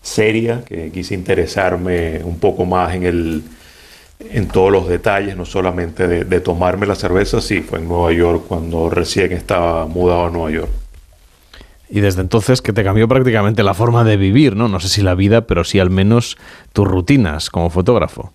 seria, 0.02 0.64
que 0.64 0.92
quise 0.92 1.16
interesarme 1.16 2.22
un 2.24 2.40
poco 2.40 2.66
más 2.66 2.94
en 2.96 3.04
el 3.04 3.44
en 4.20 4.50
todos 4.50 4.70
los 4.70 4.90
detalles, 4.90 5.38
no 5.38 5.46
solamente 5.46 6.06
de, 6.06 6.26
de 6.26 6.42
tomarme 6.42 6.86
la 6.86 6.96
cerveza, 6.96 7.40
sí, 7.40 7.62
fue 7.62 7.80
en 7.80 7.88
Nueva 7.88 8.12
York 8.12 8.44
cuando 8.48 8.90
recién 8.90 9.32
estaba 9.32 9.86
mudado 9.88 10.26
a 10.26 10.30
Nueva 10.30 10.52
York. 10.52 10.72
Y 11.90 12.02
desde 12.02 12.22
entonces 12.22 12.62
que 12.62 12.74
te 12.74 12.84
cambió 12.84 13.08
prácticamente 13.08 13.64
la 13.64 13.74
forma 13.74 14.04
de 14.04 14.18
vivir, 14.18 14.56
¿no? 14.56 14.68
No 14.68 14.80
sé 14.80 14.90
si 14.90 15.02
la 15.02 15.16
vida, 15.16 15.48
pero 15.48 15.64
sí 15.64 15.80
al 15.80 15.90
menos 15.90 16.38
tus 16.74 16.88
rutinas 16.88 17.50
como 17.50 17.70
fotógrafo. 17.70 18.34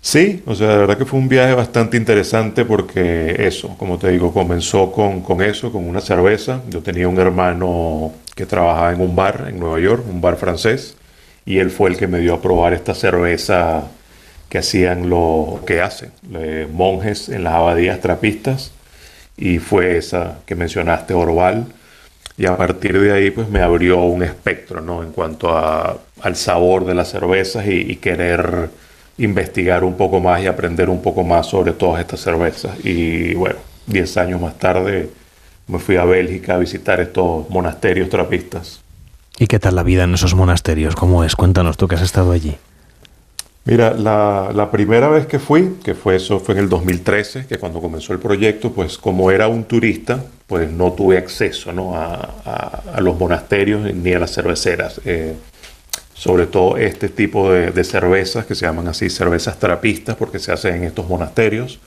Sí, 0.00 0.42
o 0.46 0.54
sea, 0.54 0.68
de 0.68 0.78
verdad 0.78 0.96
que 0.96 1.04
fue 1.04 1.18
un 1.18 1.28
viaje 1.28 1.54
bastante 1.54 1.96
interesante 1.96 2.64
porque 2.64 3.46
eso, 3.46 3.76
como 3.76 3.98
te 3.98 4.10
digo, 4.10 4.32
comenzó 4.32 4.92
con, 4.92 5.20
con 5.22 5.42
eso, 5.42 5.72
con 5.72 5.86
una 5.86 6.00
cerveza. 6.00 6.62
Yo 6.70 6.80
tenía 6.82 7.08
un 7.08 7.18
hermano 7.18 8.12
que 8.34 8.46
trabajaba 8.46 8.92
en 8.92 9.00
un 9.00 9.14
bar 9.16 9.46
en 9.48 9.58
Nueva 9.58 9.80
York, 9.80 10.04
un 10.08 10.20
bar 10.20 10.36
francés, 10.36 10.96
y 11.44 11.58
él 11.58 11.70
fue 11.70 11.90
el 11.90 11.96
que 11.96 12.06
me 12.06 12.20
dio 12.20 12.34
a 12.34 12.40
probar 12.42 12.72
esta 12.72 12.94
cerveza 12.94 13.82
que 14.48 14.58
hacían 14.58 15.10
lo 15.10 15.60
que 15.66 15.82
hacen, 15.82 16.12
eh, 16.34 16.66
monjes 16.72 17.28
en 17.28 17.44
las 17.44 17.54
abadías 17.54 18.00
trapistas, 18.00 18.72
y 19.36 19.58
fue 19.58 19.98
esa 19.98 20.38
que 20.46 20.54
mencionaste, 20.54 21.14
Orval. 21.14 21.66
Y 22.38 22.46
a 22.46 22.56
partir 22.56 22.98
de 23.00 23.12
ahí, 23.12 23.30
pues 23.30 23.48
me 23.48 23.60
abrió 23.60 24.00
un 24.02 24.22
espectro, 24.22 24.80
¿no? 24.80 25.02
En 25.02 25.12
cuanto 25.12 25.56
al 25.56 26.36
sabor 26.36 26.86
de 26.86 26.94
las 26.94 27.10
cervezas 27.10 27.66
y, 27.66 27.92
y 27.92 27.96
querer 27.96 28.70
investigar 29.18 29.84
un 29.84 29.96
poco 29.96 30.20
más 30.20 30.42
y 30.42 30.46
aprender 30.46 30.88
un 30.88 31.02
poco 31.02 31.24
más 31.24 31.46
sobre 31.46 31.72
todas 31.72 32.00
estas 32.00 32.20
cervezas. 32.20 32.72
Y 32.84 33.34
bueno, 33.34 33.56
10 33.86 34.16
años 34.16 34.40
más 34.40 34.58
tarde 34.58 35.10
me 35.66 35.78
fui 35.78 35.96
a 35.96 36.04
Bélgica 36.04 36.54
a 36.54 36.58
visitar 36.58 37.00
estos 37.00 37.48
monasterios 37.50 38.08
trapistas. 38.08 38.80
¿Y 39.38 39.46
qué 39.46 39.58
tal 39.58 39.76
la 39.76 39.82
vida 39.82 40.04
en 40.04 40.14
esos 40.14 40.34
monasterios? 40.34 40.96
¿Cómo 40.96 41.22
es? 41.24 41.36
Cuéntanos 41.36 41.76
tú 41.76 41.86
que 41.88 41.94
has 41.96 42.02
estado 42.02 42.32
allí. 42.32 42.56
Mira, 43.64 43.92
la, 43.92 44.50
la 44.54 44.70
primera 44.70 45.08
vez 45.08 45.26
que 45.26 45.38
fui, 45.38 45.74
que 45.84 45.94
fue 45.94 46.16
eso, 46.16 46.40
fue 46.40 46.54
en 46.54 46.60
el 46.62 46.68
2013, 46.70 47.46
que 47.46 47.58
cuando 47.58 47.80
comenzó 47.82 48.14
el 48.14 48.18
proyecto, 48.18 48.72
pues 48.72 48.96
como 48.96 49.30
era 49.30 49.46
un 49.46 49.64
turista, 49.64 50.24
pues 50.46 50.70
no 50.72 50.92
tuve 50.92 51.18
acceso 51.18 51.70
¿no? 51.72 51.94
A, 51.94 52.14
a- 52.46 52.82
a 52.94 53.00
los 53.02 53.18
monasterios 53.18 53.92
ni 53.94 54.12
a 54.14 54.18
las 54.18 54.32
cerveceras. 54.32 55.00
Eh, 55.04 55.34
sobre 56.18 56.46
todo 56.46 56.76
este 56.76 57.08
tipo 57.08 57.52
de, 57.52 57.84
cervezas 57.84 58.44
que 58.44 58.56
se 58.56 58.66
llaman 58.66 58.88
así 58.88 59.08
cervezas 59.08 59.56
trapistas 59.60 60.16
porque 60.16 60.40
se 60.40 60.50
hacen 60.50 60.74
en 60.74 60.84
estos 60.84 61.08
monasterios. 61.08 61.78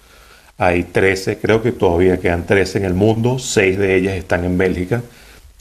Hay 0.57 0.83
13, 0.85 1.37
creo 1.39 1.61
que 1.61 1.73
todavía 1.73 2.17
quedan 2.17 2.45
13 2.45 2.77
en 2.77 2.85
el 2.85 2.93
mundo, 2.93 3.39
6 3.39 3.77
de 3.77 3.95
ellas 3.97 4.13
están 4.13 4.45
en 4.45 4.57
Bélgica. 4.57 5.01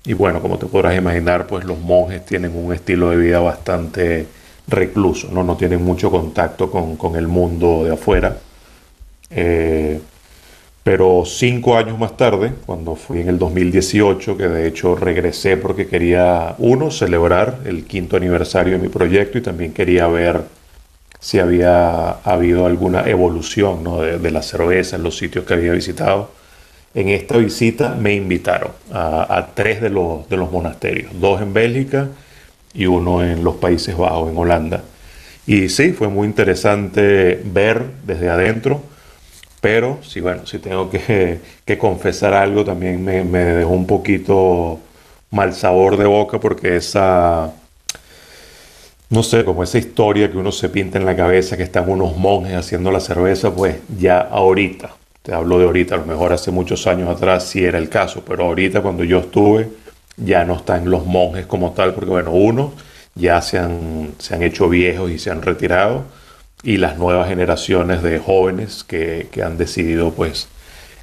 Y 0.04 0.12
bueno, 0.12 0.40
como 0.40 0.56
te 0.56 0.66
podrás 0.66 0.96
imaginar, 0.96 1.48
pues 1.48 1.64
los 1.64 1.80
monjes 1.80 2.24
tienen 2.24 2.54
un 2.54 2.72
estilo 2.72 3.10
de 3.10 3.16
vida 3.16 3.40
bastante 3.40 4.26
recluso, 4.68 5.28
no, 5.32 5.42
no 5.42 5.56
tienen 5.56 5.82
mucho 5.82 6.08
contacto 6.12 6.70
con, 6.70 6.96
con 6.96 7.16
el 7.16 7.26
mundo 7.26 7.82
de 7.84 7.94
afuera. 7.94 8.36
Eh, 9.30 10.00
Pero 10.82 11.24
cinco 11.26 11.76
años 11.76 11.98
más 11.98 12.16
tarde, 12.16 12.52
cuando 12.64 12.96
fui 12.96 13.20
en 13.20 13.28
el 13.28 13.38
2018, 13.38 14.36
que 14.36 14.48
de 14.48 14.66
hecho 14.66 14.94
regresé 14.94 15.56
porque 15.56 15.86
quería, 15.86 16.54
uno, 16.58 16.90
celebrar 16.90 17.58
el 17.66 17.84
quinto 17.84 18.16
aniversario 18.16 18.74
de 18.74 18.78
mi 18.78 18.88
proyecto 18.88 19.38
y 19.38 19.42
también 19.42 19.72
quería 19.72 20.06
ver 20.06 20.42
si 21.18 21.38
había 21.38 22.10
habido 22.24 22.64
alguna 22.64 23.06
evolución 23.08 23.84
de, 23.84 24.18
de 24.18 24.30
la 24.30 24.42
cerveza 24.42 24.96
en 24.96 25.02
los 25.02 25.18
sitios 25.18 25.44
que 25.44 25.54
había 25.54 25.72
visitado. 25.72 26.30
En 26.92 27.08
esta 27.08 27.36
visita 27.36 27.94
me 27.94 28.14
invitaron 28.14 28.72
a, 28.92 29.50
tres 29.54 29.80
de 29.80 29.90
los 29.90 30.50
monasterios, 30.50 31.12
dos 31.20 31.40
en 31.40 31.52
Bélgica 31.52 32.08
y 32.74 32.86
uno 32.86 33.22
en 33.22 33.44
los 33.44 33.56
Países 33.56 33.96
Bajos, 33.96 34.30
en 34.30 34.36
Holanda. 34.36 34.82
Y 35.46 35.68
sí, 35.68 35.92
fue 35.92 36.08
muy 36.08 36.26
interesante 36.26 37.40
ver 37.44 37.84
desde 38.04 38.28
adentro, 38.28 38.82
pero 39.60 39.98
sí, 40.02 40.20
bueno, 40.20 40.46
si 40.46 40.58
tengo 40.58 40.90
que, 40.90 41.40
que 41.64 41.78
confesar 41.78 42.34
algo, 42.34 42.64
también 42.64 43.04
me, 43.04 43.24
me 43.24 43.44
dejó 43.44 43.70
un 43.70 43.86
poquito 43.86 44.80
mal 45.30 45.54
sabor 45.54 45.96
de 45.96 46.06
boca 46.06 46.40
porque 46.40 46.76
esa, 46.76 47.52
no 49.10 49.22
sé, 49.22 49.44
como 49.44 49.62
esa 49.62 49.78
historia 49.78 50.30
que 50.30 50.38
uno 50.38 50.52
se 50.52 50.68
pinta 50.68 50.98
en 50.98 51.04
la 51.04 51.16
cabeza 51.16 51.56
que 51.56 51.64
están 51.64 51.88
unos 51.88 52.16
monjes 52.16 52.54
haciendo 52.54 52.90
la 52.92 53.00
cerveza, 53.00 53.52
pues 53.54 53.76
ya 53.98 54.20
ahorita, 54.20 54.94
te 55.22 55.34
hablo 55.34 55.58
de 55.58 55.64
ahorita, 55.64 55.96
a 55.96 55.98
lo 55.98 56.06
mejor 56.06 56.32
hace 56.32 56.50
muchos 56.50 56.86
años 56.86 57.08
atrás 57.08 57.44
sí 57.44 57.64
era 57.64 57.78
el 57.78 57.88
caso, 57.88 58.22
pero 58.26 58.44
ahorita 58.44 58.82
cuando 58.82 59.04
yo 59.04 59.18
estuve 59.18 59.68
ya 60.16 60.44
no 60.44 60.54
están 60.56 60.90
los 60.90 61.06
monjes 61.06 61.46
como 61.46 61.72
tal, 61.72 61.94
porque 61.94 62.10
bueno, 62.10 62.30
uno 62.32 62.72
ya 63.14 63.42
se 63.42 63.58
han, 63.58 64.12
se 64.18 64.34
han 64.34 64.42
hecho 64.42 64.68
viejos 64.68 65.10
y 65.10 65.18
se 65.18 65.30
han 65.30 65.42
retirado, 65.42 66.04
y 66.62 66.76
las 66.76 66.98
nuevas 66.98 67.28
generaciones 67.28 68.02
de 68.02 68.18
jóvenes 68.18 68.84
que, 68.84 69.28
que 69.30 69.42
han 69.42 69.56
decidido 69.56 70.12
pues 70.12 70.48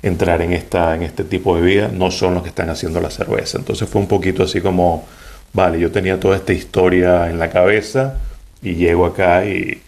entrar 0.01 0.41
en, 0.41 0.53
esta, 0.53 0.95
en 0.95 1.03
este 1.03 1.23
tipo 1.23 1.55
de 1.55 1.61
vida 1.61 1.89
no 1.91 2.11
son 2.11 2.35
los 2.35 2.43
que 2.43 2.49
están 2.49 2.69
haciendo 2.69 3.01
la 3.01 3.09
cerveza. 3.09 3.57
Entonces 3.57 3.89
fue 3.89 4.01
un 4.01 4.07
poquito 4.07 4.43
así 4.43 4.61
como 4.61 5.05
vale, 5.53 5.79
yo 5.79 5.91
tenía 5.91 6.19
toda 6.19 6.35
esta 6.35 6.53
historia 6.53 7.29
en 7.29 7.39
la 7.39 7.49
cabeza 7.49 8.15
y 8.61 8.75
llego 8.75 9.05
acá 9.05 9.45
y 9.45 9.81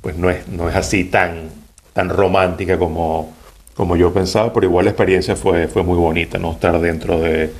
pues 0.00 0.16
no 0.16 0.30
es, 0.30 0.46
no 0.48 0.68
es 0.68 0.76
así 0.76 1.04
tan, 1.04 1.50
tan 1.92 2.08
romántica 2.08 2.78
como, 2.78 3.34
como 3.74 3.96
yo 3.96 4.12
pensaba, 4.12 4.52
pero 4.52 4.66
igual 4.66 4.84
la 4.84 4.92
experiencia 4.92 5.36
fue, 5.36 5.68
fue 5.68 5.82
muy 5.82 5.96
bonita, 5.96 6.38
¿no? 6.38 6.52
Estar 6.52 6.80
dentro 6.80 7.18
de, 7.20 7.50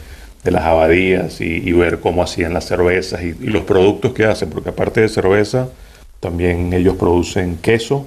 de 0.45 0.51
las 0.51 0.65
abadías 0.65 1.41
y, 1.41 1.47
y, 1.69 1.73
ver 1.73 2.01
cómo 2.01 2.23
hacían 2.23 2.55
las 2.55 2.67
cervezas 2.67 3.23
y, 3.23 3.35
y, 3.41 3.49
los 3.49 3.65
productos 3.65 4.13
que 4.13 4.25
hacen, 4.25 4.51
porque 4.51 4.71
aparte 4.71 5.01
de 5.01 5.09
cerveza, 5.09 5.69
también 6.21 6.73
ellos 6.73 6.97
producen 6.97 7.59
queso, 7.59 8.07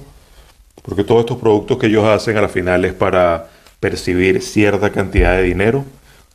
porque 0.82 1.04
todos 1.04 1.20
estos 1.20 1.38
productos 1.38 1.78
que 1.78 1.86
ellos 1.86 2.04
hacen 2.04 2.36
a 2.36 2.42
la 2.42 2.48
final 2.48 2.84
es 2.84 2.92
para 2.92 3.48
percibir 3.80 4.42
cierta 4.42 4.90
cantidad 4.90 5.36
de 5.36 5.42
dinero 5.42 5.84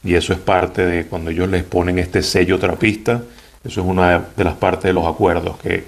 y 0.04 0.16
eso 0.16 0.34
es 0.34 0.40
parte 0.40 0.86
de 0.86 1.06
cuando 1.06 1.32
ellos 1.32 1.50
les 1.50 1.64
ponen 1.64 2.00
este 2.00 2.22
sello 2.22 2.60
trapista, 2.60 3.22
eso 3.64 3.82
es 3.82 3.88
una 3.88 4.26
de 4.36 4.44
las 4.44 4.56
partes 4.56 4.84
de 4.84 4.94
los 4.94 5.06
acuerdos, 5.06 5.58
que 5.58 5.84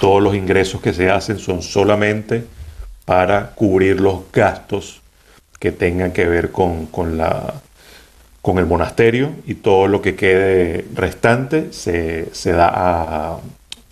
todos 0.00 0.22
los 0.22 0.34
ingresos 0.34 0.80
que 0.80 0.92
se 0.92 1.10
hacen 1.10 1.38
son 1.38 1.62
solamente 1.62 2.44
para 3.04 3.50
cubrir 3.50 4.00
los 4.00 4.30
gastos 4.32 5.00
que 5.58 5.72
tengan 5.72 6.12
que 6.12 6.26
ver 6.26 6.50
con, 6.50 6.86
con, 6.86 7.16
la, 7.16 7.54
con 8.42 8.58
el 8.58 8.66
monasterio 8.66 9.32
y 9.46 9.54
todo 9.54 9.86
lo 9.88 10.02
que 10.02 10.14
quede 10.14 10.84
restante 10.94 11.72
se, 11.72 12.28
se 12.34 12.52
da 12.52 12.70
a, 12.74 13.38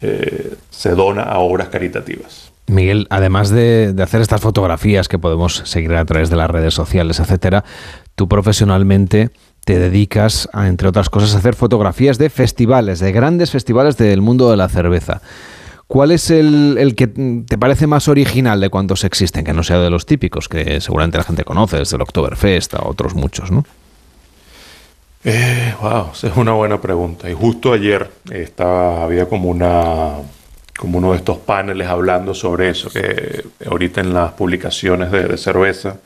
eh, 0.05 0.55
se 0.71 0.91
dona 0.91 1.23
a 1.23 1.39
obras 1.39 1.69
caritativas. 1.69 2.53
Miguel, 2.67 3.07
además 3.11 3.51
de, 3.51 3.95
hacer 4.03 4.21
estas 4.21 4.41
fotografías 4.41 5.09
que 5.09 5.19
podemos 5.19 5.63
seguir 5.65 5.95
a 5.95 6.05
través 6.05 6.31
de 6.31 6.37
las 6.37 6.51
redes 6.51 6.75
sociales, 6.75 7.21
etcétera, 7.21 7.65
tú 8.15 8.29
profesionalmente 8.29 9.31
te 9.65 9.79
dedicas, 9.79 10.49
a, 10.53 10.69
entre 10.69 10.89
otras 10.89 11.09
cosas, 11.09 11.35
a 11.35 11.39
hacer 11.39 11.55
fotografías 11.55 12.19
de 12.19 12.29
festivales, 12.29 13.01
de 13.01 13.13
grandes 13.13 13.51
festivales 13.51 13.97
del 13.97 14.21
mundo 14.21 14.51
de 14.51 14.57
la 14.57 14.69
cerveza. 14.69 15.23
¿Cuál 15.87 16.11
es 16.11 16.31
el, 16.31 16.77
el, 16.79 16.95
que 16.95 17.07
te 17.07 17.59
parece 17.59 17.87
más 17.87 18.09
original 18.09 18.61
de 18.61 18.71
cuantos 18.71 19.05
existen, 19.05 19.45
que 19.45 19.53
no 19.53 19.63
sea 19.63 19.79
de 19.79 19.91
los 19.91 20.07
típicos, 20.07 20.49
que 20.49 20.81
seguramente 20.81 21.19
la 21.19 21.25
gente 21.25 21.45
conoce, 21.45 21.79
desde 21.79 21.97
el 21.97 22.03
Oktoberfest 22.03 22.75
a 22.75 22.87
otros 22.87 23.15
muchos, 23.15 23.51
¿no? 23.51 23.65
Eh, 25.25 25.75
wow, 25.81 26.11
esa 26.13 26.29
es 26.29 26.37
una 26.37 26.53
buena 26.53 26.81
pregunta. 26.81 27.31
Y 27.31 27.35
justo 27.35 27.73
ayer 27.73 28.11
estaba, 28.31 29.05
había 29.05 29.27
como 29.29 29.49
una 29.49 30.17
como 30.79 30.99
uno 30.99 31.13
de 31.13 31.19
estos 31.19 31.39
paneles 31.39 31.87
hablando 31.87 32.35
sobre 32.35 32.69
eso, 32.69 32.91
que 32.91 33.45
ahorita 33.65 34.01
en 34.01 34.13
las 34.13 34.33
publicaciones 34.33 35.13
de, 35.13 35.25
de 35.29 35.39
cerveza 35.39 35.99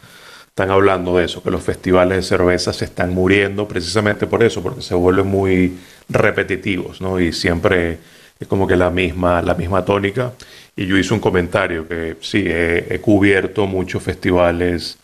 están 0.48 0.70
hablando 0.70 1.16
de 1.16 1.24
eso, 1.24 1.42
que 1.42 1.50
los 1.50 1.62
festivales 1.62 2.18
de 2.18 2.22
cerveza 2.22 2.72
se 2.72 2.84
están 2.84 3.14
muriendo 3.14 3.66
precisamente 3.66 4.26
por 4.26 4.42
eso, 4.42 4.62
porque 4.62 4.82
se 4.82 4.94
vuelven 4.94 5.26
muy 5.26 5.78
repetitivos, 6.10 7.00
¿no? 7.00 7.18
Y 7.18 7.32
siempre 7.32 7.98
es 8.38 8.46
como 8.48 8.66
que 8.66 8.76
la 8.76 8.90
misma, 8.90 9.42
la 9.42 9.54
misma 9.54 9.84
tónica. 9.84 10.32
Y 10.76 10.86
yo 10.86 10.96
hice 10.98 11.14
un 11.14 11.20
comentario 11.20 11.88
que 11.88 12.16
sí, 12.20 12.44
he, 12.46 12.94
he 12.94 13.00
cubierto 13.00 13.66
muchos 13.66 14.02
festivales 14.02 14.98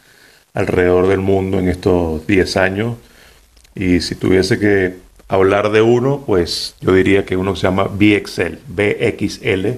alrededor 0.55 1.09
del 1.09 1.21
mundo 1.21 1.59
en 1.59 1.69
estos 1.69 2.27
10 2.27 2.57
años. 2.59 2.97
Y 3.75 4.01
si 4.01 4.15
tuviese 4.15 4.59
que 4.59 4.95
hablar 5.29 5.71
de 5.73 5.83
uno, 5.83 6.23
pues 6.27 6.77
yo 6.81 6.95
diría 6.95 7.25
que 7.25 7.37
uno 7.37 7.57
se 7.57 7.63
llama 7.63 7.85
BXL, 7.85 8.59
BXL, 8.69 9.69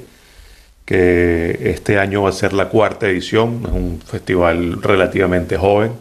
que 0.85 1.59
este 1.71 1.99
año 1.99 2.23
va 2.23 2.29
a 2.31 2.33
ser 2.33 2.53
la 2.53 2.69
cuarta 2.69 3.09
edición, 3.09 3.63
es 3.65 3.73
un 3.73 4.01
festival 4.01 4.83
relativamente 4.83 5.57
joven 5.57 5.93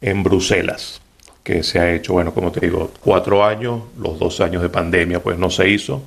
en 0.00 0.22
Bruselas, 0.22 1.00
que 1.42 1.62
se 1.62 1.78
ha 1.78 1.94
hecho, 1.94 2.12
bueno, 2.12 2.34
como 2.34 2.52
te 2.52 2.60
digo, 2.60 2.90
cuatro 3.00 3.44
años, 3.44 3.82
los 3.98 4.18
dos 4.18 4.40
años 4.40 4.62
de 4.62 4.68
pandemia 4.68 5.22
pues 5.22 5.38
no 5.38 5.48
se 5.48 5.68
hizo, 5.70 6.02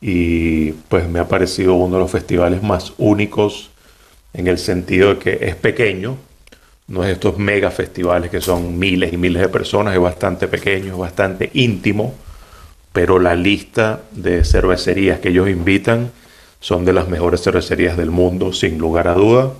y 0.00 0.72
pues 0.88 1.08
me 1.08 1.20
ha 1.20 1.28
parecido 1.28 1.74
uno 1.74 1.96
de 1.96 2.02
los 2.02 2.10
festivales 2.10 2.62
más 2.62 2.92
únicos 2.98 3.70
en 4.32 4.48
el 4.48 4.58
sentido 4.58 5.14
de 5.14 5.18
que 5.20 5.38
es 5.42 5.54
pequeño, 5.54 6.16
no 6.86 7.04
es 7.04 7.12
estos 7.12 7.38
mega 7.38 7.70
festivales 7.70 8.30
que 8.30 8.40
son 8.40 8.78
miles 8.78 9.12
y 9.12 9.16
miles 9.16 9.42
de 9.42 9.48
personas, 9.48 9.94
es 9.94 10.00
bastante 10.00 10.48
pequeño, 10.48 10.92
es 10.92 10.98
bastante 10.98 11.50
íntimo, 11.54 12.14
pero 12.92 13.18
la 13.18 13.34
lista 13.34 14.02
de 14.12 14.44
cervecerías 14.44 15.18
que 15.20 15.30
ellos 15.30 15.48
invitan 15.48 16.10
son 16.60 16.84
de 16.84 16.92
las 16.92 17.08
mejores 17.08 17.42
cervecerías 17.42 17.96
del 17.96 18.10
mundo, 18.10 18.52
sin 18.52 18.78
lugar 18.78 19.08
a 19.08 19.14
duda. 19.14 19.52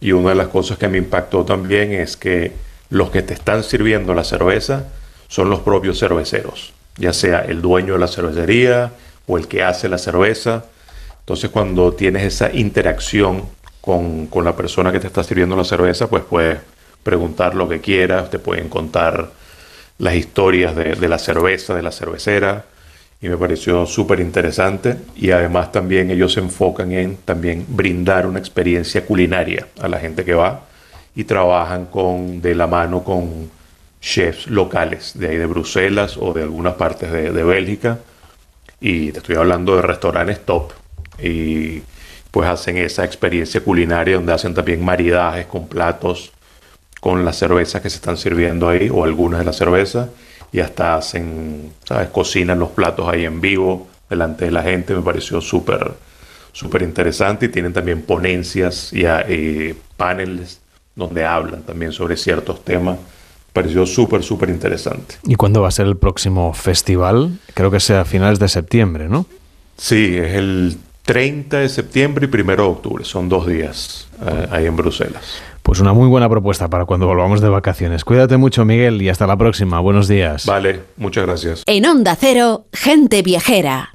Y 0.00 0.12
una 0.12 0.30
de 0.30 0.34
las 0.34 0.48
cosas 0.48 0.78
que 0.78 0.88
me 0.88 0.98
impactó 0.98 1.44
también 1.44 1.92
es 1.92 2.16
que 2.16 2.52
los 2.90 3.10
que 3.10 3.22
te 3.22 3.34
están 3.34 3.62
sirviendo 3.62 4.14
la 4.14 4.24
cerveza 4.24 4.88
son 5.28 5.48
los 5.48 5.60
propios 5.60 5.98
cerveceros, 5.98 6.74
ya 6.96 7.12
sea 7.12 7.40
el 7.40 7.62
dueño 7.62 7.94
de 7.94 8.00
la 8.00 8.08
cervecería 8.08 8.92
o 9.26 9.38
el 9.38 9.48
que 9.48 9.62
hace 9.62 9.88
la 9.88 9.96
cerveza. 9.98 10.64
Entonces 11.20 11.50
cuando 11.50 11.92
tienes 11.92 12.24
esa 12.24 12.52
interacción 12.52 13.44
con, 13.82 14.28
con, 14.28 14.44
la 14.44 14.56
persona 14.56 14.90
que 14.90 15.00
te 15.00 15.08
está 15.08 15.22
sirviendo 15.22 15.54
la 15.56 15.64
cerveza, 15.64 16.08
pues 16.08 16.22
puedes 16.24 16.58
preguntar 17.02 17.54
lo 17.54 17.68
que 17.68 17.80
quieras, 17.80 18.30
te 18.30 18.38
pueden 18.38 18.70
contar 18.70 19.30
las 19.98 20.14
historias 20.14 20.74
de, 20.74 20.94
de 20.94 21.08
la 21.08 21.18
cerveza, 21.18 21.74
de 21.74 21.82
la 21.82 21.92
cervecera, 21.92 22.64
y 23.20 23.28
me 23.28 23.36
pareció 23.36 23.86
súper 23.86 24.18
interesante 24.20 24.96
y 25.14 25.30
además 25.30 25.70
también 25.70 26.10
ellos 26.10 26.32
se 26.32 26.40
enfocan 26.40 26.90
en 26.92 27.16
también 27.18 27.66
brindar 27.68 28.26
una 28.26 28.40
experiencia 28.40 29.04
culinaria 29.04 29.68
a 29.80 29.88
la 29.88 30.00
gente 30.00 30.24
que 30.24 30.34
va 30.34 30.62
y 31.14 31.24
trabajan 31.24 31.86
con, 31.86 32.40
de 32.40 32.54
la 32.54 32.66
mano 32.66 33.04
con 33.04 33.50
chefs 34.00 34.48
locales 34.48 35.12
de 35.14 35.28
ahí 35.28 35.36
de 35.36 35.46
Bruselas 35.46 36.16
o 36.18 36.32
de 36.32 36.42
algunas 36.42 36.74
partes 36.74 37.12
de, 37.12 37.30
de 37.30 37.44
Bélgica. 37.44 37.98
Y 38.80 39.12
te 39.12 39.18
estoy 39.18 39.36
hablando 39.36 39.76
de 39.76 39.82
restaurantes 39.82 40.44
top. 40.44 40.72
Y 41.22 41.82
pues 42.32 42.48
hacen 42.48 42.78
esa 42.78 43.04
experiencia 43.04 43.60
culinaria 43.60 44.16
donde 44.16 44.32
hacen 44.32 44.54
también 44.54 44.84
maridajes 44.84 45.46
con 45.46 45.68
platos 45.68 46.32
con 46.98 47.24
las 47.24 47.36
cervezas 47.36 47.82
que 47.82 47.90
se 47.90 47.96
están 47.96 48.16
sirviendo 48.16 48.68
ahí 48.68 48.88
o 48.88 49.04
algunas 49.04 49.40
de 49.40 49.44
las 49.44 49.56
cervezas 49.56 50.08
y 50.50 50.60
hasta 50.60 50.94
hacen, 50.94 51.72
¿sabes? 51.84 52.08
Cocinan 52.08 52.58
los 52.58 52.70
platos 52.70 53.08
ahí 53.08 53.24
en 53.24 53.40
vivo 53.40 53.88
delante 54.08 54.44
de 54.46 54.50
la 54.50 54.62
gente. 54.62 54.94
Me 54.94 55.02
pareció 55.02 55.40
súper, 55.40 55.92
súper 56.52 56.82
interesante 56.82 57.46
y 57.46 57.48
tienen 57.48 57.72
también 57.72 58.02
ponencias 58.02 58.92
y, 58.92 59.04
y 59.04 59.74
paneles 59.96 60.60
donde 60.94 61.24
hablan 61.24 61.62
también 61.62 61.92
sobre 61.92 62.16
ciertos 62.16 62.64
temas. 62.64 62.96
Me 62.98 63.52
pareció 63.52 63.84
súper, 63.84 64.22
súper 64.22 64.50
interesante. 64.50 65.16
¿Y 65.24 65.34
cuándo 65.34 65.60
va 65.60 65.68
a 65.68 65.72
ser 65.72 65.86
el 65.86 65.96
próximo 65.96 66.54
festival? 66.54 67.40
Creo 67.54 67.70
que 67.70 67.80
sea 67.80 68.02
a 68.02 68.04
finales 68.04 68.38
de 68.38 68.48
septiembre, 68.48 69.08
¿no? 69.08 69.26
Sí, 69.76 70.16
es 70.16 70.34
el 70.34 70.78
30 71.04 71.58
de 71.58 71.68
septiembre 71.68 72.28
y 72.30 72.40
1 72.40 72.56
de 72.56 72.62
octubre. 72.62 73.04
Son 73.04 73.28
dos 73.28 73.46
días 73.46 74.08
eh, 74.24 74.48
ahí 74.50 74.66
en 74.66 74.76
Bruselas. 74.76 75.42
Pues 75.62 75.78
una 75.80 75.92
muy 75.92 76.08
buena 76.08 76.28
propuesta 76.28 76.68
para 76.68 76.86
cuando 76.86 77.06
volvamos 77.06 77.40
de 77.40 77.48
vacaciones. 77.48 78.04
Cuídate 78.04 78.36
mucho, 78.36 78.64
Miguel, 78.64 79.00
y 79.00 79.08
hasta 79.08 79.26
la 79.26 79.36
próxima. 79.36 79.78
Buenos 79.80 80.08
días. 80.08 80.46
Vale, 80.46 80.80
muchas 80.96 81.24
gracias. 81.24 81.62
En 81.66 81.86
Onda 81.86 82.16
Cero, 82.18 82.66
gente 82.72 83.22
viajera. 83.22 83.94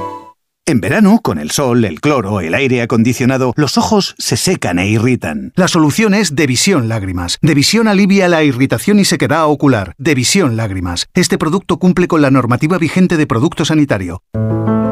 En 0.71 0.79
verano, 0.79 1.19
con 1.21 1.37
el 1.37 1.51
sol, 1.51 1.83
el 1.83 1.99
cloro, 1.99 2.39
el 2.39 2.55
aire 2.55 2.81
acondicionado, 2.81 3.51
los 3.57 3.77
ojos 3.77 4.15
se 4.17 4.37
secan 4.37 4.79
e 4.79 4.87
irritan. 4.87 5.51
La 5.57 5.67
solución 5.67 6.13
es 6.13 6.33
Devisión 6.33 6.87
Lágrimas. 6.87 7.39
Devisión 7.41 7.89
alivia 7.89 8.29
la 8.29 8.45
irritación 8.45 8.97
y 8.97 9.03
sequedad 9.03 9.47
ocular. 9.47 9.95
Devisión 9.97 10.55
Lágrimas. 10.55 11.09
Este 11.13 11.37
producto 11.37 11.77
cumple 11.77 12.07
con 12.07 12.21
la 12.21 12.31
normativa 12.31 12.77
vigente 12.77 13.17
de 13.17 13.27
producto 13.27 13.65
sanitario. 13.65 14.23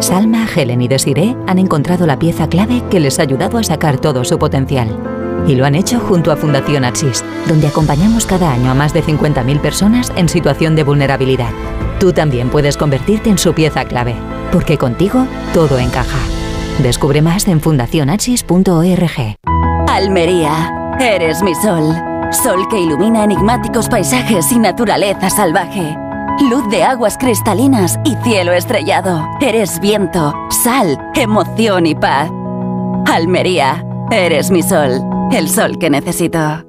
Salma, 0.02 0.50
Helen 0.54 0.82
y 0.82 0.90
Desiree 0.90 1.38
han 1.48 1.60
encontrado 1.60 2.06
la 2.06 2.20
pieza 2.20 2.50
clave 2.50 2.84
que 2.92 3.00
les 3.00 3.18
ha 3.20 3.22
ayudado 3.22 3.58
a 3.58 3.64
sacar 3.64 4.02
todo 4.02 4.26
su 4.26 4.38
potencial. 4.38 5.00
Y 5.48 5.56
lo 5.56 5.66
han 5.66 5.76
hecho 5.76 6.02
junto 6.02 6.34
a 6.34 6.36
Fundación 6.36 6.84
Axis, 6.84 7.24
donde 7.48 7.68
acompañamos 7.68 8.26
cada 8.26 8.52
año 8.52 8.70
a 8.70 8.74
más 8.74 8.94
de 8.94 9.02
50.000 9.02 9.62
personas 9.62 10.12
en 10.18 10.28
situación 10.28 10.76
de 10.76 10.84
vulnerabilidad. 10.84 11.54
Tú 12.00 12.14
también 12.14 12.50
puedes 12.50 12.78
convertirte 12.78 13.30
en 13.30 13.38
su 13.38 13.54
pieza 13.54 13.86
clave, 13.86 14.16
porque 14.52 14.78
contigo 14.78 15.28
todo 15.54 15.78
encaja. 15.78 16.20
Descubre 16.80 17.22
más 17.22 17.48
en 17.48 17.60
fundacionachis.org. 17.60 19.36
Almería, 19.88 20.96
eres 21.00 21.42
mi 21.42 21.54
sol. 21.56 21.94
Sol 22.32 22.68
que 22.70 22.80
ilumina 22.80 23.24
enigmáticos 23.24 23.90
paisajes 23.90 24.52
y 24.52 24.60
naturaleza 24.60 25.30
salvaje. 25.30 25.98
Luz 26.50 26.70
de 26.70 26.84
aguas 26.84 27.18
cristalinas 27.18 28.00
y 28.06 28.16
cielo 28.24 28.54
estrellado. 28.54 29.28
Eres 29.42 29.80
viento, 29.82 30.34
sal, 30.64 30.98
emoción 31.16 31.86
y 31.86 31.96
paz. 31.96 32.30
Almería, 33.08 33.84
eres 34.10 34.52
mi 34.52 34.64
sol. 34.64 35.02
El 35.34 35.50
sol 35.50 35.78
que 35.78 35.90
necesito. 35.90 36.69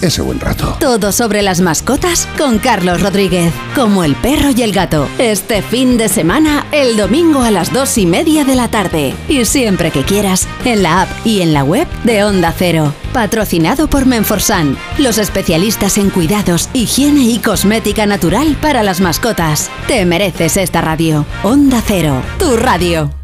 ese 0.00 0.22
buen 0.22 0.40
rato. 0.40 0.76
Todo 0.80 1.12
sobre 1.12 1.42
las 1.42 1.60
mascotas 1.60 2.28
con 2.38 2.58
Carlos 2.58 3.00
Rodríguez. 3.02 3.52
Como 3.74 4.04
el 4.04 4.14
perro 4.14 4.50
y 4.50 4.62
el 4.62 4.72
gato. 4.72 5.08
Este 5.18 5.62
fin 5.62 5.96
de 5.96 6.08
semana, 6.08 6.66
el 6.72 6.96
domingo 6.96 7.42
a 7.42 7.50
las 7.50 7.72
dos 7.72 7.96
y 7.98 8.06
media 8.06 8.44
de 8.44 8.56
la 8.56 8.68
tarde. 8.68 9.14
Y 9.28 9.44
siempre 9.44 9.90
que 9.90 10.02
quieras, 10.02 10.46
en 10.64 10.82
la 10.82 11.02
app 11.02 11.08
y 11.24 11.42
en 11.42 11.52
la 11.52 11.64
web 11.64 11.86
de 12.04 12.24
Onda 12.24 12.54
Cero. 12.56 12.92
Patrocinado 13.12 13.88
por 13.88 14.06
Menforsan, 14.06 14.76
los 14.98 15.18
especialistas 15.18 15.98
en 15.98 16.10
cuidados, 16.10 16.68
higiene 16.72 17.22
y 17.22 17.38
cosmética 17.38 18.06
natural 18.06 18.56
para 18.60 18.82
las 18.82 19.00
mascotas. 19.00 19.70
Te 19.86 20.04
mereces 20.04 20.56
esta 20.56 20.80
radio. 20.80 21.24
Onda 21.42 21.82
Cero, 21.86 22.22
tu 22.38 22.56
radio. 22.56 23.23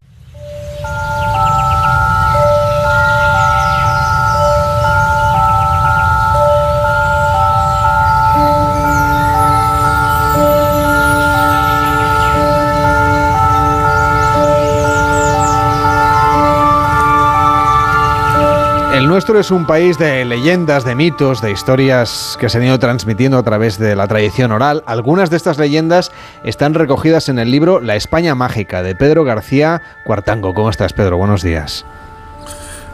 Nuestro 19.11 19.37
es 19.37 19.51
un 19.51 19.67
país 19.67 19.97
de 19.97 20.23
leyendas, 20.23 20.85
de 20.85 20.95
mitos, 20.95 21.41
de 21.41 21.51
historias 21.51 22.37
que 22.39 22.47
se 22.47 22.59
han 22.59 22.63
ido 22.63 22.79
transmitiendo 22.79 23.37
a 23.37 23.43
través 23.43 23.77
de 23.77 23.93
la 23.93 24.07
tradición 24.07 24.53
oral. 24.53 24.83
Algunas 24.85 25.29
de 25.29 25.35
estas 25.35 25.57
leyendas 25.57 26.13
están 26.45 26.73
recogidas 26.73 27.27
en 27.27 27.37
el 27.37 27.51
libro 27.51 27.81
La 27.81 27.97
España 27.97 28.35
Mágica 28.35 28.83
de 28.83 28.95
Pedro 28.95 29.25
García 29.25 29.81
Cuartango. 30.05 30.53
¿Cómo 30.53 30.69
estás, 30.69 30.93
Pedro? 30.93 31.17
Buenos 31.17 31.43
días. 31.43 31.85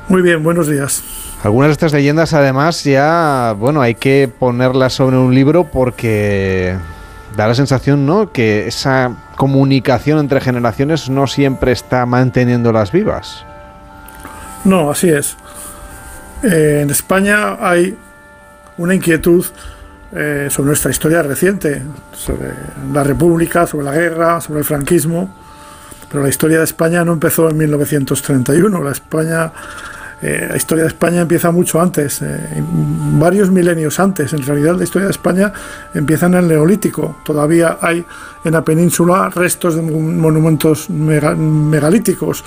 Muy 0.09 0.23
bien, 0.23 0.41
buenos 0.41 0.67
días. 0.67 1.03
Algunas 1.43 1.67
de 1.67 1.73
estas 1.73 1.93
leyendas, 1.93 2.33
además, 2.33 2.83
ya, 2.83 3.53
bueno, 3.55 3.81
hay 3.81 3.93
que 3.93 4.27
ponerlas 4.27 4.93
sobre 4.93 5.17
un 5.17 5.35
libro 5.35 5.65
porque 5.65 6.75
da 7.35 7.47
la 7.47 7.53
sensación, 7.53 8.07
¿no?, 8.07 8.31
que 8.31 8.65
esa 8.65 9.11
comunicación 9.35 10.17
entre 10.17 10.41
generaciones 10.41 11.11
no 11.11 11.27
siempre 11.27 11.73
está 11.73 12.07
manteniéndolas 12.07 12.91
vivas. 12.91 13.45
No, 14.65 14.89
así 14.89 15.09
es. 15.09 15.37
Eh, 16.43 16.81
en 16.83 16.89
España 16.89 17.57
hay 17.59 17.97
una 18.77 18.93
inquietud 18.93 19.45
eh, 20.13 20.47
sobre 20.51 20.67
nuestra 20.67 20.91
historia 20.91 21.23
reciente, 21.23 21.81
sobre 22.13 22.51
la 22.93 23.03
República, 23.03 23.65
sobre 23.65 23.85
la 23.85 23.93
guerra, 23.93 24.39
sobre 24.39 24.59
el 24.59 24.65
franquismo, 24.65 25.35
pero 26.09 26.23
la 26.23 26.29
historia 26.29 26.59
de 26.59 26.63
España 26.63 27.03
no 27.03 27.13
empezó 27.13 27.49
en 27.49 27.57
1931, 27.57 28.83
la 28.83 28.91
España 28.91 29.51
Eh, 30.19 30.47
la 30.49 30.57
historia 30.57 30.83
de 30.85 30.87
España 30.87 31.21
empieza 31.21 31.51
mucho 31.51 31.79
antes, 31.79 32.23
eh, 32.23 32.63
varios 33.19 33.51
milenios 33.51 33.99
antes. 33.99 34.33
En 34.33 34.43
realidad 34.43 34.75
la 34.75 34.83
historia 34.83 35.07
de 35.07 35.11
España 35.11 35.53
empieza 35.93 36.25
en 36.25 36.33
el 36.33 36.47
Neolítico. 36.47 37.17
Todavía 37.23 37.77
hay 37.81 38.03
en 38.43 38.51
la 38.51 38.63
península 38.63 39.29
restos 39.29 39.75
de 39.75 39.83
monumentos 39.83 40.89
megalíticos. 40.89 42.43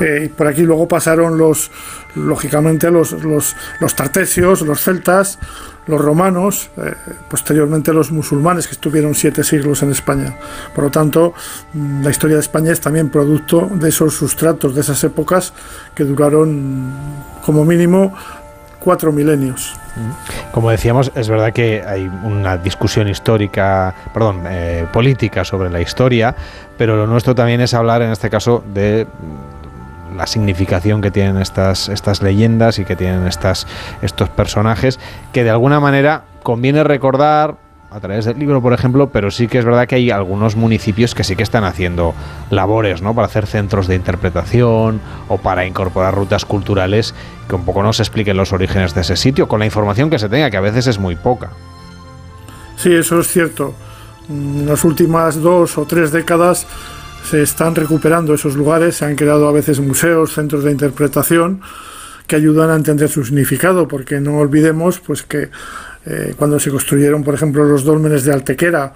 Eh, 0.00 0.30
por 0.36 0.46
aquí 0.46 0.62
luego 0.62 0.86
pasaron 0.86 1.38
los, 1.38 1.70
lógicamente, 2.14 2.90
los, 2.90 3.12
los, 3.12 3.94
tartesios, 3.94 4.62
los 4.62 4.80
celtas, 4.82 5.38
los 5.86 6.00
romanos, 6.00 6.70
eh, 6.76 6.94
posteriormente 7.28 7.92
los 7.92 8.10
musulmanes 8.10 8.66
que 8.66 8.72
estuvieron 8.72 9.14
siete 9.14 9.44
siglos 9.44 9.82
en 9.82 9.92
España. 9.92 10.34
Por 10.74 10.84
lo 10.84 10.90
tanto, 10.90 11.34
mm, 11.72 12.02
la 12.02 12.10
historia 12.10 12.36
de 12.36 12.42
España 12.42 12.72
es 12.72 12.80
también 12.80 13.08
producto 13.08 13.70
de 13.72 13.88
esos 13.88 14.14
sustratos, 14.14 14.74
de 14.74 14.80
esas 14.80 15.02
épocas 15.04 15.52
que 15.94 16.04
duraron 16.04 16.92
como 17.44 17.64
mínimo 17.64 18.14
cuatro 18.86 19.12
milenios. 19.12 19.74
Como 20.52 20.70
decíamos, 20.70 21.10
es 21.14 21.28
verdad 21.28 21.52
que 21.52 21.82
hay 21.84 22.08
una 22.22 22.56
discusión 22.56 23.08
histórica, 23.08 23.94
perdón, 24.12 24.44
eh, 24.46 24.86
política 24.92 25.44
sobre 25.44 25.70
la 25.70 25.80
historia, 25.80 26.36
pero 26.78 26.96
lo 26.96 27.06
nuestro 27.06 27.34
también 27.34 27.60
es 27.60 27.74
hablar, 27.74 28.02
en 28.02 28.12
este 28.12 28.30
caso, 28.30 28.62
de 28.72 29.06
la 30.16 30.26
significación 30.26 31.00
que 31.00 31.10
tienen 31.10 31.38
estas, 31.38 31.88
estas 31.88 32.22
leyendas 32.22 32.78
y 32.78 32.84
que 32.84 32.96
tienen 32.96 33.26
estas, 33.26 33.66
estos 34.02 34.28
personajes, 34.28 34.98
que 35.32 35.44
de 35.44 35.50
alguna 35.50 35.80
manera 35.80 36.24
conviene 36.42 36.84
recordar 36.84 37.56
a 37.90 38.00
través 38.00 38.24
del 38.24 38.38
libro, 38.38 38.60
por 38.60 38.72
ejemplo, 38.72 39.10
pero 39.10 39.30
sí 39.30 39.46
que 39.46 39.58
es 39.58 39.64
verdad 39.64 39.86
que 39.86 39.94
hay 39.94 40.10
algunos 40.10 40.56
municipios 40.56 41.14
que 41.14 41.24
sí 41.24 41.36
que 41.36 41.42
están 41.42 41.64
haciendo 41.64 42.14
labores, 42.50 43.00
¿no? 43.00 43.14
Para 43.14 43.26
hacer 43.26 43.46
centros 43.46 43.86
de 43.86 43.94
interpretación 43.94 45.00
o 45.28 45.38
para 45.38 45.66
incorporar 45.66 46.14
rutas 46.14 46.44
culturales 46.44 47.14
que 47.48 47.54
un 47.54 47.64
poco 47.64 47.82
nos 47.82 48.00
expliquen 48.00 48.36
los 48.36 48.52
orígenes 48.52 48.94
de 48.94 49.02
ese 49.02 49.16
sitio, 49.16 49.48
con 49.48 49.60
la 49.60 49.66
información 49.66 50.10
que 50.10 50.18
se 50.18 50.28
tenga, 50.28 50.50
que 50.50 50.56
a 50.56 50.60
veces 50.60 50.88
es 50.88 50.98
muy 50.98 51.16
poca. 51.16 51.50
Sí, 52.76 52.92
eso 52.92 53.20
es 53.20 53.28
cierto. 53.28 53.74
En 54.28 54.66
las 54.66 54.84
últimas 54.84 55.40
dos 55.40 55.78
o 55.78 55.86
tres 55.86 56.10
décadas 56.10 56.66
se 57.28 57.42
están 57.42 57.74
recuperando 57.74 58.34
esos 58.34 58.54
lugares, 58.54 58.96
se 58.96 59.04
han 59.04 59.16
creado 59.16 59.48
a 59.48 59.52
veces 59.52 59.80
museos, 59.80 60.32
centros 60.32 60.64
de 60.64 60.70
interpretación 60.70 61.60
que 62.26 62.36
ayudan 62.36 62.70
a 62.70 62.76
entender 62.76 63.08
su 63.08 63.24
significado, 63.24 63.88
porque 63.88 64.20
no 64.20 64.38
olvidemos 64.38 65.00
pues 65.00 65.22
que 65.22 65.50
eh, 66.06 66.34
cuando 66.36 66.60
se 66.60 66.70
construyeron, 66.70 67.24
por 67.24 67.34
ejemplo, 67.34 67.64
los 67.64 67.84
dólmenes 67.84 68.24
de 68.24 68.32
Altequera, 68.32 68.92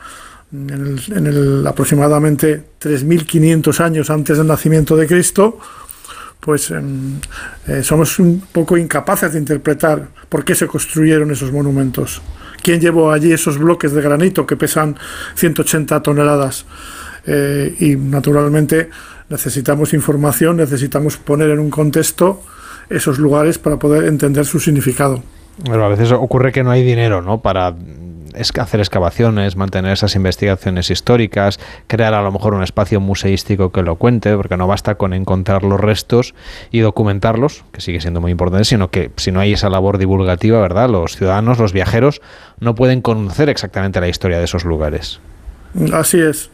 en, 0.53 1.27
el, 1.27 1.65
aproximadamente 1.67 2.63
3.500 2.81 3.81
años 3.81 4.11
antes 4.11 4.39
del 4.39 4.47
nacimiento 4.47 4.97
de 4.97 5.07
Cristo, 5.07 5.59
pues 6.41 6.71
em, 6.71 7.21
eh, 7.67 7.83
somos 7.83 8.19
un 8.19 8.41
poco 8.53 8.77
incapaces 8.77 9.33
de 9.33 9.39
interpretar 9.39 10.09
por 10.29 10.45
qué 10.45 10.55
se 10.55 10.67
construyeron 10.67 11.31
esos 11.31 11.53
monumentos. 11.53 12.23
¿Quién 12.63 12.81
llevó 12.81 13.13
allí 13.13 13.33
esos 13.33 13.59
bloques 13.59 13.93
de 13.93 14.03
granito 14.03 14.47
que 14.47 14.57
pesan 14.57 14.97
180 15.35 16.03
toneladas? 16.03 16.65
Eh, 17.33 17.77
y 17.79 17.95
naturalmente 17.95 18.91
necesitamos 19.29 19.95
información, 19.95 20.57
necesitamos 20.57 21.17
poner 21.17 21.51
en 21.51 21.61
un 21.61 21.71
contexto 21.71 22.43
esos 22.89 23.21
lugares 23.21 23.57
para 23.57 23.79
poder 23.79 24.07
entender 24.07 24.45
su 24.45 24.59
significado. 24.59 25.23
Pero 25.63 25.85
a 25.85 25.89
veces 25.89 26.11
ocurre 26.11 26.51
que 26.51 26.65
no 26.65 26.73
hay 26.73 26.83
dinero, 26.83 27.23
¿no? 27.23 27.41
Para 27.41 27.77
hacer 28.59 28.81
excavaciones, 28.81 29.55
mantener 29.55 29.93
esas 29.93 30.17
investigaciones 30.17 30.91
históricas, 30.91 31.61
crear 31.87 32.15
a 32.15 32.23
lo 32.23 32.33
mejor 32.33 32.55
un 32.55 32.65
espacio 32.65 32.99
museístico 32.99 33.71
que 33.71 33.83
lo 33.83 33.95
cuente, 33.95 34.35
porque 34.35 34.57
no 34.57 34.67
basta 34.67 34.97
con 34.97 35.13
encontrar 35.13 35.63
los 35.63 35.79
restos 35.79 36.35
y 36.73 36.81
documentarlos, 36.81 37.65
que 37.71 37.81
sigue 37.81 38.01
siendo 38.01 38.21
muy 38.21 38.33
importante, 38.33 38.65
sino 38.65 38.91
que 38.91 39.13
si 39.17 39.31
no 39.31 39.39
hay 39.39 39.53
esa 39.53 39.69
labor 39.69 39.99
divulgativa, 39.99 40.61
¿verdad? 40.61 40.91
Los 40.91 41.17
ciudadanos, 41.17 41.61
los 41.61 41.73
viajeros, 41.73 42.23
no 42.59 42.75
pueden 42.75 43.03
conocer 43.03 43.49
exactamente 43.49 44.01
la 44.01 44.09
historia 44.09 44.39
de 44.39 44.45
esos 44.45 44.65
lugares. 44.65 45.21
Así 45.93 46.19
es. 46.19 46.51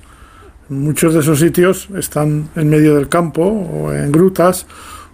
Muchos 0.69 1.15
de 1.15 1.21
esos 1.21 1.39
sitios 1.39 1.89
están 1.97 2.49
en 2.57 2.69
medio 2.69 2.97
del 2.97 3.09
campo 3.09 3.43
o 3.43 3.93
en 3.93 4.11
grutas 4.11 4.67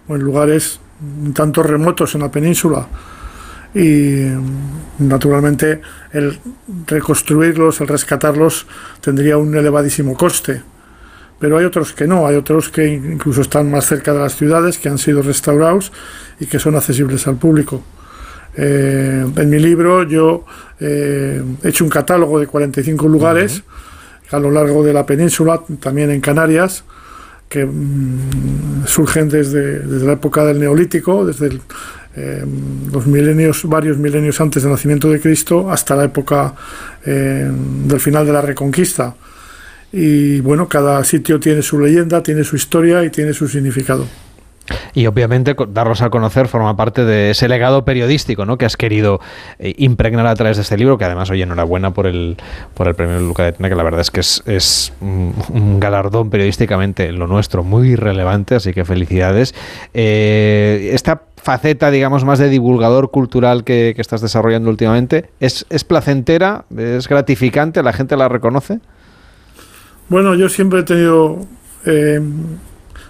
o 0.07 0.15
en 0.15 0.21
lugares 0.21 0.79
un 1.23 1.33
tanto 1.33 1.61
remotos 1.61 2.15
en 2.15 2.21
la 2.21 2.31
península 2.31 2.87
y 3.75 4.29
naturalmente 4.99 5.81
el 6.11 6.39
reconstruirlos, 6.87 7.81
el 7.81 7.87
rescatarlos 7.87 8.67
tendría 9.01 9.37
un 9.37 9.55
elevadísimo 9.55 10.15
coste. 10.15 10.61
Pero 11.39 11.57
hay 11.57 11.65
otros 11.65 11.93
que 11.93 12.07
no, 12.07 12.25
hay 12.25 12.35
otros 12.35 12.69
que 12.69 12.87
incluso 12.87 13.41
están 13.41 13.69
más 13.69 13.85
cerca 13.85 14.13
de 14.13 14.19
las 14.19 14.35
ciudades, 14.35 14.77
que 14.77 14.89
han 14.89 14.97
sido 14.97 15.21
restaurados 15.21 15.91
y 16.39 16.45
que 16.45 16.57
son 16.57 16.75
accesibles 16.75 17.27
al 17.27 17.35
público. 17.35 17.83
Eh, 18.55 19.25
en 19.35 19.49
mi 19.49 19.59
libro 19.59 20.03
yo 20.03 20.45
eh, 20.79 21.43
he 21.63 21.69
hecho 21.69 21.83
un 21.83 21.89
catálogo 21.89 22.39
de 22.39 22.47
45 22.47 23.07
lugares 23.07 23.63
a 24.33 24.39
lo 24.39 24.51
largo 24.51 24.83
de 24.83 24.93
la 24.93 25.05
península, 25.05 25.61
también 25.79 26.11
en 26.11 26.19
Canarias, 26.19 26.83
que 27.47 27.65
mm, 27.65 28.85
surgen 28.87 29.29
desde, 29.29 29.85
la 29.85 30.13
época 30.13 30.43
del 30.43 30.59
Neolítico, 30.59 31.25
desde 31.25 31.59
eh, 32.15 32.45
los 32.91 33.05
milenios, 33.05 33.63
varios 33.65 33.97
milenios 33.97 34.41
antes 34.41 34.63
del 34.63 34.71
nacimiento 34.71 35.09
de 35.09 35.21
Cristo, 35.21 35.69
hasta 35.71 35.95
la 35.95 36.05
época 36.05 36.55
eh, 37.05 37.49
del 37.85 37.99
final 37.99 38.25
de 38.25 38.33
la 38.33 38.41
Reconquista. 38.41 39.15
Y 39.91 40.39
bueno, 40.39 40.67
cada 40.67 41.03
sitio 41.03 41.39
tiene 41.39 41.61
su 41.61 41.79
leyenda, 41.79 42.23
tiene 42.23 42.43
su 42.43 42.55
historia 42.55 43.03
y 43.03 43.11
tiene 43.11 43.33
su 43.33 43.47
significado. 43.47 44.07
Y 44.93 45.07
obviamente 45.07 45.55
darlos 45.69 46.01
a 46.01 46.09
conocer 46.09 46.47
forma 46.47 46.75
parte 46.75 47.05
de 47.05 47.31
ese 47.31 47.47
legado 47.47 47.85
periodístico 47.85 48.45
¿no? 48.45 48.57
que 48.57 48.65
has 48.65 48.77
querido 48.77 49.19
eh, 49.59 49.73
impregnar 49.77 50.27
a 50.27 50.35
través 50.35 50.57
de 50.57 50.63
este 50.63 50.77
libro, 50.77 50.97
que 50.97 51.05
además, 51.05 51.29
oye, 51.29 51.43
enhorabuena 51.43 51.93
por 51.93 52.07
el, 52.07 52.37
por 52.73 52.87
el 52.87 52.95
premio 52.95 53.19
Luca 53.19 53.43
de 53.43 53.53
Tena, 53.53 53.69
que 53.69 53.75
la 53.75 53.83
verdad 53.83 54.01
es 54.01 54.11
que 54.11 54.19
es, 54.19 54.93
un, 55.01 55.79
galardón 55.79 56.29
periodísticamente 56.29 57.11
lo 57.11 57.27
nuestro 57.27 57.63
muy 57.63 57.95
relevante, 57.95 58.55
así 58.55 58.73
que 58.73 58.85
felicidades. 58.85 59.53
Eh, 59.93 60.91
esta 60.93 61.23
faceta, 61.43 61.91
digamos, 61.91 62.23
más 62.23 62.39
de 62.39 62.49
divulgador 62.49 63.11
cultural 63.11 63.63
que, 63.63 63.93
estás 63.97 64.21
desarrollando 64.21 64.69
últimamente, 64.69 65.29
¿es, 65.39 65.65
¿es 65.69 65.83
placentera? 65.83 66.65
¿Es 66.75 67.07
gratificante? 67.07 67.83
¿La 67.83 67.93
gente 67.93 68.15
la 68.15 68.29
reconoce? 68.29 68.79
Bueno, 70.09 70.35
yo 70.35 70.49
siempre 70.49 70.79
he 70.79 70.83
tenido... 70.83 71.45
Eh, 71.85 72.21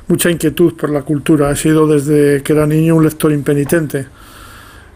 mucha 0.08 0.30
inquietud 0.30 0.76
por 0.76 0.90
la 0.90 1.02
cultura. 1.02 1.52
He 1.52 1.56
sido 1.56 1.88
desde 1.88 2.42
que 2.44 2.54
era 2.54 2.66
niño 2.68 2.96
un 2.96 3.04
lector 3.04 3.32
impenitente. 3.32 4.08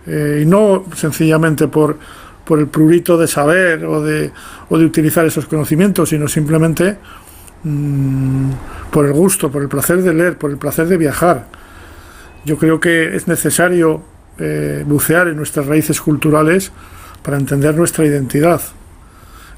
Eh, 0.06 0.42
y 0.44 0.46
no 0.46 0.86
sencillamente 0.96 1.68
por, 1.68 1.98
por 2.46 2.60
el 2.60 2.68
prurito 2.68 3.18
de 3.18 3.28
saber 3.28 3.84
o 3.86 4.02
de, 4.02 4.32
o 4.70 4.78
de 4.78 4.86
utilizar 4.86 5.26
esos 5.26 5.46
conocimientos, 5.48 6.10
sino 6.10 6.28
simplemente 6.28 6.98
mm, 7.64 8.52
por 8.92 9.06
el 9.06 9.14
gusto, 9.14 9.52
por 9.52 9.62
el 9.62 9.68
placer 9.68 10.02
de 10.02 10.14
leer, 10.14 10.38
por 10.38 10.52
el 10.52 10.58
placer 10.58 10.88
de 10.88 10.98
viajar. 10.98 11.48
Yo 12.46 12.58
creo 12.58 12.80
que 12.80 13.16
es 13.16 13.28
necesario 13.28 14.02
eh, 14.40 14.84
bucear 14.88 15.28
en 15.28 15.36
nuestras 15.36 15.66
raíces 15.66 16.00
culturales 16.00 16.72
para 17.22 17.38
entender 17.38 17.76
nuestra 17.76 18.06
identidad. 18.06 18.62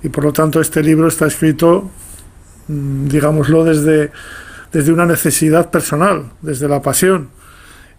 Y 0.02 0.10
por 0.10 0.24
lo 0.24 0.34
tanto 0.34 0.62
este 0.62 0.82
libro 0.82 1.08
está 1.08 1.28
escrito, 1.28 1.92
mm, 2.68 3.08
digámoslo, 3.08 3.64
desde 3.66 4.12
desde 4.72 4.92
una 4.92 5.06
necesidad 5.06 5.70
personal, 5.70 6.32
desde 6.42 6.68
la 6.68 6.82
pasión. 6.82 7.30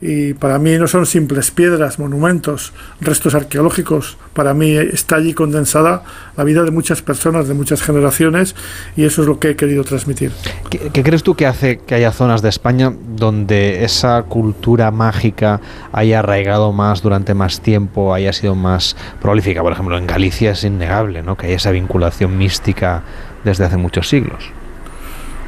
Y 0.02 0.32
para 0.32 0.58
mí 0.58 0.78
no 0.78 0.88
son 0.88 1.04
simples 1.04 1.50
piedras, 1.50 1.98
monumentos, 1.98 2.72
restos 3.02 3.34
arqueológicos. 3.34 4.16
Para 4.32 4.54
mí 4.54 4.74
está 4.74 5.16
allí 5.16 5.34
condensada 5.34 6.02
la 6.38 6.44
vida 6.44 6.62
de 6.62 6.70
muchas 6.70 7.02
personas, 7.02 7.48
de 7.48 7.52
muchas 7.54 7.82
generaciones, 7.82 8.54
y 8.96 9.04
eso 9.04 9.20
es 9.20 9.28
lo 9.28 9.38
que 9.38 9.50
he 9.50 9.56
querido 9.56 9.84
transmitir. 9.84 10.32
¿Qué, 10.70 11.02
crees 11.02 11.22
tú 11.22 11.34
que 11.34 11.44
hace 11.44 11.80
que 11.80 11.94
haya 11.94 12.12
zonas 12.12 12.40
de 12.40 12.48
España 12.48 12.94
donde 13.14 13.84
esa 13.84 14.22
cultura 14.22 14.90
mágica 14.90 15.60
haya 15.92 16.20
arraigado 16.20 16.72
más 16.72 17.02
durante 17.02 17.34
más 17.34 17.60
tiempo, 17.60 18.14
haya 18.14 18.32
sido 18.32 18.54
más 18.54 18.96
prolífica? 19.20 19.60
Por 19.60 19.72
ejemplo, 19.72 19.98
en 19.98 20.06
Galicia 20.06 20.52
es 20.52 20.64
innegable 20.64 21.22
¿no? 21.22 21.36
que 21.36 21.48
hay 21.48 21.52
esa 21.52 21.72
vinculación 21.72 22.38
mística 22.38 23.02
desde 23.44 23.66
hace 23.66 23.76
muchos 23.76 24.08
siglos. 24.08 24.50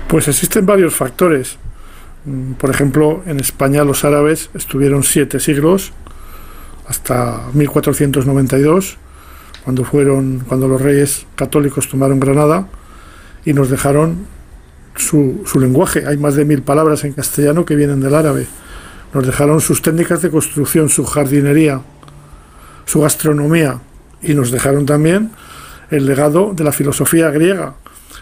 Pues 0.08 0.28
existen 0.28 0.66
varios 0.66 0.94
factores. 0.94 1.58
Mm, 2.24 2.52
por 2.52 2.70
ejemplo, 2.70 3.22
en 3.26 3.40
España 3.40 3.84
los 3.84 4.04
árabes 4.04 4.50
estuvieron 4.54 5.02
siete 5.02 5.40
siglos, 5.40 5.92
hasta 6.86 7.48
1492, 7.54 8.98
cuando, 9.64 9.84
fueron, 9.84 10.40
cuando 10.46 10.68
los 10.68 10.80
reyes 10.80 11.26
católicos 11.36 11.88
tomaron 11.88 12.20
Granada 12.20 12.68
y 13.44 13.52
nos 13.52 13.70
dejaron 13.70 14.26
su, 14.96 15.42
su 15.46 15.60
lenguaje. 15.60 16.04
Hay 16.06 16.16
más 16.18 16.34
de 16.34 16.44
mil 16.44 16.62
palabras 16.62 17.04
en 17.04 17.12
castellano 17.12 17.64
que 17.64 17.76
vienen 17.76 18.00
del 18.00 18.14
árabe. 18.14 18.46
Nos 19.14 19.26
dejaron 19.26 19.60
sus 19.60 19.82
técnicas 19.82 20.22
de 20.22 20.30
construcción, 20.30 20.88
su 20.88 21.04
jardinería, 21.04 21.82
su 22.84 23.00
gastronomía 23.00 23.80
y 24.22 24.34
nos 24.34 24.50
dejaron 24.50 24.86
también 24.86 25.30
el 25.90 26.06
legado 26.06 26.52
de 26.54 26.64
la 26.64 26.72
filosofía 26.72 27.30
griega. 27.30 27.74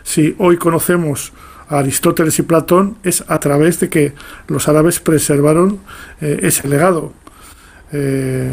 Si 0.03 0.35
hoy 0.39 0.57
conocemos 0.57 1.33
Aristóteles 1.71 2.39
y 2.39 2.43
Platón 2.43 2.97
es 3.05 3.25
a 3.29 3.39
través 3.39 3.79
de 3.81 3.89
que 3.89 4.13
los 4.49 4.69
árabes 4.69 5.01
preservaron 5.01 5.79
eh, 6.21 6.41
ese 6.43 6.69
legado. 6.69 7.13
Eh, 7.93 8.51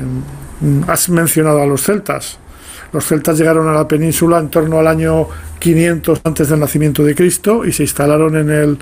has 0.88 1.10
mencionado 1.10 1.62
a 1.62 1.66
los 1.66 1.82
celtas. 1.82 2.38
Los 2.94 3.06
celtas 3.06 3.38
llegaron 3.38 3.68
a 3.68 3.74
la 3.74 3.88
península 3.88 4.40
en 4.40 4.50
torno 4.50 4.80
al 4.80 4.88
año 4.88 5.28
500 5.60 6.22
antes 6.24 6.50
del 6.50 6.60
nacimiento 6.60 7.04
de 7.04 7.16
Cristo 7.16 7.66
y 7.66 7.72
se 7.72 7.84
instalaron 7.84 8.38
en 8.38 8.50
el, 8.50 8.78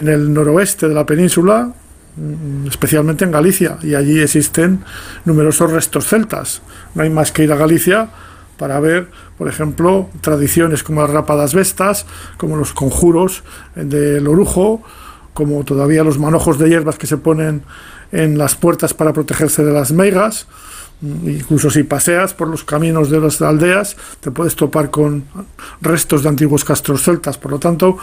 en 0.00 0.08
el 0.08 0.32
noroeste 0.32 0.88
de 0.88 0.94
la 0.94 1.06
península, 1.06 1.72
mm, 2.16 2.68
especialmente 2.68 3.24
en 3.24 3.32
Galicia, 3.32 3.78
y 3.82 3.94
allí 3.94 4.20
existen 4.20 4.84
numerosos 5.24 5.72
restos 5.72 6.06
celtas. 6.06 6.62
No 6.94 7.02
hay 7.02 7.10
más 7.10 7.32
que 7.32 7.44
ir 7.44 7.52
a 7.52 7.56
Galicia 7.56 8.08
para 8.56 8.80
ver, 8.80 9.08
por 9.38 9.48
ejemplo, 9.48 10.08
tradiciones 10.20 10.82
como 10.82 11.02
las 11.02 11.10
rápadas 11.10 11.54
vestas, 11.54 12.06
como 12.36 12.56
los 12.56 12.72
conjuros 12.72 13.42
del 13.74 14.26
orujo, 14.28 14.82
como 15.34 15.64
todavía 15.64 16.04
los 16.04 16.18
manojos 16.18 16.58
de 16.58 16.68
hierbas 16.68 16.96
que 16.96 17.06
se 17.06 17.16
ponen 17.16 17.62
en 18.12 18.38
las 18.38 18.54
puertas 18.54 18.94
para 18.94 19.12
protegerse 19.12 19.64
de 19.64 19.72
las 19.72 19.92
meigas. 19.92 20.46
Incluso 21.02 21.70
si 21.70 21.82
paseas 21.82 22.32
por 22.32 22.48
los 22.48 22.64
caminos 22.64 23.10
de 23.10 23.20
las 23.20 23.42
aldeas, 23.42 23.96
te 24.20 24.30
puedes 24.30 24.56
topar 24.56 24.90
con 24.90 25.24
restos 25.80 26.22
de 26.22 26.28
antiguos 26.30 26.64
castros 26.64 27.02
celtas. 27.02 27.36
Por 27.36 27.52
lo 27.52 27.58
tanto, 27.58 27.98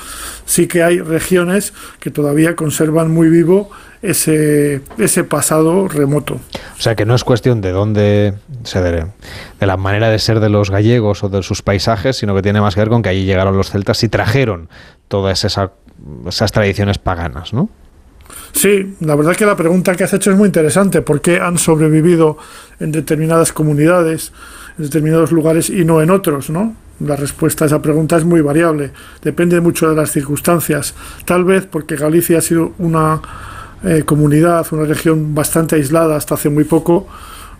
sí 0.45 0.67
que 0.67 0.83
hay 0.83 0.99
regiones 0.99 1.73
que 1.99 2.11
todavía 2.11 2.55
conservan 2.55 3.09
muy 3.09 3.29
vivo 3.29 3.71
ese, 4.01 4.81
ese 4.97 5.23
pasado 5.23 5.87
remoto. 5.87 6.35
O 6.77 6.81
sea 6.81 6.95
que 6.95 7.05
no 7.05 7.15
es 7.15 7.23
cuestión 7.23 7.61
de 7.61 7.71
dónde, 7.71 8.33
se 8.63 8.81
de, 8.81 9.07
la 9.59 9.77
manera 9.77 10.09
de 10.09 10.19
ser 10.19 10.39
de 10.39 10.49
los 10.49 10.69
gallegos 10.69 11.23
o 11.23 11.29
de 11.29 11.43
sus 11.43 11.61
paisajes, 11.61 12.17
sino 12.17 12.35
que 12.35 12.41
tiene 12.41 12.61
más 12.61 12.75
que 12.75 12.81
ver 12.81 12.89
con 12.89 13.01
que 13.01 13.09
allí 13.09 13.25
llegaron 13.25 13.57
los 13.57 13.71
celtas 13.71 14.03
y 14.03 14.09
trajeron 14.09 14.69
todas 15.07 15.43
esas, 15.43 15.71
esas 16.27 16.51
tradiciones 16.51 16.97
paganas, 16.97 17.53
¿no? 17.53 17.69
Sí, 18.53 18.95
la 18.99 19.15
verdad 19.15 19.35
que 19.35 19.45
la 19.45 19.55
pregunta 19.55 19.95
que 19.95 20.03
has 20.03 20.13
hecho 20.13 20.31
es 20.31 20.37
muy 20.37 20.47
interesante. 20.47 21.01
¿Por 21.01 21.21
qué 21.21 21.39
han 21.39 21.57
sobrevivido 21.57 22.37
en 22.79 22.91
determinadas 22.91 23.53
comunidades, 23.53 24.31
en 24.77 24.85
determinados 24.85 25.31
lugares 25.31 25.69
y 25.69 25.85
no 25.85 26.01
en 26.01 26.11
otros? 26.11 26.49
¿no? 26.49 26.75
La 26.99 27.15
respuesta 27.15 27.65
a 27.65 27.67
esa 27.67 27.81
pregunta 27.81 28.17
es 28.17 28.25
muy 28.25 28.41
variable. 28.41 28.91
Depende 29.23 29.59
mucho 29.61 29.89
de 29.89 29.95
las 29.95 30.11
circunstancias. 30.11 30.93
Tal 31.25 31.43
vez 31.43 31.65
porque 31.65 31.95
Galicia 31.95 32.37
ha 32.37 32.41
sido 32.41 32.73
una 32.77 33.21
eh, 33.83 34.03
comunidad, 34.05 34.67
una 34.71 34.85
región 34.85 35.33
bastante 35.33 35.75
aislada 35.75 36.15
hasta 36.15 36.35
hace 36.35 36.49
muy 36.49 36.65
poco, 36.65 37.07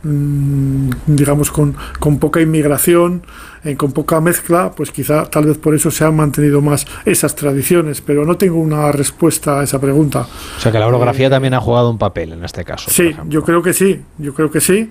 digamos, 0.04 1.52
con, 1.52 1.76
con, 2.00 2.18
poca 2.18 2.42
inmigración, 2.42 3.24
eh, 3.64 3.76
con 3.76 3.92
poca 3.92 4.20
mezcla, 4.20 4.72
pues 4.72 4.92
quizá 4.92 5.26
tal 5.26 5.46
vez 5.46 5.58
por 5.58 5.76
eso 5.76 5.92
se 5.92 6.04
han 6.04 6.16
mantenido 6.16 6.62
más 6.62 6.88
esas 7.06 7.36
tradiciones, 7.36 8.02
pero 8.02 8.26
no 8.26 8.36
tengo 8.38 8.60
una 8.60 8.92
respuesta 8.92 9.60
a 9.60 9.64
esa 9.64 9.80
pregunta. 9.80 10.28
O 10.58 10.60
sea 10.60 10.72
que 10.72 10.80
la 10.80 10.88
orografía 10.88 11.28
eh, 11.28 11.30
también 11.30 11.54
ha 11.54 11.60
jugado 11.60 11.90
un 11.90 12.00
papel 12.00 12.34
en 12.34 12.44
este 12.44 12.66
caso. 12.66 12.90
Sí, 12.90 13.16
yo 13.28 13.44
creo 13.44 13.62
que 13.62 13.74
sí, 13.74 14.02
yo 14.18 14.34
creo 14.34 14.50
que 14.50 14.62
sí. 14.62 14.90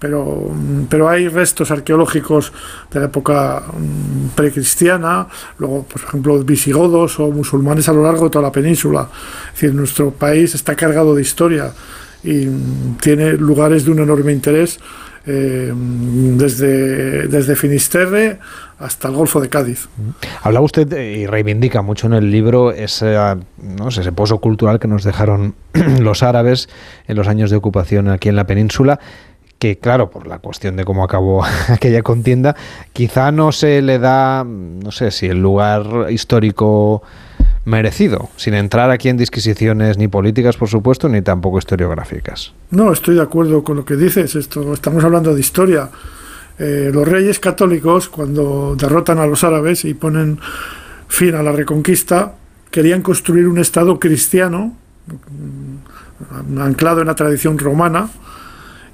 Pero, 0.00 0.50
pero 0.88 1.10
hay 1.10 1.28
restos 1.28 1.70
arqueológicos 1.70 2.54
de 2.90 3.00
la 3.00 3.06
época 3.06 3.62
mm, 3.70 4.28
precristiana, 4.34 5.26
luego, 5.58 5.82
por 5.82 6.00
ejemplo, 6.00 6.42
visigodos 6.42 7.20
o 7.20 7.30
musulmanes 7.30 7.86
a 7.86 7.92
lo 7.92 8.02
largo 8.02 8.24
de 8.24 8.30
toda 8.30 8.44
la 8.44 8.50
península. 8.50 9.10
Es 9.48 9.60
decir, 9.60 9.74
nuestro 9.74 10.10
país 10.10 10.54
está 10.54 10.74
cargado 10.74 11.14
de 11.14 11.20
historia 11.20 11.74
y 12.22 12.46
tiene 13.00 13.32
lugares 13.32 13.84
de 13.84 13.90
un 13.92 14.00
enorme 14.00 14.32
interés 14.32 14.78
eh, 15.26 15.72
desde, 15.74 17.28
desde 17.28 17.54
Finisterre 17.54 18.38
hasta 18.78 19.08
el 19.08 19.14
Golfo 19.14 19.40
de 19.40 19.50
Cádiz. 19.50 19.88
Habla 20.42 20.62
usted 20.62 20.90
y 20.98 21.26
reivindica 21.26 21.82
mucho 21.82 22.06
en 22.06 22.14
el 22.14 22.30
libro 22.30 22.72
ese, 22.72 23.16
¿no? 23.58 23.88
ese 23.88 24.12
pozo 24.12 24.38
cultural 24.38 24.78
que 24.78 24.88
nos 24.88 25.04
dejaron 25.04 25.54
los 26.00 26.22
árabes 26.22 26.68
en 27.06 27.16
los 27.16 27.28
años 27.28 27.50
de 27.50 27.56
ocupación 27.56 28.08
aquí 28.08 28.30
en 28.30 28.36
la 28.36 28.46
península 28.46 28.98
que 29.58 29.78
claro, 29.78 30.10
por 30.10 30.26
la 30.26 30.38
cuestión 30.38 30.76
de 30.76 30.86
cómo 30.86 31.04
acabó 31.04 31.44
aquella 31.68 32.02
contienda, 32.02 32.56
quizá 32.94 33.30
no 33.30 33.52
se 33.52 33.82
le 33.82 33.98
da, 33.98 34.42
no 34.42 34.90
sé 34.90 35.10
si 35.10 35.26
el 35.26 35.42
lugar 35.42 36.06
histórico 36.08 37.02
merecido, 37.64 38.30
sin 38.36 38.54
entrar 38.54 38.90
aquí 38.90 39.08
en 39.08 39.16
disquisiciones 39.16 39.98
ni 39.98 40.08
políticas, 40.08 40.56
por 40.56 40.68
supuesto, 40.68 41.08
ni 41.08 41.22
tampoco 41.22 41.58
historiográficas. 41.58 42.52
No, 42.70 42.92
estoy 42.92 43.16
de 43.16 43.22
acuerdo 43.22 43.62
con 43.62 43.76
lo 43.76 43.84
que 43.84 43.96
dices, 43.96 44.34
esto 44.34 44.72
estamos 44.72 45.04
hablando 45.04 45.34
de 45.34 45.40
historia. 45.40 45.90
Eh, 46.58 46.90
los 46.92 47.06
reyes 47.06 47.38
católicos, 47.38 48.08
cuando 48.08 48.76
derrotan 48.76 49.18
a 49.18 49.26
los 49.26 49.44
árabes 49.44 49.84
y 49.84 49.94
ponen 49.94 50.38
fin 51.08 51.34
a 51.34 51.42
la 51.42 51.52
reconquista, 51.52 52.34
querían 52.70 53.02
construir 53.02 53.48
un 53.48 53.58
Estado 53.58 53.98
cristiano, 53.98 54.76
mm, 55.08 56.60
anclado 56.60 57.00
en 57.00 57.08
la 57.08 57.14
tradición 57.14 57.58
romana, 57.58 58.08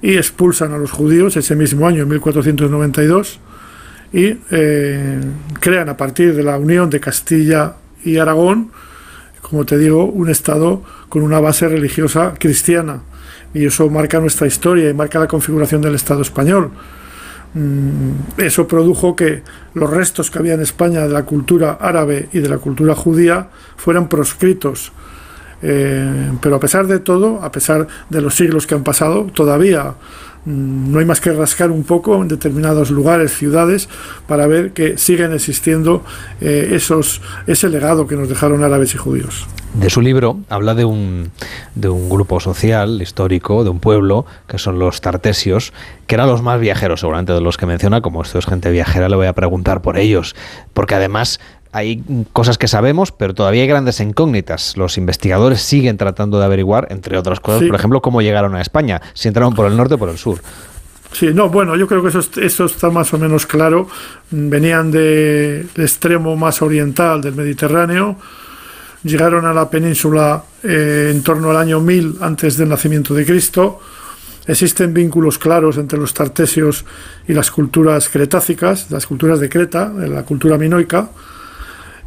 y 0.02 0.16
expulsan 0.16 0.72
a 0.72 0.78
los 0.78 0.90
judíos 0.90 1.36
ese 1.36 1.56
mismo 1.56 1.86
año, 1.86 2.02
en 2.02 2.08
1492, 2.08 3.40
y 4.12 4.38
eh, 4.50 5.20
crean 5.60 5.88
a 5.88 5.96
partir 5.96 6.34
de 6.34 6.42
la 6.42 6.58
unión 6.58 6.90
de 6.90 7.00
Castilla 7.00 7.74
y 8.06 8.18
Aragón, 8.18 8.70
como 9.42 9.66
te 9.66 9.76
digo, 9.78 10.04
un 10.04 10.30
Estado 10.30 10.82
con 11.08 11.22
una 11.22 11.40
base 11.40 11.68
religiosa 11.68 12.34
cristiana. 12.38 13.00
Y 13.52 13.66
eso 13.66 13.88
marca 13.90 14.20
nuestra 14.20 14.46
historia 14.46 14.88
y 14.88 14.94
marca 14.94 15.18
la 15.18 15.28
configuración 15.28 15.80
del 15.80 15.94
Estado 15.94 16.22
español. 16.22 16.70
Mm, 17.54 18.38
eso 18.38 18.66
produjo 18.66 19.14
que 19.16 19.42
los 19.74 19.90
restos 19.90 20.30
que 20.30 20.38
había 20.38 20.54
en 20.54 20.62
España 20.62 21.02
de 21.02 21.08
la 21.08 21.24
cultura 21.24 21.78
árabe 21.80 22.28
y 22.32 22.40
de 22.40 22.48
la 22.48 22.58
cultura 22.58 22.94
judía 22.94 23.48
fueran 23.76 24.08
proscritos 24.08 24.92
eh, 25.62 26.32
pero 26.40 26.56
a 26.56 26.60
pesar 26.60 26.86
de 26.86 26.98
todo, 26.98 27.42
a 27.42 27.50
pesar 27.50 27.86
de 28.10 28.20
los 28.20 28.34
siglos 28.34 28.66
que 28.66 28.74
han 28.74 28.84
pasado, 28.84 29.26
todavía 29.32 29.94
no 30.46 31.00
hay 31.00 31.04
más 31.04 31.20
que 31.20 31.32
rascar 31.32 31.70
un 31.70 31.84
poco 31.84 32.22
en 32.22 32.28
determinados 32.28 32.90
lugares, 32.90 33.32
ciudades, 33.32 33.88
para 34.26 34.46
ver 34.46 34.72
que 34.72 34.96
siguen 34.96 35.32
existiendo 35.32 36.04
eh, 36.40 36.70
esos, 36.72 37.20
ese 37.46 37.68
legado 37.68 38.06
que 38.06 38.16
nos 38.16 38.28
dejaron 38.28 38.62
árabes 38.62 38.94
y 38.94 38.98
judíos. 38.98 39.46
De 39.74 39.90
su 39.90 40.00
libro 40.00 40.38
habla 40.48 40.74
de 40.74 40.86
un, 40.86 41.30
de 41.74 41.90
un 41.90 42.08
grupo 42.08 42.40
social 42.40 43.02
histórico, 43.02 43.62
de 43.62 43.68
un 43.68 43.78
pueblo, 43.78 44.24
que 44.46 44.56
son 44.56 44.78
los 44.78 45.02
tartesios, 45.02 45.74
que 46.06 46.14
eran 46.14 46.28
los 46.28 46.40
más 46.40 46.58
viajeros, 46.58 47.00
seguramente 47.00 47.34
de 47.34 47.42
los 47.42 47.58
que 47.58 47.66
menciona. 47.66 48.00
Como 48.00 48.22
esto 48.22 48.38
es 48.38 48.46
gente 48.46 48.70
viajera, 48.70 49.10
le 49.10 49.16
voy 49.16 49.26
a 49.26 49.34
preguntar 49.34 49.82
por 49.82 49.98
ellos, 49.98 50.34
porque 50.72 50.94
además 50.94 51.40
hay 51.76 52.02
cosas 52.32 52.56
que 52.56 52.68
sabemos, 52.68 53.12
pero 53.12 53.34
todavía 53.34 53.60
hay 53.60 53.68
grandes 53.68 54.00
incógnitas. 54.00 54.78
Los 54.78 54.96
investigadores 54.96 55.60
siguen 55.60 55.98
tratando 55.98 56.38
de 56.38 56.46
averiguar, 56.46 56.88
entre 56.90 57.18
otras 57.18 57.38
cosas, 57.38 57.64
por 57.68 57.74
ejemplo, 57.74 58.00
cómo 58.00 58.22
llegaron 58.22 58.54
a 58.54 58.62
España, 58.62 59.02
si 59.12 59.28
entraron 59.28 59.54
por 59.54 59.66
el 59.66 59.76
norte 59.76 59.94
o 59.94 59.98
por 59.98 60.08
el 60.08 60.16
sur. 60.16 60.40
Sí, 61.12 61.34
no, 61.34 61.50
bueno, 61.50 61.76
yo 61.76 61.86
creo 61.86 62.02
que 62.02 62.08
eso, 62.08 62.20
eso 62.40 62.64
está 62.64 62.88
más 62.88 63.12
o 63.12 63.18
menos 63.18 63.44
claro. 63.44 63.88
Venían 64.30 64.90
del 64.90 65.68
extremo 65.76 66.34
más 66.34 66.62
oriental 66.62 67.20
del 67.20 67.34
Mediterráneo, 67.34 68.16
llegaron 69.02 69.44
a 69.44 69.52
la 69.52 69.68
península 69.68 70.44
eh, 70.62 71.12
en 71.14 71.22
torno 71.22 71.50
al 71.50 71.58
año 71.58 71.80
1000 71.80 72.16
antes 72.22 72.56
del 72.56 72.70
nacimiento 72.70 73.12
de 73.12 73.26
Cristo. 73.26 73.80
Existen 74.46 74.94
vínculos 74.94 75.38
claros 75.38 75.76
entre 75.76 75.98
los 75.98 76.14
tartesios 76.14 76.86
y 77.28 77.34
las 77.34 77.50
culturas 77.50 78.08
cretácicas, 78.08 78.90
las 78.90 79.06
culturas 79.06 79.40
de 79.40 79.50
Creta, 79.50 79.90
la 79.90 80.22
cultura 80.22 80.56
minoica 80.56 81.10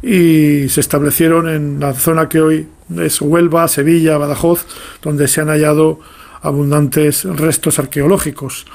y 0.02 0.68
se 0.68 0.80
establecieron 0.80 1.48
en 1.48 1.80
la 1.80 1.92
zona 1.94 2.28
que 2.28 2.40
hoy 2.40 2.68
es 2.98 3.20
Huelva, 3.20 3.68
Sevilla, 3.68 4.18
Badajoz, 4.18 4.66
donde 5.02 5.28
se 5.28 5.40
han 5.40 5.48
hallado 5.48 6.00
abundantes 6.42 7.24
restos 7.24 7.78
arqueológicos. 7.78 8.66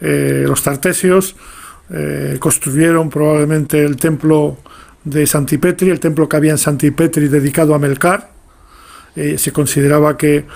Eh, 0.00 0.44
los 0.46 0.62
tartesios 0.62 1.36
eh, 1.90 2.36
construyeron 2.40 3.10
probablemente 3.10 3.84
el 3.84 3.96
templo 3.96 4.56
de 5.04 5.26
Santipetri, 5.26 5.90
el 5.90 6.00
templo 6.00 6.28
que 6.28 6.36
había 6.36 6.52
en 6.52 6.58
Santipetri 6.58 7.28
dedicado 7.28 7.74
a 7.74 7.78
Melcar. 7.78 8.30
Eh, 9.14 9.36
se 9.36 9.52
consideraba 9.52 10.16
que 10.16 10.46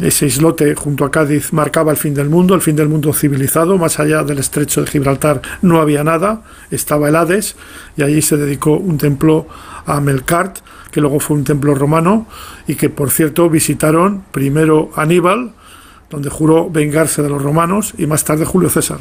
ese 0.00 0.26
islote 0.26 0.74
junto 0.74 1.04
a 1.04 1.10
Cádiz 1.10 1.52
marcaba 1.52 1.90
el 1.90 1.98
fin 1.98 2.14
del 2.14 2.30
mundo, 2.30 2.54
el 2.54 2.62
fin 2.62 2.76
del 2.76 2.88
mundo 2.88 3.12
civilizado, 3.12 3.76
más 3.76 3.98
allá 3.98 4.22
del 4.22 4.38
estrecho 4.38 4.80
de 4.80 4.90
Gibraltar 4.90 5.42
no 5.60 5.80
había 5.80 6.02
nada, 6.02 6.42
estaba 6.70 7.08
el 7.08 7.16
Hades 7.16 7.56
y 7.96 8.02
allí 8.02 8.22
se 8.22 8.38
dedicó 8.38 8.76
un 8.76 8.96
templo 8.96 9.46
a 9.84 10.00
Melkart, 10.00 10.60
que 10.90 11.00
luego 11.00 11.20
fue 11.20 11.36
un 11.36 11.44
templo 11.44 11.74
romano 11.74 12.26
y 12.66 12.76
que 12.76 12.88
por 12.88 13.10
cierto 13.10 13.50
visitaron 13.50 14.24
primero 14.30 14.90
Aníbal, 14.96 15.52
donde 16.08 16.30
juró 16.30 16.70
vengarse 16.70 17.22
de 17.22 17.28
los 17.28 17.42
romanos, 17.42 17.92
y 17.98 18.06
más 18.06 18.24
tarde 18.24 18.44
Julio 18.44 18.70
César. 18.70 18.98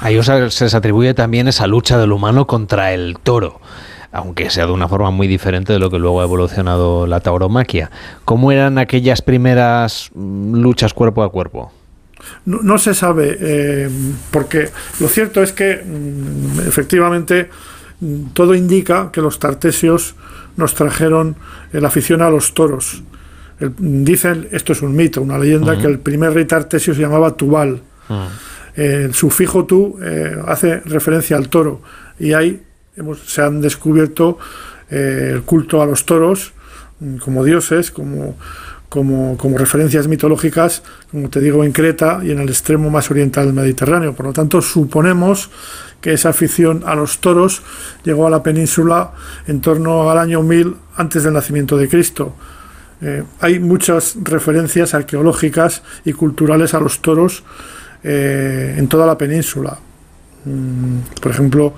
A 0.00 0.10
ellos 0.10 0.26
se 0.26 0.64
les 0.64 0.74
atribuye 0.74 1.14
también 1.14 1.46
esa 1.46 1.66
lucha 1.66 1.98
del 1.98 2.12
humano 2.12 2.46
contra 2.46 2.92
el 2.92 3.16
toro 3.22 3.60
aunque 4.12 4.50
sea 4.50 4.66
de 4.66 4.72
una 4.72 4.88
forma 4.88 5.10
muy 5.10 5.28
diferente 5.28 5.72
de 5.72 5.78
lo 5.78 5.90
que 5.90 5.98
luego 5.98 6.20
ha 6.20 6.24
evolucionado 6.24 7.06
la 7.06 7.20
tauromaquia. 7.20 7.90
¿Cómo 8.24 8.50
eran 8.52 8.78
aquellas 8.78 9.22
primeras 9.22 10.10
mm, 10.14 10.56
luchas 10.56 10.94
cuerpo 10.94 11.22
a 11.22 11.30
cuerpo? 11.30 11.72
No, 12.44 12.76
se 12.76 12.92
sabe, 12.92 13.38
eh, 13.40 13.88
porque 14.30 14.68
lo 15.00 15.08
cierto 15.08 15.42
es 15.42 15.52
que 15.52 15.76
mm, 15.76 16.68
efectivamente 16.68 17.48
mm, 18.00 18.24
todo 18.34 18.54
indica 18.54 19.10
que 19.12 19.22
los 19.22 19.38
tartesios 19.38 20.16
nos 20.56 20.74
trajeron 20.74 21.36
la 21.72 21.88
afición 21.88 22.20
a 22.20 22.28
los 22.28 22.52
toros. 22.52 23.02
dicen, 23.78 24.48
esto 24.50 24.72
es 24.72 24.82
un 24.82 24.94
mito, 24.96 25.22
una 25.22 25.38
leyenda, 25.38 25.78
que 25.78 25.86
el 25.86 26.00
primer 26.00 26.34
rey 26.34 26.44
tartesio 26.44 26.92
se 26.92 27.00
llamaba 27.00 27.36
Tubal. 27.36 27.80
el 28.74 29.14
sufijo 29.14 29.64
tu 29.64 29.98
hace 30.46 30.80
referencia 30.80 31.36
al 31.36 31.48
toro 31.48 31.80
y 32.18 32.32
se 33.24 33.42
han 33.42 33.60
descubierto 33.60 34.38
el 34.88 35.42
culto 35.42 35.82
a 35.82 35.86
los 35.86 36.04
toros 36.04 36.52
mm, 37.00 37.16
como 37.18 37.44
dioses, 37.44 37.90
como 37.90 38.36
como, 38.90 39.56
referencias 39.56 40.08
mitológicas, 40.08 40.82
como 41.10 41.30
te 41.30 41.40
digo, 41.40 41.64
en 41.64 41.72
Creta 41.72 42.20
y 42.22 42.32
en 42.32 42.40
el 42.40 42.48
extremo 42.48 42.90
más 42.90 43.10
oriental 43.10 43.46
del 43.46 43.54
Mediterráneo. 43.54 44.14
Por 44.14 44.26
lo 44.26 44.32
tanto, 44.32 44.60
suponemos 44.60 45.48
que 46.00 46.12
esa 46.12 46.30
afición 46.30 46.82
a 46.84 46.96
los 46.96 47.18
toros 47.20 47.62
llegó 48.02 48.26
a 48.26 48.30
la 48.30 48.42
península 48.42 49.12
en 49.46 49.60
torno 49.60 50.10
al 50.10 50.18
año 50.18 50.42
1000 50.42 50.74
antes 50.96 51.22
del 51.22 51.32
nacimiento 51.32 51.78
de 51.78 51.88
Cristo. 51.88 52.34
Eh, 53.00 53.22
hay 53.40 53.60
muchas 53.60 54.16
referencias 54.22 54.92
arqueológicas 54.92 55.82
y 56.04 56.12
culturales 56.12 56.74
a 56.74 56.80
los 56.80 57.00
toros 57.00 57.44
eh, 58.02 58.74
en 58.76 58.88
toda 58.88 59.06
la 59.06 59.16
península. 59.16 59.78
Mm, 60.44 61.20
por 61.20 61.30
ejemplo, 61.30 61.74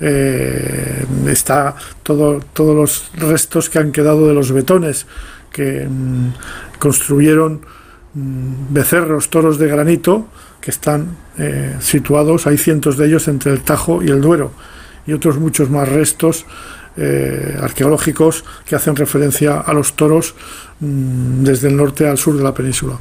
eh, 0.00 1.04
está 1.26 1.74
todo, 2.02 2.40
todos 2.52 2.76
los 2.76 3.10
restos 3.16 3.68
que 3.68 3.78
han 3.78 3.92
quedado 3.92 4.28
de 4.28 4.34
los 4.34 4.52
betones 4.52 5.06
que 5.52 5.86
mm, 5.88 6.78
construyeron 6.78 7.62
mm, 8.14 8.72
becerros, 8.72 9.28
toros 9.28 9.58
de 9.58 9.68
granito, 9.68 10.28
que 10.60 10.70
están 10.70 11.16
eh, 11.38 11.76
situados, 11.80 12.46
hay 12.46 12.58
cientos 12.58 12.96
de 12.96 13.06
ellos 13.06 13.28
entre 13.28 13.52
el 13.52 13.60
Tajo 13.62 14.02
y 14.02 14.08
el 14.08 14.20
Duero, 14.20 14.52
y 15.06 15.12
otros 15.12 15.38
muchos 15.38 15.70
más 15.70 15.88
restos 15.88 16.46
eh, 16.96 17.56
arqueológicos 17.60 18.44
que 18.66 18.74
hacen 18.74 18.96
referencia 18.96 19.60
a 19.60 19.72
los 19.72 19.94
toros 19.94 20.34
mm, 20.80 21.44
desde 21.44 21.68
el 21.68 21.76
norte 21.76 22.08
al 22.08 22.18
sur 22.18 22.36
de 22.36 22.42
la 22.42 22.52
península. 22.52 22.98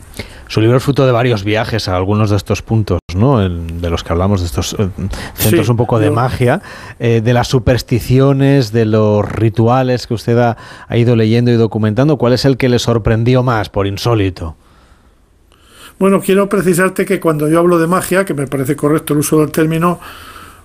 Su 0.48 0.61
libro 0.61 0.78
es 0.78 0.84
fruto 0.84 1.06
de 1.06 1.11
varios 1.11 1.44
viajes 1.44 1.90
a 1.90 1.95
algunos 1.95 2.30
de 2.30 2.38
estos 2.38 2.61
puntos, 2.61 2.99
¿no? 3.15 3.40
de 3.40 3.90
los 3.90 4.03
que 4.03 4.14
hablamos, 4.14 4.40
de 4.40 4.45
estos 4.48 4.76
eh, 4.80 4.90
centros 5.34 5.68
un 5.68 5.76
poco 5.76 5.99
de 5.99 6.10
magia, 6.10 6.61
eh, 6.99 7.22
de 7.22 7.34
las 7.34 7.49
supersticiones, 7.49 8.72
de 8.72 8.86
los 8.86 9.30
rituales 9.30 10.07
que 10.07 10.14
usted 10.14 10.38
ha, 10.38 10.57
ido 10.95 11.15
leyendo 11.15 11.52
y 11.52 11.56
documentando. 11.56 12.18
¿Cuál 12.18 12.34
es 12.34 12.45
el 12.45 12.56
que 12.56 12.69
le 12.69 12.80
sorprendió 12.80 13.44
más 13.44 13.69
por 13.69 13.88
insólito? 13.88 14.56
Bueno, 15.99 16.22
quiero 16.22 16.48
precisarte 16.48 17.06
que 17.06 17.19
cuando 17.19 17.49
yo 17.49 17.60
hablo 17.60 17.78
de 17.78 17.88
magia, 17.88 18.24
que 18.24 18.34
me 18.34 18.48
parece 18.48 18.76
correcto 18.76 19.14
el 19.14 19.19
uso 19.19 19.41
del 19.41 19.52
término, 19.52 19.99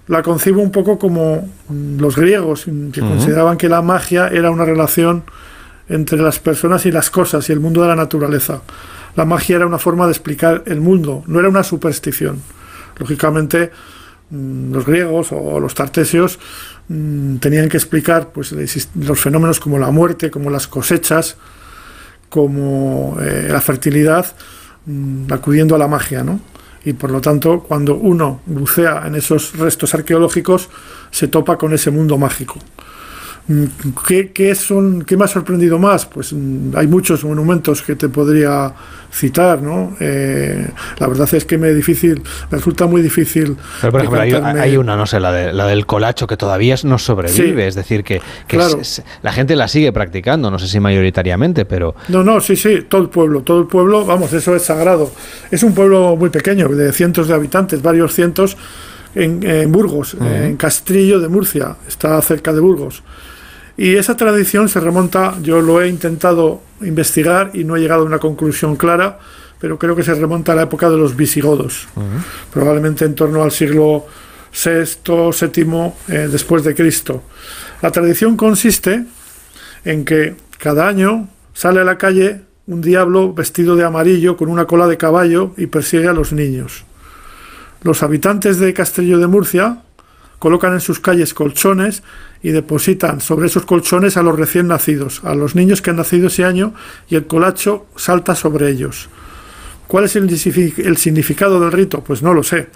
la 0.07 0.23
concibo 0.23 0.63
un 0.63 0.71
poco 0.71 0.99
como 0.99 1.49
los 1.99 2.17
griegos, 2.17 2.67
que 2.93 3.01
consideraban 3.01 3.57
que 3.57 3.69
la 3.69 3.83
magia 3.83 4.29
era 4.29 4.51
una 4.51 4.65
relación 4.65 5.25
entre 5.93 6.19
las 6.19 6.39
personas 6.39 6.85
y 6.87 6.91
las 6.91 7.11
cosas 7.11 7.49
y 7.49 7.53
el 7.53 7.61
mundo 7.61 7.83
de 7.83 7.89
la 7.89 7.97
naturaleza 7.97 8.63
la 9.15 9.25
magia 9.25 9.57
era 9.57 9.67
una 9.67 9.79
forma 9.79 10.07
de 10.07 10.13
explicar 10.13 10.63
el 10.67 10.81
mundo, 10.81 11.23
no 11.27 11.39
era 11.39 11.49
una 11.49 11.63
superstición. 11.63 12.41
Lógicamente, 12.97 13.71
mm, 14.31 14.73
los 14.73 14.87
griegos 14.87 15.29
o 15.33 15.61
los 15.61 15.75
tartesios 15.75 16.39
mm, 16.89 17.37
tenían 17.37 17.69
que 17.69 17.77
explicar 17.77 18.31
pues, 18.33 18.55
los 18.95 19.21
fenómenos 19.21 19.61
como 19.61 19.79
la 19.79 19.91
muerte, 19.91 20.31
como 20.31 20.51
las 20.51 20.67
cosechas, 20.67 21.37
como 22.29 23.19
eh, 23.21 23.49
la 23.51 23.61
fertilidad, 23.61 24.27
mm, 24.87 25.33
acudiendo 25.33 25.75
a 25.75 25.79
la 25.79 25.89
magia, 25.89 26.25
¿no? 26.25 26.41
Y 26.85 26.95
por 26.95 27.11
lo 27.11 27.21
tanto, 27.21 27.61
cuando 27.61 27.95
uno 27.95 28.41
bucea 28.47 29.05
en 29.07 29.15
esos 29.15 29.57
restos 29.57 29.95
arqueológicos, 29.95 30.69
se 31.13 31.29
topa 31.29 31.57
con 31.57 31.73
ese 31.73 31.91
mundo 31.91 32.19
mágico. 32.19 32.59
¿Qué, 34.07 34.55
son, 34.55 35.03
¿Qué 35.03 35.17
me 35.17 35.25
ha 35.25 35.29
sorprendido 35.29 35.79
más? 35.79 36.07
Pues 36.07 36.33
hay 36.33 36.87
muchos 36.87 37.25
monumentos 37.25 37.83
que 37.83 37.97
te 37.97 38.09
podría 38.09 38.73
citar, 39.13 39.61
¿no? 39.61 39.97
Eh, 40.01 40.67
la 40.99 41.07
verdad 41.07 41.29
es 41.35 41.45
que 41.45 41.59
me 41.59 41.73
difícil, 41.75 42.23
me 42.51 42.59
resulta 42.59 42.87
muy 42.87 43.03
difícil. 43.03 43.57
Pero 43.81 43.91
por 43.91 44.01
ejemplo, 44.01 44.61
hay, 44.61 44.77
una, 44.77 44.97
no 44.97 45.07
sé, 45.07 45.19
la, 45.21 45.33
de, 45.33 45.53
la 45.53 45.67
del 45.67 45.87
colacho 45.87 46.27
que 46.27 46.37
todavía 46.37 46.77
no 46.85 46.99
sobrevive, 46.99 47.67
es 47.67 47.75
decir, 47.75 48.05
que, 48.05 48.21
la 49.23 49.33
gente 49.33 49.57
la 49.57 49.69
sigue 49.69 49.93
practicando, 49.93 50.51
no 50.51 50.59
sé 50.59 50.69
si 50.69 50.81
mayoritariamente, 50.81 51.65
pero... 51.65 51.95
No, 52.09 52.23
no, 52.23 52.41
sí, 52.41 52.57
sí, 52.57 52.87
todo 52.89 53.03
el 53.03 53.09
pueblo, 53.09 53.43
todo 53.43 53.61
el 53.61 53.67
pueblo, 53.67 54.07
vamos, 54.07 54.33
eso 54.33 54.55
es 54.55 54.63
sagrado. 54.63 55.11
Es 55.51 55.63
un 55.63 55.75
pueblo 55.75 56.17
muy 56.17 56.31
pequeño, 56.31 56.69
de 56.69 56.93
cientos 56.93 57.29
de 57.29 57.35
habitantes, 57.35 57.83
varios 57.83 58.15
cientos, 58.15 58.57
en, 59.15 59.71
Burgos, 59.71 60.17
en 60.19 60.57
Castrillo 60.57 61.21
de 61.21 61.29
Murcia, 61.29 61.77
está 61.87 62.21
cerca 62.23 62.53
de 62.53 62.61
Burgos. 62.61 63.03
Y 63.83 63.97
esa 63.97 64.17
tradición 64.17 64.69
se 64.69 64.79
remonta, 64.79 65.35
yo 65.43 65.61
lo 65.61 65.83
he 65.83 65.89
intentado 65.89 66.63
investigar 66.83 67.51
y 67.53 67.65
no 67.65 67.75
he 67.75 67.81
llegado 67.81 68.03
a 68.03 68.07
una 68.07 68.21
conclusión 68.21 68.77
clara, 68.77 69.19
pero 69.59 69.77
creo 69.77 69.97
que 69.97 70.05
se 70.05 70.15
remonta 70.15 70.53
a 70.53 70.55
la 70.55 70.63
época 70.63 70.89
de 70.89 70.97
los 70.97 71.17
visigodos, 71.17 71.89
probablemente 72.53 73.05
en 73.05 73.17
torno 73.17 73.43
al 73.43 73.51
siglo 73.51 74.07
VI, 74.53 75.33
VII 75.33 75.93
eh, 76.07 76.29
después 76.31 76.63
de 76.63 76.77
Cristo. 76.77 77.25
La 77.83 77.91
tradición 77.91 78.37
consiste 78.37 79.05
en 79.85 80.05
que 80.05 80.37
cada 80.59 80.87
año 80.87 81.29
sale 81.53 81.81
a 81.81 81.85
la 81.85 81.99
calle 81.99 82.43
un 82.69 82.83
diablo 82.83 83.35
vestido 83.35 83.75
de 83.75 83.83
amarillo 83.83 84.37
con 84.37 84.49
una 84.49 84.67
cola 84.67 84.87
de 84.87 84.97
caballo 84.97 85.55
y 85.57 85.67
persigue 85.67 86.07
a 86.07 86.13
los 86.13 86.33
niños. 86.33 86.85
Los 87.83 88.05
habitantes 88.05 88.61
de 88.61 88.75
Castillo 88.75 89.19
de 89.19 89.27
Murcia 89.27 89.83
colocan 90.43 90.73
en 90.73 90.81
sus 90.81 90.99
calles 90.99 91.35
colchones 91.35 92.03
y 92.43 92.51
depositan 92.51 93.21
sobre 93.21 93.47
esos 93.47 93.65
colchones 93.65 94.17
a 94.17 94.25
los 94.25 94.37
recién 94.37 94.67
nacidos, 94.67 95.23
a 95.23 95.37
los 95.37 95.55
niños 95.55 95.81
que 95.81 95.91
han 95.91 95.97
nacido 95.99 96.27
ese 96.27 96.45
año 96.45 96.75
y 97.09 97.15
el 97.15 97.29
colacho 97.29 97.87
salta 97.95 98.35
sobre 98.35 98.69
ellos. 98.69 99.09
¿Cuál 99.87 100.07
es 100.07 100.17
el, 100.17 100.29
significado 100.97 101.61
del 101.61 101.71
rito? 101.71 102.03
Pues 102.03 102.25
no 102.25 102.35
lo 102.35 102.43
sé, 102.43 102.71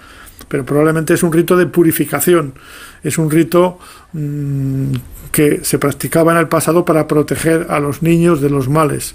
pero 0.47 0.65
probablemente 0.65 1.13
es 1.13 1.23
un 1.23 1.33
rito 1.33 1.57
de 1.57 1.65
purificación, 1.65 2.53
es 3.03 3.17
un 3.17 3.29
rito 3.29 3.79
mm, 4.13 4.93
que 5.33 5.59
se 5.65 5.77
practicaba 5.77 6.31
en 6.31 6.37
el 6.37 6.47
pasado 6.47 6.85
para 6.85 7.05
proteger 7.05 7.67
a 7.69 7.81
los 7.81 8.01
niños 8.01 8.39
de 8.39 8.49
los 8.49 8.69
males, 8.69 9.13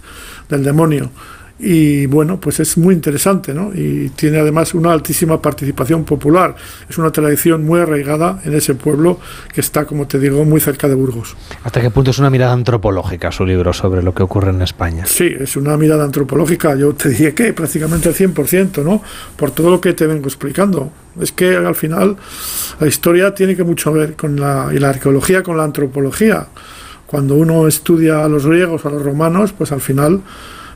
del 0.51 0.63
demonio 0.63 1.11
y 1.59 2.07
bueno, 2.07 2.41
pues 2.41 2.59
es 2.61 2.77
muy 2.77 2.95
interesante, 2.95 3.55
¿no? 3.55 3.73
Y 3.75 4.11
tiene 4.11 4.39
además 4.39 4.75
una 4.75 4.93
altísima 4.93 5.41
participación 5.41 6.05
popular. 6.05 6.57
Es 6.89 6.99
una 6.99 7.13
tradición 7.13 7.65
muy 7.65 7.81
arraigada 7.81 8.41
en 8.45 8.55
ese 8.55 8.75
pueblo 8.75 9.21
que 9.53 9.61
está, 9.61 9.85
como 9.85 10.07
te 10.07 10.19
digo, 10.19 10.45
muy 10.45 10.61
cerca 10.61 10.89
de 10.89 10.95
Burgos. 10.95 11.37
¿Hasta 11.63 11.81
qué 11.81 11.91
punto 11.91 12.11
es 12.11 12.19
una 12.19 12.31
mirada 12.31 12.53
antropológica 12.53 13.31
su 13.31 13.47
libro 13.47 13.73
sobre 13.73 14.03
lo 14.03 14.13
que 14.13 14.23
ocurre 14.23 14.51
en 14.51 14.63
España? 14.63 15.07
Sí, 15.07 15.33
es 15.39 15.57
una 15.57 15.77
mirada 15.77 16.05
antropológica. 16.05 16.75
Yo 16.75 16.95
te 16.95 17.11
diría 17.11 17.35
que 17.35 17.53
prácticamente 17.53 18.09
el 18.09 18.15
100%, 18.15 18.83
¿no? 18.83 19.03
Por 19.37 19.53
todo 19.53 19.71
lo 19.71 19.81
que 19.81 19.93
te 19.93 20.07
vengo 20.07 20.27
explicando. 20.27 20.91
Es 21.21 21.33
que 21.33 21.55
al 21.55 21.75
final 21.75 22.17
la 22.81 22.87
historia 22.87 23.35
tiene 23.35 23.55
que 23.55 23.65
mucho 23.65 23.93
ver 23.93 24.17
con 24.17 24.41
la, 24.41 24.71
y 24.73 24.79
la 24.79 24.89
arqueología 24.89 25.43
con 25.43 25.57
la 25.57 25.65
antropología. 25.65 26.47
Cuando 27.07 27.35
uno 27.35 27.69
estudia 27.69 28.25
a 28.25 28.29
los 28.29 28.47
griegos 28.47 28.87
a 28.87 28.91
los 28.91 29.03
romanos, 29.03 29.53
pues 29.53 29.71
al 29.71 29.83
final 29.83 30.23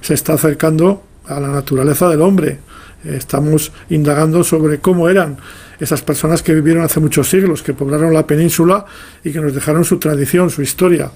se 0.00 0.14
está 0.14 0.34
acercando 0.34 1.02
a 1.26 1.40
la 1.40 1.48
naturaleza 1.48 2.08
del 2.08 2.22
hombre. 2.22 2.58
Estamos 3.04 3.72
indagando 3.90 4.42
sobre 4.42 4.78
cómo 4.78 5.08
eran 5.08 5.38
esas 5.78 6.02
personas 6.02 6.42
que 6.42 6.54
vivieron 6.54 6.84
hace 6.84 7.00
muchos 7.00 7.28
siglos, 7.28 7.62
que 7.62 7.74
poblaron 7.74 8.12
la 8.12 8.26
península 8.26 8.86
y 9.22 9.32
que 9.32 9.40
nos 9.40 9.54
dejaron 9.54 9.84
su 9.84 9.98
tradición, 9.98 10.50
su 10.50 10.62
historia. 10.62 11.10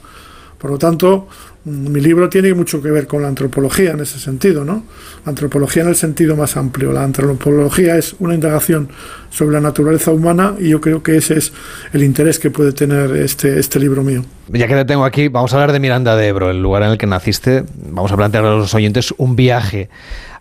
Por 0.60 0.70
lo 0.70 0.78
tanto, 0.78 1.26
mi 1.64 2.00
libro 2.00 2.28
tiene 2.28 2.52
mucho 2.52 2.82
que 2.82 2.90
ver 2.90 3.06
con 3.06 3.22
la 3.22 3.28
antropología 3.28 3.92
en 3.92 4.00
ese 4.00 4.18
sentido, 4.18 4.62
¿no? 4.62 4.84
La 5.24 5.30
antropología 5.30 5.82
en 5.82 5.88
el 5.88 5.96
sentido 5.96 6.36
más 6.36 6.56
amplio. 6.58 6.92
La 6.92 7.02
antropología 7.02 7.96
es 7.96 8.14
una 8.18 8.34
indagación 8.34 8.90
sobre 9.30 9.54
la 9.54 9.60
naturaleza 9.60 10.10
humana 10.10 10.54
y 10.58 10.68
yo 10.68 10.80
creo 10.82 11.02
que 11.02 11.16
ese 11.16 11.38
es 11.38 11.54
el 11.94 12.02
interés 12.02 12.38
que 12.38 12.50
puede 12.50 12.72
tener 12.72 13.16
este, 13.16 13.58
este 13.58 13.80
libro 13.80 14.02
mío. 14.02 14.22
Ya 14.48 14.68
que 14.68 14.74
te 14.74 14.84
tengo 14.84 15.04
aquí, 15.04 15.28
vamos 15.28 15.52
a 15.52 15.56
hablar 15.56 15.72
de 15.72 15.80
Miranda 15.80 16.14
de 16.14 16.28
Ebro, 16.28 16.50
el 16.50 16.60
lugar 16.60 16.82
en 16.82 16.90
el 16.90 16.98
que 16.98 17.06
naciste. 17.06 17.64
Vamos 17.86 18.12
a 18.12 18.16
plantear 18.16 18.44
a 18.44 18.50
los 18.50 18.74
oyentes 18.74 19.14
un 19.16 19.34
viaje 19.34 19.88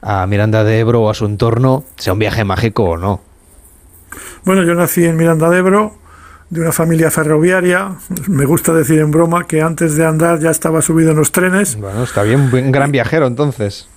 a 0.01 0.27
Miranda 0.27 0.65
de 0.65 0.79
Ebro 0.79 1.03
o 1.03 1.09
a 1.09 1.13
su 1.13 1.25
entorno, 1.25 1.85
sea 1.97 2.11
un 2.11 2.19
viaje 2.19 2.43
mágico 2.43 2.83
o 2.83 2.97
no. 2.97 3.21
Bueno, 4.43 4.63
yo 4.63 4.73
nací 4.73 5.05
en 5.05 5.15
Miranda 5.15 5.49
de 5.49 5.59
Ebro, 5.59 5.98
de 6.49 6.61
una 6.61 6.71
familia 6.71 7.11
ferroviaria. 7.11 7.95
Me 8.27 8.45
gusta 8.45 8.73
decir 8.73 8.99
en 8.99 9.11
broma 9.11 9.45
que 9.45 9.61
antes 9.61 9.95
de 9.95 10.05
andar 10.05 10.39
ya 10.39 10.49
estaba 10.49 10.81
subido 10.81 11.11
en 11.11 11.17
los 11.17 11.31
trenes. 11.31 11.76
Bueno, 11.76 12.03
está 12.03 12.23
bien, 12.23 12.49
un 12.51 12.71
gran 12.71 12.91
viajero 12.91 13.27
entonces. 13.27 13.88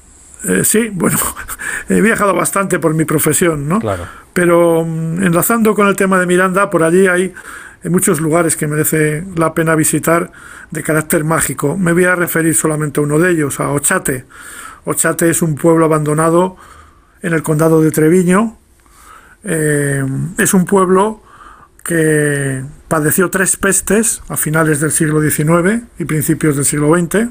Eh, 0.44 0.64
sí, 0.64 0.90
bueno, 0.92 1.18
he 1.88 2.00
viajado 2.00 2.34
bastante 2.34 2.78
por 2.78 2.94
mi 2.94 3.04
profesión, 3.04 3.68
¿no? 3.68 3.80
Claro. 3.80 4.06
Pero 4.32 4.84
mm, 4.84 5.22
enlazando 5.22 5.74
con 5.74 5.86
el 5.88 5.96
tema 5.96 6.18
de 6.18 6.26
Miranda, 6.26 6.68
por 6.68 6.82
allí 6.82 7.06
hay 7.06 7.32
muchos 7.84 8.20
lugares 8.20 8.56
que 8.56 8.66
merece 8.66 9.24
la 9.36 9.54
pena 9.54 9.74
visitar 9.74 10.30
de 10.70 10.82
carácter 10.82 11.24
mágico. 11.24 11.76
Me 11.76 11.92
voy 11.92 12.04
a 12.04 12.14
referir 12.14 12.54
solamente 12.54 13.00
a 13.00 13.02
uno 13.02 13.18
de 13.18 13.30
ellos, 13.30 13.60
a 13.60 13.70
Ochate. 13.70 14.24
Ochate 14.84 15.30
es 15.30 15.42
un 15.42 15.54
pueblo 15.54 15.84
abandonado 15.84 16.56
en 17.22 17.32
el 17.32 17.42
condado 17.42 17.80
de 17.80 17.90
Treviño. 17.90 18.58
Eh, 19.44 20.04
es 20.38 20.54
un 20.54 20.64
pueblo 20.64 21.22
que 21.84 22.62
padeció 22.88 23.30
tres 23.30 23.56
pestes 23.56 24.22
a 24.28 24.36
finales 24.36 24.80
del 24.80 24.92
siglo 24.92 25.20
XIX 25.20 25.82
y 25.98 26.04
principios 26.04 26.56
del 26.56 26.64
siglo 26.64 26.96
XX. 26.96 27.28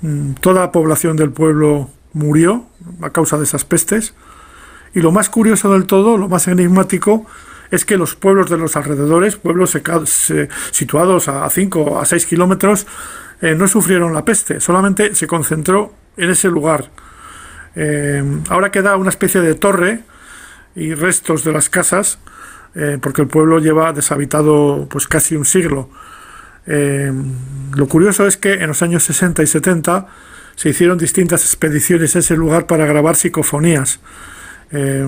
Mm, 0.00 0.32
Toda 0.34 0.62
la 0.62 0.72
población 0.72 1.16
del 1.16 1.30
pueblo 1.30 1.90
murió 2.12 2.66
a 3.02 3.10
causa 3.10 3.36
de 3.36 3.44
esas 3.44 3.64
pestes. 3.64 4.14
Y 4.94 5.00
lo 5.00 5.12
más 5.12 5.28
curioso 5.28 5.72
del 5.72 5.86
todo, 5.86 6.16
lo 6.16 6.28
más 6.28 6.48
enigmático, 6.48 7.26
es 7.70 7.84
que 7.84 7.96
los 7.96 8.16
pueblos 8.16 8.50
de 8.50 8.56
los 8.56 8.76
alrededores, 8.76 9.36
pueblos 9.36 9.76
situados 10.72 11.28
a 11.28 11.48
5 11.48 12.00
a 12.00 12.04
6 12.04 12.26
kilómetros, 12.26 12.86
eh, 13.40 13.54
no 13.54 13.68
sufrieron 13.68 14.12
la 14.12 14.24
peste, 14.24 14.60
solamente 14.60 15.14
se 15.14 15.26
concentró 15.26 15.94
en 16.16 16.30
ese 16.30 16.48
lugar. 16.48 16.90
Eh, 17.76 18.22
ahora 18.48 18.70
queda 18.70 18.96
una 18.96 19.10
especie 19.10 19.40
de 19.40 19.54
torre 19.54 20.00
y 20.74 20.94
restos 20.94 21.44
de 21.44 21.52
las 21.52 21.68
casas, 21.68 22.18
eh, 22.74 22.98
porque 23.00 23.22
el 23.22 23.28
pueblo 23.28 23.58
lleva 23.58 23.92
deshabitado 23.92 24.86
pues 24.88 25.08
casi 25.08 25.36
un 25.36 25.44
siglo. 25.44 25.90
Eh, 26.66 27.12
lo 27.74 27.88
curioso 27.88 28.26
es 28.26 28.36
que 28.36 28.54
en 28.54 28.68
los 28.68 28.82
años 28.82 29.02
60 29.04 29.42
y 29.42 29.46
70 29.46 30.06
se 30.54 30.68
hicieron 30.68 30.98
distintas 30.98 31.44
expediciones 31.44 32.14
a 32.16 32.20
ese 32.20 32.36
lugar 32.36 32.66
para 32.66 32.86
grabar 32.86 33.16
psicofonías. 33.16 34.00
Eh, 34.72 35.06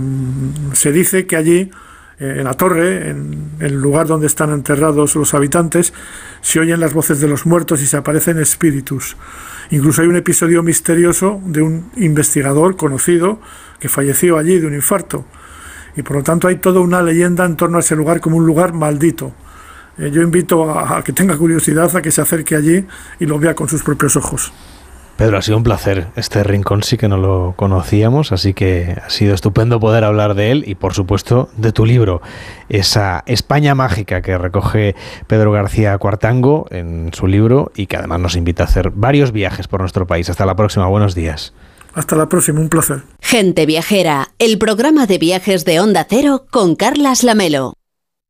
se 0.72 0.92
dice 0.92 1.26
que 1.26 1.36
allí, 1.36 1.70
en 2.18 2.44
la 2.44 2.54
torre, 2.54 3.10
en 3.10 3.50
el 3.58 3.74
lugar 3.74 4.06
donde 4.06 4.28
están 4.28 4.50
enterrados 4.52 5.16
los 5.16 5.34
habitantes, 5.34 5.92
se 6.40 6.60
oyen 6.60 6.78
las 6.78 6.94
voces 6.94 7.20
de 7.20 7.26
los 7.26 7.46
muertos 7.46 7.82
y 7.82 7.86
se 7.86 7.96
aparecen 7.96 8.38
espíritus. 8.38 9.16
Incluso 9.70 10.02
hay 10.02 10.08
un 10.08 10.16
episodio 10.16 10.62
misterioso 10.62 11.40
de 11.44 11.62
un 11.62 11.90
investigador 11.96 12.76
conocido 12.76 13.40
que 13.80 13.88
falleció 13.88 14.38
allí 14.38 14.60
de 14.60 14.66
un 14.66 14.74
infarto. 14.74 15.24
Y 15.96 16.02
por 16.02 16.16
lo 16.16 16.22
tanto 16.22 16.48
hay 16.48 16.56
toda 16.56 16.80
una 16.80 17.02
leyenda 17.02 17.44
en 17.44 17.56
torno 17.56 17.76
a 17.76 17.80
ese 17.80 17.96
lugar 17.96 18.20
como 18.20 18.36
un 18.36 18.46
lugar 18.46 18.72
maldito. 18.72 19.32
Eh, 19.98 20.10
yo 20.10 20.22
invito 20.22 20.70
a, 20.70 20.98
a 20.98 21.04
que 21.04 21.12
tenga 21.12 21.36
curiosidad, 21.36 21.94
a 21.94 22.02
que 22.02 22.10
se 22.10 22.22
acerque 22.22 22.56
allí 22.56 22.86
y 23.20 23.26
lo 23.26 23.38
vea 23.38 23.54
con 23.54 23.68
sus 23.68 23.82
propios 23.82 24.16
ojos. 24.16 24.52
Pedro, 25.16 25.38
ha 25.38 25.42
sido 25.42 25.58
un 25.58 25.62
placer. 25.62 26.08
Este 26.16 26.42
rincón 26.42 26.82
sí 26.82 26.96
que 26.96 27.06
no 27.06 27.16
lo 27.16 27.54
conocíamos, 27.56 28.32
así 28.32 28.54
que 28.54 28.96
ha 29.04 29.10
sido 29.10 29.34
estupendo 29.34 29.78
poder 29.78 30.04
hablar 30.04 30.34
de 30.34 30.50
él 30.50 30.64
y, 30.66 30.74
por 30.74 30.94
supuesto, 30.94 31.50
de 31.56 31.70
tu 31.70 31.84
libro, 31.84 32.22
esa 32.68 33.22
España 33.26 33.74
mágica 33.74 34.22
que 34.22 34.36
recoge 34.38 34.96
Pedro 35.26 35.52
García 35.52 35.96
Cuartango 35.98 36.66
en 36.70 37.10
su 37.12 37.26
libro 37.26 37.70
y 37.76 37.86
que 37.86 37.98
además 37.98 38.20
nos 38.20 38.36
invita 38.36 38.64
a 38.64 38.66
hacer 38.66 38.90
varios 38.90 39.32
viajes 39.32 39.68
por 39.68 39.80
nuestro 39.80 40.06
país. 40.06 40.30
Hasta 40.30 40.46
la 40.46 40.56
próxima. 40.56 40.86
Buenos 40.86 41.14
días. 41.14 41.52
Hasta 41.94 42.16
la 42.16 42.28
próxima, 42.28 42.60
un 42.60 42.68
placer. 42.68 43.02
Gente 43.20 43.66
Viajera, 43.66 44.30
el 44.38 44.58
programa 44.58 45.06
de 45.06 45.18
viajes 45.18 45.64
de 45.64 45.80
Onda 45.80 46.06
Cero 46.08 46.46
con 46.50 46.76
Carlas 46.76 47.22
Lamelo. 47.22 47.74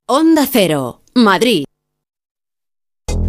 Onda 0.06 0.46
Cero, 0.50 1.02
Madrid. 1.14 1.64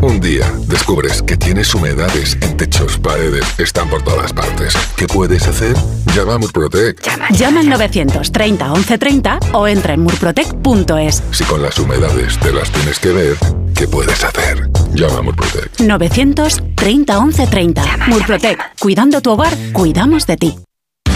Un 0.01 0.19
día 0.19 0.51
descubres 0.68 1.22
que 1.22 1.38
tienes 1.38 1.73
humedades 1.73 2.38
en 2.41 2.57
techos, 2.57 2.97
paredes, 2.97 3.45
están 3.57 3.89
por 3.89 4.03
todas 4.03 4.34
partes. 4.34 4.73
¿Qué 4.97 5.07
puedes 5.07 5.47
hacer? 5.47 5.76
Llama 6.14 6.35
a 6.35 6.38
Murprotec. 6.39 7.01
Llama 7.31 7.61
al 7.61 7.69
930 7.69 8.68
1130 8.73 9.39
o 9.53 9.68
entra 9.68 9.93
en 9.93 10.01
murprotec.es. 10.01 11.23
Si 11.31 11.43
con 11.45 11.61
las 11.61 11.80
humedades 11.80 12.38
te 12.39 12.51
las 12.51 12.69
tienes 12.72 12.99
que 12.99 13.11
ver, 13.11 13.38
¿qué 13.74 13.88
puedes 13.88 14.24
hacer? 14.24 14.70
Llama 14.94 15.20
a 15.20 15.22
Murprotec. 15.22 15.80
930 15.80 17.20
1130. 17.20 17.84
Murprotec. 18.08 18.60
Cuidando 18.80 19.22
tu 19.22 19.32
hogar, 19.32 19.54
cuidamos 19.74 20.26
de 20.28 20.38
ti. 20.38 20.56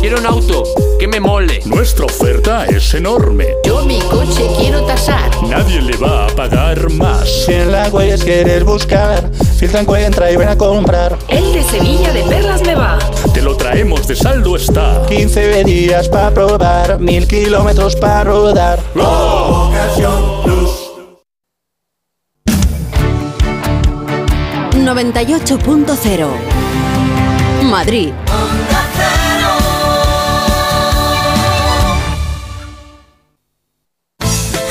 Quiero 0.00 0.18
un 0.18 0.26
auto 0.26 0.62
que 0.98 1.08
me 1.08 1.18
mole. 1.20 1.60
Nuestra 1.64 2.04
oferta 2.04 2.66
es 2.66 2.92
enorme. 2.94 3.48
Yo 3.64 3.84
mi 3.84 3.98
coche 4.00 4.46
quiero 4.58 4.82
tasar. 4.84 5.30
Nadie 5.42 5.80
le 5.80 5.96
va 5.96 6.26
a 6.26 6.28
pagar 6.28 6.90
más. 6.90 7.28
Si 7.44 7.52
en 7.54 7.72
la 7.72 7.88
huellas 7.88 8.22
quieres 8.22 8.62
buscar, 8.62 9.32
filtra, 9.58 9.80
encuentra 9.80 10.30
y 10.30 10.36
ven 10.36 10.48
a 10.48 10.58
comprar. 10.58 11.18
El 11.28 11.52
de 11.52 11.62
Sevilla 11.64 12.12
de 12.12 12.22
Perlas 12.24 12.62
me 12.62 12.74
va. 12.74 12.98
Te 13.32 13.40
lo 13.40 13.56
traemos 13.56 14.06
de 14.06 14.14
saldo 14.14 14.54
está. 14.56 15.02
15 15.08 15.64
días 15.64 16.08
para 16.08 16.30
probar, 16.30 17.00
mil 17.00 17.26
kilómetros 17.26 17.96
para 17.96 18.24
rodar. 18.24 18.78
Ocasión 18.94 20.42
Plus. 20.44 20.70
98.0 24.74 26.55
Madrid. 27.76 28.65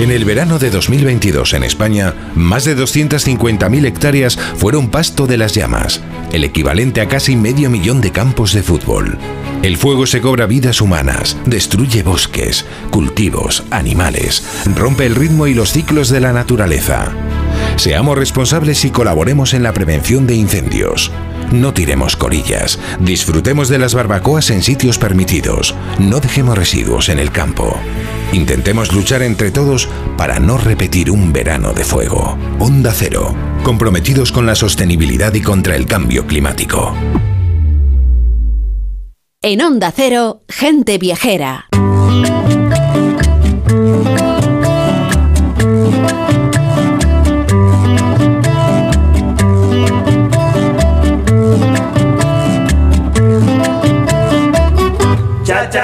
En 0.00 0.10
el 0.10 0.24
verano 0.24 0.58
de 0.58 0.70
2022 0.70 1.54
en 1.54 1.64
España, 1.64 2.14
más 2.34 2.64
de 2.64 2.76
250.000 2.76 3.84
hectáreas 3.84 4.36
fueron 4.56 4.88
pasto 4.88 5.26
de 5.26 5.36
las 5.36 5.54
llamas, 5.54 6.00
el 6.32 6.44
equivalente 6.44 7.00
a 7.00 7.08
casi 7.08 7.36
medio 7.36 7.70
millón 7.70 8.00
de 8.00 8.10
campos 8.10 8.52
de 8.52 8.62
fútbol. 8.62 9.18
El 9.62 9.76
fuego 9.76 10.06
se 10.06 10.20
cobra 10.20 10.46
vidas 10.46 10.80
humanas, 10.80 11.36
destruye 11.46 12.02
bosques, 12.02 12.64
cultivos, 12.90 13.64
animales, 13.70 14.44
rompe 14.74 15.06
el 15.06 15.14
ritmo 15.14 15.46
y 15.46 15.54
los 15.54 15.70
ciclos 15.70 16.08
de 16.08 16.20
la 16.20 16.32
naturaleza. 16.32 17.12
Seamos 17.76 18.18
responsables 18.18 18.84
y 18.84 18.90
colaboremos 18.90 19.54
en 19.54 19.62
la 19.62 19.72
prevención 19.72 20.26
de 20.26 20.34
incendios. 20.34 21.12
No 21.52 21.74
tiremos 21.74 22.16
corillas, 22.16 22.78
disfrutemos 22.98 23.68
de 23.68 23.78
las 23.78 23.94
barbacoas 23.94 24.50
en 24.50 24.62
sitios 24.62 24.98
permitidos, 24.98 25.74
no 25.98 26.18
dejemos 26.18 26.56
residuos 26.56 27.10
en 27.10 27.18
el 27.18 27.30
campo. 27.30 27.76
Intentemos 28.32 28.92
luchar 28.92 29.22
entre 29.22 29.50
todos 29.50 29.88
para 30.16 30.40
no 30.40 30.56
repetir 30.56 31.10
un 31.10 31.32
verano 31.32 31.74
de 31.74 31.84
fuego. 31.84 32.38
Onda 32.58 32.92
Cero, 32.94 33.34
comprometidos 33.62 34.32
con 34.32 34.46
la 34.46 34.54
sostenibilidad 34.54 35.34
y 35.34 35.42
contra 35.42 35.76
el 35.76 35.84
cambio 35.84 36.26
climático. 36.26 36.94
En 39.42 39.60
Onda 39.60 39.92
Cero, 39.94 40.44
gente 40.48 40.96
viajera. 40.96 41.66
Cha 55.52 55.66
cha 55.66 55.70
cha. 55.70 55.81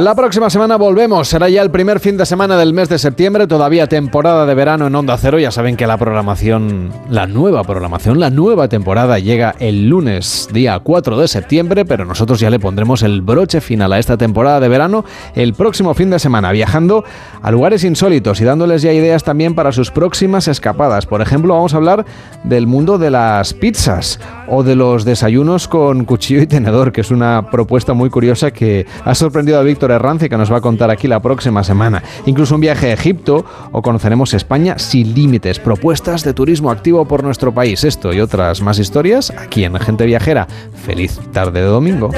La 0.00 0.14
próxima 0.14 0.48
semana 0.48 0.76
volvemos. 0.76 1.28
Será 1.28 1.50
ya 1.50 1.60
el 1.60 1.70
primer 1.70 2.00
fin 2.00 2.16
de 2.16 2.24
semana 2.24 2.56
del 2.56 2.72
mes 2.72 2.88
de 2.88 2.98
septiembre, 2.98 3.46
todavía 3.46 3.86
temporada 3.86 4.46
de 4.46 4.54
verano 4.54 4.86
en 4.86 4.94
Onda 4.94 5.18
Cero. 5.18 5.38
Ya 5.38 5.50
saben 5.50 5.76
que 5.76 5.86
la 5.86 5.98
programación, 5.98 6.90
la 7.10 7.26
nueva 7.26 7.64
programación, 7.64 8.18
la 8.18 8.30
nueva 8.30 8.68
temporada 8.68 9.18
llega 9.18 9.54
el 9.58 9.90
lunes, 9.90 10.48
día 10.54 10.78
4 10.78 11.18
de 11.18 11.28
septiembre, 11.28 11.84
pero 11.84 12.06
nosotros 12.06 12.40
ya 12.40 12.48
le 12.48 12.58
pondremos 12.58 13.02
el 13.02 13.20
broche 13.20 13.60
final 13.60 13.92
a 13.92 13.98
esta 13.98 14.16
temporada 14.16 14.58
de 14.58 14.70
verano 14.70 15.04
el 15.34 15.52
próximo 15.52 15.92
fin 15.92 16.08
de 16.08 16.18
semana, 16.18 16.50
viajando 16.50 17.04
a 17.42 17.50
lugares 17.50 17.84
insólitos 17.84 18.40
y 18.40 18.44
dándoles 18.44 18.80
ya 18.80 18.94
ideas 18.94 19.22
también 19.22 19.54
para 19.54 19.70
sus 19.70 19.90
próximas 19.90 20.48
escapadas. 20.48 21.04
Por 21.04 21.20
ejemplo, 21.20 21.52
vamos 21.52 21.74
a 21.74 21.76
hablar 21.76 22.06
del 22.44 22.66
mundo 22.66 22.96
de 22.96 23.10
las 23.10 23.52
pizzas 23.52 24.18
o 24.48 24.62
de 24.62 24.76
los 24.76 25.04
desayunos 25.04 25.68
con 25.68 26.06
cuchillo 26.06 26.40
y 26.40 26.46
tenedor, 26.46 26.90
que 26.90 27.02
es 27.02 27.10
una 27.10 27.50
propuesta 27.50 27.92
muy 27.92 28.08
curiosa 28.08 28.50
que 28.50 28.86
ha 29.04 29.14
sorprendido 29.14 29.60
a 29.60 29.62
Víctor 29.98 30.28
que 30.28 30.36
nos 30.36 30.52
va 30.52 30.58
a 30.58 30.60
contar 30.60 30.90
aquí 30.90 31.08
la 31.08 31.20
próxima 31.20 31.64
semana. 31.64 32.02
Incluso 32.26 32.54
un 32.54 32.60
viaje 32.60 32.90
a 32.90 32.92
Egipto 32.94 33.44
o 33.72 33.82
conoceremos 33.82 34.34
España 34.34 34.78
sin 34.78 35.14
límites. 35.14 35.58
Propuestas 35.58 36.24
de 36.24 36.34
turismo 36.34 36.70
activo 36.70 37.04
por 37.04 37.22
nuestro 37.24 37.52
país. 37.52 37.84
Esto 37.84 38.12
y 38.12 38.20
otras 38.20 38.60
más 38.62 38.78
historias 38.78 39.30
aquí 39.30 39.64
en 39.64 39.78
Gente 39.78 40.06
Viajera. 40.06 40.46
Feliz 40.84 41.18
tarde 41.32 41.60
de 41.60 41.66
domingo. 41.66 42.10